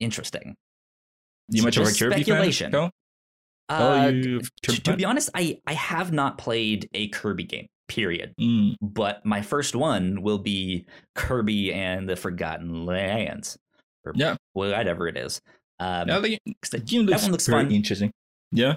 Interesting. 0.00 0.54
You 1.48 1.62
much 1.62 1.76
of 1.76 1.86
a 1.86 1.92
Kirby 1.92 2.22
speculation. 2.22 2.72
fan? 2.72 2.90
Uh, 3.68 4.10
oh, 4.12 4.40
to, 4.62 4.80
to, 4.82 4.96
be 4.96 5.04
honest, 5.04 5.30
I, 5.34 5.58
I 5.66 5.72
have 5.74 6.12
not 6.12 6.36
played 6.36 6.88
a 6.92 7.08
Kirby 7.08 7.44
game, 7.44 7.68
period. 7.88 8.34
Mm. 8.40 8.76
But 8.80 9.24
my 9.24 9.40
first 9.40 9.74
one 9.74 10.22
will 10.22 10.38
be 10.38 10.86
Kirby 11.14 11.72
and 11.72 12.08
the 12.08 12.16
Forgotten 12.16 12.84
Lands. 12.84 13.56
Or 14.04 14.12
yeah. 14.16 14.36
whatever 14.52 15.06
it 15.06 15.16
is. 15.16 15.40
Um, 15.78 16.08
yeah, 16.08 16.18
the, 16.18 16.38
the 16.70 16.80
game 16.80 17.02
looks, 17.02 17.20
that 17.20 17.26
one 17.26 17.32
looks 17.32 17.46
fun. 17.46 17.70
interesting. 17.70 18.12
Yeah. 18.50 18.76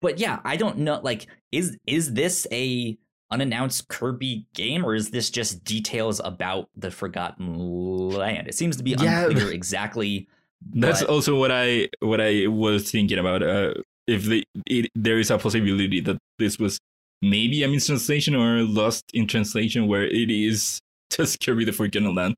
But 0.00 0.18
yeah, 0.18 0.40
I 0.44 0.56
don't 0.56 0.78
know. 0.78 1.00
Like, 1.02 1.26
is 1.52 1.76
is 1.86 2.12
this 2.12 2.46
a 2.52 2.96
unannounced 3.30 3.88
Kirby 3.88 4.46
game, 4.54 4.84
or 4.84 4.94
is 4.94 5.10
this 5.10 5.30
just 5.30 5.64
details 5.64 6.20
about 6.24 6.68
the 6.76 6.90
Forgotten 6.90 8.10
Land? 8.10 8.48
It 8.48 8.54
seems 8.54 8.76
to 8.76 8.82
be 8.82 8.92
yeah. 8.98 9.26
unclear 9.26 9.52
exactly. 9.52 10.28
That's 10.72 11.00
but... 11.00 11.10
also 11.10 11.38
what 11.38 11.52
I 11.52 11.88
what 12.00 12.20
I 12.20 12.46
was 12.46 12.90
thinking 12.90 13.18
about. 13.18 13.42
Uh, 13.42 13.74
if 14.06 14.24
the, 14.24 14.42
it, 14.66 14.90
there 14.94 15.18
is 15.18 15.30
a 15.30 15.38
possibility 15.38 16.00
that 16.00 16.18
this 16.38 16.58
was 16.58 16.78
maybe 17.20 17.62
a 17.62 17.68
mistranslation 17.68 18.34
or 18.34 18.62
lost 18.62 19.04
in 19.12 19.26
translation, 19.26 19.86
where 19.86 20.04
it 20.04 20.30
is 20.30 20.80
just 21.10 21.44
Kirby 21.44 21.64
the 21.64 21.72
Forgotten 21.72 22.14
Land. 22.14 22.34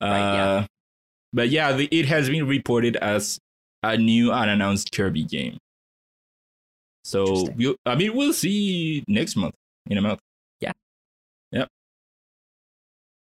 Right, 0.00 0.10
uh, 0.10 0.34
yeah. 0.34 0.66
But 1.32 1.48
yeah, 1.50 1.72
the, 1.72 1.88
it 1.90 2.06
has 2.06 2.28
been 2.28 2.46
reported 2.46 2.96
as 2.96 3.38
a 3.82 3.96
new 3.96 4.32
unannounced 4.32 4.92
Kirby 4.92 5.24
game. 5.24 5.58
So 7.04 7.48
we'll, 7.56 7.76
I 7.86 7.94
mean, 7.94 8.14
we'll 8.14 8.34
see 8.34 9.02
next 9.08 9.34
month 9.34 9.54
in 9.88 9.98
a 9.98 10.02
month. 10.02 10.20
Yeah. 10.60 10.72
Yep. 11.52 11.68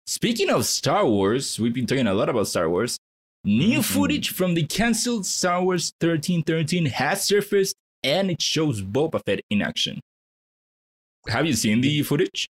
Speaking 0.06 0.50
of 0.50 0.66
Star 0.66 1.06
Wars, 1.06 1.60
we've 1.60 1.74
been 1.74 1.88
talking 1.88 2.08
a 2.08 2.14
lot 2.14 2.30
about 2.30 2.48
Star 2.48 2.70
Wars. 2.70 2.98
New 3.44 3.80
mm-hmm. 3.80 3.82
footage 3.82 4.30
from 4.30 4.54
the 4.54 4.66
cancelled 4.68 5.26
Star 5.26 5.64
Wars 5.64 5.94
1313 6.00 6.86
has 6.88 7.24
surfaced 7.24 7.76
and 8.04 8.30
it 8.30 8.42
shows 8.42 8.82
Boba 8.82 9.24
Fett 9.26 9.42
in 9.50 9.62
action. 9.62 10.00
Have 11.28 11.46
you 11.46 11.54
seen 11.54 11.82
the 11.82 12.02
footage? 12.04 12.48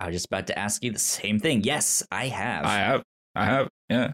I 0.00 0.06
was 0.06 0.14
just 0.14 0.26
about 0.26 0.46
to 0.48 0.58
ask 0.58 0.82
you 0.84 0.92
the 0.92 0.98
same 0.98 1.40
thing. 1.40 1.64
Yes, 1.64 2.04
I 2.10 2.28
have. 2.28 2.64
I 2.64 2.78
have. 2.78 3.02
I 3.34 3.44
have. 3.44 3.68
Yeah. 3.88 4.12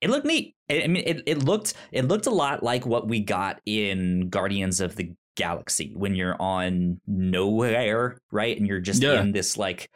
It 0.00 0.10
looked 0.10 0.26
neat. 0.26 0.54
I 0.70 0.86
mean, 0.86 1.04
it, 1.06 1.22
it 1.26 1.42
looked 1.42 1.74
it 1.90 2.06
looked 2.06 2.26
a 2.26 2.30
lot 2.30 2.62
like 2.62 2.84
what 2.84 3.08
we 3.08 3.20
got 3.20 3.60
in 3.64 4.28
Guardians 4.28 4.80
of 4.80 4.96
the 4.96 5.12
Galaxy 5.36 5.92
when 5.94 6.14
you're 6.14 6.40
on 6.40 7.00
nowhere, 7.06 8.18
right? 8.32 8.56
And 8.56 8.66
you're 8.66 8.80
just 8.80 9.02
yeah. 9.02 9.20
in 9.20 9.32
this 9.32 9.56
like 9.56 9.90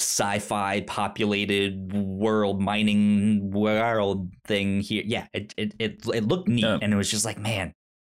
sci-fi 0.00 0.80
populated 0.80 1.92
world 1.92 2.60
mining 2.60 3.50
world 3.50 4.30
thing 4.46 4.80
here. 4.80 5.04
Yeah, 5.06 5.26
it 5.32 5.54
it 5.56 5.74
it, 5.78 6.04
it 6.12 6.24
looked 6.24 6.48
neat, 6.48 6.64
yeah. 6.64 6.78
and 6.82 6.92
it 6.92 6.96
was 6.96 7.10
just 7.10 7.24
like, 7.24 7.38
man, 7.38 7.72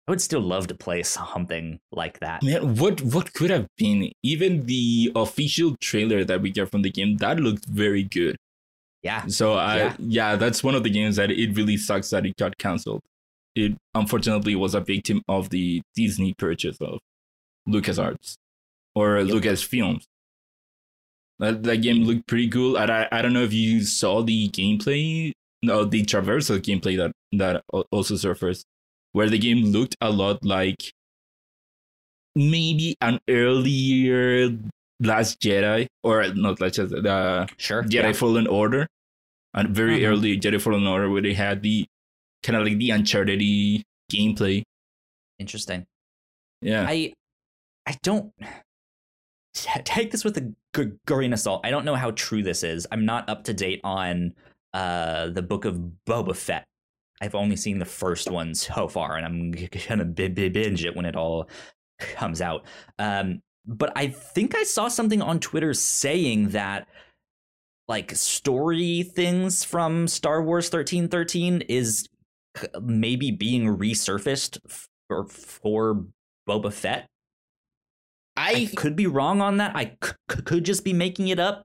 I 0.07 0.11
would 0.11 0.21
still 0.21 0.41
love 0.41 0.67
to 0.67 0.75
play 0.75 1.03
something 1.03 1.79
like 1.91 2.19
that. 2.19 2.43
Man, 2.43 2.75
what 2.75 3.01
what 3.01 3.33
could 3.33 3.49
have 3.49 3.67
been? 3.77 4.11
Even 4.23 4.65
the 4.65 5.11
official 5.15 5.75
trailer 5.81 6.23
that 6.23 6.41
we 6.41 6.51
get 6.51 6.69
from 6.69 6.83
the 6.83 6.91
game 6.91 7.17
that 7.17 7.39
looked 7.39 7.65
very 7.65 8.03
good. 8.03 8.37
Yeah. 9.01 9.25
So 9.27 9.53
I 9.53 9.77
yeah. 9.77 9.95
yeah, 9.99 10.35
that's 10.35 10.63
one 10.63 10.75
of 10.75 10.83
the 10.83 10.89
games 10.89 11.15
that 11.17 11.31
it 11.31 11.55
really 11.55 11.77
sucks 11.77 12.09
that 12.11 12.25
it 12.25 12.35
got 12.37 12.57
canceled. 12.57 13.01
It 13.55 13.77
unfortunately 13.93 14.55
was 14.55 14.75
a 14.75 14.81
victim 14.81 15.21
of 15.27 15.49
the 15.49 15.81
Disney 15.95 16.33
purchase 16.33 16.77
of 16.81 16.99
LucasArts 17.67 18.35
or 18.93 19.19
yep. 19.19 19.27
Lucasfilms. 19.27 20.03
That, 21.39 21.63
that 21.63 21.77
game 21.77 22.03
looked 22.03 22.27
pretty 22.27 22.49
cool. 22.49 22.77
And 22.77 22.91
I, 22.91 23.07
I 23.11 23.21
don't 23.21 23.33
know 23.33 23.43
if 23.43 23.53
you 23.53 23.83
saw 23.83 24.21
the 24.21 24.49
gameplay, 24.49 25.31
no, 25.61 25.85
the 25.85 26.03
traversal 26.03 26.59
gameplay 26.59 26.97
that, 26.97 27.11
that 27.33 27.63
also 27.91 28.15
surfaced, 28.15 28.65
where 29.11 29.29
the 29.29 29.37
game 29.37 29.71
looked 29.71 29.95
a 30.01 30.09
lot 30.09 30.43
like 30.45 30.91
maybe 32.35 32.95
an 33.01 33.19
earlier 33.29 34.49
Last 35.01 35.41
Jedi, 35.41 35.87
or 36.03 36.25
not 36.33 36.61
Last 36.61 36.75
Jedi, 36.75 37.03
the 37.03 37.49
sure, 37.57 37.83
Jedi 37.83 38.03
yeah. 38.03 38.13
Fallen 38.13 38.47
Order, 38.47 38.87
a 39.53 39.67
very 39.67 39.99
mm-hmm. 39.99 40.11
early 40.11 40.39
Jedi 40.39 40.61
Fallen 40.61 40.87
Order 40.87 41.09
where 41.09 41.21
they 41.21 41.33
had 41.33 41.61
the 41.61 41.85
kind 42.45 42.55
of 42.55 42.63
like 42.63 42.77
the 42.77 42.91
Uncharted 42.91 43.41
gameplay. 44.11 44.63
Interesting. 45.39 45.85
Yeah. 46.61 46.85
I 46.87 47.13
I 47.85 47.97
don't 48.03 48.31
take 49.53 50.11
this 50.11 50.23
with 50.23 50.37
a 50.37 50.53
good 50.73 50.97
grain 51.07 51.33
of 51.33 51.39
salt. 51.39 51.61
I 51.63 51.71
don't 51.71 51.85
know 51.85 51.95
how 51.95 52.11
true 52.11 52.43
this 52.43 52.63
is. 52.63 52.87
I'm 52.91 53.05
not 53.05 53.27
up 53.29 53.45
to 53.45 53.53
date 53.53 53.81
on 53.83 54.33
uh, 54.73 55.29
the 55.29 55.41
book 55.41 55.65
of 55.65 55.81
Boba 56.07 56.35
Fett. 56.35 56.65
I've 57.21 57.35
only 57.35 57.55
seen 57.55 57.79
the 57.79 57.85
first 57.85 58.29
one 58.29 58.53
so 58.55 58.87
far, 58.87 59.15
and 59.15 59.25
I'm 59.25 59.51
gonna 59.87 60.05
binge 60.05 60.85
it 60.85 60.95
when 60.95 61.05
it 61.05 61.15
all 61.15 61.49
comes 61.99 62.41
out. 62.41 62.65
Um, 62.99 63.41
but 63.65 63.91
I 63.95 64.07
think 64.07 64.55
I 64.55 64.63
saw 64.63 64.87
something 64.89 65.21
on 65.21 65.39
Twitter 65.39 65.73
saying 65.73 66.49
that 66.49 66.87
like 67.87 68.11
story 68.15 69.03
things 69.03 69.63
from 69.63 70.07
Star 70.07 70.43
Wars 70.43 70.65
1313 70.65 71.61
is 71.61 72.07
maybe 72.81 73.31
being 73.31 73.77
resurfaced 73.77 74.59
for, 75.07 75.25
for 75.25 76.05
Boba 76.47 76.71
Fett. 76.71 77.07
I, 78.37 78.69
I 78.71 78.75
could 78.75 78.95
be 78.95 79.07
wrong 79.07 79.41
on 79.41 79.57
that. 79.57 79.75
I 79.75 79.95
c- 80.03 80.13
could 80.27 80.65
just 80.65 80.83
be 80.83 80.93
making 80.93 81.29
it 81.29 81.39
up. 81.39 81.63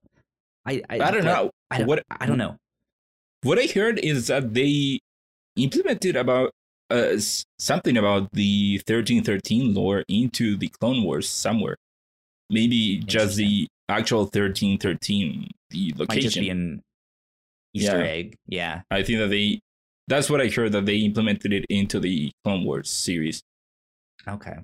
I 0.67 0.83
I, 0.89 1.01
I 1.01 1.11
don't 1.11 1.25
know. 1.25 1.51
I 1.71 1.79
don't, 1.79 1.87
what 1.87 2.05
I 2.11 2.27
don't 2.27 2.39
know. 2.39 2.57
What 3.43 3.59
I 3.59 3.67
heard 3.67 3.99
is 3.99 4.29
that 4.29 4.55
they 4.55 5.01
implemented 5.57 6.17
about 6.17 6.53
uh, 6.91 7.19
something 7.59 7.97
about 7.97 8.33
the 8.33 8.81
1313 8.87 9.75
lore 9.75 10.05
into 10.09 10.57
the 10.57 10.69
Clone 10.81 11.03
Wars 11.03 11.29
somewhere. 11.29 11.77
Maybe 12.51 12.99
just 12.99 13.37
the 13.37 13.69
actual 13.89 14.23
1313, 14.23 15.51
the 15.71 15.95
location. 15.97 16.07
Might 16.09 16.23
just 16.23 16.37
be 16.37 16.51
an 16.51 16.83
Easter 17.75 17.99
yeah. 17.99 18.11
egg. 18.11 18.37
Yeah. 18.47 18.81
I 18.91 19.03
think 19.03 19.19
that 19.21 19.29
they 19.29 19.61
that's 20.09 20.29
what 20.29 20.41
I 20.41 20.49
heard 20.49 20.73
that 20.73 20.87
they 20.87 20.97
implemented 20.97 21.53
it 21.53 21.67
into 21.69 22.01
the 22.01 22.33
Clone 22.45 22.65
Wars 22.65 22.91
series. 22.91 23.43
Okay. 24.27 24.57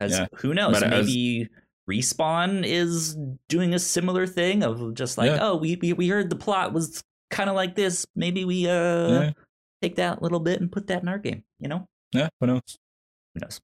As 0.00 0.12
yeah. 0.12 0.26
who 0.36 0.54
knows? 0.54 0.80
But 0.80 0.88
maybe 0.88 1.48
respawn 1.88 2.64
is 2.64 3.16
doing 3.48 3.74
a 3.74 3.78
similar 3.78 4.26
thing 4.26 4.62
of 4.62 4.94
just 4.94 5.18
like, 5.18 5.30
yeah. 5.30 5.38
oh, 5.40 5.56
we, 5.56 5.76
we 5.76 5.92
we 5.92 6.08
heard 6.08 6.30
the 6.30 6.36
plot 6.36 6.72
was 6.72 7.02
kind 7.30 7.48
of 7.48 7.56
like 7.56 7.74
this. 7.74 8.06
Maybe 8.16 8.44
we 8.44 8.68
uh 8.68 9.08
yeah. 9.08 9.30
take 9.80 9.96
that 9.96 10.22
little 10.22 10.40
bit 10.40 10.60
and 10.60 10.70
put 10.70 10.86
that 10.88 11.02
in 11.02 11.08
our 11.08 11.18
game. 11.18 11.44
You 11.60 11.68
know? 11.68 11.86
Yeah. 12.12 12.28
Who 12.40 12.46
knows? 12.46 12.78
Who 13.34 13.40
knows? 13.40 13.60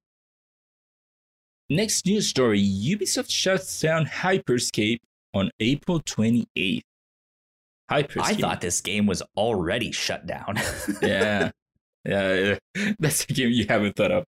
Next 1.69 2.05
news 2.05 2.27
story: 2.27 2.61
Ubisoft 2.61 3.29
shuts 3.29 3.79
down 3.79 4.05
Hyperscape 4.05 4.99
on 5.33 5.51
April 5.59 5.99
28th. 6.01 6.81
I 7.89 8.03
thought 8.03 8.61
this 8.61 8.81
game 8.81 9.05
was 9.05 9.21
already 9.35 9.91
shut 9.91 10.25
down. 10.25 10.59
yeah. 11.01 11.51
yeah, 12.05 12.57
that's 12.99 13.25
a 13.25 13.33
game 13.33 13.49
you 13.49 13.65
haven't 13.67 13.95
thought 13.95 14.11
of 14.11 14.25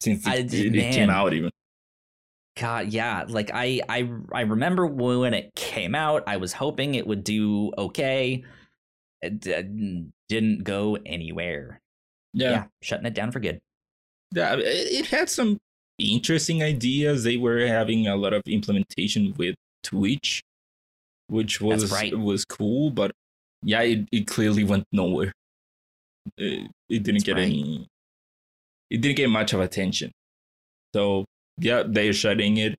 since 0.00 0.26
it, 0.26 0.30
I, 0.30 0.36
it, 0.36 0.52
it 0.54 0.92
came 0.92 1.10
out. 1.10 1.32
Even 1.32 1.50
God, 2.58 2.88
yeah. 2.92 3.24
Like 3.28 3.50
I, 3.52 3.80
I, 3.88 4.10
I 4.32 4.42
remember 4.42 4.86
when 4.86 5.34
it 5.34 5.54
came 5.54 5.94
out. 5.94 6.24
I 6.26 6.36
was 6.36 6.52
hoping 6.52 6.94
it 6.94 7.06
would 7.06 7.24
do 7.24 7.72
okay. 7.78 8.44
It 9.22 9.40
didn't 10.28 10.64
go 10.64 10.98
anywhere. 11.04 11.80
Yeah. 12.32 12.50
yeah, 12.50 12.64
shutting 12.80 13.06
it 13.06 13.14
down 13.14 13.32
for 13.32 13.40
good. 13.40 13.60
Yeah, 14.34 14.56
it 14.58 15.06
had 15.06 15.28
some 15.28 15.58
interesting 15.98 16.62
ideas. 16.62 17.24
They 17.24 17.36
were 17.36 17.66
having 17.66 18.06
a 18.06 18.16
lot 18.16 18.32
of 18.32 18.42
implementation 18.46 19.34
with 19.36 19.56
Twitch 19.82 20.42
which 21.30 21.60
was 21.60 21.90
right. 21.92 22.16
was 22.18 22.44
cool, 22.44 22.90
but 22.90 23.12
yeah, 23.62 23.82
it, 23.82 24.08
it 24.12 24.26
clearly 24.26 24.64
went 24.64 24.84
nowhere. 24.92 25.32
It, 26.36 26.70
it 26.88 27.02
didn't 27.02 27.14
That's 27.14 27.24
get 27.24 27.36
right. 27.36 27.44
any 27.44 27.88
it 28.90 29.00
didn't 29.00 29.16
get 29.16 29.30
much 29.30 29.52
of 29.52 29.60
attention. 29.60 30.10
So 30.94 31.24
yeah, 31.58 31.84
they're 31.86 32.12
shutting 32.12 32.56
it. 32.56 32.76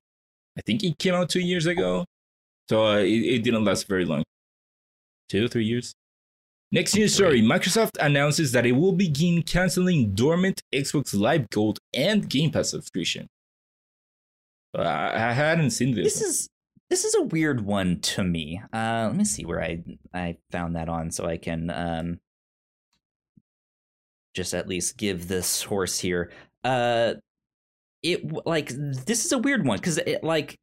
I 0.56 0.60
think 0.60 0.84
it 0.84 0.98
came 0.98 1.14
out 1.14 1.30
two 1.30 1.40
years 1.40 1.66
ago, 1.66 2.04
so 2.68 2.86
uh, 2.86 2.98
it, 2.98 3.06
it 3.08 3.42
didn't 3.42 3.64
last 3.64 3.88
very 3.88 4.04
long. 4.04 4.22
Two, 5.28 5.48
three 5.48 5.64
years. 5.64 5.94
Next 6.70 6.94
news 6.94 7.14
story 7.14 7.42
Microsoft 7.42 7.98
announces 8.00 8.52
that 8.52 8.64
it 8.66 8.72
will 8.72 8.92
begin 8.92 9.42
canceling 9.42 10.14
dormant 10.14 10.62
Xbox 10.74 11.18
Live 11.18 11.48
Gold 11.50 11.78
and 11.94 12.28
Game 12.28 12.50
Pass 12.50 12.70
subscription. 12.70 13.28
Uh, 14.76 15.10
I 15.14 15.32
hadn't 15.32 15.70
seen 15.70 15.94
this. 15.94 16.14
This 16.14 16.22
is 16.22 16.48
this 16.92 17.06
is 17.06 17.14
a 17.14 17.22
weird 17.22 17.64
one 17.64 18.00
to 18.00 18.22
me. 18.22 18.60
Uh, 18.70 19.04
let 19.06 19.16
me 19.16 19.24
see 19.24 19.46
where 19.46 19.62
I 19.62 19.82
I 20.12 20.36
found 20.50 20.76
that 20.76 20.90
on 20.90 21.10
so 21.10 21.24
I 21.24 21.38
can 21.38 21.70
um, 21.70 22.20
just 24.34 24.52
at 24.52 24.68
least 24.68 24.98
give 24.98 25.26
this 25.26 25.46
source 25.46 25.98
here. 25.98 26.30
Uh, 26.62 27.14
it 28.02 28.30
like 28.44 28.68
this 28.76 29.24
is 29.24 29.32
a 29.32 29.38
weird 29.38 29.64
one 29.64 29.78
because 29.78 29.96
it 29.96 30.22
like 30.22 30.60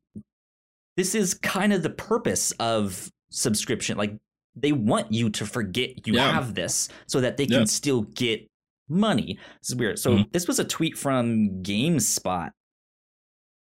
this 0.98 1.16
is 1.16 1.34
kind 1.34 1.74
of 1.74 1.82
the 1.82 1.90
purpose 1.90 2.52
of 2.60 3.10
subscription. 3.32 3.98
Like 3.98 4.16
they 4.56 4.72
want 4.72 5.12
you 5.12 5.32
to 5.32 5.48
forget 5.48 6.06
you 6.06 6.14
yeah. 6.14 6.32
have 6.32 6.54
this 6.54 6.90
so 7.08 7.22
that 7.22 7.38
they 7.38 7.48
can 7.48 7.62
yeah. 7.62 7.66
still 7.66 8.02
get 8.02 8.48
money. 8.88 9.40
This 9.64 9.70
is 9.70 9.76
weird. 9.76 9.98
So 9.98 10.12
mm-hmm. 10.12 10.30
this 10.32 10.48
was 10.48 10.60
a 10.60 10.64
tweet 10.64 10.96
from 10.96 11.64
GameSpot 11.64 12.50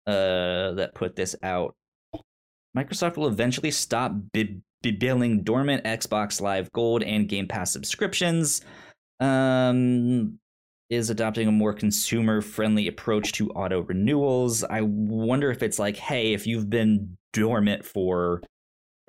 uh, 0.05 0.73
that 0.73 0.91
put 0.93 1.15
this 1.15 1.35
out. 1.41 1.75
Microsoft 2.77 3.17
will 3.17 3.27
eventually 3.27 3.71
stop 3.71 4.13
b- 4.33 4.61
b- 4.81 4.91
billing 4.91 5.43
dormant 5.43 5.83
Xbox 5.83 6.41
Live 6.41 6.71
Gold 6.71 7.03
and 7.03 7.27
Game 7.27 7.47
Pass 7.47 7.71
subscriptions. 7.71 8.61
Um, 9.19 10.39
is 10.89 11.09
adopting 11.09 11.47
a 11.47 11.51
more 11.51 11.73
consumer 11.73 12.41
friendly 12.41 12.87
approach 12.87 13.31
to 13.33 13.49
auto 13.51 13.81
renewals. 13.81 14.63
I 14.63 14.81
wonder 14.81 15.49
if 15.49 15.63
it's 15.63 15.79
like, 15.79 15.97
hey, 15.97 16.33
if 16.33 16.45
you've 16.45 16.69
been 16.69 17.17
dormant 17.31 17.85
for 17.85 18.41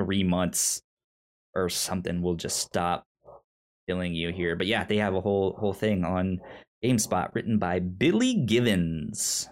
three 0.00 0.24
months, 0.24 0.80
or 1.54 1.68
something 1.68 2.20
we'll 2.20 2.34
just 2.34 2.58
stop 2.58 3.04
billing 3.86 4.14
you 4.14 4.32
here. 4.32 4.56
But 4.56 4.66
yeah, 4.66 4.84
they 4.84 4.96
have 4.96 5.14
a 5.14 5.20
whole 5.20 5.56
whole 5.58 5.72
thing 5.72 6.04
on 6.04 6.40
GameSpot 6.84 7.34
written 7.34 7.58
by 7.58 7.78
Billy 7.78 8.34
Givens. 8.34 9.48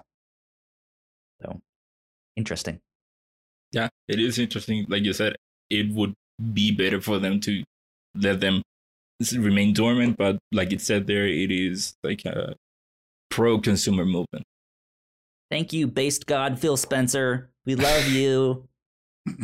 So 1.42 1.60
interesting. 2.36 2.80
Yeah, 3.72 3.88
it 4.08 4.20
is 4.20 4.38
interesting. 4.38 4.86
Like 4.88 5.04
you 5.04 5.12
said, 5.12 5.36
it 5.70 5.92
would 5.92 6.14
be 6.52 6.72
better 6.72 7.00
for 7.00 7.18
them 7.18 7.40
to 7.40 7.64
let 8.14 8.40
them 8.40 8.62
remain 9.36 9.72
dormant, 9.72 10.16
but 10.16 10.38
like 10.50 10.72
it 10.72 10.80
said 10.80 11.06
there, 11.06 11.26
it 11.26 11.50
is 11.50 11.94
like 12.02 12.24
a 12.24 12.54
pro 13.30 13.58
consumer 13.58 14.04
movement. 14.04 14.44
Thank 15.50 15.72
you, 15.72 15.86
based 15.86 16.26
god 16.26 16.58
Phil 16.58 16.76
Spencer. 16.76 17.50
We 17.64 17.74
love 17.74 18.08
you. 18.08 18.68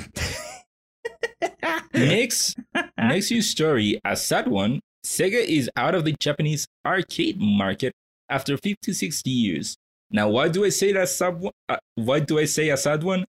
Next, 1.94 2.58
next 2.96 3.30
news 3.30 3.50
story, 3.50 4.00
a 4.04 4.16
sad 4.16 4.48
one. 4.48 4.80
Sega 5.04 5.44
is 5.44 5.70
out 5.76 5.94
of 5.94 6.04
the 6.04 6.14
Japanese 6.20 6.66
arcade 6.86 7.40
market 7.40 7.92
after 8.28 8.56
56 8.56 9.22
years. 9.26 9.76
Now, 10.10 10.28
why 10.28 10.48
do 10.48 10.64
I 10.64 10.68
say 10.68 10.92
that 10.92 11.08
sad? 11.08 11.42
Uh, 11.68 11.76
why 11.94 12.20
do 12.20 12.38
I 12.38 12.44
say 12.44 12.68
a 12.70 12.76
sad 12.76 13.02
one? 13.02 13.24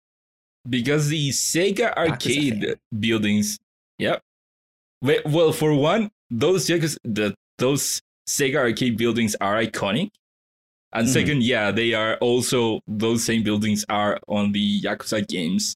Because 0.69 1.07
the 1.09 1.29
Sega 1.29 1.93
arcade 1.95 2.77
buildings, 2.99 3.57
yep. 3.97 4.21
Well, 5.01 5.51
for 5.51 5.73
one, 5.73 6.09
those 6.29 6.67
the 6.67 7.35
those 7.57 8.01
Sega 8.27 8.57
arcade 8.57 8.97
buildings 8.97 9.35
are 9.39 9.55
iconic. 9.55 10.09
And 10.93 11.07
mm. 11.07 11.11
second, 11.11 11.43
yeah, 11.43 11.71
they 11.71 11.93
are 11.93 12.15
also 12.17 12.79
those 12.87 13.23
same 13.23 13.43
buildings 13.43 13.85
are 13.89 14.19
on 14.27 14.51
the 14.51 14.81
Yakuza 14.81 15.27
games. 15.27 15.75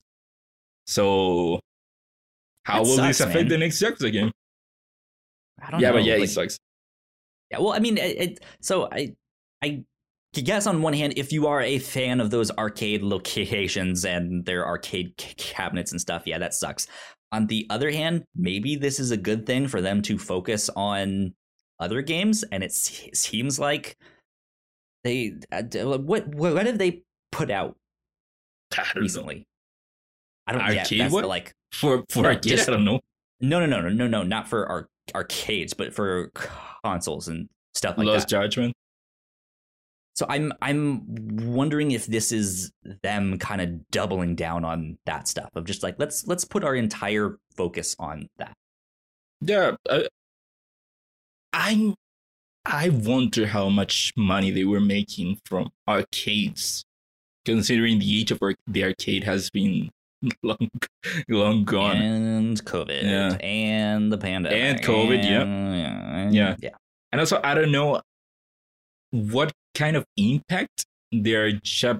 So 0.87 1.59
how 2.63 2.79
will 2.79 2.95
sucks, 2.95 3.19
this 3.19 3.19
affect 3.21 3.35
man. 3.35 3.47
the 3.49 3.57
next 3.57 3.81
Yakuza 3.81 4.11
game? 4.11 4.31
I 5.61 5.71
don't 5.71 5.79
yeah, 5.79 5.89
know. 5.89 5.97
but 5.97 6.03
yeah, 6.03 6.15
like, 6.15 6.23
it 6.23 6.29
sucks. 6.29 6.57
Yeah, 7.51 7.59
well, 7.59 7.73
I 7.73 7.79
mean, 7.79 7.97
it, 7.97 8.21
it, 8.21 8.39
so 8.61 8.89
I, 8.91 9.13
I 9.61 9.83
guess 10.33 10.65
on 10.65 10.81
one 10.81 10.93
hand, 10.93 11.13
if 11.17 11.33
you 11.33 11.47
are 11.47 11.61
a 11.61 11.77
fan 11.77 12.21
of 12.21 12.29
those 12.29 12.51
arcade 12.51 13.03
locations 13.03 14.05
and 14.05 14.45
their 14.45 14.65
arcade 14.65 15.13
c- 15.19 15.33
cabinets 15.35 15.91
and 15.91 15.99
stuff, 15.99 16.23
yeah, 16.25 16.37
that 16.37 16.53
sucks. 16.53 16.87
On 17.33 17.47
the 17.47 17.67
other 17.69 17.91
hand, 17.91 18.23
maybe 18.35 18.75
this 18.75 18.99
is 18.99 19.11
a 19.11 19.17
good 19.17 19.45
thing 19.45 19.67
for 19.67 19.81
them 19.81 20.01
to 20.03 20.17
focus 20.17 20.69
on 20.75 21.33
other 21.79 22.01
games, 22.01 22.43
and 22.51 22.63
it 22.63 22.71
seems 22.71 23.59
like 23.59 23.97
they 25.03 25.33
uh, 25.51 25.63
what 25.97 26.27
what 26.27 26.65
have 26.65 26.77
they 26.77 27.03
put 27.31 27.49
out 27.51 27.75
I 28.77 28.85
recently? 28.95 29.35
Know. 29.35 29.43
I 30.47 30.51
don't 30.53 30.61
arcade 30.61 30.91
yeah, 30.91 31.09
what? 31.09 31.25
like 31.25 31.53
for 31.71 32.03
for 32.09 32.23
no, 32.23 32.29
arcade. 32.29 32.43
Just, 32.43 32.69
I 32.69 32.73
don't 32.73 32.85
know. 32.85 32.99
No, 33.41 33.59
no, 33.59 33.65
no, 33.65 33.81
no, 33.81 33.89
no, 33.89 34.07
no, 34.07 34.23
not 34.23 34.47
for 34.47 34.67
our 34.67 34.87
arcades, 35.15 35.73
but 35.73 35.93
for 35.93 36.31
consoles 36.83 37.27
and 37.27 37.49
stuff 37.73 37.97
like 37.97 38.07
Lost 38.07 38.29
that. 38.29 38.29
Judgment. 38.29 38.73
So 40.13 40.25
I'm 40.29 40.51
I'm 40.61 41.03
wondering 41.53 41.91
if 41.91 42.05
this 42.05 42.31
is 42.31 42.71
them 43.01 43.37
kind 43.39 43.61
of 43.61 43.89
doubling 43.89 44.35
down 44.35 44.65
on 44.65 44.97
that 45.05 45.27
stuff 45.27 45.49
of 45.55 45.65
just 45.65 45.83
like 45.83 45.95
let's 45.99 46.27
let's 46.27 46.45
put 46.45 46.63
our 46.63 46.75
entire 46.75 47.37
focus 47.55 47.95
on 47.97 48.27
that. 48.37 48.53
Yeah, 49.41 49.75
uh, 49.89 50.03
I'm 51.53 51.95
I 52.65 52.89
wonder 52.89 53.47
how 53.47 53.69
much 53.69 54.13
money 54.15 54.51
they 54.51 54.65
were 54.65 54.81
making 54.81 55.39
from 55.45 55.71
arcades, 55.87 56.83
considering 57.45 57.99
the 57.99 58.19
age 58.19 58.31
of 58.31 58.39
the 58.67 58.83
arcade 58.83 59.23
has 59.23 59.49
been 59.49 59.89
long, 60.43 60.69
long 61.27 61.63
gone. 61.63 61.97
And 61.97 62.65
COVID. 62.65 63.03
Yeah. 63.03 63.37
And 63.39 64.11
the 64.11 64.17
pandemic. 64.17 64.59
And 64.59 64.81
COVID, 64.81 65.23
yeah. 65.23 66.29
Yeah. 66.29 66.55
Yeah. 66.59 66.69
And 67.11 67.19
also, 67.19 67.41
I 67.43 67.55
don't 67.55 67.71
know 67.71 68.01
what 69.09 69.51
kind 69.73 69.95
of 69.95 70.05
impact 70.17 70.85
their 71.11 71.51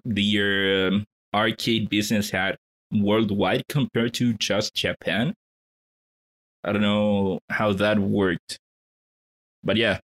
their 0.05 0.87
um, 0.87 1.05
arcade 1.33 1.89
business 1.89 2.29
had 2.29 2.57
worldwide 2.91 3.63
compared 3.67 4.13
to 4.15 4.33
just 4.33 4.73
Japan. 4.73 5.33
I 6.63 6.71
don't 6.71 6.81
know 6.81 7.39
how 7.49 7.73
that 7.73 7.99
worked. 7.99 8.59
But 9.63 9.77
yeah. 9.77 9.99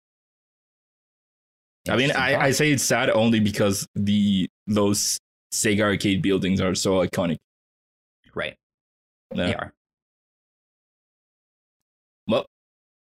I 1.90 1.96
mean, 1.96 2.12
I, 2.12 2.36
I 2.36 2.52
say 2.52 2.72
it's 2.72 2.84
sad 2.84 3.10
only 3.10 3.40
because 3.40 3.88
the 3.96 4.48
those 4.68 5.20
Sega 5.52 5.82
arcade 5.82 6.22
buildings 6.22 6.62
are 6.62 6.76
so 6.76 7.06
iconic. 7.06 7.38
Right. 8.34 8.56
Yeah. 9.34 9.46
They 9.46 9.54
are. 9.54 9.74
Well, 12.28 12.46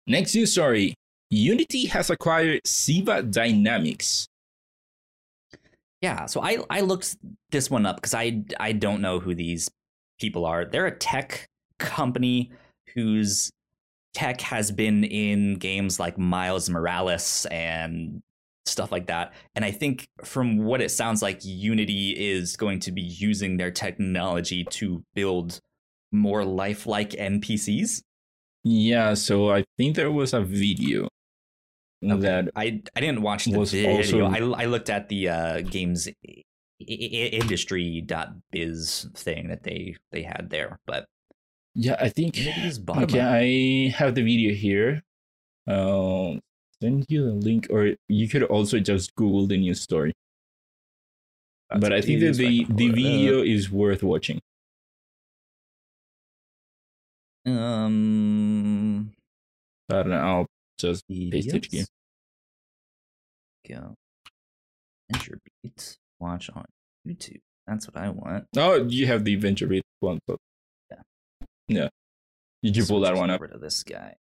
next 0.07 0.35
news 0.35 0.53
story. 0.53 0.95
Unity 1.31 1.87
has 1.87 2.11
acquired 2.11 2.63
Ziva 2.65 3.31
Dynamics. 3.31 4.27
Yeah, 6.01 6.27
so 6.27 6.41
I 6.43 6.59
I 6.71 6.81
looked 6.81 7.17
this 7.51 7.71
one 7.71 7.87
up 7.87 7.97
because 7.97 8.15
I 8.15 8.43
I 8.59 8.73
don't 8.73 9.03
know 9.03 9.21
who 9.21 9.35
these 9.35 9.71
people 10.19 10.47
are. 10.47 10.65
They're 10.65 10.87
a 10.87 10.97
tech 10.97 11.47
company 11.79 12.53
whose 12.95 13.51
tech 14.15 14.41
has 14.41 14.73
been 14.73 15.05
in 15.05 15.55
games 15.55 16.01
like 16.01 16.19
Miles 16.19 16.69
Morales 16.69 17.47
and 17.51 18.23
stuff 18.67 18.93
like 18.93 19.07
that. 19.07 19.33
And 19.55 19.65
I 19.65 19.71
think 19.71 20.07
from 20.25 20.59
what 20.65 20.81
it 20.81 20.91
sounds 20.91 21.23
like, 21.23 21.41
Unity 21.45 22.11
is 22.11 22.57
going 22.57 22.81
to 22.81 22.93
be 22.93 23.03
using 23.03 23.57
their 23.57 23.71
technology 23.71 24.65
to 24.65 25.03
build 25.15 25.61
more 26.13 26.45
lifelike 26.45 27.11
NPCs. 27.11 28.03
Yeah, 28.65 29.15
so 29.15 29.51
I 29.51 29.65
think 29.77 29.97
there 29.97 30.11
was 30.11 30.35
a 30.35 30.41
video 30.41 31.09
okay. 32.03 32.21
that 32.21 32.49
I 32.57 32.83
I 32.95 33.01
didn't 33.01 33.23
watch 33.23 33.45
the 33.45 33.65
video. 33.65 33.97
Also... 33.97 34.25
I 34.25 34.63
I 34.63 34.65
looked 34.67 34.91
at 34.91 35.09
the 35.09 35.29
uh, 35.29 35.61
games 35.61 36.09
industry.biz 36.87 39.09
thing 39.15 39.49
that 39.49 39.63
they 39.63 39.97
they 40.13 40.23
had 40.23 40.49
there, 40.51 40.79
but 40.87 41.07
yeah, 41.75 41.97
I 42.01 42.09
think 42.09 42.39
okay, 42.89 43.21
I 43.21 43.91
have 43.97 44.15
the 44.15 44.23
video 44.23 44.55
here. 44.55 45.03
Uh, 45.69 46.37
send 46.83 47.07
you 47.09 47.27
the 47.27 47.33
link, 47.33 47.69
or 47.71 47.95
you 48.09 48.29
could 48.29 48.43
also 48.45 48.81
just 48.81 49.15
Google 49.15 49.47
the 49.47 49.59
news 49.59 49.81
story. 49.81 50.13
That's 51.69 51.81
but 51.81 51.93
I 51.93 52.01
think 52.01 52.21
that 52.21 52.37
the, 52.37 52.67
the 52.69 52.89
video 52.89 53.43
is 53.43 53.71
worth 53.71 54.03
watching. 54.03 54.41
Um, 57.47 59.13
I 59.89 59.95
don't 59.95 60.11
know. 60.11 60.17
I'll 60.17 60.47
just 60.81 61.09
paste 61.09 61.55
it 61.55 61.67
again. 61.67 61.87
Go. 63.69 63.95
Venture 65.11 65.39
Beat. 65.63 65.97
Watch 66.19 66.51
on 66.55 66.65
YouTube. 67.07 67.41
That's 67.67 67.87
what 67.87 67.97
I 67.97 68.09
want. 68.11 68.47
Oh, 68.57 68.85
you 68.85 69.07
have 69.07 69.25
the 69.25 69.37
Venture 69.37 69.67
Beat 69.67 69.83
one, 70.01 70.19
but 70.27 70.39
yeah, 70.91 71.03
yeah. 71.69 71.89
Did 72.63 72.77
you 72.77 72.85
pull 72.85 73.01
that 73.01 73.17
one 73.17 73.31
up? 73.31 73.41
Rid 73.41 73.53
of 73.53 73.61
this 73.61 73.83
guy. 73.83 74.17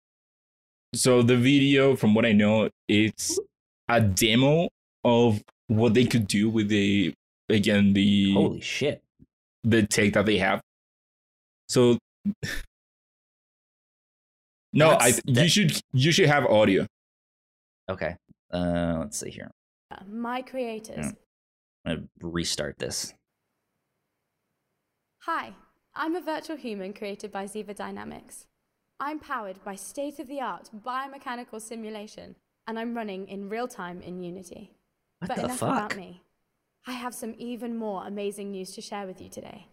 So 0.95 1.23
the 1.23 1.37
video, 1.37 1.97
from 1.97 2.15
what 2.15 2.27
I 2.27 2.33
know, 2.33 2.71
it's 2.89 3.39
a 3.89 4.01
demo 4.01 4.69
of 5.05 5.43
what 5.69 5.95
they 5.95 6.05
could 6.05 6.27
do 6.27 6.49
with 6.49 6.69
the 6.69 7.13
again 7.49 7.93
the 7.93 8.33
holy 8.35 8.61
shit 8.61 9.03
the 9.63 9.83
tech 9.85 10.13
that 10.15 10.27
they 10.27 10.39
have. 10.39 10.61
So 11.69 11.99
no, 14.77 14.91
That's, 14.91 15.19
I 15.19 15.21
that, 15.33 15.43
you 15.43 15.49
should 15.49 15.81
you 15.93 16.13
should 16.13 16.29
have 16.29 16.45
audio. 16.47 16.87
Okay. 17.91 18.17
Uh, 18.53 18.97
let's 19.01 19.19
see 19.19 19.31
here. 19.31 19.51
My 20.09 20.43
creators. 20.43 20.99
I'm 20.99 21.17
gonna 21.87 22.03
restart 22.21 22.79
this. 22.79 23.15
Hi, 25.23 25.53
I'm 25.95 26.15
a 26.15 26.21
virtual 26.21 26.57
human 26.57 26.93
created 26.93 27.33
by 27.33 27.47
Ziva 27.47 27.75
Dynamics. 27.75 28.47
I'm 29.01 29.19
powered 29.19 29.63
by 29.65 29.75
state 29.77 30.19
of 30.19 30.29
the 30.29 30.41
art 30.41 30.71
biomechanical 30.85 31.61
simulation, 31.61 32.37
and 32.67 32.79
I'm 32.79 32.95
running 32.95 33.29
in 33.29 33.49
real 33.49 33.69
time 33.69 34.01
in 34.03 34.23
Unity. 34.23 34.73
What 35.19 35.29
but 35.29 35.37
the 35.37 35.45
enough 35.45 35.59
fuck? 35.59 35.71
about 35.71 35.97
me. 35.97 36.23
I 36.87 36.93
have 36.93 37.15
some 37.15 37.35
even 37.39 37.77
more 37.77 38.07
amazing 38.07 38.53
news 38.53 38.73
to 38.73 38.81
share 38.81 39.07
with 39.07 39.21
you 39.21 39.29
today. 39.29 39.69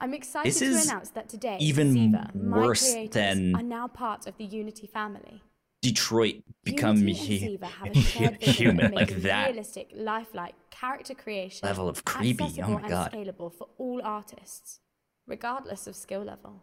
I'm 0.00 0.14
excited 0.14 0.52
this 0.52 0.86
to 0.86 0.90
announce 0.90 1.10
that 1.10 1.28
today, 1.28 1.58
even 1.60 1.94
Ziva, 1.94 2.34
worse 2.34 2.94
my 2.94 3.08
than 3.10 3.54
are 3.56 3.62
now 3.62 3.88
part 3.88 4.26
of 4.26 4.36
the 4.36 4.44
Unity 4.44 4.86
family. 4.86 5.42
Detroit 5.82 6.42
become 6.64 6.96
Unity 6.96 7.58
human 8.40 8.92
like 8.92 9.22
that. 9.22 9.48
Realistic, 9.48 9.90
lifelike 9.94 10.54
character 10.70 11.14
creation 11.14 11.66
level 11.66 11.88
of 11.88 12.04
creepy. 12.04 12.62
Oh 12.62 12.78
my 12.78 12.88
god! 12.88 13.12
And 13.12 13.26
scalable 13.26 13.52
for 13.52 13.68
all 13.78 14.00
artists, 14.04 14.80
regardless 15.26 15.86
of 15.86 15.96
skill 15.96 16.22
level. 16.22 16.62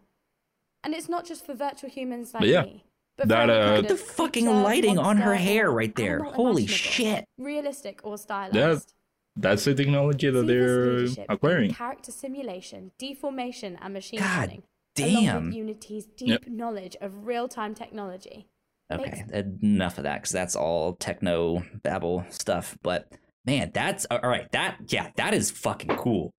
And 0.84 0.94
it's 0.94 1.10
not 1.10 1.26
just 1.26 1.46
for 1.46 1.54
virtual 1.54 1.90
humans 1.90 2.34
like 2.34 2.44
yeah. 2.44 2.64
me. 2.64 2.86
But 3.18 3.30
that, 3.30 3.50
uh, 3.50 3.82
the 3.82 3.96
fucking 3.96 4.46
lighting 4.46 5.00
on 5.00 5.18
her 5.18 5.36
hair 5.36 5.72
right 5.72 5.96
there. 5.96 6.20
Holy 6.20 6.68
shit. 6.68 7.26
Realistic 7.38 8.02
or 8.04 8.18
stylized. 8.18 8.54
That, 8.54 8.94
that's 9.36 9.66
the 9.66 9.74
technology 9.74 10.30
that 10.30 10.48
they're 10.48 11.26
acquiring. 11.30 11.74
Character 11.74 12.12
simulation, 12.12 12.92
deformation, 12.98 13.78
and 13.82 13.94
machine 13.94 14.20
God 14.20 14.40
learning. 14.40 14.64
Damn. 14.96 15.28
Along 15.28 15.46
with 15.48 15.56
Unity's 15.56 16.06
deep 16.06 16.30
yep. 16.30 16.48
knowledge 16.48 16.96
of 17.02 17.26
real-time 17.28 17.76
technology. 17.76 18.48
Okay, 18.92 19.26
enough 19.34 19.98
of 19.98 20.04
that 20.04 20.22
because 20.22 20.32
that's 20.32 20.56
all 20.56 20.94
techno 20.94 21.64
babble 21.82 22.24
stuff. 22.30 22.78
But 22.84 23.12
man, 23.44 23.72
that's 23.74 24.06
all 24.12 24.20
right. 24.20 24.50
That 24.52 24.78
yeah, 24.88 25.10
that 25.16 25.34
is 25.34 25.50
fucking 25.50 25.96
cool. 25.98 26.32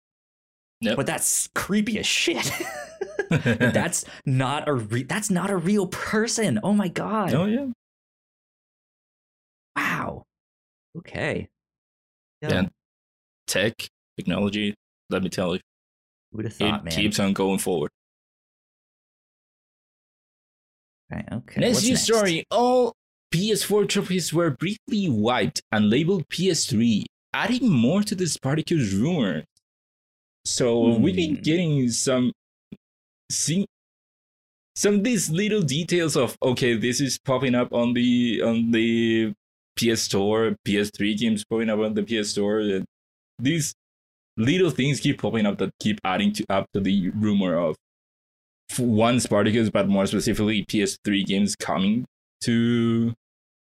Yep. 0.81 0.97
But 0.97 1.07
that's 1.07 1.49
creepy 1.55 1.99
as 1.99 2.07
shit. 2.07 2.51
that's 3.31 4.05
not 4.25 4.69
a 4.69 4.75
re- 4.75 5.03
that's 5.03 5.31
not 5.31 5.51
a 5.51 5.57
real 5.57 5.89
person. 5.89 6.61
Oh 6.63 6.73
my 6.73 6.89
god. 6.89 7.35
Oh 7.35 7.47
yeah. 7.47 7.67
Wow. 9.77 10.23
Okay. 10.97 11.49
Yeah. 12.43 12.59
And 12.59 12.71
tech, 13.47 13.75
technology, 14.17 14.75
let 15.11 15.23
me 15.23 15.29
tell 15.29 15.55
you. 15.55 15.61
Who'd 16.33 16.45
have 16.45 16.55
thought, 16.55 16.81
it 16.81 16.85
man? 16.85 16.93
keeps 16.93 17.19
on 17.21 17.33
going 17.33 17.59
forward. 17.59 17.91
Okay, 21.13 21.25
okay. 21.33 21.61
Next 21.61 21.77
What's 21.77 21.89
news 21.89 21.91
next? 21.91 22.05
story. 22.05 22.45
All 22.51 22.93
PS4 23.33 23.89
trophies 23.89 24.33
were 24.33 24.51
briefly 24.51 25.09
wiped 25.09 25.63
and 25.73 25.89
labeled 25.89 26.29
PS3, 26.29 27.05
adding 27.33 27.69
more 27.69 28.03
to 28.03 28.15
this 28.15 28.33
Spartacus 28.33 28.93
rumor. 28.93 29.45
So 30.45 30.77
mm. 30.77 31.01
we've 31.01 31.17
been 31.17 31.37
getting 31.37 31.89
some 31.91 32.33
see 33.31 33.67
some 34.75 34.97
of 34.97 35.05
these 35.05 35.31
little 35.31 35.63
details 35.63 36.17
of 36.17 36.37
okay, 36.43 36.77
this 36.77 37.01
is 37.01 37.19
popping 37.19 37.55
up 37.55 37.73
on 37.73 37.95
the 37.95 38.43
on 38.43 38.71
the 38.71 39.33
PS 39.77 40.03
Store, 40.03 40.57
PS3 40.67 41.19
games 41.19 41.45
popping 41.45 41.71
up 41.71 41.81
on 41.81 41.95
the 41.95 42.03
PS 42.03 42.31
Store. 42.31 42.61
And 42.61 42.85
these 43.39 43.75
little 44.37 44.71
things 44.71 45.01
keep 45.01 45.21
popping 45.21 45.47
up 45.47 45.59
that 45.59 45.71
keep 45.81 45.99
adding 46.05 46.33
to 46.35 46.45
up 46.49 46.67
to 46.75 46.81
the 46.81 47.11
rumor 47.11 47.57
of 47.57 47.77
one 48.79 49.21
Spartacus, 49.21 49.71
but 49.71 49.89
more 49.89 50.07
specifically 50.07 50.65
PS3 50.65 51.25
games 51.25 51.57
coming 51.57 52.05
to 52.43 53.15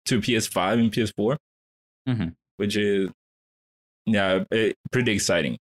to 0.05 0.21
PS5 0.21 0.73
and 0.73 0.91
PS4, 0.91 1.37
mm-hmm. 2.07 2.27
which 2.55 2.77
is 2.77 3.09
yeah, 4.05 4.45
it, 4.51 4.77
pretty 4.91 5.11
exciting. 5.11 5.57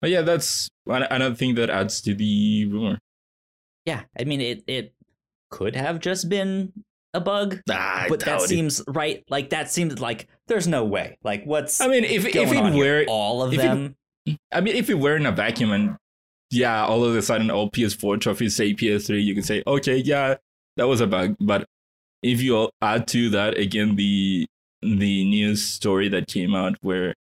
But 0.00 0.10
yeah, 0.10 0.22
that's 0.22 0.68
another 0.86 1.34
thing 1.34 1.54
that 1.56 1.70
adds 1.70 2.00
to 2.02 2.14
the 2.14 2.66
rumor. 2.66 2.98
Yeah, 3.84 4.02
I 4.18 4.24
mean 4.24 4.40
it. 4.40 4.64
It 4.66 4.94
could 5.50 5.76
have 5.76 6.00
just 6.00 6.28
been 6.28 6.72
a 7.14 7.20
bug, 7.20 7.60
ah, 7.70 8.06
but 8.08 8.20
that 8.20 8.42
seems 8.42 8.80
it. 8.80 8.86
right. 8.88 9.24
Like 9.28 9.50
that 9.50 9.70
seems 9.70 10.00
like 10.00 10.28
there's 10.48 10.68
no 10.68 10.84
way. 10.84 11.18
Like 11.22 11.44
what's 11.44 11.80
I 11.80 11.88
mean, 11.88 12.04
if 12.04 12.24
if 12.26 12.52
it 12.52 12.74
were 12.74 13.04
all 13.08 13.42
of 13.42 13.52
them, 13.52 13.96
it, 14.24 14.38
I 14.52 14.60
mean, 14.60 14.76
if 14.76 14.90
it 14.90 14.98
were 14.98 15.16
in 15.16 15.26
a 15.26 15.32
vacuum 15.32 15.72
and 15.72 15.96
yeah, 16.50 16.84
all 16.84 17.04
of 17.04 17.14
a 17.14 17.22
sudden 17.22 17.50
all 17.50 17.70
PS4 17.70 18.20
trophies 18.20 18.56
say 18.56 18.72
PS3, 18.72 19.22
you 19.22 19.34
can 19.34 19.42
say 19.42 19.62
okay, 19.66 19.96
yeah, 19.96 20.36
that 20.76 20.86
was 20.86 21.00
a 21.00 21.06
bug. 21.06 21.36
But 21.40 21.66
if 22.22 22.40
you 22.40 22.70
add 22.82 23.06
to 23.08 23.30
that 23.30 23.58
again 23.58 23.96
the 23.96 24.46
the 24.82 25.24
news 25.24 25.64
story 25.64 26.08
that 26.08 26.28
came 26.28 26.54
out 26.54 26.76
where 26.80 27.14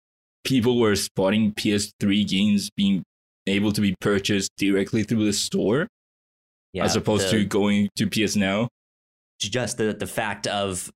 people 0.45 0.81
were 0.81 0.97
spotting 0.97 1.53
PS3 1.53 2.27
games 2.29 2.71
being 2.77 3.05
able 3.47 3.73
to 3.73 3.81
be 3.81 3.95
purchased 4.01 4.51
directly 4.57 5.03
through 5.03 5.25
the 5.25 5.33
store 5.33 5.89
yeah, 6.73 6.85
as 6.85 6.97
opposed 6.97 7.27
the, 7.27 7.39
to 7.39 7.45
going 7.45 7.89
to 7.97 8.07
PS 8.07 8.37
Now. 8.37 8.69
Just 9.41 9.77
the 9.77 9.93
the 9.93 10.07
fact 10.07 10.47
of 10.47 10.91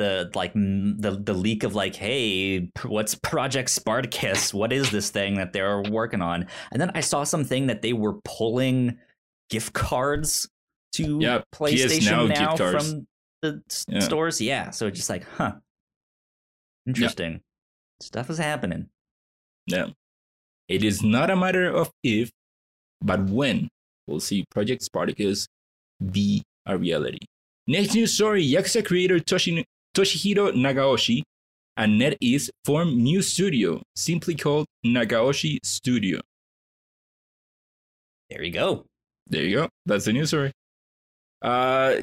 the 0.00 0.30
like 0.34 0.54
the 0.54 1.20
the 1.22 1.34
leak 1.34 1.62
of 1.62 1.74
like, 1.74 1.94
hey, 1.94 2.70
what's 2.86 3.14
Project 3.14 3.68
Spartacus? 3.68 4.54
What 4.54 4.72
is 4.72 4.90
this 4.90 5.10
thing 5.10 5.34
that 5.34 5.52
they're 5.52 5.82
working 5.82 6.22
on? 6.22 6.46
And 6.72 6.80
then 6.80 6.90
I 6.94 7.00
saw 7.00 7.22
something 7.24 7.66
that 7.66 7.82
they 7.82 7.92
were 7.92 8.14
pulling 8.24 8.98
gift 9.50 9.74
cards 9.74 10.48
to 10.94 11.18
yeah, 11.20 11.42
PlayStation 11.54 12.10
now, 12.10 12.26
now 12.26 12.56
from 12.56 13.06
the 13.42 13.62
yeah. 13.88 14.00
stores. 14.00 14.40
Yeah, 14.40 14.70
so 14.70 14.86
it's 14.86 14.96
just 14.96 15.10
like, 15.10 15.24
huh, 15.36 15.52
interesting. 16.86 17.32
Yeah. 17.32 17.38
Stuff 18.00 18.30
is 18.30 18.38
happening. 18.38 18.88
Yeah. 19.66 19.88
It 20.68 20.82
is 20.82 21.02
not 21.02 21.30
a 21.30 21.36
matter 21.36 21.70
of 21.70 21.90
if, 22.02 22.30
but 23.02 23.20
when 23.24 23.68
we'll 24.06 24.20
see 24.20 24.46
Project 24.50 24.82
Spartacus 24.82 25.46
be 26.10 26.42
a 26.64 26.78
reality. 26.78 27.18
Next 27.66 27.94
news 27.94 28.14
story 28.14 28.48
Yakuza 28.48 28.84
creator 28.84 29.18
Toshi, 29.18 29.62
Toshihiro 29.94 30.52
Nagaoshi 30.52 31.22
and 31.76 32.00
NetEase 32.00 32.50
form 32.64 32.96
new 33.02 33.22
studio, 33.22 33.82
simply 33.96 34.34
called 34.34 34.66
Nagaoshi 34.84 35.58
Studio. 35.64 36.20
There 38.28 38.42
you 38.42 38.52
go. 38.52 38.84
There 39.26 39.42
you 39.42 39.56
go. 39.56 39.68
That's 39.86 40.04
the 40.04 40.12
news 40.12 40.28
story. 40.28 40.52
Uh, 41.42 42.02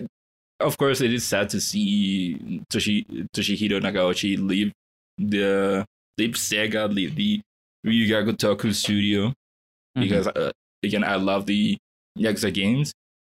of 0.60 0.78
course, 0.78 1.02
it 1.02 1.14
is 1.14 1.26
sad 1.26 1.50
to 1.50 1.62
see 1.62 2.62
Toshi, 2.72 3.06
Toshihiro 3.34 3.80
Nagaoshi 3.80 4.38
leave 4.38 4.72
the 5.18 5.86
leave 6.18 6.34
Sega, 6.34 6.92
leave 6.94 7.16
the 7.16 7.42
Ryu 7.84 8.08
Ga 8.08 8.24
Gotoku 8.24 8.74
studio 8.74 9.28
mm-hmm. 9.28 10.02
because 10.02 10.28
uh, 10.28 10.52
again 10.84 11.04
I 11.04 11.16
love 11.16 11.46
the 11.46 11.78
Yakuza 12.18 12.54
games, 12.54 12.92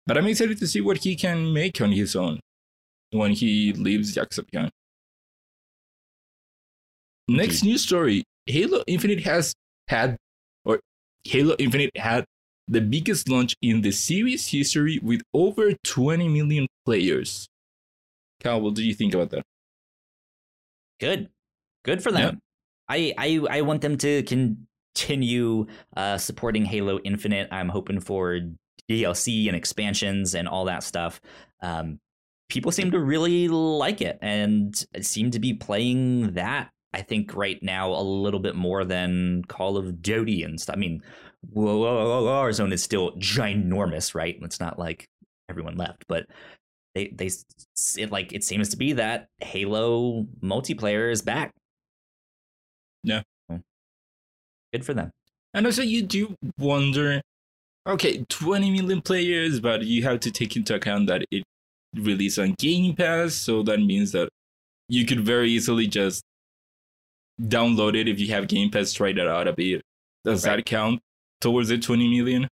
but 0.06 0.18
I'm 0.18 0.26
excited 0.26 0.58
to 0.58 0.66
see 0.66 0.80
what 0.80 0.98
he 0.98 1.14
can 1.14 1.52
make 1.52 1.80
on 1.80 1.92
his 1.92 2.16
own 2.16 2.40
when 3.12 3.32
he 3.32 3.72
leaves 3.72 4.14
Yakuza 4.16 4.50
behind. 4.50 4.70
Next 7.28 7.62
news 7.62 7.84
story: 7.84 8.24
Halo 8.46 8.82
Infinite 8.86 9.20
has 9.20 9.54
had, 9.88 10.16
or 10.64 10.80
Halo 11.24 11.54
Infinite 11.58 11.96
had 11.96 12.24
the 12.68 12.80
biggest 12.80 13.28
launch 13.28 13.54
in 13.62 13.82
the 13.82 13.90
series 13.92 14.48
history 14.48 14.98
with 15.02 15.22
over 15.34 15.72
20 15.84 16.28
million 16.28 16.66
players. 16.84 17.48
Cal, 18.40 18.60
what 18.60 18.74
do 18.74 18.82
you 18.82 18.94
think 18.94 19.14
about 19.14 19.30
that? 19.30 19.42
Good, 21.00 21.28
good 21.84 22.02
for 22.02 22.10
them. 22.10 22.40
I, 22.88 23.14
I 23.16 23.40
I 23.50 23.60
want 23.62 23.80
them 23.80 23.96
to 23.98 24.22
continue 24.24 25.66
uh, 25.96 26.18
supporting 26.18 26.64
Halo 26.64 26.98
Infinite. 27.00 27.48
I'm 27.50 27.68
hoping 27.68 28.00
for 28.00 28.40
DLC 28.90 29.46
and 29.48 29.56
expansions 29.56 30.34
and 30.34 30.48
all 30.48 30.64
that 30.66 30.82
stuff. 30.82 31.20
Um, 31.62 31.98
people 32.52 32.70
seem 32.70 32.90
to 32.90 33.00
really 33.00 33.48
like 33.48 34.00
it 34.00 34.18
and 34.20 34.84
seem 35.00 35.30
to 35.30 35.40
be 35.40 35.54
playing 35.54 36.32
that. 36.34 36.70
I 36.94 37.00
think 37.00 37.34
right 37.34 37.62
now 37.62 37.90
a 37.90 38.02
little 38.02 38.40
bit 38.40 38.54
more 38.54 38.84
than 38.84 39.44
Call 39.48 39.78
of 39.78 40.02
Duty 40.02 40.42
and 40.42 40.60
stuff. 40.60 40.76
I 40.76 40.78
mean, 40.78 41.02
Warzone 41.54 42.72
is 42.72 42.82
still 42.82 43.12
ginormous, 43.12 44.14
right? 44.14 44.38
It's 44.42 44.60
not 44.60 44.78
like 44.78 45.08
everyone 45.48 45.76
left, 45.76 46.04
but 46.06 46.26
they 46.94 47.08
they 47.08 47.30
it 47.96 48.12
like 48.12 48.34
it 48.34 48.44
seems 48.44 48.68
to 48.68 48.76
be 48.76 48.92
that 48.92 49.28
Halo 49.40 50.26
multiplayer 50.42 51.10
is 51.10 51.22
back 51.22 51.52
yeah. 53.02 53.22
Good 54.72 54.84
for 54.84 54.94
them. 54.94 55.10
And 55.54 55.66
also, 55.66 55.82
you 55.82 56.02
do 56.02 56.34
wonder 56.58 57.20
okay, 57.86 58.24
20 58.28 58.70
million 58.70 59.02
players, 59.02 59.58
but 59.58 59.82
you 59.82 60.04
have 60.04 60.20
to 60.20 60.30
take 60.30 60.54
into 60.54 60.74
account 60.74 61.08
that 61.08 61.24
it 61.32 61.42
released 61.94 62.38
on 62.38 62.54
Game 62.58 62.94
Pass. 62.94 63.34
So 63.34 63.62
that 63.64 63.80
means 63.80 64.12
that 64.12 64.28
you 64.88 65.06
could 65.06 65.20
very 65.20 65.50
easily 65.50 65.86
just 65.86 66.22
download 67.40 67.96
it 67.96 68.08
if 68.08 68.20
you 68.20 68.28
have 68.28 68.48
Game 68.48 68.70
Pass, 68.70 68.92
try 68.92 69.12
that 69.12 69.28
out 69.28 69.48
a 69.48 69.52
bit. 69.52 69.82
Does 70.24 70.46
right. 70.46 70.56
that 70.56 70.66
count 70.66 71.00
towards 71.40 71.68
the 71.68 71.78
20 71.78 72.08
million? 72.08 72.48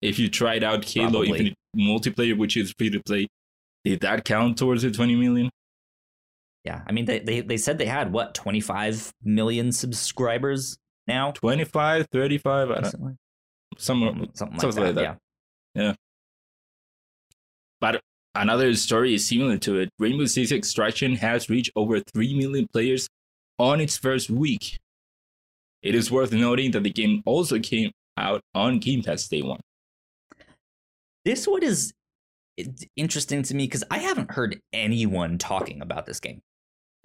If 0.00 0.18
you 0.18 0.28
tried 0.28 0.62
out 0.62 0.84
Halo 0.84 1.10
Probably. 1.10 1.28
Infinite 1.30 1.54
multiplayer, 1.76 2.38
which 2.38 2.56
is 2.56 2.72
free 2.78 2.90
to 2.90 3.02
play, 3.02 3.26
did 3.84 4.00
that 4.00 4.24
count 4.24 4.58
towards 4.58 4.82
the 4.82 4.90
20 4.90 5.16
million? 5.16 5.50
Yeah, 6.64 6.82
I 6.86 6.92
mean 6.92 7.06
they, 7.06 7.20
they 7.20 7.40
they 7.40 7.56
said 7.56 7.78
they 7.78 7.86
had 7.86 8.12
what 8.12 8.34
25 8.34 9.12
million 9.24 9.72
subscribers 9.72 10.76
now. 11.06 11.30
25, 11.30 12.06
35, 12.12 12.70
I 12.70 12.74
don't, 12.74 13.16
something, 13.78 14.30
something, 14.34 14.60
something 14.60 14.60
like, 14.60 14.74
that, 14.74 14.84
like 14.84 14.94
that. 14.94 15.18
Yeah. 15.74 15.82
Yeah. 15.82 15.94
But 17.80 18.00
another 18.38 18.74
story 18.74 19.14
is 19.14 19.26
similar 19.26 19.58
to 19.58 19.78
it. 19.78 19.90
Rainbow 19.98 20.26
Six 20.26 20.52
Extraction 20.52 21.16
has 21.16 21.48
reached 21.48 21.70
over 21.76 22.00
3 22.00 22.34
million 22.38 22.66
players 22.72 23.08
on 23.58 23.80
its 23.80 23.96
first 23.96 24.30
week. 24.30 24.78
It 25.82 25.94
is 25.94 26.10
worth 26.10 26.32
noting 26.32 26.70
that 26.72 26.82
the 26.82 26.90
game 26.90 27.22
also 27.24 27.58
came 27.58 27.92
out 28.16 28.40
on 28.54 28.78
Game 28.78 29.02
Pass 29.02 29.28
day 29.28 29.42
one. 29.42 29.60
This 31.24 31.46
one 31.46 31.62
is 31.62 31.92
interesting 32.96 33.42
to 33.44 33.54
me 33.54 33.64
because 33.64 33.84
I 33.90 33.98
haven't 33.98 34.32
heard 34.32 34.58
anyone 34.72 35.38
talking 35.38 35.80
about 35.82 36.06
this 36.06 36.20
game. 36.20 36.40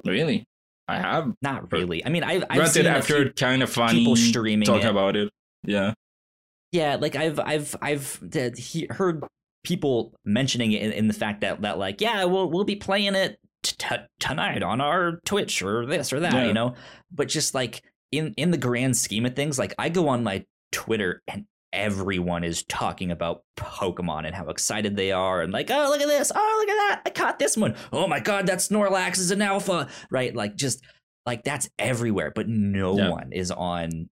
Really? 0.06 0.46
I 0.88 0.98
have. 1.00 1.34
Not 1.42 1.72
really. 1.72 2.06
I 2.06 2.10
mean, 2.10 2.24
I've, 2.24 2.44
I've 2.50 2.70
seen 2.70 2.88
after 2.88 3.32
kind 3.32 3.64
of 3.64 3.70
funny 3.70 4.00
people 4.00 4.16
streaming 4.16 4.68
it. 4.70 4.86
about 4.86 5.16
it. 5.16 5.30
Yeah. 5.64 5.94
Yeah, 6.72 6.96
like 6.96 7.16
I've 7.16 7.40
I've 7.40 7.76
I've 7.82 8.20
heard 8.90 9.24
people 9.64 10.14
mentioning 10.26 10.72
it 10.72 10.82
in, 10.82 10.92
in, 10.92 11.08
the 11.08 11.14
fact 11.14 11.42
that 11.42 11.62
that 11.62 11.78
like 11.78 12.02
yeah 12.02 12.26
we'll 12.26 12.50
we'll 12.50 12.66
be 12.66 12.76
playing 12.76 13.16
it 13.16 13.40
t- 13.64 13.96
tonight 14.20 14.62
on 14.62 14.82
our 14.82 15.20
Twitch 15.26 15.62
or 15.62 15.86
this 15.86 16.14
or 16.14 16.20
that 16.20 16.34
yeah. 16.34 16.46
you 16.46 16.54
know, 16.54 16.76
but 17.12 17.28
just 17.28 17.56
like 17.56 17.82
in 18.12 18.34
in 18.38 18.52
the 18.52 18.58
grand 18.58 18.98
scheme 18.98 19.26
of 19.26 19.36
things, 19.36 19.58
like 19.58 19.74
I 19.78 19.90
go 19.90 20.10
on 20.10 20.24
my 20.24 20.46
Twitter 20.72 21.22
and 21.28 21.46
everyone 21.72 22.44
is 22.44 22.64
talking 22.64 23.12
about 23.12 23.42
Pokemon 23.58 24.26
and 24.26 24.36
how 24.36 24.48
excited 24.48 24.96
they 24.96 25.12
are 25.12 25.42
and 25.42 25.52
like, 25.52 25.72
oh, 25.72 25.88
look 25.90 26.02
at 26.02 26.08
this. 26.08 26.32
Oh, 26.34 26.58
look 26.60 26.70
at 26.70 26.90
that. 26.90 27.02
I 27.06 27.10
caught 27.10 27.40
this 27.40 27.58
one. 27.58 27.76
Oh 27.92 28.08
my 28.08 28.20
God, 28.20 28.48
that 28.48 28.60
Snorlax 28.60 29.18
is 29.18 29.32
an 29.32 29.42
alpha. 29.42 29.90
Right. 30.12 30.36
Like, 30.36 30.56
just 30.56 30.84
like 31.26 31.44
that's 31.44 31.70
everywhere. 31.80 32.32
But 32.34 32.48
no 32.48 32.98
yeah. 32.98 33.10
one 33.10 33.32
is 33.34 33.50
on 33.50 34.10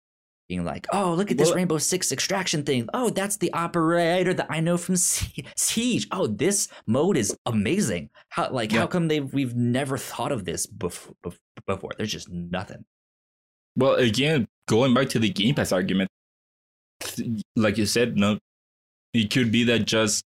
being 0.50 0.66
like, 0.66 0.88
oh, 0.92 1.14
look 1.14 1.30
at 1.32 1.38
this 1.38 1.50
well, 1.50 1.58
Rainbow 1.58 1.78
Six 1.78 2.12
extraction 2.12 2.64
thing. 2.64 2.90
Oh, 2.94 3.12
that's 3.12 3.38
the 3.38 3.54
operator 3.54 4.34
that 4.34 4.48
I 4.50 4.60
know 4.60 4.78
from 4.78 4.96
Siege. 5.56 6.08
Oh, 6.12 6.28
this 6.28 6.68
mode 6.88 7.16
is 7.16 7.38
amazing. 7.46 8.10
How 8.30 8.50
like 8.50 8.74
yeah. 8.74 8.80
how 8.80 8.88
come 8.88 9.08
they 9.08 9.22
we've 9.22 9.56
never 9.56 9.98
thought 9.98 10.32
of 10.32 10.44
this 10.44 10.66
before, 10.66 11.16
before? 11.66 11.92
There's 11.98 12.12
just 12.12 12.30
nothing. 12.30 12.84
Well, 13.78 13.94
again, 13.96 14.48
going 14.68 14.94
back 14.94 15.10
to 15.10 15.20
the 15.20 15.30
Game 15.30 15.56
Pass 15.56 15.72
argument, 15.72 16.10
like 17.56 17.78
you 17.78 17.86
said, 17.86 18.18
no, 18.18 18.40
it 19.14 19.32
could 19.32 19.52
be 19.52 19.64
that 19.66 19.86
just 19.86 20.24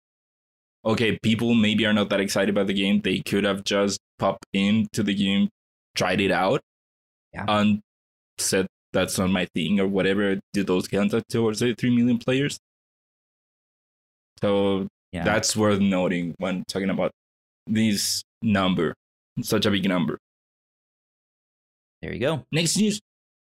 okay, 0.85 1.19
people 1.23 1.55
maybe 1.55 1.85
are 1.85 1.93
not 1.93 2.11
that 2.11 2.21
excited 2.21 2.51
about 2.51 2.69
the 2.69 2.75
game. 2.75 3.01
They 3.01 3.19
could 3.19 3.45
have 3.45 3.65
just 3.65 3.99
popped 4.21 4.47
into 4.53 5.03
the 5.03 5.15
game, 5.15 5.49
tried 5.97 6.21
it 6.21 6.31
out, 6.31 6.61
yeah. 7.35 7.45
and 7.49 7.81
said 8.39 8.69
that's 8.93 9.19
not 9.19 9.31
my 9.31 9.47
thing 9.55 9.81
or 9.81 9.87
whatever. 9.87 10.39
Did 10.53 10.67
those 10.67 10.89
count 10.89 11.15
towards 11.29 11.61
the 11.61 11.75
three 11.75 11.95
million 11.95 12.19
players? 12.19 12.59
So 14.41 14.89
yeah. 15.13 15.25
that's 15.25 15.57
worth 15.57 15.81
noting 15.81 16.35
when 16.39 16.65
talking 16.69 16.91
about 16.91 17.13
this 17.67 18.23
number, 18.43 18.95
such 19.43 19.67
a 19.67 19.71
big 19.71 19.89
number. 19.89 20.19
There 22.01 22.13
you 22.13 22.21
go. 22.21 22.45
Next 22.51 22.77
news. 22.77 23.01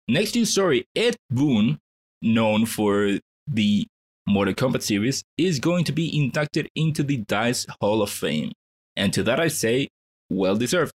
Next 0.06 0.34
news 0.34 0.50
story: 0.50 0.86
Ed 0.94 1.16
Boon 1.30 1.78
known 2.22 2.66
for 2.66 3.18
the 3.46 3.86
Mortal 4.26 4.54
Kombat 4.54 4.82
series, 4.82 5.22
is 5.36 5.58
going 5.58 5.84
to 5.84 5.92
be 5.92 6.16
inducted 6.16 6.68
into 6.74 7.02
the 7.02 7.18
DICE 7.18 7.66
Hall 7.80 8.02
of 8.02 8.10
Fame. 8.10 8.52
And 8.96 9.12
to 9.12 9.22
that 9.24 9.38
I 9.38 9.48
say, 9.48 9.88
well 10.30 10.56
deserved. 10.56 10.92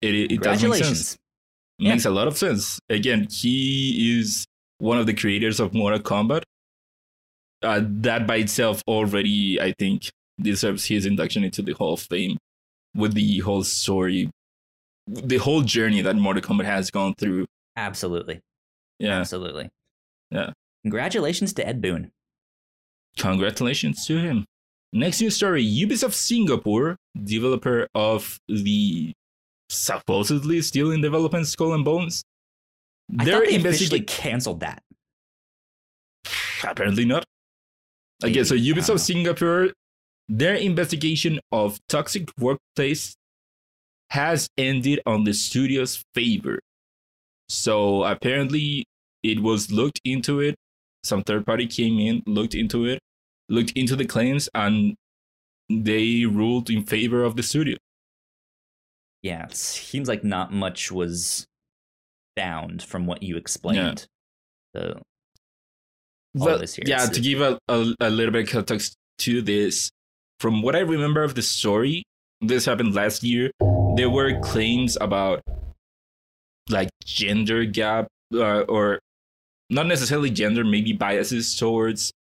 It, 0.00 0.14
it, 0.14 0.32
it 0.32 0.42
does 0.42 0.62
make 0.62 0.84
sense. 0.84 1.16
Yeah. 1.78 1.92
Makes 1.92 2.04
a 2.06 2.10
lot 2.10 2.26
of 2.26 2.36
sense. 2.36 2.80
Again, 2.88 3.28
he 3.30 4.18
is 4.18 4.44
one 4.78 4.98
of 4.98 5.06
the 5.06 5.14
creators 5.14 5.60
of 5.60 5.74
Mortal 5.74 6.00
Kombat. 6.00 6.42
Uh, 7.62 7.82
that 7.84 8.26
by 8.26 8.36
itself 8.36 8.82
already, 8.86 9.60
I 9.60 9.74
think, 9.78 10.10
deserves 10.40 10.86
his 10.86 11.06
induction 11.06 11.42
into 11.42 11.62
the 11.62 11.72
Hall 11.72 11.94
of 11.94 12.00
Fame 12.00 12.36
with 12.94 13.14
the 13.14 13.38
whole 13.40 13.64
story, 13.64 14.30
the 15.06 15.38
whole 15.38 15.62
journey 15.62 16.00
that 16.02 16.16
Mortal 16.16 16.42
Kombat 16.42 16.64
has 16.66 16.90
gone 16.90 17.14
through. 17.18 17.46
Absolutely. 17.76 18.40
Yeah. 18.98 19.20
Absolutely. 19.20 19.68
Yeah. 20.30 20.52
Congratulations 20.84 21.52
to 21.54 21.66
Ed 21.66 21.80
Boon. 21.80 22.10
Congratulations 23.16 24.06
to 24.06 24.18
him. 24.18 24.44
Next 24.92 25.20
news 25.20 25.36
story 25.36 25.64
Ubisoft 25.64 26.14
Singapore, 26.14 26.96
developer 27.24 27.88
of 27.94 28.38
the 28.48 29.12
supposedly 29.68 30.60
still 30.62 30.90
in 30.90 31.00
development 31.00 31.46
Skull 31.46 31.74
and 31.74 31.84
Bones. 31.84 32.24
I 33.18 33.24
they're 33.24 33.44
they 33.46 34.00
canceled 34.00 34.60
that. 34.60 34.82
Apparently 36.62 37.04
not. 37.04 37.24
Again, 38.22 38.44
so 38.44 38.54
Ubisoft 38.54 39.00
Singapore, 39.00 39.70
their 40.28 40.54
investigation 40.54 41.40
of 41.52 41.78
toxic 41.88 42.28
workplace 42.38 43.14
has 44.10 44.48
ended 44.58 45.00
on 45.06 45.24
the 45.24 45.32
studio's 45.32 46.02
favor. 46.14 46.60
So 47.48 48.04
apparently 48.04 48.84
it 49.22 49.40
was 49.40 49.70
looked 49.70 50.00
into 50.04 50.40
it. 50.40 50.56
Some 51.04 51.22
third 51.22 51.46
party 51.46 51.66
came 51.66 51.98
in, 51.98 52.22
looked 52.26 52.54
into 52.54 52.84
it, 52.84 52.98
looked 53.48 53.72
into 53.72 53.96
the 53.96 54.04
claims, 54.04 54.48
and 54.54 54.96
they 55.70 56.24
ruled 56.24 56.70
in 56.70 56.84
favor 56.84 57.22
of 57.22 57.36
the 57.36 57.42
studio. 57.42 57.76
Yeah, 59.22 59.46
it 59.46 59.56
seems 59.56 60.08
like 60.08 60.22
not 60.22 60.52
much 60.52 60.92
was 60.92 61.46
found 62.36 62.82
from 62.82 63.06
what 63.06 63.22
you 63.22 63.36
explained. 63.36 64.06
Yeah. 64.74 64.80
So, 64.80 65.02
but, 66.34 66.78
yeah, 66.86 67.06
to 67.06 67.20
give 67.20 67.40
a, 67.40 67.58
a, 67.68 67.94
a 68.00 68.10
little 68.10 68.32
bit 68.32 68.44
of 68.44 68.50
context 68.50 68.94
to 69.20 69.42
this, 69.42 69.90
from 70.38 70.62
what 70.62 70.76
I 70.76 70.80
remember 70.80 71.24
of 71.24 71.34
the 71.34 71.42
story, 71.42 72.04
this 72.40 72.64
happened 72.64 72.94
last 72.94 73.24
year. 73.24 73.50
There 73.96 74.08
were 74.08 74.38
claims 74.40 74.96
about 75.00 75.42
like 76.70 76.90
gender 77.04 77.64
gap 77.64 78.06
uh, 78.32 78.60
or 78.60 79.00
not 79.70 79.86
necessarily 79.86 80.30
gender, 80.30 80.62
maybe 80.62 80.92
biases 80.92 81.56
towards 81.56 82.12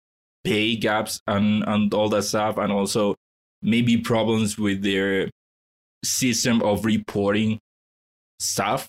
pay 0.44 0.76
gaps 0.76 1.20
and, 1.26 1.62
and 1.66 1.92
all 1.92 2.08
that 2.08 2.22
stuff, 2.22 2.56
and 2.56 2.72
also 2.72 3.16
maybe 3.60 3.98
problems 3.98 4.56
with 4.56 4.82
their 4.82 5.28
system 6.08 6.62
of 6.62 6.84
reporting 6.84 7.58
stuff 8.38 8.88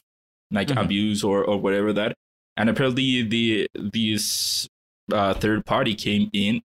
like 0.52 0.70
mm-hmm. 0.70 0.80
abuse 0.80 1.24
or, 1.24 1.44
or 1.44 1.60
whatever 1.60 1.94
that. 1.94 2.14
And 2.56 2.70
apparently, 2.70 3.22
the 3.22 3.68
this 3.76 4.68
uh, 5.14 5.34
third 5.36 5.66
party 5.66 5.94
came 5.94 6.30
in, 6.34 6.62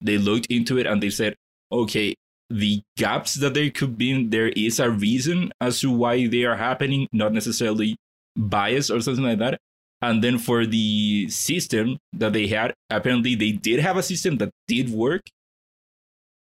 they 0.00 0.18
looked 0.18 0.46
into 0.46 0.78
it, 0.78 0.86
and 0.86 1.02
they 1.02 1.10
said, 1.10 1.36
okay, 1.70 2.14
the 2.50 2.82
gaps 2.96 3.34
that 3.34 3.54
there 3.54 3.70
could 3.70 3.96
be, 3.98 4.26
there 4.26 4.48
is 4.48 4.80
a 4.80 4.90
reason 4.90 5.52
as 5.60 5.80
to 5.80 5.90
why 5.90 6.26
they 6.26 6.44
are 6.44 6.56
happening, 6.56 7.08
not 7.12 7.32
necessarily 7.32 7.96
bias 8.36 8.90
or 8.90 9.00
something 9.00 9.24
like 9.24 9.38
that. 9.38 9.58
And 10.02 10.22
then 10.22 10.38
for 10.38 10.66
the 10.66 11.28
system 11.28 11.98
that 12.12 12.32
they 12.32 12.46
had, 12.46 12.74
apparently 12.90 13.34
they 13.34 13.52
did 13.52 13.80
have 13.80 13.96
a 13.96 14.02
system 14.02 14.36
that 14.38 14.50
did 14.68 14.90
work. 14.90 15.22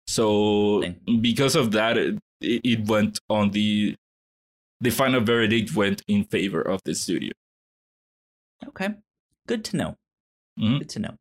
So 0.06 0.84
because 1.20 1.56
of 1.56 1.72
that, 1.72 1.96
it, 2.40 2.86
went 2.88 3.20
on 3.28 3.50
the 3.50 3.96
the 4.80 4.90
final 4.90 5.20
verdict 5.20 5.74
went 5.74 6.02
in 6.08 6.24
favor 6.24 6.62
of 6.62 6.80
the 6.84 6.94
studio. 6.94 7.32
Okay, 8.66 8.88
good 9.46 9.64
to 9.66 9.76
know. 9.76 9.96
Mm-hmm. 10.58 10.78
Good 10.78 10.88
to 10.90 10.98
know. 11.00 11.16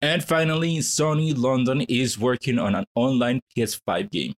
And 0.00 0.22
finally, 0.22 0.78
Sony 0.78 1.36
London 1.36 1.80
is 1.82 2.18
working 2.18 2.58
on 2.58 2.74
an 2.74 2.84
online 2.94 3.40
PS5 3.56 4.10
game. 4.10 4.34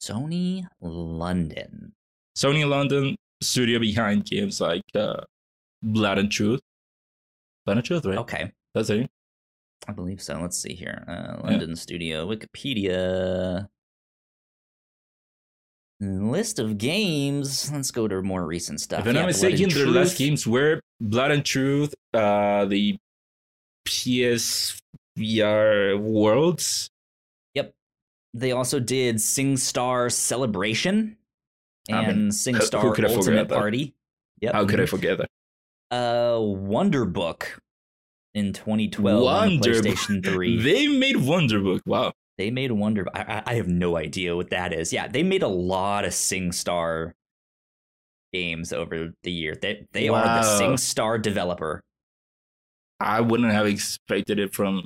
Sony 0.00 0.64
London. 0.80 1.92
Sony 2.36 2.68
London 2.68 3.16
studio 3.40 3.78
behind 3.78 4.24
games 4.24 4.60
like 4.60 4.82
uh, 4.94 5.20
Blood 5.82 6.18
and 6.18 6.30
Truth. 6.30 6.60
Blood 7.66 7.78
and 7.78 7.86
Truth, 7.86 8.06
right? 8.06 8.18
Okay. 8.18 8.52
That's 8.74 8.90
it. 8.90 9.10
I 9.88 9.92
believe 9.92 10.22
so. 10.22 10.40
Let's 10.40 10.58
see 10.58 10.74
here. 10.74 11.04
Uh, 11.08 11.42
London 11.44 11.70
yeah. 11.70 11.76
studio, 11.76 12.26
Wikipedia. 12.26 13.68
List 16.00 16.58
of 16.58 16.78
games. 16.78 17.70
Let's 17.72 17.90
go 17.90 18.08
to 18.08 18.22
more 18.22 18.44
recent 18.44 18.80
stuff. 18.80 19.00
If 19.00 19.06
I'm 19.08 19.14
not 19.14 19.26
mistaken, 19.26 19.68
their 19.68 19.86
last 19.86 20.18
games 20.18 20.46
were 20.46 20.80
Blood 21.00 21.30
and 21.30 21.44
Truth, 21.44 21.94
uh, 22.12 22.64
the 22.64 22.98
PSVR 23.86 24.80
Worlds. 26.00 26.90
Yep. 27.54 27.72
They 28.34 28.52
also 28.52 28.80
did 28.80 29.16
SingStar 29.16 30.10
Celebration. 30.10 31.16
and 31.88 31.96
I 32.06 32.06
mean, 32.08 32.28
SingStar 32.30 32.82
Ultimate? 33.08 33.48
Party. 33.48 33.94
Yep. 34.40 34.54
How 34.54 34.66
could 34.66 34.80
I 34.80 34.86
forget 34.86 35.18
that? 35.18 35.28
Uh, 35.92 36.38
Wonderbook 36.38 37.44
in 38.34 38.52
2012 38.52 39.24
on 39.26 39.48
the 39.48 39.54
Wonder 39.56 39.82
PlayStation 39.82 40.24
3. 40.24 40.62
They 40.62 40.86
made 40.88 41.16
Wonderbook. 41.16 41.80
Wow. 41.86 42.12
They 42.38 42.50
made 42.50 42.72
Wonder. 42.72 43.06
I, 43.14 43.42
I- 43.46 43.54
have 43.54 43.68
no 43.68 43.96
idea 43.96 44.34
what 44.34 44.50
that 44.50 44.72
is. 44.72 44.92
Yeah, 44.92 45.06
they 45.08 45.22
made 45.22 45.42
a 45.42 45.48
lot 45.48 46.04
of 46.04 46.12
SingStar 46.12 47.12
games 48.32 48.72
over 48.72 49.12
the 49.22 49.30
year. 49.30 49.54
They 49.60 49.86
they 49.92 50.08
are 50.08 50.24
the 50.24 50.48
SingStar 50.48 51.20
developer. 51.20 51.82
I 52.98 53.20
wouldn't 53.20 53.52
have 53.52 53.66
expected 53.66 54.38
it 54.38 54.54
from 54.54 54.84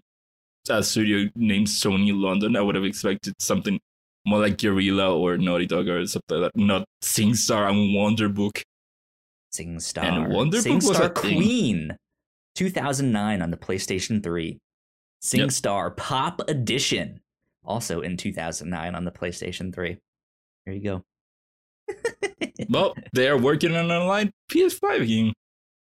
a 0.68 0.82
studio 0.82 1.30
named 1.36 1.68
Sony 1.68 2.10
London. 2.12 2.56
I 2.56 2.62
would 2.62 2.74
have 2.74 2.84
expected 2.84 3.34
something 3.38 3.78
more 4.26 4.40
like 4.40 4.58
Guerrilla 4.58 5.16
or 5.16 5.36
Naughty 5.38 5.66
Dog 5.66 5.86
or 5.88 6.04
something 6.06 6.40
like 6.40 6.52
that. 6.52 6.60
Not 6.60 6.84
SingStar 7.02 7.70
and 7.70 7.94
Wonderbook. 7.94 8.62
SingStar. 9.54 10.02
And 10.02 10.26
Wonderbook 10.32 10.74
was 10.86 10.98
SingStar 10.98 11.16
a 11.16 11.20
thing. 11.20 11.90
Queen. 12.56 12.70
2009 12.70 13.42
on 13.42 13.50
the 13.50 13.56
PlayStation 13.56 14.22
3. 14.22 14.58
SingStar 15.22 15.96
Pop 15.96 16.40
Edition. 16.48 17.20
Also 17.64 18.00
in 18.00 18.16
2009 18.16 18.94
on 18.94 19.04
the 19.04 19.10
PlayStation 19.10 19.74
3. 19.74 19.98
There 20.64 20.74
you 20.74 20.82
go. 20.82 21.02
Well, 22.68 22.94
they 23.12 23.28
are 23.28 23.38
working 23.38 23.76
on 23.76 23.84
an 23.84 23.90
online 23.92 24.32
PS5 24.50 25.06
game. 25.06 25.32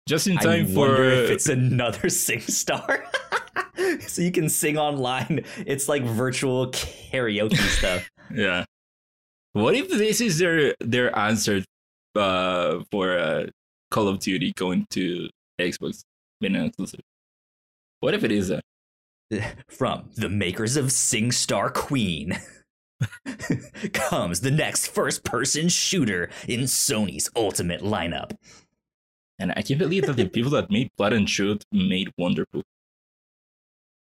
Just 0.09 0.27
in 0.27 0.39
I 0.39 0.43
time 0.43 0.67
for. 0.67 0.89
wonder 0.89 1.05
if 1.05 1.31
it's 1.31 1.49
another 1.49 1.99
SingStar. 2.09 3.05
so 4.09 4.23
you 4.23 4.33
can 4.33 4.49
sing 4.49 4.77
online. 4.77 5.45
It's 5.67 5.89
like 5.89 6.03
virtual 6.03 6.73
karaoke 6.73 7.57
stuff. 7.57 8.09
Yeah. 8.35 8.65
What 9.53 9.75
if 9.75 9.89
this 9.89 10.21
is 10.21 10.39
their 10.39 10.75
their 10.81 11.17
answer 11.17 11.63
uh, 12.17 12.81
for 12.91 13.17
uh, 13.17 13.47
Call 13.91 14.09
of 14.09 14.19
Duty 14.19 14.53
going 14.57 14.87
to 14.91 15.29
Xbox 15.61 16.03
an 16.47 16.57
exclusive? 16.57 17.01
What 18.01 18.15
if 18.15 18.25
it 18.25 18.33
is 18.33 18.49
that? 18.49 18.65
From 19.69 20.11
the 20.17 20.29
makers 20.29 20.77
of 20.77 20.87
SingStar 20.87 21.73
Queen 21.73 22.39
comes 23.93 24.41
the 24.41 24.51
next 24.51 24.89
first 24.89 25.25
person 25.25 25.69
shooter 25.69 26.31
in 26.47 26.61
Sony's 26.61 27.31
ultimate 27.35 27.81
lineup. 27.81 28.37
And 29.39 29.53
I 29.57 29.63
can't 29.63 29.79
believe 29.79 30.07
that 30.07 30.17
the 30.17 30.29
people 30.29 30.51
that 30.53 30.71
made 30.71 30.91
Blood 30.97 31.13
and 31.13 31.27
Truth 31.27 31.63
made 31.73 32.13
Wonderbook. 32.21 32.63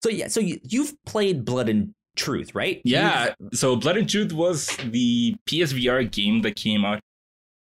So 0.03 0.09
yeah, 0.09 0.27
so 0.27 0.39
you, 0.39 0.59
you've 0.63 0.95
played 1.05 1.45
Blood 1.45 1.69
and 1.69 1.93
Truth, 2.15 2.55
right? 2.55 2.81
Yeah. 2.83 3.35
So 3.53 3.75
Blood 3.75 3.97
and 3.97 4.09
Truth 4.09 4.33
was 4.33 4.75
the 4.77 5.35
PSVR 5.47 6.09
game 6.09 6.41
that 6.41 6.55
came 6.55 6.83
out 6.83 6.99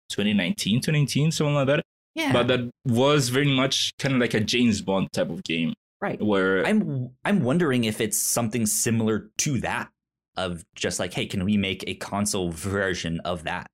2019, 0.09 0.81
2019, 0.81 1.31
something 1.31 1.55
like 1.55 1.67
that. 1.67 1.83
Yeah. 2.15 2.31
But 2.33 2.47
that 2.47 2.71
was 2.85 3.29
very 3.29 3.53
much 3.53 3.91
kind 3.99 4.15
of 4.15 4.21
like 4.21 4.33
a 4.33 4.39
James 4.39 4.81
Bond 4.81 5.11
type 5.11 5.29
of 5.29 5.43
game 5.43 5.73
right. 6.01 6.19
where 6.21 6.65
I'm 6.65 7.11
I'm 7.25 7.43
wondering 7.43 7.83
if 7.83 7.99
it's 8.01 8.17
something 8.17 8.65
similar 8.65 9.29
to 9.39 9.59
that 9.59 9.89
of 10.37 10.63
just 10.75 10.99
like, 10.99 11.13
hey, 11.13 11.25
can 11.25 11.43
we 11.45 11.57
make 11.57 11.83
a 11.87 11.95
console 11.95 12.51
version 12.51 13.19
of 13.21 13.43
that? 13.43 13.67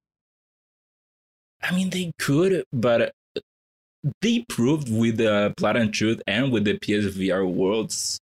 I 1.63 1.73
mean, 1.75 1.91
they 1.91 2.11
could, 2.17 2.63
but 2.73 3.11
they 4.21 4.43
proved 4.49 4.91
with 4.91 5.17
the 5.17 5.53
Blood 5.57 5.75
and 5.75 5.93
Truth 5.93 6.21
and 6.25 6.51
with 6.51 6.65
the 6.65 6.73
PSVR 6.79 7.47
Worlds 7.47 8.19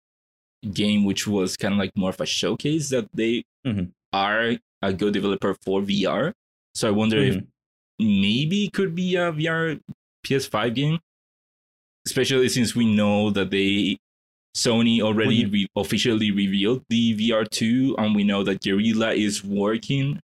game, 0.74 1.04
which 1.04 1.28
was 1.28 1.58
kind 1.58 1.74
of 1.74 1.78
like 1.78 1.92
more 1.98 2.12
of 2.12 2.22
a 2.22 2.26
showcase, 2.26 2.90
that 2.90 3.08
they 3.14 3.44
Mhm. 3.66 3.92
are 4.14 4.56
a 4.82 4.94
good 4.94 5.14
developer 5.14 5.54
for 5.66 5.82
VR. 5.82 6.32
So 6.74 6.88
I 6.88 6.92
wonder 6.92 7.18
if 7.18 7.36
Mhm. 7.36 7.48
maybe 8.00 8.66
it 8.66 8.74
could 8.74 8.96
be 8.96 9.16
a 9.16 9.32
VR 9.34 9.80
PS5 10.26 10.76
game, 10.76 11.00
especially 12.06 12.50
since 12.50 12.76
we 12.76 12.86
know 12.86 13.30
that 13.32 13.52
they 13.52 13.98
Sony 14.56 15.02
already 15.02 15.46
re- 15.46 15.68
officially 15.76 16.32
revealed 16.32 16.84
the 16.90 17.16
VR2, 17.18 17.96
and 17.98 18.16
we 18.16 18.24
know 18.24 18.44
that 18.44 18.62
Guerrilla 18.62 19.12
is 19.12 19.44
working 19.44 20.20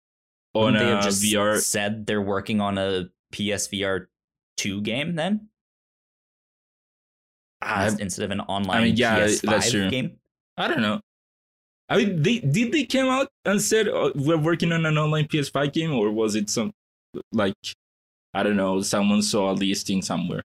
on 0.54 0.74
they 0.74 0.80
a 0.80 0.94
have 0.94 1.04
just 1.04 1.22
VR. 1.22 1.58
said 1.60 2.06
they're 2.06 2.22
working 2.22 2.60
on 2.60 2.78
a 2.78 3.10
PSVR 3.32 4.06
two 4.56 4.80
game 4.82 5.14
then 5.14 5.48
I, 7.62 7.88
instead 7.98 8.24
of 8.24 8.30
an 8.30 8.40
online 8.40 8.82
mean, 8.84 8.96
yeah, 8.96 9.20
PS5 9.20 9.40
that's 9.42 9.70
true. 9.70 9.90
game. 9.90 10.12
I 10.56 10.68
don't 10.68 10.80
know. 10.80 11.00
I 11.88 11.96
mean, 11.98 12.22
they 12.22 12.38
did 12.38 12.72
they 12.72 12.84
came 12.84 13.06
out 13.06 13.28
and 13.44 13.60
said 13.60 13.88
uh, 13.88 14.12
we're 14.14 14.38
working 14.38 14.72
on 14.72 14.86
an 14.86 14.96
online 14.96 15.26
PS5 15.26 15.72
game, 15.72 15.92
or 15.92 16.10
was 16.10 16.34
it 16.36 16.48
some 16.48 16.72
like 17.32 17.54
I 18.34 18.42
don't 18.42 18.56
know, 18.56 18.80
someone 18.80 19.22
saw 19.22 19.50
a 19.50 19.54
listing 19.54 20.02
somewhere? 20.02 20.42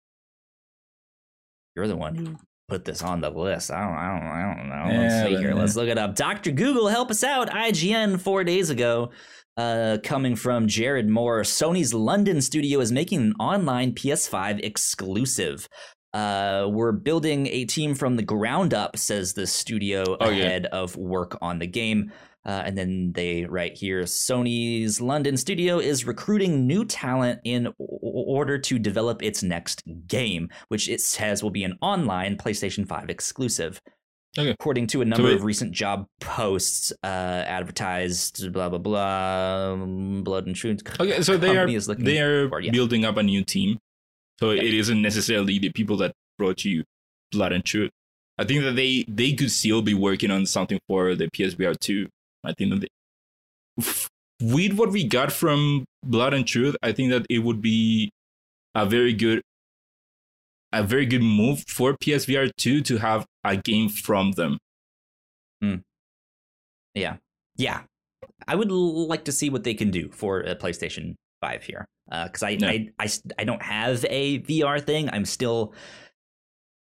You're 1.75 1.87
the 1.87 1.95
one 1.97 2.15
who 2.15 2.35
put 2.67 2.85
this 2.85 3.03
on 3.03 3.21
the 3.21 3.29
list. 3.29 3.69
I 3.71 3.81
don't, 3.81 3.93
I 3.97 4.17
don't, 4.17 4.27
I 4.27 4.55
don't 4.55 4.69
know. 4.69 4.91
Yeah, 4.93 5.01
Let's 5.01 5.29
see 5.29 5.35
here. 5.37 5.49
yeah. 5.49 5.53
Let's 5.55 5.75
look 5.75 5.89
it 5.89 5.97
up. 5.97 6.15
Doctor 6.15 6.51
Google, 6.51 6.87
help 6.87 7.11
us 7.11 7.23
out. 7.23 7.49
IGN 7.49 8.19
four 8.19 8.43
days 8.43 8.69
ago. 8.69 9.11
Uh, 9.57 9.97
coming 10.03 10.35
from 10.35 10.67
Jared 10.67 11.07
Moore, 11.07 11.41
Sony's 11.43 11.93
London 11.93 12.41
studio 12.41 12.79
is 12.81 12.91
making 12.91 13.19
an 13.21 13.33
online 13.39 13.93
PS5 13.93 14.59
exclusive. 14.63 15.69
Uh, 16.13 16.67
we're 16.69 16.91
building 16.91 17.47
a 17.47 17.65
team 17.65 17.93
from 17.95 18.15
the 18.15 18.23
ground 18.23 18.73
up, 18.73 18.97
says 18.97 19.33
the 19.33 19.45
studio 19.47 20.17
Oh, 20.19 20.29
yeah. 20.29 20.43
ahead 20.45 20.65
of 20.67 20.95
work 20.97 21.37
on 21.41 21.59
the 21.59 21.67
game. 21.67 22.11
Uh, 22.45 22.61
and 22.65 22.77
then 22.77 23.11
they 23.13 23.45
write 23.45 23.75
here 23.75 24.03
Sony's 24.03 25.01
London 25.01 25.35
studio 25.35 25.79
is 25.79 26.05
recruiting 26.05 26.67
new 26.67 26.85
talent 26.85 27.39
in 27.43 27.73
order 27.79 28.59
to 28.59 28.77
develop 28.77 29.23
its 29.23 29.41
next 29.41 29.81
game, 30.07 30.49
which 30.67 30.87
it 30.87 31.01
says 31.01 31.41
will 31.41 31.49
be 31.49 31.63
an 31.63 31.77
online 31.81 32.37
PlayStation 32.37 32.87
5 32.87 33.09
exclusive. 33.09 33.81
Okay. 34.37 34.49
According 34.49 34.87
to 34.87 35.01
a 35.01 35.05
number 35.05 35.29
it- 35.29 35.35
of 35.35 35.43
recent 35.43 35.71
job 35.71 36.05
posts, 36.19 36.91
uh, 37.03 37.07
advertised, 37.07 38.51
blah 38.51 38.69
blah 38.69 38.79
blah, 38.79 39.75
blood 40.21 40.45
and 40.45 40.55
truth. 40.55 40.81
Okay, 40.99 41.21
so 41.21 41.37
they 41.37 41.57
are 41.57 41.67
they 41.97 42.19
are 42.19 42.49
for- 42.49 42.59
yeah. 42.59 42.71
building 42.71 43.05
up 43.05 43.17
a 43.17 43.23
new 43.23 43.43
team, 43.43 43.79
so 44.39 44.51
it 44.51 44.73
isn't 44.73 45.01
necessarily 45.01 45.57
the 45.57 45.69
people 45.71 45.97
that 45.97 46.11
brought 46.37 46.65
you 46.65 46.83
Blood 47.31 47.53
and 47.53 47.63
Truth. 47.63 47.91
I 48.37 48.43
think 48.43 48.63
that 48.63 48.75
they 48.75 49.05
they 49.07 49.33
could 49.33 49.51
still 49.51 49.81
be 49.81 49.93
working 49.93 50.31
on 50.31 50.45
something 50.45 50.79
for 50.87 51.15
the 51.15 51.29
PSVR 51.29 51.73
2. 51.79 52.07
I 52.47 52.53
think 52.53 52.81
that 52.81 52.89
with 54.41 54.73
what 54.73 54.91
we 54.91 55.03
got 55.03 55.31
from 55.31 55.85
Blood 56.03 56.33
and 56.33 56.45
Truth, 56.47 56.75
I 56.83 56.91
think 56.91 57.11
that 57.11 57.25
it 57.29 57.39
would 57.39 57.61
be 57.61 58.11
a 58.73 58.85
very 58.85 59.13
good 59.13 59.41
a 60.73 60.83
very 60.83 61.05
good 61.05 61.21
move 61.23 61.63
for 61.69 61.95
PSVR 61.97 62.49
2 62.57 62.81
to 62.81 62.97
have 62.97 63.25
a 63.45 63.55
game 63.55 63.87
from 63.87 64.31
them. 64.33 64.57
Hmm. 65.61 65.75
Yeah, 66.93 67.17
yeah. 67.55 67.81
I 68.47 68.55
would 68.55 68.69
l- 68.69 69.07
like 69.07 69.23
to 69.25 69.31
see 69.31 69.49
what 69.49 69.63
they 69.63 69.73
can 69.73 69.89
do 69.89 70.09
for 70.11 70.41
a 70.41 70.55
PlayStation 70.55 71.15
Five 71.41 71.63
here, 71.63 71.85
uh, 72.11 72.25
because 72.25 72.43
I, 72.43 72.49
Yeah. 72.51 72.67
I, 72.67 72.89
I 72.99 73.07
I 73.39 73.43
don't 73.43 73.61
have 73.61 74.03
a 74.09 74.39
VR 74.39 74.83
thing. 74.85 75.09
I'm 75.11 75.25
still 75.25 75.73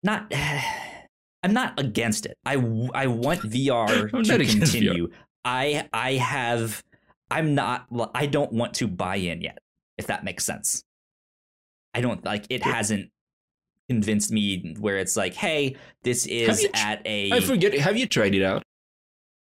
not. 0.02 0.32
I'm 1.44 1.52
not 1.52 1.78
against 1.80 2.24
it. 2.24 2.36
I, 2.47 2.52
I 2.94 3.09
want 3.09 3.40
VR 3.40 4.09
to 4.24 4.44
continue. 4.47 5.09
I 5.44 5.89
I 5.93 6.12
have. 6.14 6.82
I'm 7.31 7.55
not. 7.55 7.86
I 8.14 8.27
don't 8.27 8.52
want 8.52 8.74
to 8.74 8.86
buy 8.86 9.16
in 9.16 9.40
yet. 9.40 9.59
If 9.98 10.06
that 10.09 10.24
makes 10.24 10.44
sense. 10.44 10.82
I 11.94 12.01
don't 12.01 12.24
like. 12.24 12.47
It 12.51 12.60
Yeah. 12.64 12.73
hasn't 12.74 13.10
convinced 13.89 14.31
me 14.32 14.74
where 14.78 14.98
it's 14.98 15.16
like, 15.16 15.35
hey, 15.35 15.77
this 16.02 16.27
is 16.27 16.62
tr- 16.62 16.69
at 16.74 17.02
a 17.06 17.32
I 17.32 17.40
forget. 17.40 17.74
Have 17.74 17.97
you 17.97 18.06
tried 18.06 18.35
it 18.35 18.43
out? 18.43 18.62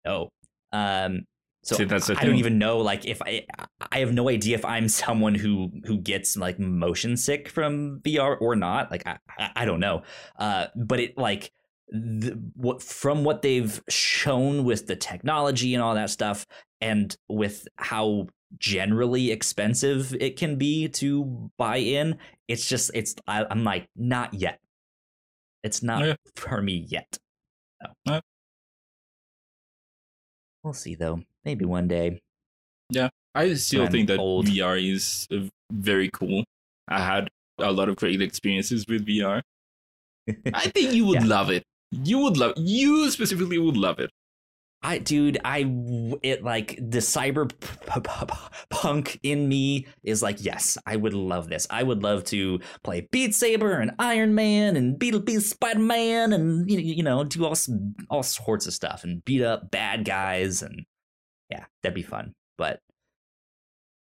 no. 0.06 0.30
Um, 0.72 1.26
so 1.64 1.76
See, 1.76 1.84
that's 1.84 2.10
I 2.10 2.24
don't 2.24 2.36
even 2.38 2.58
know. 2.58 2.78
Like, 2.78 3.06
if 3.06 3.22
I, 3.22 3.46
I 3.92 4.00
have 4.00 4.14
no 4.14 4.30
idea 4.30 4.56
if 4.56 4.64
I'm 4.64 4.88
someone 4.88 5.36
who 5.36 5.72
who 5.86 5.98
gets 5.98 6.38
like 6.38 6.58
motion 6.60 7.18
sick 7.18 7.50
from 7.50 8.00
VR 8.02 8.40
or 8.40 8.56
not. 8.56 8.90
Like, 8.92 9.06
I, 9.06 9.18
I, 9.38 9.50
I 9.58 9.66
don't 9.66 9.80
know. 9.80 10.04
Uh, 10.38 10.68
but 10.76 11.00
it 11.00 11.18
like 11.18 11.52
the, 11.92 12.40
what 12.56 12.82
from 12.82 13.24
what 13.24 13.42
they've 13.42 13.82
shown 13.90 14.64
with 14.64 14.88
the 14.88 14.96
technology 14.96 15.74
and 15.74 15.84
all 15.84 15.96
that 15.96 16.10
stuff, 16.10 16.46
and 16.82 17.16
with 17.28 17.68
how 17.78 18.28
generally 18.58 19.32
expensive 19.32 20.16
it 20.20 20.36
can 20.38 20.56
be 20.58 20.88
to 20.88 21.50
buy 21.58 21.78
in, 21.78 22.18
it's 22.48 22.68
just 22.68 22.92
it's. 22.94 23.16
I, 23.28 23.46
I'm 23.50 23.64
like 23.64 23.88
not 23.96 24.34
yet. 24.34 24.60
It's 25.64 25.84
not 25.84 26.06
Yeah. 26.06 26.16
for 26.36 26.62
me 26.62 26.86
yet. 26.88 27.18
No. 27.82 27.92
Yeah. 28.14 28.20
We'll 30.64 30.74
see 30.74 30.96
though. 30.96 31.22
Maybe 31.46 31.66
one 31.66 31.88
day. 31.88 32.22
Yeah, 32.92 33.10
I 33.36 33.54
still 33.54 33.88
think 33.88 34.08
that 34.08 34.20
old. 34.20 34.48
VR 34.48 34.82
is 34.94 35.28
very 35.72 36.10
cool. 36.12 36.44
I 36.88 37.00
had 37.04 37.30
a 37.60 37.72
lot 37.72 37.88
of 37.90 37.96
great 37.98 38.22
experiences 38.22 38.86
with 38.88 39.06
VR. 39.06 39.42
I 40.54 40.68
think 40.70 40.94
you 40.94 41.06
would 41.06 41.22
Yeah. 41.22 41.28
love 41.28 41.50
it. 41.50 41.64
You 41.92 42.20
would 42.20 42.38
love 42.38 42.54
you 42.58 43.10
specifically 43.12 43.58
would 43.58 43.78
love 43.78 44.00
it. 44.00 44.12
I, 44.82 45.00
dude, 45.00 45.40
I 45.44 45.70
it 46.22 46.42
like 46.44 46.78
the 46.78 47.00
cyber 47.00 47.52
punk 48.70 49.20
in 49.24 49.50
me 49.50 49.88
is 50.04 50.24
like, 50.24 50.38
yes, 50.40 50.78
I 50.86 50.96
would 50.96 51.14
love 51.14 51.50
this. 51.50 51.68
I 51.70 51.84
would 51.84 52.02
love 52.02 52.24
to 52.26 52.62
play 52.84 53.08
Beat 53.12 53.36
Saber 53.36 53.74
and 53.74 53.92
Iron 54.00 54.36
Man 54.36 54.78
and 54.78 54.98
beat 54.98 55.42
Spider 55.42 55.80
Man 55.80 56.32
and 56.32 56.70
you 56.70 56.78
know 56.78 56.84
you 56.84 57.04
know 57.04 57.24
do 57.26 57.46
all 57.46 57.58
all 58.10 58.24
sorts 58.24 58.68
of 58.68 58.74
stuff 58.74 59.04
and 59.04 59.24
beat 59.26 59.44
up 59.44 59.70
bad 59.70 60.06
guys 60.06 60.62
and 60.62 60.86
yeah, 61.50 61.66
that'd 61.84 61.96
be 61.96 62.02
fun. 62.02 62.34
But 62.58 62.80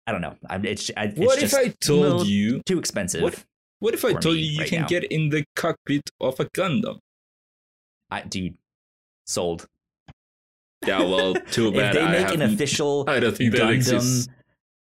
I 0.07 0.11
don't 0.11 0.22
know. 0.22 0.35
I'm, 0.49 0.65
it's, 0.65 0.89
it's 0.95 1.19
what 1.19 1.41
if 1.43 1.53
I 1.53 1.73
told 1.84 2.27
you 2.27 2.61
too 2.65 2.80
expensive? 2.80 3.22
What, 3.22 3.43
what 3.80 3.93
if 3.93 4.06
I 4.06 4.14
told 4.14 4.38
you 4.38 4.43
you 4.43 4.60
right 4.60 4.69
can 4.69 4.81
now. 4.81 4.88
get 4.88 5.03
in 5.06 5.30
the 5.30 5.45
cockpit 5.56 6.10
of 6.19 6.39
a 6.39 6.45
Gundam? 6.45 6.99
I 8.10 8.22
dude, 8.22 8.57
sold. 9.26 9.68
Yeah, 10.86 10.99
well, 10.99 11.34
too 11.52 11.72
bad. 11.72 11.95
if 11.95 12.02
they 12.02 12.11
make 12.11 12.34
an 12.34 12.41
official 12.41 13.06
I 13.10 13.19
don't 13.19 13.36
think 13.36 13.53
Gundam, 13.53 14.27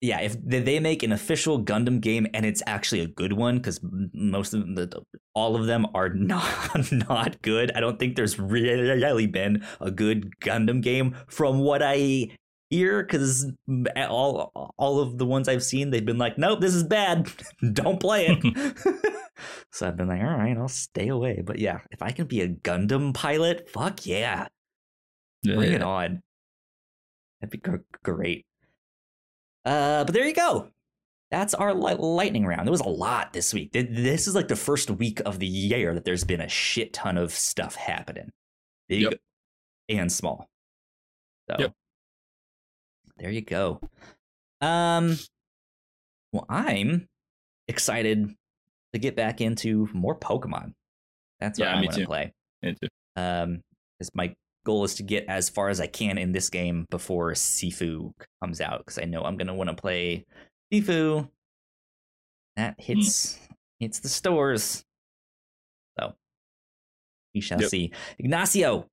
yeah, 0.00 0.20
if 0.20 0.36
they 0.44 0.78
make 0.78 1.02
an 1.02 1.12
official 1.12 1.62
Gundam 1.64 2.00
game 2.00 2.26
and 2.32 2.46
it's 2.46 2.62
actually 2.66 3.00
a 3.00 3.08
good 3.08 3.32
one, 3.32 3.56
because 3.56 3.80
most 3.82 4.54
of 4.54 4.74
the 4.74 5.02
all 5.34 5.56
of 5.56 5.66
them 5.66 5.86
are 5.94 6.08
not 6.14 6.92
not 6.92 7.42
good. 7.42 7.72
I 7.72 7.80
don't 7.80 7.98
think 7.98 8.16
there's 8.16 8.38
really 8.38 9.26
been 9.26 9.64
a 9.80 9.90
good 9.90 10.32
Gundam 10.40 10.82
game 10.82 11.16
from 11.26 11.58
what 11.58 11.82
I 11.82 12.30
hear, 12.70 13.02
because 13.02 13.50
all 13.96 14.72
all 14.78 15.00
of 15.00 15.18
the 15.18 15.26
ones 15.26 15.48
I've 15.48 15.62
seen, 15.62 15.90
they've 15.90 16.04
been 16.04 16.18
like, 16.18 16.38
nope, 16.38 16.60
this 16.60 16.74
is 16.74 16.84
bad, 16.84 17.30
don't 17.72 18.00
play 18.00 18.26
it. 18.28 18.76
so 19.72 19.88
I've 19.88 19.96
been 19.96 20.08
like, 20.08 20.20
all 20.20 20.36
right, 20.36 20.56
I'll 20.56 20.68
stay 20.68 21.08
away. 21.08 21.42
But 21.44 21.58
yeah, 21.58 21.80
if 21.90 22.02
I 22.02 22.10
can 22.10 22.26
be 22.26 22.40
a 22.40 22.48
Gundam 22.48 23.14
pilot, 23.14 23.68
fuck 23.70 24.06
yeah. 24.06 24.48
Bring 25.44 25.72
it 25.72 25.82
on. 25.82 26.22
That'd 27.40 27.50
be 27.50 27.62
great. 28.02 28.44
Uh, 29.64 30.04
but 30.04 30.12
there 30.12 30.26
you 30.26 30.34
go. 30.34 30.68
That's 31.30 31.54
our 31.54 31.74
lightning 31.74 32.46
round. 32.46 32.66
There 32.66 32.72
was 32.72 32.80
a 32.80 32.88
lot 32.88 33.32
this 33.32 33.52
week. 33.52 33.72
This 33.72 34.26
is 34.26 34.34
like 34.34 34.48
the 34.48 34.56
first 34.56 34.90
week 34.90 35.20
of 35.26 35.38
the 35.38 35.46
year 35.46 35.94
that 35.94 36.04
there's 36.04 36.24
been 36.24 36.40
a 36.40 36.48
shit 36.48 36.94
ton 36.94 37.18
of 37.18 37.32
stuff 37.32 37.74
happening, 37.74 38.30
big 38.88 39.02
yep. 39.02 39.14
and 39.90 40.10
small. 40.10 40.48
So 41.50 41.56
yep. 41.58 41.72
There 43.18 43.30
you 43.30 43.42
go. 43.42 43.80
Um, 44.60 45.18
well, 46.32 46.46
I'm 46.48 47.06
excited 47.66 48.34
to 48.92 48.98
get 48.98 49.16
back 49.16 49.40
into 49.40 49.88
more 49.92 50.18
Pokemon. 50.18 50.72
That's 51.40 51.58
what 51.58 51.66
yeah, 51.66 51.76
I 51.76 51.80
want 51.80 51.92
to 51.92 52.06
play. 52.06 52.32
Me 52.62 52.74
too. 52.80 52.88
Um, 53.16 53.60
is 54.00 54.10
my 54.14 54.34
goal 54.64 54.84
is 54.84 54.96
to 54.96 55.02
get 55.02 55.24
as 55.28 55.48
far 55.48 55.68
as 55.68 55.80
I 55.80 55.86
can 55.86 56.18
in 56.18 56.32
this 56.32 56.50
game 56.50 56.86
before 56.90 57.32
Sifu 57.32 58.12
comes 58.42 58.60
out 58.60 58.78
because 58.78 58.98
I 58.98 59.04
know 59.04 59.22
I'm 59.22 59.36
gonna 59.36 59.54
want 59.54 59.70
to 59.70 59.76
play 59.76 60.24
Sifu. 60.72 61.28
That 62.56 62.74
hmm. 62.74 62.82
hits 62.82 63.34
mm. 63.34 63.38
hits 63.80 64.00
the 64.00 64.08
stores. 64.08 64.84
So 65.98 66.14
we 67.34 67.40
shall 67.40 67.60
yep. 67.60 67.70
see. 67.70 67.92
Ignacio, 68.18 68.86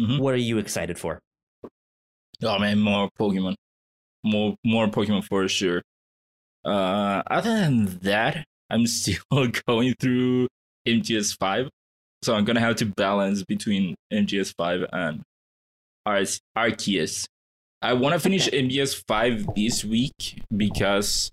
mm-hmm. 0.00 0.18
what 0.18 0.34
are 0.34 0.38
you 0.38 0.58
excited 0.58 0.98
for? 0.98 1.20
Oh 2.42 2.58
man, 2.58 2.78
more 2.78 3.08
Pokemon. 3.18 3.54
More 4.24 4.56
more 4.64 4.88
Pokemon 4.88 5.24
for 5.24 5.46
sure. 5.48 5.82
Uh 6.64 7.22
other 7.30 7.54
than 7.60 7.98
that, 8.02 8.44
I'm 8.70 8.86
still 8.98 9.48
going 9.66 9.94
through 10.00 10.48
MGS 10.86 11.36
five. 11.38 11.68
So 12.24 12.34
I'm 12.34 12.44
gonna 12.44 12.60
have 12.60 12.76
to 12.76 12.86
balance 12.86 13.42
between 13.42 13.94
MGS5 14.10 14.88
and 14.94 15.22
Ar- 16.06 16.24
Arceus. 16.56 17.26
I 17.82 17.92
want 17.92 18.14
to 18.14 18.18
finish 18.18 18.48
MGS5 18.48 19.54
this 19.54 19.84
week 19.84 20.40
because 20.56 21.30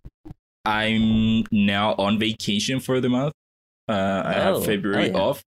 I'm 0.65 1.45
now 1.49 1.95
on 1.97 2.19
vacation 2.19 2.81
for 2.81 2.99
the 2.99 3.07
month. 3.07 3.31
Uh, 3.88 4.22
I 4.26 4.34
have 4.34 4.55
oh, 4.55 4.61
February 4.61 5.11
oh, 5.11 5.13
yeah. 5.13 5.18
off, 5.18 5.43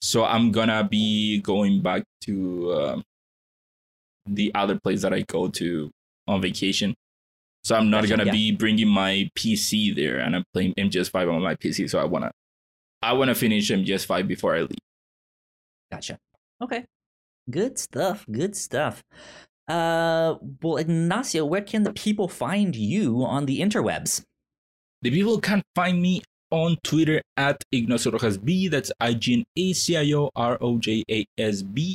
so 0.00 0.24
I'm 0.24 0.50
gonna 0.50 0.82
be 0.82 1.42
going 1.42 1.82
back 1.82 2.04
to 2.22 2.70
uh, 2.70 3.00
the 4.24 4.50
other 4.54 4.78
place 4.82 5.02
that 5.02 5.12
I 5.12 5.22
go 5.28 5.48
to 5.48 5.90
on 6.30 6.40
vacation. 6.40 6.94
So 7.62 7.76
I'm 7.76 7.90
not 7.90 8.08
gonna 8.08 8.24
yeah. 8.24 8.32
be 8.32 8.52
bringing 8.52 8.88
my 8.88 9.28
PC 9.36 9.94
there, 9.94 10.18
and 10.18 10.34
I'm 10.34 10.44
playing 10.54 10.74
MGS5 10.78 11.34
on 11.34 11.42
my 11.42 11.56
PC. 11.56 11.90
So 11.90 11.98
I 11.98 12.04
wanna 12.04 12.30
I 13.02 13.12
want 13.14 13.28
to 13.28 13.34
finish 13.34 13.70
MGS5 13.70 14.28
before 14.28 14.54
I 14.54 14.60
leave. 14.60 14.78
Gotcha. 15.90 16.18
Okay. 16.62 16.84
Good 17.50 17.78
stuff. 17.78 18.26
Good 18.30 18.54
stuff. 18.54 19.02
Uh, 19.66 20.34
well, 20.62 20.76
Ignacio, 20.76 21.44
where 21.44 21.62
can 21.62 21.84
the 21.84 21.92
people 21.92 22.28
find 22.28 22.76
you 22.76 23.24
on 23.24 23.46
the 23.46 23.60
interwebs? 23.60 24.22
The 25.02 25.10
people 25.10 25.40
can 25.40 25.62
find 25.74 26.02
me 26.02 26.22
on 26.50 26.76
Twitter 26.82 27.22
at 27.36 27.62
Ignacio 27.72 28.12
Rojas 28.12 28.36
B. 28.36 28.68
That's 28.68 28.92
I 29.00 29.14
G 29.14 29.34
N 29.34 29.44
A 29.56 29.72
C 29.72 29.96
I 29.96 30.12
O 30.12 30.30
R 30.36 30.58
O 30.60 30.78
J 30.78 31.04
A 31.10 31.24
S 31.38 31.62
B. 31.62 31.94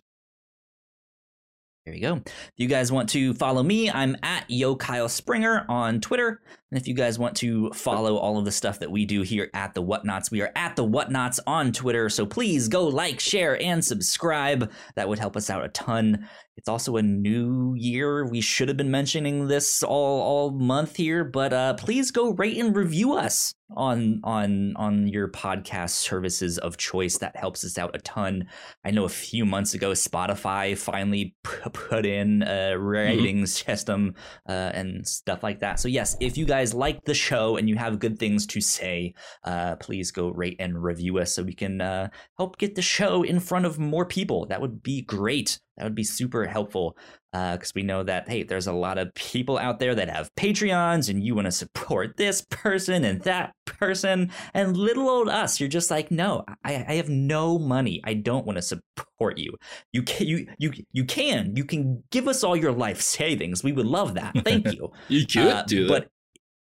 There 1.86 1.94
you 1.94 2.02
go. 2.02 2.16
If 2.16 2.54
you 2.58 2.68
guys 2.68 2.92
want 2.92 3.10
to 3.10 3.36
follow 3.36 3.62
me, 3.62 3.92
I'm 3.92 4.18
at 4.24 4.50
Yo 4.50 4.76
Kyle 4.76 5.08
Springer 5.08 5.68
on 5.70 6.02
Twitter. 6.02 6.42
And 6.72 6.82
if 6.82 6.88
you 6.88 6.96
guys 6.96 7.20
want 7.20 7.38
to 7.38 7.70
follow 7.74 8.18
all 8.18 8.40
of 8.40 8.46
the 8.46 8.52
stuff 8.52 8.80
that 8.80 8.90
we 8.90 9.06
do 9.06 9.22
here 9.22 9.52
at 9.54 9.76
the 9.76 9.84
Whatnauts, 9.84 10.32
we 10.32 10.42
are 10.42 10.52
at 10.56 10.76
the 10.76 10.84
Whatnauts 10.84 11.40
on 11.46 11.72
Twitter. 11.72 12.10
So 12.10 12.26
please 12.26 12.68
go 12.68 12.88
like, 12.88 13.20
share, 13.20 13.62
and 13.62 13.86
subscribe. 13.86 14.72
That 14.96 15.08
would 15.08 15.20
help 15.20 15.38
us 15.38 15.52
out 15.52 15.64
a 15.64 15.68
ton. 15.70 16.28
It's 16.58 16.70
also 16.70 16.96
a 16.96 17.02
new 17.02 17.74
year. 17.76 18.26
We 18.26 18.40
should 18.40 18.70
have 18.70 18.78
been 18.78 18.92
mentioning 18.92 19.48
this 19.48 19.84
all 19.84 20.22
all 20.22 20.52
month 20.52 20.96
here, 20.96 21.26
but 21.26 21.52
uh, 21.52 21.74
please 21.74 22.12
go 22.12 22.32
rate 22.32 22.58
and 22.58 22.76
review 22.76 23.14
us 23.14 23.54
on 23.76 24.22
on 24.24 24.74
on 24.78 25.08
your 25.08 25.28
podcast 25.28 25.92
services 25.92 26.58
of 26.58 26.78
choice. 26.78 27.18
That 27.18 27.36
helps 27.36 27.66
us 27.66 27.78
out 27.78 27.96
a 27.96 28.00
ton. 28.00 28.48
I 28.86 28.92
know 28.92 29.04
a 29.04 29.10
few 29.10 29.46
months 29.46 29.74
ago, 29.74 29.92
Spotify 29.92 30.78
finally 30.78 31.36
p- 31.44 31.70
put 31.74 32.06
in 32.06 32.44
a 32.44 32.80
ratings 32.80 33.58
mm-hmm. 33.58 33.72
system 33.72 34.16
uh, 34.48 34.72
and 34.74 35.06
stuff 35.06 35.44
like 35.44 35.60
that. 35.60 35.80
So 35.80 35.90
yes, 35.90 36.16
if 36.22 36.38
you 36.38 36.46
guys 36.46 36.74
like 36.74 37.04
the 37.04 37.14
show 37.14 37.58
and 37.58 37.68
you 37.68 37.76
have 37.76 38.00
good 38.00 38.18
things 38.18 38.46
to 38.48 38.62
say, 38.62 39.14
uh, 39.44 39.76
please 39.76 40.12
go 40.12 40.30
rate 40.30 40.56
and 40.60 40.82
review 40.82 41.18
us 41.18 41.34
so 41.34 41.44
we 41.44 41.54
can 41.54 41.82
uh, 41.82 42.10
help 42.38 42.58
get 42.58 42.76
the 42.76 42.82
show 42.82 43.24
in 43.24 43.42
front 43.42 43.66
of 43.66 43.78
more 43.78 44.06
people. 44.06 44.46
That 44.46 44.62
would 44.62 44.82
be 44.82 45.02
great. 45.02 45.60
That 45.78 45.84
would 45.84 45.96
be 45.96 46.04
super 46.04 46.46
helpful 46.46 46.98
because 47.32 47.70
uh, 47.70 47.76
we 47.76 47.84
know 47.84 48.02
that, 48.04 48.30
hey, 48.30 48.44
there's 48.44 48.68
a 48.68 48.74
lot 48.74 48.98
of 48.98 49.14
people 49.14 49.58
out 49.58 49.80
there 49.80 49.94
that 49.94 50.10
have 50.10 50.34
Patreons 50.36 51.10
and 51.10 51.22
you 51.22 51.36
want 51.36 51.46
to 51.46 51.52
support 51.52 52.16
this 52.16 52.46
person 52.50 53.04
and 53.04 53.22
that 53.24 53.54
person. 53.66 54.32
And 54.54 54.78
little 54.78 55.10
old 55.10 55.28
us, 55.28 55.60
you're 55.60 55.68
just 55.68 55.92
like, 55.92 56.12
no, 56.12 56.46
I, 56.64 56.86
I 56.88 56.94
have 56.94 57.10
no 57.10 57.60
money. 57.60 58.00
I 58.06 58.14
don't 58.14 58.46
want 58.46 58.58
to 58.58 58.62
support 58.62 59.38
you. 59.38 59.54
You 59.92 60.04
can, 60.04 60.28
you, 60.28 60.48
you, 60.60 60.72
you 60.94 61.04
can. 61.04 61.58
You 61.58 61.66
can 61.66 62.04
give 62.10 62.30
us 62.30 62.44
all 62.44 62.56
your 62.56 62.72
life 62.72 63.02
savings. 63.02 63.64
We 63.64 63.74
would 63.74 63.88
love 63.88 64.14
that. 64.14 64.34
Thank 64.46 64.72
you. 64.72 64.92
you 65.10 65.26
could 65.26 65.48
uh, 65.48 65.64
do 65.64 65.88
that. 65.88 65.90
But 65.90 66.08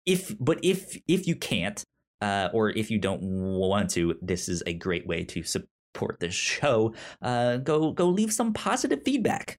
if, 0.05 0.35
but 0.39 0.59
if, 0.61 0.99
if 1.07 1.25
you 1.25 1.35
can't, 1.35 1.83
uh, 2.21 2.49
or 2.53 2.69
if 2.69 2.91
you 2.91 2.99
don't 2.99 3.21
want 3.21 3.89
to, 3.91 4.15
this 4.21 4.49
is 4.49 4.61
a 4.67 4.73
great 4.73 5.07
way 5.07 5.23
to 5.23 5.41
support 5.41 5.69
support 5.93 6.19
this 6.19 6.33
show, 6.33 6.93
uh, 7.21 7.57
go 7.57 7.91
go 7.91 8.07
leave 8.07 8.31
some 8.31 8.53
positive 8.53 9.01
feedback. 9.03 9.57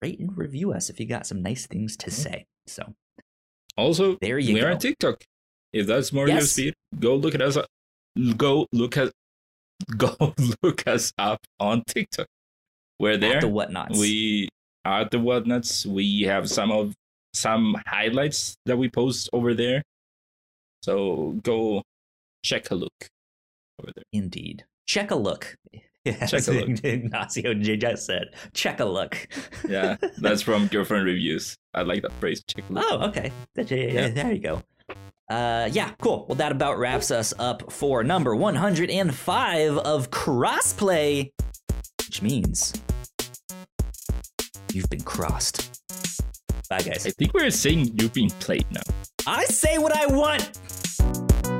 Rate 0.00 0.18
and 0.18 0.36
review 0.36 0.72
us 0.72 0.90
if 0.90 0.98
you 0.98 1.06
got 1.06 1.26
some 1.26 1.42
nice 1.42 1.66
things 1.66 1.96
to 1.98 2.10
mm-hmm. 2.10 2.22
say. 2.22 2.46
So, 2.66 2.94
also, 3.76 4.16
there 4.20 4.38
you 4.38 4.54
we're 4.54 4.64
go. 4.64 4.72
on 4.72 4.78
TikTok. 4.78 5.22
If 5.72 5.86
that's 5.86 6.12
more 6.12 6.28
yes. 6.28 6.34
your 6.34 6.46
speed, 6.46 6.74
go 6.98 7.14
look 7.16 7.34
at 7.34 7.42
us. 7.42 7.56
Go 8.36 8.66
look 8.72 8.96
at 8.96 9.12
go 9.96 10.34
look 10.62 10.86
us 10.86 11.12
up 11.18 11.40
on 11.60 11.82
TikTok. 11.86 12.26
We're 12.98 13.16
there. 13.16 13.36
At 13.36 13.40
the 13.42 13.48
Whatnauts. 13.48 13.98
We 13.98 14.48
are 14.84 15.08
the 15.08 15.18
Whatnauts. 15.18 15.86
We 15.86 16.22
have 16.22 16.48
some 16.48 16.70
of 16.70 16.94
some 17.32 17.76
highlights 17.86 18.56
that 18.66 18.76
we 18.76 18.90
post 18.90 19.30
over 19.32 19.54
there. 19.54 19.82
So 20.82 21.38
go 21.42 21.82
check 22.44 22.70
a 22.70 22.74
look 22.74 23.08
over 23.80 23.92
there. 23.94 24.04
Indeed 24.12 24.64
check 24.92 25.10
a 25.10 25.14
look. 25.14 25.56
check 26.04 26.46
a 26.48 26.52
look. 26.52 26.68
Ignacio 26.84 27.54
just 27.54 28.04
said, 28.04 28.28
check 28.52 28.80
a 28.80 28.84
look. 28.84 29.26
yeah, 29.66 29.96
that's 30.18 30.42
from 30.42 30.66
Girlfriend 30.66 31.06
Reviews. 31.06 31.56
I 31.72 31.82
like 31.82 32.02
that 32.02 32.12
phrase, 32.14 32.44
check 32.44 32.68
a 32.68 32.72
look. 32.72 32.84
Oh, 32.86 33.08
okay. 33.08 33.32
Yeah, 33.56 34.08
there 34.08 34.32
you 34.32 34.38
go. 34.38 34.62
Uh, 35.30 35.70
yeah, 35.72 35.92
cool. 36.02 36.26
Well, 36.28 36.36
that 36.36 36.52
about 36.52 36.78
wraps 36.78 37.10
us 37.10 37.32
up 37.38 37.72
for 37.72 38.04
number 38.04 38.36
105 38.36 39.78
of 39.78 40.10
Crossplay, 40.10 41.30
which 42.06 42.20
means 42.20 42.74
you've 44.74 44.90
been 44.90 45.00
crossed. 45.00 45.80
Bye, 46.68 46.82
guys. 46.82 47.06
I 47.06 47.10
think 47.10 47.32
we're 47.32 47.50
saying 47.50 47.98
you've 47.98 48.12
been 48.12 48.28
played 48.28 48.66
now. 48.70 48.82
I 49.26 49.44
say 49.46 49.78
what 49.78 49.96
I 49.96 50.06
want. 50.06 51.51